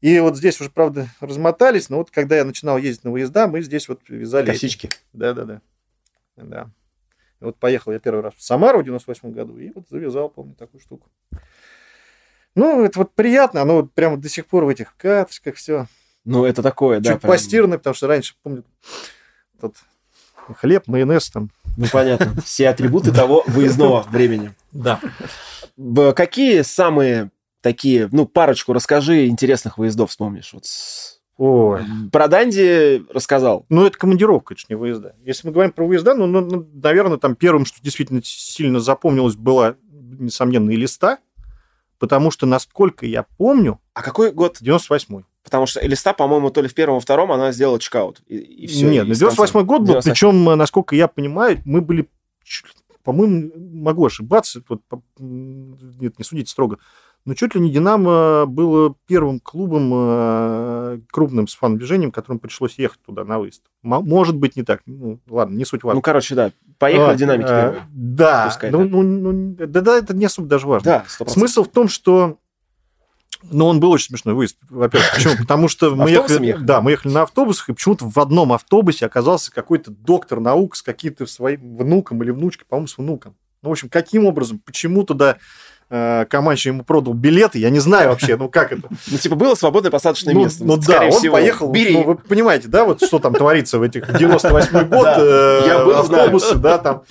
И 0.00 0.18
вот 0.18 0.36
здесь 0.36 0.60
уже, 0.60 0.70
правда, 0.70 1.08
размотались, 1.20 1.90
но 1.90 1.98
вот 1.98 2.10
когда 2.10 2.36
я 2.36 2.44
начинал 2.44 2.78
ездить 2.78 3.04
на 3.04 3.12
выезда, 3.12 3.46
мы 3.46 3.60
здесь 3.60 3.86
вот 3.88 4.00
вязали... 4.08 4.46
Косички. 4.46 4.88
да-да-да. 5.12 5.60
Да. 6.36 6.70
Вот 7.38 7.56
поехал 7.58 7.92
я 7.92 7.98
первый 7.98 8.22
раз 8.22 8.34
в 8.34 8.42
Самару 8.42 8.80
в 8.80 8.84
98 8.84 9.30
году 9.30 9.58
и 9.58 9.70
вот 9.74 9.88
завязал, 9.90 10.30
помню, 10.30 10.54
такую 10.54 10.80
штуку. 10.80 11.08
Ну, 12.54 12.84
это 12.84 12.98
вот 12.98 13.12
приятно, 13.12 13.62
оно 13.62 13.76
вот 13.76 13.92
прямо 13.92 14.16
до 14.16 14.28
сих 14.28 14.46
пор 14.46 14.64
в 14.64 14.68
этих 14.68 14.96
карточках 14.96 15.56
все. 15.56 15.86
Ну, 16.24 16.44
это 16.44 16.62
такое, 16.62 17.00
да. 17.00 17.12
Чуть 17.12 17.22
прям. 17.22 17.32
постирано, 17.32 17.78
потому 17.78 17.94
что 17.94 18.06
раньше, 18.06 18.34
помню, 18.42 18.64
тот 19.60 19.76
хлеб, 20.58 20.86
майонез 20.86 21.30
там. 21.30 21.50
Ну, 21.76 21.86
понятно. 21.90 22.40
Все 22.42 22.68
атрибуты 22.68 23.12
того 23.12 23.44
выездного 23.46 24.02
времени. 24.02 24.54
Да. 24.72 25.00
Какие 26.14 26.62
самые 26.62 27.30
такие, 27.60 28.08
ну, 28.12 28.26
парочку 28.26 28.72
расскажи 28.72 29.26
интересных 29.26 29.78
выездов 29.78 30.10
вспомнишь? 30.10 30.52
Вот 30.52 30.64
Ой. 31.38 31.82
Про 32.12 32.28
Данди 32.28 33.04
рассказал. 33.12 33.64
Ну, 33.68 33.86
это 33.86 33.96
командировка, 33.96 34.54
это 34.54 34.62
не 34.68 34.76
выезда. 34.76 35.16
Если 35.24 35.46
мы 35.46 35.52
говорим 35.52 35.72
про 35.72 35.86
выезда, 35.86 36.14
ну, 36.14 36.26
ну, 36.26 36.40
ну, 36.40 36.68
наверное, 36.74 37.16
там 37.16 37.34
первым, 37.34 37.64
что 37.64 37.82
действительно 37.82 38.20
сильно 38.22 38.80
запомнилось, 38.80 39.34
была, 39.34 39.76
несомненно, 39.90 40.70
и 40.70 40.76
листа, 40.76 41.18
потому 41.98 42.30
что, 42.30 42.46
насколько 42.46 43.06
я 43.06 43.24
помню, 43.38 43.80
А 43.94 44.02
какой 44.02 44.30
год? 44.30 44.58
98-й. 44.60 45.24
Потому 45.42 45.66
что 45.66 45.84
Элиста, 45.84 46.12
по-моему, 46.12 46.50
то 46.50 46.62
ли 46.62 46.68
в 46.68 46.74
первом, 46.74 47.00
втором 47.00 47.32
она 47.32 47.52
сделала 47.52 47.78
чекаут. 47.80 48.20
И, 48.26 48.36
и 48.36 48.66
все. 48.66 48.88
Нет, 48.88 49.06
ну, 49.08 49.14
98 49.14 49.62
год 49.64 49.82
был, 49.82 50.00
причем, 50.02 50.48
э, 50.48 50.54
насколько 50.54 50.94
я 50.94 51.08
понимаю, 51.08 51.60
мы 51.64 51.80
были, 51.80 52.08
по-моему, 53.02 53.50
могу 53.56 54.06
ошибаться, 54.06 54.62
вот, 54.68 54.80
нет, 55.18 56.18
не 56.18 56.24
судите 56.24 56.50
строго, 56.50 56.78
но 57.24 57.34
чуть 57.34 57.54
ли 57.54 57.60
не 57.60 57.70
«Динамо» 57.70 58.46
было 58.46 58.96
первым 59.06 59.38
клубом 59.38 59.92
э, 59.94 61.00
крупным 61.10 61.46
с 61.46 61.54
фан-движением, 61.54 62.10
которым 62.10 62.40
пришлось 62.40 62.76
ехать 62.78 63.00
туда 63.06 63.24
на 63.24 63.38
выезд. 63.38 63.62
Может 63.82 64.36
быть, 64.36 64.56
не 64.56 64.64
так. 64.64 64.82
Ну, 64.86 65.20
ладно, 65.28 65.54
не 65.54 65.64
суть 65.64 65.84
важно. 65.84 65.96
Ну, 65.98 66.02
короче, 66.02 66.34
да. 66.34 66.50
Поехали 66.78 67.12
А, 67.12 67.14
динамики 67.14 67.46
а, 67.48 67.62
первые. 67.62 67.82
Да, 67.92 68.46
Пускай 68.46 68.70
ну, 68.72 68.78
так. 68.78 68.90
ну, 68.90 69.02
ну, 69.02 69.54
да, 69.56 69.80
да, 69.80 69.98
это 69.98 70.16
не 70.16 70.24
особо 70.24 70.48
даже 70.48 70.66
важно. 70.66 70.84
Да, 70.84 71.04
100%. 71.24 71.28
Смысл 71.28 71.62
в 71.62 71.68
том, 71.68 71.86
что 71.86 72.38
ну, 73.42 73.66
он 73.66 73.80
был 73.80 73.90
очень 73.90 74.06
смешной 74.06 74.34
выезд. 74.34 74.56
Во-первых, 74.68 75.14
почему? 75.14 75.36
Потому 75.36 75.68
что 75.68 75.94
мы 75.94 76.10
ехали, 76.10 76.46
ехали? 76.46 76.64
да, 76.64 76.80
мы 76.80 76.92
ехали 76.92 77.12
на 77.12 77.22
автобусах, 77.22 77.70
и 77.70 77.72
почему-то 77.72 78.08
в 78.08 78.18
одном 78.18 78.52
автобусе 78.52 79.06
оказался 79.06 79.50
какой-то 79.52 79.90
доктор 79.90 80.40
наук 80.40 80.76
с 80.76 80.82
каким-то 80.82 81.26
своим 81.26 81.76
внуком 81.76 82.22
или 82.22 82.30
внучкой, 82.30 82.66
по-моему, 82.68 82.86
с 82.86 82.98
внуком. 82.98 83.36
Ну, 83.62 83.68
в 83.68 83.72
общем, 83.72 83.88
каким 83.88 84.26
образом, 84.26 84.60
почему 84.64 85.04
туда 85.04 85.38
Каманчи 86.30 86.68
ему 86.68 86.84
продал 86.84 87.12
билеты, 87.12 87.58
я 87.58 87.68
не 87.68 87.78
знаю 87.78 88.08
вообще, 88.08 88.36
ну 88.36 88.48
как 88.48 88.72
это. 88.72 88.88
Ну, 89.10 89.18
типа, 89.18 89.36
было 89.36 89.54
свободное 89.54 89.90
посадочное 89.90 90.32
Ну, 90.32 90.44
место. 90.44 90.64
ну 90.64 90.76
да, 90.78 90.82
скорее 90.82 91.10
он 91.10 91.32
поехал, 91.32 91.70
Бери. 91.70 91.92
ну, 91.94 92.04
вы 92.04 92.14
понимаете, 92.16 92.68
да, 92.68 92.84
вот 92.86 93.04
что 93.04 93.18
там 93.18 93.34
творится 93.34 93.78
в 93.78 93.82
этих 93.82 94.10
98 94.16 94.88
год, 94.88 95.04
Да, 95.04 95.16
э, 95.20 95.62
я 95.66 95.84
был, 95.84 96.02
знаю. 96.04 96.24
автобусы, 96.24 96.54
да, 96.54 96.78
там, 96.78 97.02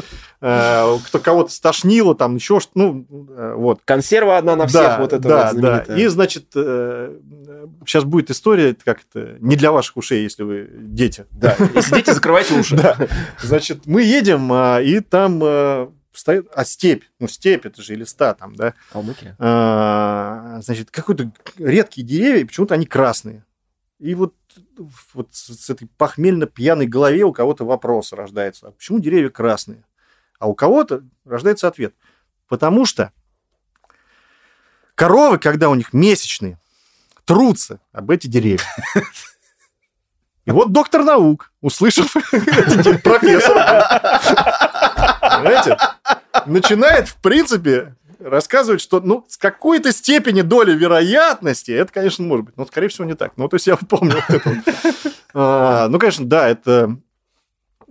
э, 0.41 0.97
кто 1.05 1.19
кого-то 1.19 1.51
стошнило, 1.51 2.15
там 2.15 2.35
еще 2.35 2.59
что 2.59 2.71
ну, 2.73 3.05
э, 3.37 3.53
вот. 3.55 3.81
Консерва 3.85 4.37
одна 4.37 4.55
на 4.55 4.65
всех, 4.65 4.81
Да, 4.81 4.97
вот 4.99 5.13
это 5.13 5.27
да, 5.27 5.51
вот 5.53 5.61
да. 5.61 5.95
И, 5.95 6.07
значит, 6.07 6.45
сейчас 6.51 8.03
будет 8.03 8.31
история, 8.31 8.75
как 8.83 8.99
это, 9.13 9.37
не 9.41 9.55
для 9.57 9.71
ваших 9.71 9.97
ушей, 9.97 10.23
если 10.23 10.41
вы 10.41 10.67
дети. 10.71 11.25
Да, 11.29 11.55
и 11.75 11.81
сидите, 11.81 12.13
закрывайте 12.15 12.55
уши. 12.59 12.75
Да. 12.81 12.97
Значит, 13.43 13.85
мы 13.85 14.01
едем, 14.01 14.49
а, 14.51 14.79
и 14.81 15.01
там 15.01 15.39
стоит... 16.11 16.47
А 16.53 16.65
степь, 16.65 17.03
ну 17.19 17.27
степь, 17.27 17.65
это 17.65 17.81
же 17.81 17.95
листа 17.95 18.33
там, 18.33 18.55
да. 18.55 18.73
Калмыкия. 18.91 19.35
А, 19.39 20.59
Значит, 20.61 20.91
какой-то 20.91 21.31
редкие 21.57 22.05
деревья, 22.05 22.41
и 22.41 22.45
почему-то 22.45 22.75
они 22.75 22.85
красные. 22.85 23.45
И 23.99 24.15
вот, 24.15 24.33
вот 25.13 25.29
с, 25.31 25.69
этой 25.69 25.87
похмельно-пьяной 25.97 26.87
голове 26.87 27.23
у 27.23 27.31
кого-то 27.31 27.65
вопрос 27.65 28.13
рождается. 28.13 28.67
А 28.67 28.71
почему 28.71 28.99
деревья 28.99 29.29
красные? 29.29 29.83
А 30.39 30.47
у 30.47 30.55
кого-то 30.55 31.03
рождается 31.23 31.67
ответ. 31.67 31.93
Потому 32.47 32.85
что 32.85 33.13
коровы, 34.95 35.37
когда 35.37 35.69
у 35.69 35.75
них 35.75 35.93
месячные, 35.93 36.59
трутся 37.25 37.79
об 37.91 38.09
эти 38.09 38.27
деревья. 38.27 38.65
И 40.45 40.51
вот 40.51 40.71
доктор 40.71 41.03
наук, 41.03 41.51
услышав 41.61 42.11
профессора, 43.03 44.70
понимаете, 45.41 45.77
начинает, 46.45 47.07
в 47.07 47.15
принципе, 47.17 47.95
рассказывать, 48.19 48.81
что, 48.81 48.99
ну, 48.99 49.25
с 49.27 49.37
какой-то 49.37 49.91
степени 49.91 50.41
доли 50.41 50.73
вероятности, 50.73 51.71
это, 51.71 51.91
конечно, 51.91 52.23
может 52.25 52.45
быть, 52.45 52.57
но, 52.57 52.65
скорее 52.65 52.87
всего, 52.87 53.05
не 53.05 53.15
так. 53.15 53.33
Ну, 53.37 53.47
то 53.47 53.55
есть 53.55 53.67
я 53.67 53.75
помню 53.77 54.15
вот 54.15 54.35
это 54.35 54.49
вот. 54.49 54.75
А, 55.33 55.87
Ну, 55.87 55.97
конечно, 55.99 56.25
да, 56.25 56.47
это 56.49 56.97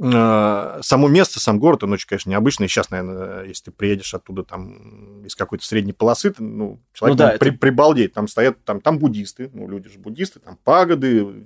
а, 0.02 0.78
само 0.82 1.08
место, 1.08 1.40
сам 1.40 1.58
город, 1.58 1.84
он 1.84 1.92
очень, 1.92 2.06
конечно, 2.08 2.30
необычный. 2.30 2.68
Сейчас, 2.68 2.90
наверное, 2.90 3.44
если 3.44 3.64
ты 3.64 3.70
приедешь 3.70 4.14
оттуда 4.14 4.44
там 4.44 5.24
из 5.24 5.34
какой-то 5.34 5.64
средней 5.64 5.92
полосы, 5.92 6.30
ты, 6.30 6.42
ну, 6.42 6.80
человек 6.92 7.18
Ну 7.18 7.24
да, 7.26 7.36
при- 7.38 7.50
прибалдеет. 7.50 8.14
Там 8.14 8.26
стоят, 8.28 8.62
там, 8.64 8.80
там 8.80 8.98
буддисты, 8.98 9.50
ну, 9.52 9.68
люди 9.68 9.88
же 9.90 9.98
буддисты, 9.98 10.40
там 10.40 10.56
пагоды, 10.64 11.44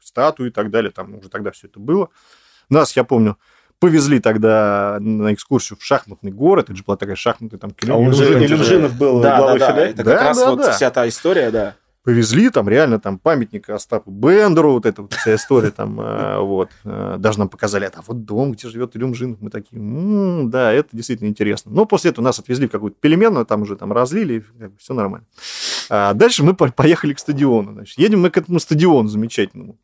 статуи 0.00 0.48
и 0.48 0.50
так 0.50 0.70
далее. 0.70 0.92
Там 0.92 1.14
уже 1.16 1.28
тогда 1.28 1.50
все 1.50 1.66
это 1.66 1.80
было. 1.80 2.10
Нас, 2.68 2.94
я 2.96 3.02
помню, 3.04 3.38
повезли 3.78 4.20
тогда 4.20 4.98
на 5.00 5.32
экскурсию 5.34 5.78
в 5.78 5.84
шахматный 5.84 6.32
город. 6.32 6.70
Это 6.70 6.76
же 6.76 6.84
была 6.86 6.96
такая 6.96 7.16
шахматная 7.16 7.58
там... 7.60 7.72
А 7.88 7.94
он 7.96 8.12
же 8.12 8.24
Илюмжинов, 8.44 8.96
был 8.96 9.20
Да, 9.20 9.30
да, 9.32 9.38
главой 9.38 9.58
да, 9.58 9.70
ФД. 9.72 9.78
это 9.78 10.04
Да, 10.04 10.12
как 10.12 10.22
раз 10.22 10.38
да, 10.38 10.50
вот 10.50 10.58
да. 10.60 10.72
вся 10.72 10.90
та 10.90 11.08
история, 11.08 11.50
да. 11.50 11.74
повезли, 12.02 12.50
там 12.50 12.68
реально 12.68 13.00
там 13.00 13.18
памятник 13.18 13.68
Остапу 13.68 14.10
Бендеру, 14.12 14.72
вот 14.72 14.86
эта 14.86 15.02
вот 15.02 15.12
вся 15.12 15.34
история 15.34 15.70
там, 15.72 16.00
э, 16.00 16.38
вот, 16.38 16.70
э, 16.84 17.16
даже 17.18 17.38
нам 17.40 17.48
показали, 17.48 17.84
а 17.92 18.00
вот 18.06 18.24
дом, 18.24 18.52
где 18.52 18.68
живет 18.68 18.94
Илюмжинов, 18.96 19.40
мы 19.40 19.50
такие, 19.50 19.76
«М, 19.80 20.48
да, 20.50 20.72
это 20.72 20.88
действительно 20.92 21.28
интересно. 21.28 21.72
Но 21.72 21.84
после 21.84 22.12
этого 22.12 22.24
нас 22.24 22.38
отвезли 22.38 22.68
в 22.68 22.70
какую-то 22.70 22.96
пельменную, 23.00 23.44
там 23.44 23.62
уже 23.62 23.74
там 23.76 23.92
разлили, 23.92 24.44
все 24.78 24.94
нормально. 24.94 25.26
А 25.90 26.14
дальше 26.14 26.44
мы 26.44 26.54
по- 26.54 26.70
поехали 26.72 27.12
к 27.12 27.18
стадиону, 27.18 27.72
значит, 27.72 27.98
едем 27.98 28.20
мы 28.22 28.30
к 28.30 28.38
этому 28.38 28.58
стадиону 28.60 29.08
замечательному. 29.08 29.76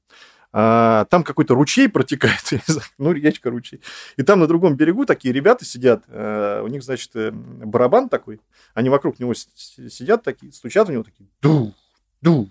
А, 0.54 1.06
там 1.06 1.24
какой-то 1.24 1.54
ручей 1.54 1.88
протекает, 1.88 2.42
ну, 2.98 3.12
речка 3.12 3.50
ручей. 3.50 3.80
И 4.16 4.22
там 4.22 4.40
на 4.40 4.46
другом 4.46 4.76
берегу 4.76 5.06
такие 5.06 5.32
ребята 5.32 5.64
сидят, 5.64 6.04
э, 6.08 6.60
у 6.62 6.68
них, 6.68 6.82
значит, 6.82 7.10
э, 7.14 7.30
барабан 7.30 8.10
такой, 8.10 8.40
они 8.74 8.90
вокруг 8.90 9.18
него 9.18 9.32
сидят 9.34 10.22
такие, 10.22 10.52
стучат 10.52 10.90
у 10.90 10.92
него 10.92 11.04
такие, 11.04 11.26
дух, 11.40 11.72
дух, 12.20 12.48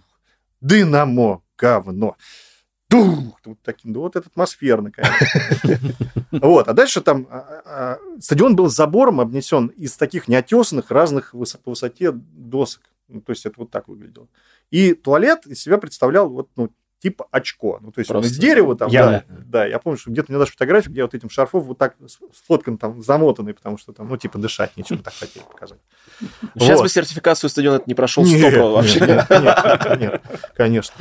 Динамо, 0.62 1.44
говно. 1.58 2.16
Дух, 2.90 3.40
вот 3.46 3.58
таким, 3.64 3.94
да 3.94 4.00
вот 4.00 4.16
это 4.16 4.28
атмосферно, 4.28 4.92
конечно. 4.92 5.80
Вот, 6.32 6.68
а 6.70 6.74
дальше 6.74 7.02
там 7.02 7.28
а, 7.30 7.62
а, 7.66 7.98
стадион 8.20 8.56
был 8.56 8.70
забором 8.70 9.20
обнесен 9.20 9.68
из 9.68 9.96
таких 9.98 10.28
неотесанных 10.28 10.90
разных 10.92 11.32
по 11.32 11.70
высоте 11.70 12.12
досок. 12.12 12.82
Ну, 13.10 13.22
то 13.22 13.32
есть 13.32 13.46
это 13.46 13.56
вот 13.58 13.70
так 13.70 13.90
выглядело. 13.90 14.28
И 14.72 14.94
туалет 14.94 15.46
из 15.46 15.62
себя 15.62 15.78
представлял 15.78 16.30
вот, 16.30 16.50
ну, 16.56 16.72
типа 17.02 17.28
очко. 17.32 17.80
Ну, 17.82 17.92
то 17.92 18.00
есть 18.00 18.10
Просто 18.10 18.28
он 18.28 18.32
из 18.32 18.38
дерева 18.38 18.76
там, 18.76 18.92
да, 18.92 19.24
да, 19.28 19.66
я 19.66 19.80
помню, 19.80 19.98
что 19.98 20.12
где-то 20.12 20.32
мне 20.32 20.38
даже 20.38 20.52
фотографии, 20.52 20.90
где 20.90 21.02
вот 21.02 21.16
этим 21.16 21.30
шарфом 21.30 21.62
вот 21.62 21.78
так 21.78 21.96
сфоткан 22.32 22.78
там 22.78 23.02
замотанный, 23.02 23.54
потому 23.54 23.78
что 23.78 23.92
там, 23.92 24.08
ну, 24.08 24.18
типа 24.18 24.38
дышать 24.38 24.78
нечего, 24.78 25.00
так 25.00 25.14
хотели 25.14 25.44
показать. 25.44 25.80
Сейчас 26.56 26.78
вот. 26.78 26.84
бы 26.84 26.90
сертификацию 26.90 27.50
стадиона 27.50 27.78
это 27.78 27.86
не 27.88 27.96
прошел 27.96 28.24
нет, 28.24 28.56
вообще. 28.56 29.00
Нет, 29.00 29.28
нет, 29.30 30.00
нет, 30.00 30.22
конечно. 30.56 30.94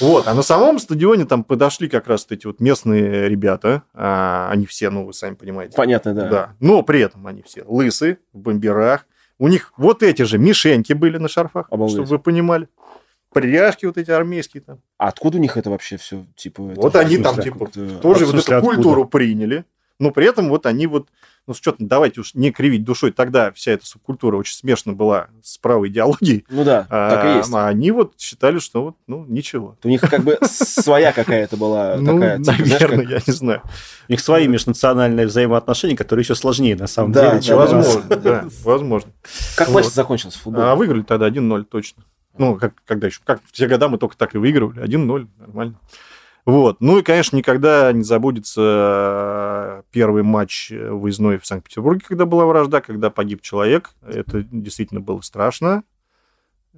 Вот, 0.00 0.28
а 0.28 0.34
на 0.34 0.42
самом 0.42 0.78
стадионе 0.78 1.24
там 1.24 1.42
подошли 1.42 1.88
как 1.88 2.06
раз 2.06 2.26
эти 2.28 2.46
вот 2.46 2.60
местные 2.60 3.28
ребята, 3.28 3.82
а, 3.94 4.50
они 4.50 4.66
все, 4.66 4.90
ну, 4.90 5.06
вы 5.06 5.14
сами 5.14 5.34
понимаете. 5.34 5.74
Понятно, 5.74 6.12
да. 6.14 6.28
Да, 6.28 6.54
но 6.60 6.82
при 6.82 7.00
этом 7.00 7.26
они 7.26 7.42
все 7.42 7.64
лысые, 7.66 8.18
в 8.34 8.38
бомберах, 8.38 9.06
у 9.38 9.48
них 9.48 9.72
вот 9.76 10.02
эти 10.02 10.22
же 10.22 10.38
мишеньки 10.38 10.92
были 10.92 11.16
на 11.16 11.28
шарфах, 11.28 11.66
Обалдеть. 11.70 11.96
чтобы 11.96 12.08
вы 12.08 12.18
понимали 12.18 12.68
пряжки 13.32 13.86
вот 13.86 13.98
эти 13.98 14.10
армейские 14.10 14.62
там. 14.62 14.80
А 14.98 15.08
откуда 15.08 15.38
у 15.38 15.40
них 15.40 15.56
это 15.56 15.70
вообще 15.70 15.96
все, 15.96 16.24
типа... 16.36 16.62
Вот 16.62 16.94
это, 16.94 17.00
они 17.00 17.18
там, 17.18 17.40
типа, 17.40 17.70
тоже 18.00 18.26
вот 18.26 18.48
эту 18.48 18.60
культуру 18.62 19.06
приняли, 19.06 19.64
но 19.98 20.10
при 20.10 20.26
этом 20.26 20.48
вот 20.50 20.66
они 20.66 20.86
вот, 20.86 21.08
ну, 21.46 21.54
с 21.54 21.60
учетом, 21.60 21.88
давайте 21.88 22.20
уж 22.20 22.34
не 22.34 22.50
кривить 22.50 22.84
душой, 22.84 23.12
тогда 23.12 23.50
вся 23.52 23.72
эта 23.72 23.86
субкультура 23.86 24.36
очень 24.36 24.54
смешно 24.54 24.92
была 24.92 25.28
с 25.42 25.56
правой 25.56 25.88
идеологией. 25.88 26.44
Ну 26.50 26.64
да, 26.64 26.86
а, 26.90 27.10
так 27.10 27.24
и 27.24 27.38
есть. 27.38 27.52
А 27.52 27.66
они 27.66 27.90
вот 27.92 28.12
считали, 28.18 28.58
что 28.58 28.84
вот, 28.84 28.96
ну, 29.06 29.24
ничего. 29.26 29.76
У 29.82 29.88
них 29.88 30.02
как 30.02 30.22
бы 30.22 30.38
своя 30.42 31.12
какая-то 31.12 31.56
была 31.56 31.96
ну, 31.96 32.14
такая... 32.14 32.38
Типа, 32.38 32.68
наверное, 32.68 33.06
я 33.06 33.20
не 33.26 33.32
знаю. 33.32 33.62
У 34.08 34.12
них 34.12 34.20
свои 34.20 34.48
межнациональные 34.48 35.26
взаимоотношения, 35.26 35.96
которые 35.96 36.24
еще 36.24 36.34
сложнее, 36.34 36.76
на 36.76 36.86
самом 36.86 37.12
деле. 37.12 37.40
Да, 37.40 37.56
возможно, 37.56 38.50
возможно. 38.64 39.10
Как 39.56 39.70
матч 39.70 39.86
закончился 39.86 40.38
в 40.38 40.42
футболе? 40.42 40.66
А 40.66 40.74
выиграли 40.74 41.02
тогда 41.02 41.28
1-0 41.28 41.64
точно. 41.64 42.02
Ну, 42.38 42.56
как, 42.56 42.74
когда 42.84 43.06
еще? 43.06 43.20
Как 43.24 43.40
в 43.44 43.52
те 43.52 43.66
года 43.66 43.88
мы 43.88 43.98
только 43.98 44.16
так 44.16 44.34
и 44.34 44.38
выигрывали. 44.38 44.82
1-0, 44.82 45.28
нормально. 45.38 45.78
Вот. 46.44 46.80
Ну 46.80 46.98
и, 46.98 47.02
конечно, 47.02 47.36
никогда 47.36 47.92
не 47.92 48.04
забудется 48.04 49.82
первый 49.90 50.22
матч 50.22 50.70
выездной 50.70 51.38
в 51.38 51.46
Санкт-Петербурге, 51.46 52.04
когда 52.06 52.24
была 52.24 52.46
вражда, 52.46 52.80
когда 52.80 53.10
погиб 53.10 53.42
человек. 53.42 53.90
Это 54.06 54.42
действительно 54.42 55.00
было 55.00 55.20
страшно. 55.22 55.82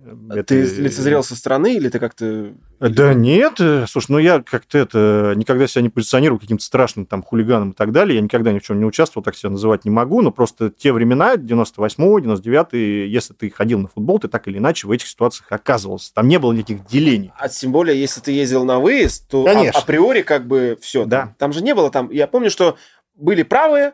А 0.04 0.34
это... 0.34 0.44
Ты 0.44 0.62
лицезрел 0.62 1.22
со 1.22 1.36
стороны 1.36 1.74
или 1.74 1.88
ты 1.88 1.98
как-то... 1.98 2.52
Да 2.80 3.14
нет, 3.14 3.60
э, 3.60 3.86
слушай, 3.88 4.12
ну 4.12 4.18
я 4.18 4.42
как-то 4.42 4.78
это 4.78 5.34
никогда 5.36 5.66
себя 5.66 5.82
не 5.82 5.88
позиционировал 5.88 6.38
каким-то 6.38 6.64
страшным 6.64 7.06
там 7.06 7.22
хулиганом 7.22 7.70
и 7.70 7.74
так 7.74 7.92
далее. 7.92 8.16
Я 8.16 8.20
никогда 8.20 8.52
ни 8.52 8.58
в 8.58 8.62
чем 8.62 8.78
не 8.78 8.84
участвовал, 8.84 9.24
так 9.24 9.34
себя 9.34 9.50
называть 9.50 9.84
не 9.84 9.90
могу, 9.90 10.22
но 10.22 10.30
просто 10.30 10.70
те 10.70 10.92
времена, 10.92 11.34
98-й, 11.36 12.22
99-й, 12.22 13.08
если 13.08 13.34
ты 13.34 13.50
ходил 13.50 13.80
на 13.80 13.88
футбол, 13.88 14.18
ты 14.18 14.28
так 14.28 14.46
или 14.48 14.58
иначе 14.58 14.86
в 14.86 14.90
этих 14.90 15.08
ситуациях 15.08 15.50
оказывался. 15.50 16.14
Там 16.14 16.28
не 16.28 16.38
было 16.38 16.52
никаких 16.52 16.86
делений. 16.86 17.32
А 17.36 17.48
тем 17.48 17.72
более, 17.72 17.98
если 17.98 18.20
ты 18.20 18.32
ездил 18.32 18.64
на 18.64 18.78
выезд, 18.78 19.28
то 19.28 19.46
а, 19.46 19.78
априори 19.78 20.22
как 20.22 20.46
бы 20.46 20.78
все. 20.80 21.04
Да. 21.04 21.20
Там, 21.20 21.34
там 21.38 21.52
же 21.52 21.62
не 21.62 21.74
было 21.74 21.90
там... 21.90 22.10
Я 22.10 22.26
помню, 22.26 22.50
что 22.50 22.76
были 23.14 23.42
правые, 23.42 23.92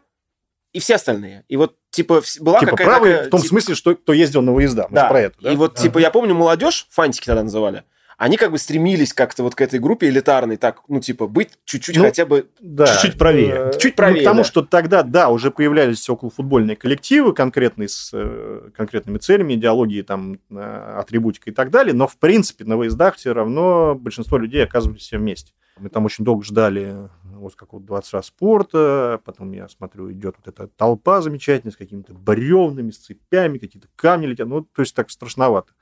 и 0.75 0.81
все 0.81 0.97
остальные. 0.97 1.45
И 1.49 1.57
вот, 1.57 1.77
типа, 1.95 2.23
была 2.41 2.61
типа, 2.61 2.73
какая-то... 2.73 2.91
правый 2.91 3.13
такая, 3.13 3.27
в 3.29 3.31
том 3.31 3.41
типа... 3.41 3.49
смысле, 3.49 3.75
что 3.75 3.95
кто 3.95 4.13
ездил 4.13 4.43
на 4.43 4.53
выезда. 4.53 4.87
Да. 4.91 5.09
про 5.09 5.21
это, 5.21 5.37
да? 5.41 5.53
И 5.53 5.57
вот, 5.57 5.79
а. 5.79 5.83
типа, 5.83 5.99
я 5.99 6.11
помню, 6.11 6.35
молодежь, 6.35 6.87
фантики 6.91 7.27
тогда 7.27 7.43
называли, 7.43 7.85
они 8.17 8.37
как 8.37 8.53
бы 8.53 8.59
стремились 8.59 9.13
как-то 9.13 9.43
вот 9.43 9.55
к 9.55 9.61
этой 9.61 9.81
группе 9.81 10.09
элитарной, 10.09 10.57
так, 10.57 10.83
ну, 10.89 11.01
типа, 11.01 11.27
быть 11.27 11.51
чуть-чуть 11.65 11.97
ну, 11.97 12.05
хотя 12.05 12.27
бы... 12.27 12.49
Да, 12.61 12.87
чуть-чуть 12.87 13.19
правее. 13.19 13.73
Чуть 13.79 13.93
ну, 13.93 13.97
правее, 13.97 14.17
ну, 14.17 14.21
Потому 14.23 14.41
да. 14.43 14.45
что 14.45 14.63
тогда, 14.63 15.03
да, 15.03 15.29
уже 15.29 15.51
появлялись 15.51 16.09
околофутбольные 16.09 16.77
коллективы 16.77 17.35
конкретные, 17.35 17.89
с 17.89 18.11
э, 18.13 18.71
конкретными 18.77 19.19
целями, 19.19 19.55
идеологией, 19.55 20.03
там, 20.03 20.39
э, 20.51 20.95
атрибутикой 20.99 21.53
и 21.53 21.57
так 21.57 21.71
далее, 21.71 21.95
но, 21.95 22.07
в 22.07 22.17
принципе, 22.19 22.65
на 22.65 22.77
выездах 22.77 23.17
все 23.17 23.35
равно 23.35 23.95
большинство 23.95 24.39
людей 24.39 24.63
оказывались 24.65 25.03
все 25.03 25.19
вместе. 25.19 25.53
Мы 25.79 25.89
там 25.89 26.05
очень 26.05 26.25
долго 26.25 26.45
ждали 26.45 27.11
вот 27.45 27.55
как 27.55 27.73
вот 27.73 27.85
20 27.85 28.13
раз 28.13 28.27
спорта, 28.27 29.21
потом 29.25 29.53
я 29.53 29.69
смотрю, 29.69 30.11
идет 30.13 30.37
вот 30.37 30.49
эта 30.49 30.69
толпа 30.69 31.21
замечательная 31.21 31.73
с 31.73 31.77
какими-то 31.77 32.13
бревнами, 32.13 32.91
с 32.91 32.99
цепями, 32.99 33.59
какие-то 33.59 33.89
камни 33.97 34.27
летят, 34.27 34.49
ну, 34.49 34.63
то 34.63 34.83
есть 34.83 34.95
так 34.95 35.11
страшновато. 35.11 35.73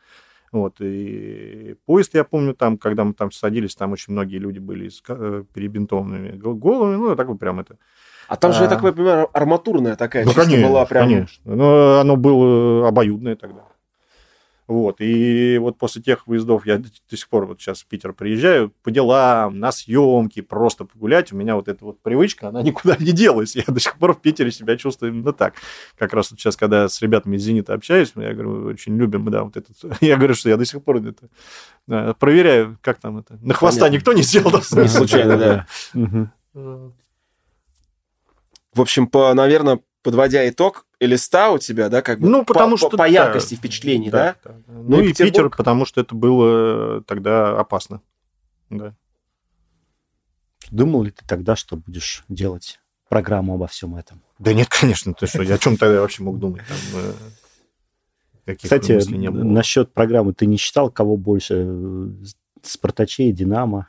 Вот, 0.52 0.76
и 0.80 1.76
поезд, 1.86 2.12
я 2.12 2.24
помню, 2.24 2.54
там, 2.54 2.76
когда 2.76 3.04
мы 3.04 3.14
там 3.14 3.32
садились, 3.32 3.74
там 3.74 3.92
очень 3.92 4.12
многие 4.12 4.36
люди 4.36 4.58
были 4.58 4.90
с 4.90 5.02
э, 5.08 5.44
перебинтованными 5.54 6.36
головами, 6.36 6.96
ну, 6.96 7.16
так 7.16 7.26
вот 7.28 7.38
прям 7.38 7.60
это... 7.60 7.78
А 8.28 8.36
там 8.36 8.52
же, 8.52 8.60
а... 8.60 8.62
я 8.64 8.68
так 8.68 8.82
понимаю, 8.82 9.30
арматурная 9.32 9.96
такая 9.96 10.26
ну, 10.26 10.32
конечно, 10.34 10.68
была 10.68 10.84
прям... 10.84 11.08
конечно. 11.08 11.54
Но 11.54 12.00
оно 12.00 12.16
было 12.16 12.86
обоюдное 12.86 13.34
тогда. 13.34 13.64
Вот, 14.72 15.02
и 15.02 15.58
вот 15.58 15.76
после 15.76 16.00
тех 16.00 16.26
выездов 16.26 16.64
я 16.64 16.78
до 16.78 17.16
сих 17.16 17.28
пор 17.28 17.44
вот 17.44 17.60
сейчас 17.60 17.82
в 17.82 17.86
Питер 17.86 18.14
приезжаю 18.14 18.72
по 18.82 18.90
делам, 18.90 19.58
на 19.58 19.70
съемки, 19.70 20.40
просто 20.40 20.86
погулять. 20.86 21.30
У 21.30 21.36
меня 21.36 21.56
вот 21.56 21.68
эта 21.68 21.84
вот 21.84 22.00
привычка, 22.00 22.48
она 22.48 22.62
никуда 22.62 22.96
не 22.98 23.12
делась. 23.12 23.54
Я 23.54 23.64
до 23.66 23.78
сих 23.78 23.98
пор 23.98 24.14
в 24.14 24.22
Питере 24.22 24.50
себя 24.50 24.78
чувствую 24.78 25.12
именно 25.12 25.34
так. 25.34 25.56
Как 25.98 26.14
раз 26.14 26.30
вот 26.30 26.40
сейчас, 26.40 26.56
когда 26.56 26.88
с 26.88 27.02
ребятами 27.02 27.36
из 27.36 27.42
«Зенита» 27.42 27.74
общаюсь, 27.74 28.12
я 28.16 28.32
говорю, 28.32 28.64
очень 28.64 28.96
любим, 28.96 29.30
да, 29.30 29.44
вот 29.44 29.58
этот... 29.58 29.76
Я 30.00 30.16
говорю, 30.16 30.34
что 30.34 30.48
я 30.48 30.56
до 30.56 30.64
сих 30.64 30.82
пор 30.82 30.96
это 30.96 31.28
да, 31.86 32.14
проверяю, 32.14 32.78
как 32.80 32.98
там 32.98 33.18
это... 33.18 33.38
На 33.42 33.52
хвоста 33.52 33.80
Понятно. 33.80 33.96
никто 33.96 34.12
не 34.14 34.22
сделал. 34.22 34.52
Не 34.52 34.88
случайно, 34.88 35.36
да. 35.36 35.66
В 38.72 38.80
общем, 38.80 39.06
по, 39.06 39.34
наверное, 39.34 39.80
подводя 40.02 40.48
итог, 40.48 40.86
листа 41.06 41.50
у 41.50 41.58
тебя, 41.58 41.88
да, 41.88 42.02
как 42.02 42.20
бы 42.20 42.28
ну, 42.28 42.44
потому 42.44 42.72
по, 42.72 42.78
что, 42.78 42.90
по 42.96 43.08
яркости 43.08 43.54
да, 43.54 43.58
впечатлений, 43.58 44.10
да? 44.10 44.36
да? 44.44 44.50
да. 44.50 44.56
Ну, 44.68 44.82
ну 44.82 45.00
и 45.00 45.08
Петербург... 45.08 45.32
Питер, 45.32 45.50
потому 45.50 45.84
что 45.84 46.00
это 46.00 46.14
было 46.14 47.02
тогда 47.02 47.58
опасно. 47.58 48.00
Да. 48.70 48.94
Думал 50.70 51.02
ли 51.02 51.10
ты 51.10 51.24
тогда, 51.26 51.56
что 51.56 51.76
будешь 51.76 52.24
делать 52.28 52.80
программу 53.08 53.54
обо 53.54 53.66
всем 53.66 53.96
этом? 53.96 54.22
Да 54.38 54.52
нет, 54.52 54.68
конечно, 54.68 55.12
ты 55.14 55.26
что, 55.26 55.42
о 55.42 55.58
чем 55.58 55.76
тогда 55.76 56.00
вообще 56.00 56.22
мог 56.22 56.38
думать? 56.38 56.62
Там, 56.66 57.02
э, 58.46 58.54
Кстати, 58.56 58.98
насчет 59.12 59.92
программы, 59.92 60.32
ты 60.32 60.46
не 60.46 60.56
считал, 60.56 60.90
кого 60.90 61.16
больше 61.16 61.64
э, 61.66 62.08
Спартачей, 62.62 63.32
Динамо? 63.32 63.88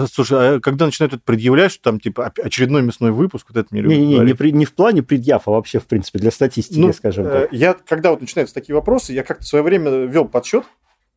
Э, 0.00 0.06
слушай, 0.10 0.56
а 0.56 0.60
когда 0.60 0.86
начинают 0.86 1.14
это 1.14 1.22
предъявлять, 1.22 1.72
что 1.72 1.82
там, 1.82 2.00
типа, 2.00 2.32
очередной 2.42 2.82
мясной 2.82 3.10
выпуск, 3.10 3.46
вот 3.48 3.56
это 3.56 3.68
мне 3.70 3.82
не, 3.82 4.06
не, 4.06 4.18
не, 4.18 4.34
при, 4.34 4.52
не 4.52 4.64
в 4.64 4.74
плане 4.74 5.02
предъяв, 5.02 5.46
а 5.46 5.52
вообще, 5.52 5.78
в 5.78 5.86
принципе, 5.86 6.18
для 6.18 6.30
статистики, 6.30 6.78
ну, 6.78 6.92
скажем 6.92 7.24
так. 7.24 7.52
Я, 7.52 7.74
когда 7.74 8.10
вот 8.10 8.20
начинаются 8.20 8.54
такие 8.54 8.74
вопросы, 8.74 9.12
я 9.12 9.22
как-то 9.22 9.44
в 9.44 9.48
свое 9.48 9.62
время 9.62 9.90
вел 10.06 10.26
подсчет, 10.26 10.64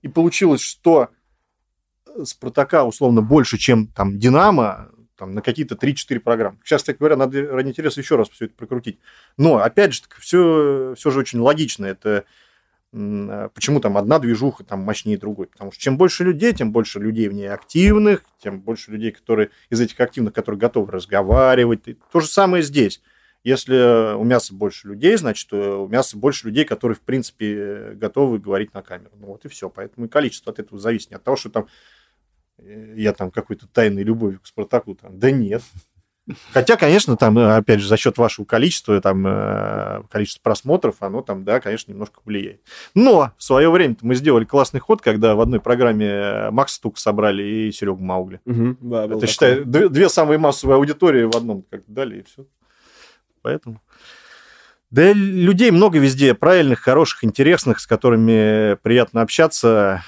и 0.02 0.08
получилось, 0.08 0.62
что 0.62 1.10
Спартака, 2.24 2.84
условно, 2.86 3.22
больше, 3.22 3.58
чем 3.58 3.88
там 3.88 4.20
Динамо, 4.20 4.90
там, 5.18 5.34
на 5.34 5.42
какие-то 5.42 5.76
3-4 5.76 6.20
программы. 6.20 6.58
Сейчас, 6.64 6.84
так 6.84 6.98
говоря, 6.98 7.16
надо 7.16 7.48
ради 7.48 7.70
интереса 7.70 8.02
еще 8.02 8.16
раз 8.16 8.30
все 8.30 8.46
это 8.46 8.56
прокрутить. 8.56 9.00
Но, 9.38 9.58
опять 9.58 9.94
же, 9.94 10.02
все, 10.20 10.94
все 10.98 11.12
же 11.12 11.20
очень 11.20 11.40
логично. 11.40 11.86
Это 11.86 12.26
почему 12.94 13.80
там 13.80 13.98
одна 13.98 14.20
движуха 14.20 14.64
там 14.64 14.82
мощнее 14.82 15.18
другой? 15.18 15.48
Потому 15.48 15.72
что 15.72 15.82
чем 15.82 15.98
больше 15.98 16.24
людей, 16.24 16.54
тем 16.54 16.72
больше 16.72 17.00
людей 17.00 17.28
в 17.28 17.34
ней 17.34 17.50
активных, 17.50 18.24
тем 18.40 18.62
больше 18.62 18.92
людей, 18.92 19.12
которые 19.12 19.50
из 19.72 19.82
этих 19.82 20.00
активных, 20.00 20.34
которые 20.34 20.60
готовы 20.60 20.92
разговаривать. 20.92 21.88
И 21.88 21.98
то 22.12 22.20
же 22.20 22.28
самое 22.28 22.62
здесь. 22.62 23.02
Если 23.44 24.16
у 24.16 24.24
мяса 24.24 24.54
больше 24.54 24.88
людей, 24.88 25.18
значит, 25.18 25.52
э, 25.52 25.58
у 25.58 25.88
мяса 25.88 26.18
больше 26.18 26.48
людей, 26.48 26.66
которые, 26.66 26.96
в 26.96 27.02
принципе, 27.02 27.94
готовы 27.96 28.38
говорить 28.38 28.74
на 28.74 28.84
камеру. 28.84 29.12
Ну 29.20 29.28
вот 29.28 29.44
и 29.44 29.50
все. 29.50 29.70
Поэтому 29.70 30.06
и 30.06 30.10
количество 30.10 30.54
от 30.54 30.60
этого 30.60 30.80
зависит 30.80 31.10
не 31.10 31.16
от 31.16 31.24
того, 31.24 31.36
что 31.36 31.50
там 31.50 31.68
э, 32.60 32.94
я 32.96 33.12
там 33.14 33.32
какой-то 33.32 33.68
тайной 33.68 34.04
любовью 34.04 34.40
к 34.40 34.46
Спартаку. 34.46 34.96
Там. 34.96 35.18
Да 35.18 35.32
нет. 35.32 35.64
Хотя, 36.52 36.78
конечно, 36.78 37.18
там, 37.18 37.38
э, 37.38 37.58
опять 37.58 37.82
же, 37.82 37.88
за 37.88 37.98
счет 37.98 38.18
вашего 38.18 38.46
количества, 38.46 39.02
там, 39.02 39.26
э, 39.28 40.04
количества 40.10 40.42
просмотров, 40.42 40.96
оно 41.02 41.22
там, 41.22 41.44
да, 41.44 41.60
конечно, 41.60 41.92
немножко 41.92 42.22
влияет. 42.24 42.62
Но 42.96 43.32
в 43.38 43.44
свое 43.44 43.70
время 43.70 43.98
мы 44.02 44.16
сделали 44.16 44.46
классный 44.46 44.80
ход, 44.80 45.02
когда 45.02 45.36
в 45.36 45.42
одной 45.42 45.60
программе 45.60 46.08
э, 46.08 46.52
Макс 46.52 46.74
Стук 46.74 46.98
собрали 46.98 47.44
и 47.44 47.72
Серегу 47.74 48.02
Маугли. 48.02 48.40
Угу, 48.46 48.78
да, 48.80 49.06
Это, 49.06 49.28
считай, 49.28 49.66
две, 49.66 49.90
две 49.90 50.08
самые 50.08 50.38
массовые 50.38 50.76
аудитории 50.76 51.26
в 51.26 51.36
одном 51.36 51.64
как 51.70 51.82
дали, 51.88 52.20
и 52.20 52.24
все. 52.24 52.46
Поэтому... 53.42 53.82
Да 54.92 55.12
людей 55.12 55.72
много 55.72 55.98
везде, 55.98 56.36
правильных, 56.36 56.80
хороших, 56.80 57.24
интересных, 57.24 57.80
с 57.80 57.88
которыми 57.88 58.76
приятно 58.76 59.24
общаться, 59.24 60.04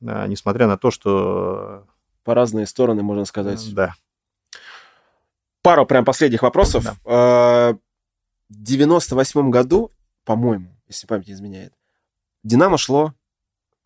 несмотря 0.00 0.66
на 0.66 0.76
то, 0.76 0.90
что... 0.90 1.86
По 2.22 2.34
разные 2.34 2.66
стороны, 2.66 3.02
можно 3.02 3.24
сказать. 3.24 3.66
Да 3.74 3.94
пару 5.62 5.86
прям 5.86 6.04
последних 6.04 6.42
вопросов. 6.42 6.84
Да. 6.84 6.96
А, 7.04 7.72
в 8.48 8.62
98 8.62 9.50
году, 9.50 9.90
по-моему, 10.24 10.76
если 10.88 11.06
память 11.06 11.28
не 11.28 11.34
изменяет, 11.34 11.72
Динамо 12.42 12.78
шло 12.78 13.14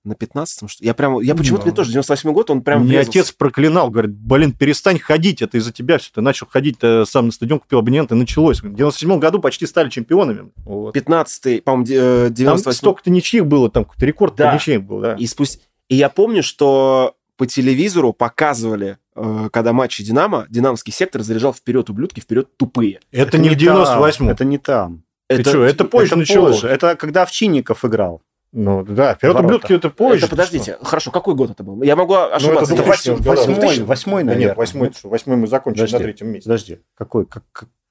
на 0.04 0.12
15-м, 0.12 0.68
что 0.68 0.84
Я 0.84 0.92
прям, 0.92 1.18
я 1.20 1.34
почему-то, 1.34 1.64
мне 1.64 1.74
тоже 1.74 1.90
98 1.92 2.32
год, 2.32 2.50
он 2.50 2.62
прям 2.62 2.84
Мне 2.84 3.00
отец 3.00 3.32
проклинал, 3.32 3.90
говорит, 3.90 4.14
блин, 4.14 4.52
перестань 4.52 4.98
ходить, 4.98 5.40
это 5.40 5.56
из-за 5.56 5.72
тебя 5.72 5.98
все, 5.98 6.10
ты 6.12 6.20
начал 6.20 6.46
ходить 6.46 6.78
ты 6.78 7.06
сам 7.06 7.26
на 7.26 7.32
стадион, 7.32 7.60
купил 7.60 7.78
абонент, 7.78 8.12
и 8.12 8.14
началось. 8.14 8.60
В 8.62 8.74
97 8.74 9.18
году 9.18 9.40
почти 9.40 9.66
стали 9.66 9.88
чемпионами. 9.88 10.50
Вот. 10.56 10.94
15-й, 10.94 11.62
по-моему, 11.62 11.86
98 11.86 12.64
Там 12.64 12.72
столько-то 12.72 13.10
ничьих 13.10 13.46
было, 13.46 13.70
там 13.70 13.84
какой-то 13.84 14.06
рекорд 14.06 14.36
да. 14.36 14.54
ничьих 14.54 14.82
был, 14.82 15.00
да. 15.00 15.14
И, 15.14 15.26
спусть... 15.26 15.62
и 15.88 15.96
я 15.96 16.10
помню, 16.10 16.42
что 16.42 17.16
по 17.36 17.46
телевизору 17.46 18.12
показывали, 18.12 18.86
э, 18.86 18.96
когда 19.14 19.72
матчи 19.72 20.02
Динамо, 20.02 20.46
динамский 20.48 20.92
сектор 20.92 21.22
заряжал 21.22 21.52
вперед 21.52 21.88
ублюдки, 21.88 22.20
вперед 22.20 22.56
тупые. 22.56 23.00
Это, 23.12 23.28
это 23.28 23.38
не 23.38 23.48
в 23.48 23.52
98-м. 23.56 24.28
Это 24.28 24.44
не 24.44 24.58
там. 24.58 25.04
Это, 25.28 25.50
что, 25.50 25.64
это 25.64 25.84
позже 25.84 26.08
это 26.08 26.16
началось. 26.16 26.60
Позже. 26.60 26.68
Это 26.68 26.96
когда 26.96 27.22
Овчинников 27.22 27.84
играл. 27.84 28.22
Ну, 28.52 28.84
да, 28.84 29.14
вперед 29.14 29.36
ублюдки 29.36 29.72
это 29.72 29.90
позже. 29.90 30.26
Это, 30.26 30.28
подождите, 30.28 30.74
что? 30.74 30.84
хорошо, 30.84 31.10
какой 31.10 31.34
год 31.34 31.50
это 31.50 31.64
был? 31.64 31.82
Я 31.82 31.96
могу 31.96 32.14
ошибаться. 32.14 32.72
Ну, 32.72 32.80
это 32.80 32.88
восьмой, 32.88 33.16
восьмой, 33.20 33.80
восьмой, 33.80 34.24
наверное. 34.24 34.48
Нет, 34.48 34.56
восьмой, 34.56 34.92
восьмой 35.02 35.36
мы 35.36 35.48
закончили 35.48 35.82
подожди, 35.82 35.96
на 35.96 36.02
третьем 36.04 36.28
месте. 36.28 36.48
Подожди, 36.48 36.80
какой, 36.94 37.26
как, 37.26 37.42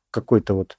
какой-то 0.09 0.53
вот... 0.53 0.77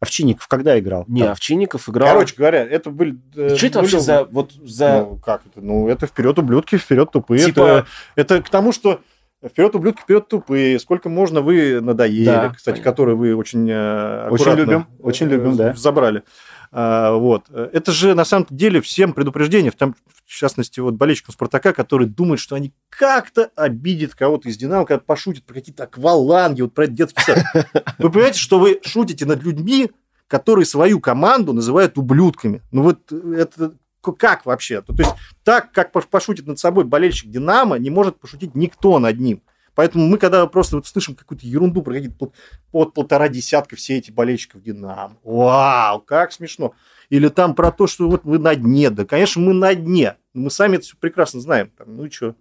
Овчинников 0.00 0.46
когда 0.48 0.78
играл? 0.78 1.04
Не, 1.08 1.22
там? 1.22 1.32
Овчинников 1.32 1.88
играл... 1.88 2.08
Короче 2.08 2.36
говоря, 2.36 2.64
это 2.64 2.90
были... 2.90 3.18
Э, 3.34 3.54
что 3.54 3.66
это 3.66 3.80
вообще 3.80 4.00
за... 4.00 4.24
Вот, 4.24 4.52
за... 4.52 5.00
Ну, 5.00 5.16
как 5.16 5.42
это? 5.44 5.60
Ну, 5.60 5.88
это 5.88 6.06
вперед 6.06 6.38
ублюдки, 6.38 6.78
вперед 6.78 7.10
тупые. 7.10 7.44
Типа... 7.44 7.86
Это, 8.14 8.36
это 8.36 8.42
к 8.42 8.48
тому, 8.48 8.72
что 8.72 9.00
Вперед, 9.46 9.74
ублюдки, 9.76 10.02
вперед, 10.02 10.26
тупые. 10.28 10.80
Сколько 10.80 11.08
можно 11.08 11.40
вы 11.40 11.80
надоели, 11.80 12.24
да, 12.24 12.48
кстати, 12.48 12.76
понятно. 12.76 12.90
которые 12.90 13.16
вы 13.16 13.36
очень 13.36 13.68
э, 13.70 14.28
Очень 14.30 14.52
любим, 14.54 14.86
очень 14.98 15.26
любим, 15.28 15.56
да. 15.56 15.74
Забрали. 15.74 16.24
А, 16.72 17.12
вот. 17.12 17.48
Это 17.50 17.92
же 17.92 18.14
на 18.14 18.24
самом 18.24 18.46
деле 18.50 18.80
всем 18.80 19.12
предупреждение, 19.12 19.70
в, 19.70 19.76
том, 19.76 19.94
в 20.26 20.30
частности, 20.30 20.80
вот 20.80 20.94
болельщикам 20.94 21.32
Спартака, 21.32 21.72
которые 21.72 22.08
думают, 22.08 22.40
что 22.40 22.56
они 22.56 22.72
как-то 22.88 23.50
обидят 23.54 24.14
кого-то 24.14 24.48
из 24.48 24.56
Динамо, 24.56 24.84
когда 24.84 25.00
пошутят 25.00 25.44
про 25.44 25.54
какие-то 25.54 25.84
акваланги, 25.84 26.62
вот 26.62 26.74
про 26.74 26.84
этот 26.84 26.96
детский 26.96 27.22
сад. 27.22 27.38
Вы 27.98 28.10
понимаете, 28.10 28.40
что 28.40 28.58
вы 28.58 28.80
шутите 28.84 29.24
над 29.24 29.42
людьми, 29.42 29.90
которые 30.26 30.66
свою 30.66 31.00
команду 31.00 31.52
называют 31.52 31.96
ублюдками. 31.96 32.62
Ну 32.70 32.82
вот 32.82 33.10
это 33.12 33.72
как 34.12 34.46
вообще? 34.46 34.82
То 34.82 34.94
есть 34.98 35.14
так, 35.44 35.72
как 35.72 35.92
пошутит 35.92 36.46
над 36.46 36.58
собой 36.58 36.84
болельщик 36.84 37.30
Динамо, 37.30 37.76
не 37.76 37.90
может 37.90 38.18
пошутить 38.18 38.54
никто 38.54 38.98
над 38.98 39.18
ним. 39.18 39.42
Поэтому 39.74 40.08
мы, 40.08 40.18
когда 40.18 40.44
просто 40.48 40.74
вот 40.74 40.88
слышим 40.88 41.14
какую-то 41.14 41.46
ерунду 41.46 41.82
про 41.82 41.92
какие-то 41.94 42.32
под 42.72 42.94
полтора 42.94 43.28
десятка 43.28 43.76
все 43.76 43.98
эти 43.98 44.10
болельщиков 44.10 44.60
Динамо, 44.60 45.16
вау, 45.22 46.00
как 46.00 46.32
смешно. 46.32 46.74
Или 47.10 47.28
там 47.28 47.54
про 47.54 47.70
то, 47.70 47.86
что 47.86 48.08
вот 48.08 48.24
вы 48.24 48.38
на 48.40 48.56
дне. 48.56 48.90
Да, 48.90 49.04
конечно, 49.04 49.40
мы 49.40 49.54
на 49.54 49.74
дне. 49.76 50.16
Мы 50.34 50.50
сами 50.50 50.76
это 50.76 50.84
все 50.84 50.96
прекрасно 50.98 51.40
знаем. 51.40 51.70
Там, 51.78 51.96
ну 51.96 52.06
и 52.06 52.10
что? 52.10 52.34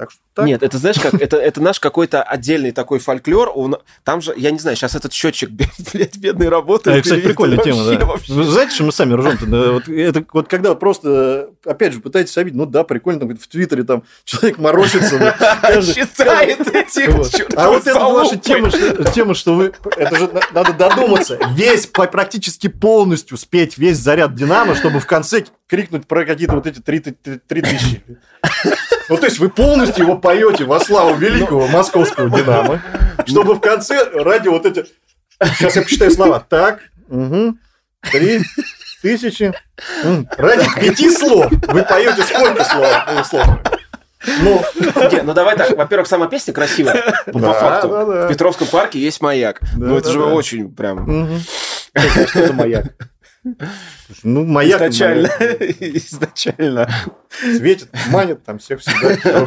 Так 0.00 0.10
что 0.12 0.20
так. 0.32 0.46
Нет, 0.46 0.62
это 0.62 0.78
знаешь, 0.78 0.98
как 0.98 1.12
это, 1.12 1.36
это 1.36 1.60
наш 1.60 1.78
какой-то 1.78 2.22
отдельный 2.22 2.72
такой 2.72 3.00
фольклор. 3.00 3.52
Он, 3.54 3.76
там 4.02 4.22
же, 4.22 4.32
я 4.34 4.50
не 4.50 4.58
знаю, 4.58 4.74
сейчас 4.74 4.94
этот 4.94 5.12
счетчик, 5.12 5.50
блядь, 5.92 6.16
бедный 6.16 6.48
работает. 6.48 6.96
Это, 6.96 7.02
кстати, 7.02 7.20
прикольная 7.20 7.58
тема, 7.58 7.84
да. 7.84 8.06
Вы 8.28 8.44
знаете, 8.44 8.72
что 8.72 8.84
мы 8.84 8.92
сами 8.92 9.12
ржем-то? 9.12 9.44
Да, 9.44 9.72
вот, 9.72 9.90
это, 9.90 10.24
вот 10.32 10.48
когда 10.48 10.74
просто, 10.74 11.50
опять 11.66 11.92
же, 11.92 12.00
пытаетесь 12.00 12.34
обидеть, 12.38 12.56
ну 12.56 12.64
да, 12.64 12.82
прикольно, 12.82 13.20
там, 13.20 13.36
в 13.36 13.46
Твиттере 13.46 13.82
там 13.82 14.04
человек 14.24 14.56
морочится. 14.56 15.18
Считает 15.82 16.66
этих 16.74 17.54
А 17.54 17.68
вот 17.68 17.86
это 17.86 18.00
ваша 18.00 18.38
тема, 18.38 18.70
тема, 18.70 19.34
что 19.34 19.54
вы, 19.54 19.74
это 19.98 20.16
же 20.16 20.30
надо 20.54 20.72
додуматься, 20.72 21.38
весь, 21.50 21.86
практически 21.86 22.68
полностью 22.68 23.36
спеть 23.36 23.76
весь 23.76 23.98
заряд 23.98 24.34
Динамо, 24.34 24.74
чтобы 24.74 24.98
в 24.98 25.06
конце 25.06 25.44
крикнуть 25.66 26.06
про 26.06 26.24
какие-то 26.24 26.54
вот 26.54 26.66
эти 26.66 26.80
три 26.80 27.00
тысячи. 27.00 28.02
Ну, 29.10 29.16
то 29.16 29.26
есть 29.26 29.40
вы 29.40 29.50
полностью 29.50 30.04
его 30.04 30.16
поете 30.16 30.64
во 30.64 30.78
славу 30.78 31.16
великого 31.16 31.66
московского 31.66 32.30
Динамо, 32.30 32.80
чтобы 33.26 33.54
в 33.54 33.60
конце 33.60 34.08
ради 34.14 34.46
вот 34.46 34.64
эти... 34.64 34.86
Сейчас 35.42 35.74
я 35.74 35.82
посчитаю 35.82 36.12
слова. 36.12 36.46
Так, 36.48 36.78
угу, 37.08 37.56
три 38.02 38.40
тысячи. 39.02 39.52
Ради 40.38 40.66
пяти 40.80 41.10
слов 41.10 41.50
вы 41.50 41.82
поете 41.82 42.22
сколько 42.22 42.64
слов? 42.64 43.26
слов? 43.26 43.46
Ну, 44.42 44.62
не, 45.10 45.22
ну 45.22 45.34
давай 45.34 45.56
так. 45.56 45.76
Во-первых, 45.76 46.06
сама 46.06 46.28
песня 46.28 46.52
красивая. 46.52 47.24
По 47.32 47.40
да, 47.40 47.52
факту. 47.54 47.88
Да, 47.88 48.04
да. 48.04 48.26
В 48.26 48.28
Петровском 48.28 48.68
парке 48.68 49.00
есть 49.00 49.20
маяк. 49.22 49.60
Да, 49.76 49.86
ну, 49.86 49.96
это 49.96 50.08
да, 50.08 50.12
же 50.12 50.18
да. 50.20 50.26
очень 50.26 50.72
прям... 50.72 51.24
Угу. 51.24 51.38
Что 52.28 52.46
за 52.46 52.52
маяк? 52.52 52.84
Ну, 54.22 54.44
маяк. 54.44 54.80
Изначально. 54.82 55.26
Изначально. 55.80 56.90
Светит, 57.40 57.88
манит 58.10 58.44
там 58.44 58.58
всех 58.58 58.80
всегда. 58.80 59.46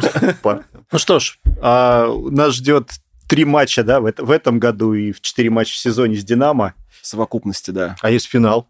Ну 0.90 0.98
что 0.98 1.18
ж, 1.20 1.38
а, 1.60 2.08
нас 2.30 2.54
ждет 2.54 2.90
три 3.28 3.44
матча, 3.44 3.82
да, 3.82 4.00
в 4.00 4.30
этом 4.30 4.58
году 4.58 4.94
и 4.94 5.12
в 5.12 5.20
четыре 5.20 5.50
матча 5.50 5.72
в 5.72 5.76
сезоне 5.76 6.16
с 6.16 6.24
Динамо. 6.24 6.74
В 7.00 7.06
совокупности, 7.06 7.70
да. 7.70 7.96
А 8.00 8.10
есть 8.10 8.26
финал. 8.26 8.68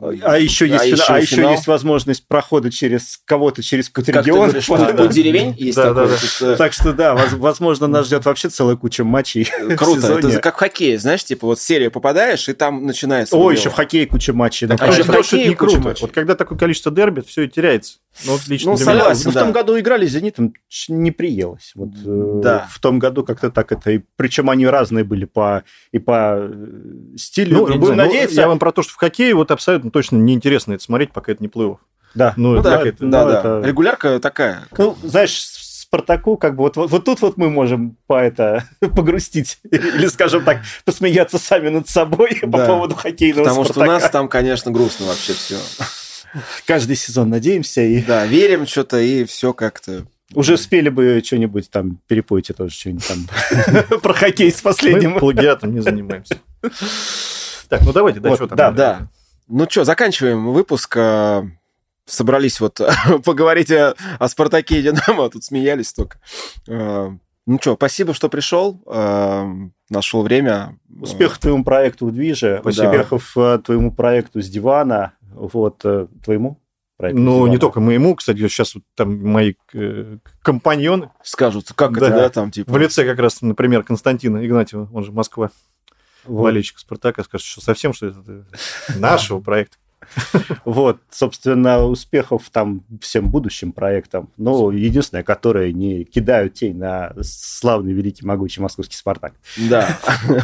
А 0.00 0.38
еще 0.38 0.68
есть, 0.68 0.84
а 0.84 0.86
еще, 0.86 1.02
а 1.08 1.18
еще 1.18 1.42
есть 1.50 1.66
возможность 1.66 2.26
прохода 2.26 2.70
через 2.70 3.20
кого-то, 3.24 3.64
через 3.64 3.88
какой-то 3.88 4.20
регион. 4.20 4.50
Говоришь, 4.50 4.66
да, 4.68 4.92
да. 4.92 5.06
деревень 5.08 5.54
есть 5.58 5.76
да, 5.76 5.92
такой. 5.92 6.08
Да, 6.08 6.46
да. 6.46 6.56
Так 6.56 6.72
что 6.72 6.92
да, 6.92 7.14
возможно, 7.14 7.88
нас 7.88 8.06
ждет 8.06 8.24
вообще 8.24 8.48
целая 8.48 8.76
куча 8.76 9.02
матчей. 9.02 9.50
Круто. 9.76 10.18
Это 10.18 10.40
как 10.40 10.54
в 10.54 10.58
хоккее, 10.58 10.98
знаешь, 11.00 11.24
типа 11.24 11.48
вот 11.48 11.60
серия 11.60 11.90
попадаешь, 11.90 12.48
и 12.48 12.52
там 12.52 12.86
начинается. 12.86 13.36
О, 13.36 13.50
еще 13.50 13.70
в 13.70 13.74
хоккее 13.74 14.06
куча 14.06 14.32
матчей. 14.32 14.68
а 14.68 14.86
еще 14.86 15.02
в 15.02 15.08
хоккее 15.08 15.48
не 15.48 15.54
круто. 15.56 15.96
Вот 16.00 16.12
когда 16.12 16.36
такое 16.36 16.56
количество 16.56 16.92
дерби, 16.92 17.22
все 17.26 17.42
и 17.42 17.48
теряется. 17.48 17.98
Ну, 18.24 18.34
отлично. 18.34 18.72
Ну, 18.72 18.76
согласен, 18.76 19.30
да. 19.32 19.40
В 19.40 19.44
том 19.44 19.52
году 19.52 19.78
играли 19.78 20.06
с 20.06 20.12
«Зенитом», 20.12 20.54
не 20.88 21.10
приелось. 21.10 21.72
Вот, 21.74 21.90
э, 22.04 22.40
да. 22.42 22.68
В 22.70 22.80
том 22.80 22.98
году 22.98 23.24
как-то 23.24 23.50
так 23.50 23.72
это... 23.72 23.90
И, 23.90 24.00
причем 24.16 24.50
они 24.50 24.66
разные 24.66 25.04
были 25.04 25.24
по, 25.24 25.64
и 25.92 25.98
по 25.98 26.36
э, 26.38 27.16
стилю. 27.16 27.66
Ну, 27.66 27.78
будем 27.78 27.96
надеяться... 27.96 28.36
Ну, 28.36 28.42
я 28.42 28.48
вам 28.48 28.58
про 28.58 28.72
то, 28.72 28.82
что 28.82 28.92
в 28.92 28.96
хоккее 28.96 29.34
вот 29.34 29.50
абсолютно 29.50 29.90
точно 29.90 30.16
неинтересно 30.16 30.74
это 30.74 30.82
смотреть, 30.82 31.12
пока 31.12 31.32
это 31.32 31.42
не 31.42 31.48
плей-офф. 31.48 31.78
Да. 32.14 32.34
Ну, 32.36 32.54
ну 32.54 32.62
да, 32.62 32.82
это, 32.82 32.96
да, 33.00 33.24
ну, 33.24 33.30
да. 33.30 33.38
Это... 33.38 33.62
Регулярка 33.64 34.18
такая. 34.18 34.64
Ну, 34.76 34.96
знаешь, 35.02 35.38
Спартаку, 35.88 36.36
как 36.36 36.54
бы 36.54 36.64
вот, 36.64 36.76
вот, 36.76 36.90
вот 36.90 37.04
тут 37.06 37.22
вот 37.22 37.38
мы 37.38 37.48
можем 37.48 37.96
по 38.06 38.20
это 38.20 38.64
погрустить 38.80 39.58
или, 39.70 40.06
скажем 40.08 40.44
так, 40.44 40.60
посмеяться 40.84 41.38
сами 41.38 41.70
над 41.70 41.88
собой 41.88 42.38
да. 42.42 42.58
по 42.58 42.66
поводу 42.66 42.94
хоккейного 42.94 43.44
Потому 43.44 43.64
Спартака. 43.64 43.84
что 43.86 43.96
у 43.96 44.00
нас 44.00 44.10
там, 44.10 44.28
конечно, 44.28 44.70
грустно 44.70 45.06
вообще 45.06 45.32
все. 45.32 45.56
Каждый 46.66 46.96
сезон 46.96 47.30
надеемся 47.30 47.82
и... 47.82 48.02
Да, 48.02 48.26
верим 48.26 48.66
что-то, 48.66 49.00
и 49.00 49.24
все 49.24 49.52
как-то... 49.52 50.06
Уже 50.34 50.54
успели 50.54 50.90
бы 50.90 51.22
что-нибудь 51.24 51.70
там, 51.70 52.00
перепойте 52.06 52.52
тоже 52.52 52.74
что-нибудь 52.74 53.06
там 53.08 54.00
про 54.02 54.12
хоккей 54.12 54.52
с 54.52 54.60
последним. 54.60 55.12
Мы 55.12 55.20
плагиатом 55.20 55.74
не 55.74 55.80
занимаемся. 55.80 56.38
Так, 57.68 57.82
ну 57.82 57.92
давайте, 57.92 58.20
да, 58.20 58.28
вот, 58.28 58.36
что 58.36 58.46
там? 58.46 58.56
Да, 58.56 58.70
да. 58.70 59.08
Ну 59.48 59.66
что, 59.68 59.84
заканчиваем 59.84 60.52
выпуск. 60.52 60.94
А, 60.98 61.46
собрались 62.04 62.60
вот 62.60 62.80
поговорить 63.24 63.70
о, 63.70 63.94
о 64.18 64.28
Спартаке 64.28 64.80
и 64.80 64.82
Динамо, 64.82 65.30
тут 65.30 65.44
смеялись 65.44 65.92
только. 65.92 66.18
А, 66.68 67.14
ну 67.46 67.58
что, 67.60 67.74
спасибо, 67.76 68.12
что 68.12 68.28
пришел, 68.28 68.82
а, 68.86 69.46
нашел 69.88 70.22
время. 70.22 70.78
Успехов 71.00 71.38
твоему 71.38 71.64
проекту 71.64 72.06
в 72.06 72.12
Движе, 72.12 72.60
да. 72.62 72.68
успехов 72.68 73.36
твоему 73.64 73.92
проекту 73.92 74.42
с 74.42 74.48
дивана, 74.48 75.14
вот, 75.32 75.84
э, 75.84 76.06
твоему 76.24 76.60
проекту. 76.96 77.22
Ну, 77.22 77.46
не 77.46 77.58
только 77.58 77.80
моему, 77.80 78.14
кстати, 78.16 78.46
сейчас 78.48 78.74
вот 78.74 78.84
там 78.94 79.18
мои 79.24 79.54
э, 79.72 80.18
компаньоны 80.42 81.10
скажут, 81.22 81.72
как 81.74 81.98
да, 81.98 82.08
это, 82.08 82.16
да, 82.16 82.28
там 82.28 82.50
типа. 82.50 82.72
В 82.72 82.76
лице 82.76 83.04
как 83.06 83.18
раз, 83.18 83.40
например, 83.40 83.84
Константина 83.84 84.44
Игнатьева, 84.44 84.88
он 84.92 85.04
же 85.04 85.12
Москва, 85.12 85.50
вот. 86.24 86.42
болельщик 86.42 86.78
Спартака, 86.78 87.24
скажет, 87.24 87.46
что 87.46 87.60
совсем, 87.60 87.92
что 87.94 88.08
это 88.08 88.46
нашего 88.96 89.40
проекта. 89.40 89.78
Вот, 90.64 91.00
собственно, 91.10 91.84
успехов 91.84 92.48
там 92.50 92.84
всем 93.00 93.30
будущим 93.30 93.72
проектам. 93.72 94.30
Ну, 94.36 94.70
единственное, 94.70 95.22
которые 95.22 95.72
не 95.72 96.04
кидают 96.04 96.54
тень 96.54 96.76
на 96.76 97.12
славный, 97.22 97.92
великий, 97.92 98.24
могучий 98.24 98.60
московский 98.60 98.96
«Спартак». 98.96 99.34
Да. 99.56 99.98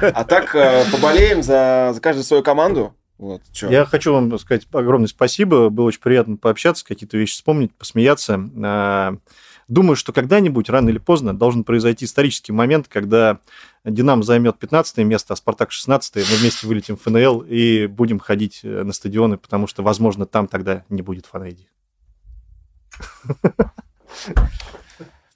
А 0.00 0.24
так 0.24 0.54
э, 0.54 0.84
поболеем 0.90 1.42
за, 1.42 1.92
за 1.94 2.00
каждую 2.00 2.24
свою 2.24 2.42
команду. 2.42 2.94
Вот, 3.18 3.42
чё. 3.52 3.68
Я 3.68 3.84
хочу 3.84 4.12
вам 4.12 4.38
сказать 4.38 4.66
огромное 4.72 5.08
спасибо. 5.08 5.68
Было 5.70 5.86
очень 5.86 6.00
приятно 6.00 6.36
пообщаться, 6.36 6.84
какие-то 6.84 7.16
вещи 7.18 7.34
вспомнить, 7.34 7.74
посмеяться. 7.74 8.40
А, 8.62 9.16
думаю, 9.66 9.96
что 9.96 10.12
когда-нибудь, 10.12 10.70
рано 10.70 10.88
или 10.88 10.98
поздно, 10.98 11.36
должен 11.36 11.64
произойти 11.64 12.04
исторический 12.04 12.52
момент, 12.52 12.86
когда 12.86 13.40
Динамо 13.84 14.22
займет 14.22 14.58
15 14.58 14.98
место, 14.98 15.34
а 15.34 15.36
Спартак 15.36 15.72
16 15.72 16.14
мы 16.16 16.22
вместе 16.22 16.66
вылетим 16.68 16.96
в 16.96 17.02
ФНЛ 17.02 17.44
и 17.48 17.86
будем 17.86 18.20
ходить 18.20 18.60
э, 18.62 18.84
на 18.84 18.92
стадионы, 18.92 19.36
потому 19.36 19.66
что, 19.66 19.82
возможно, 19.82 20.24
там 20.24 20.46
тогда 20.46 20.84
не 20.88 21.02
будет 21.02 21.26
фанайди. 21.26 21.68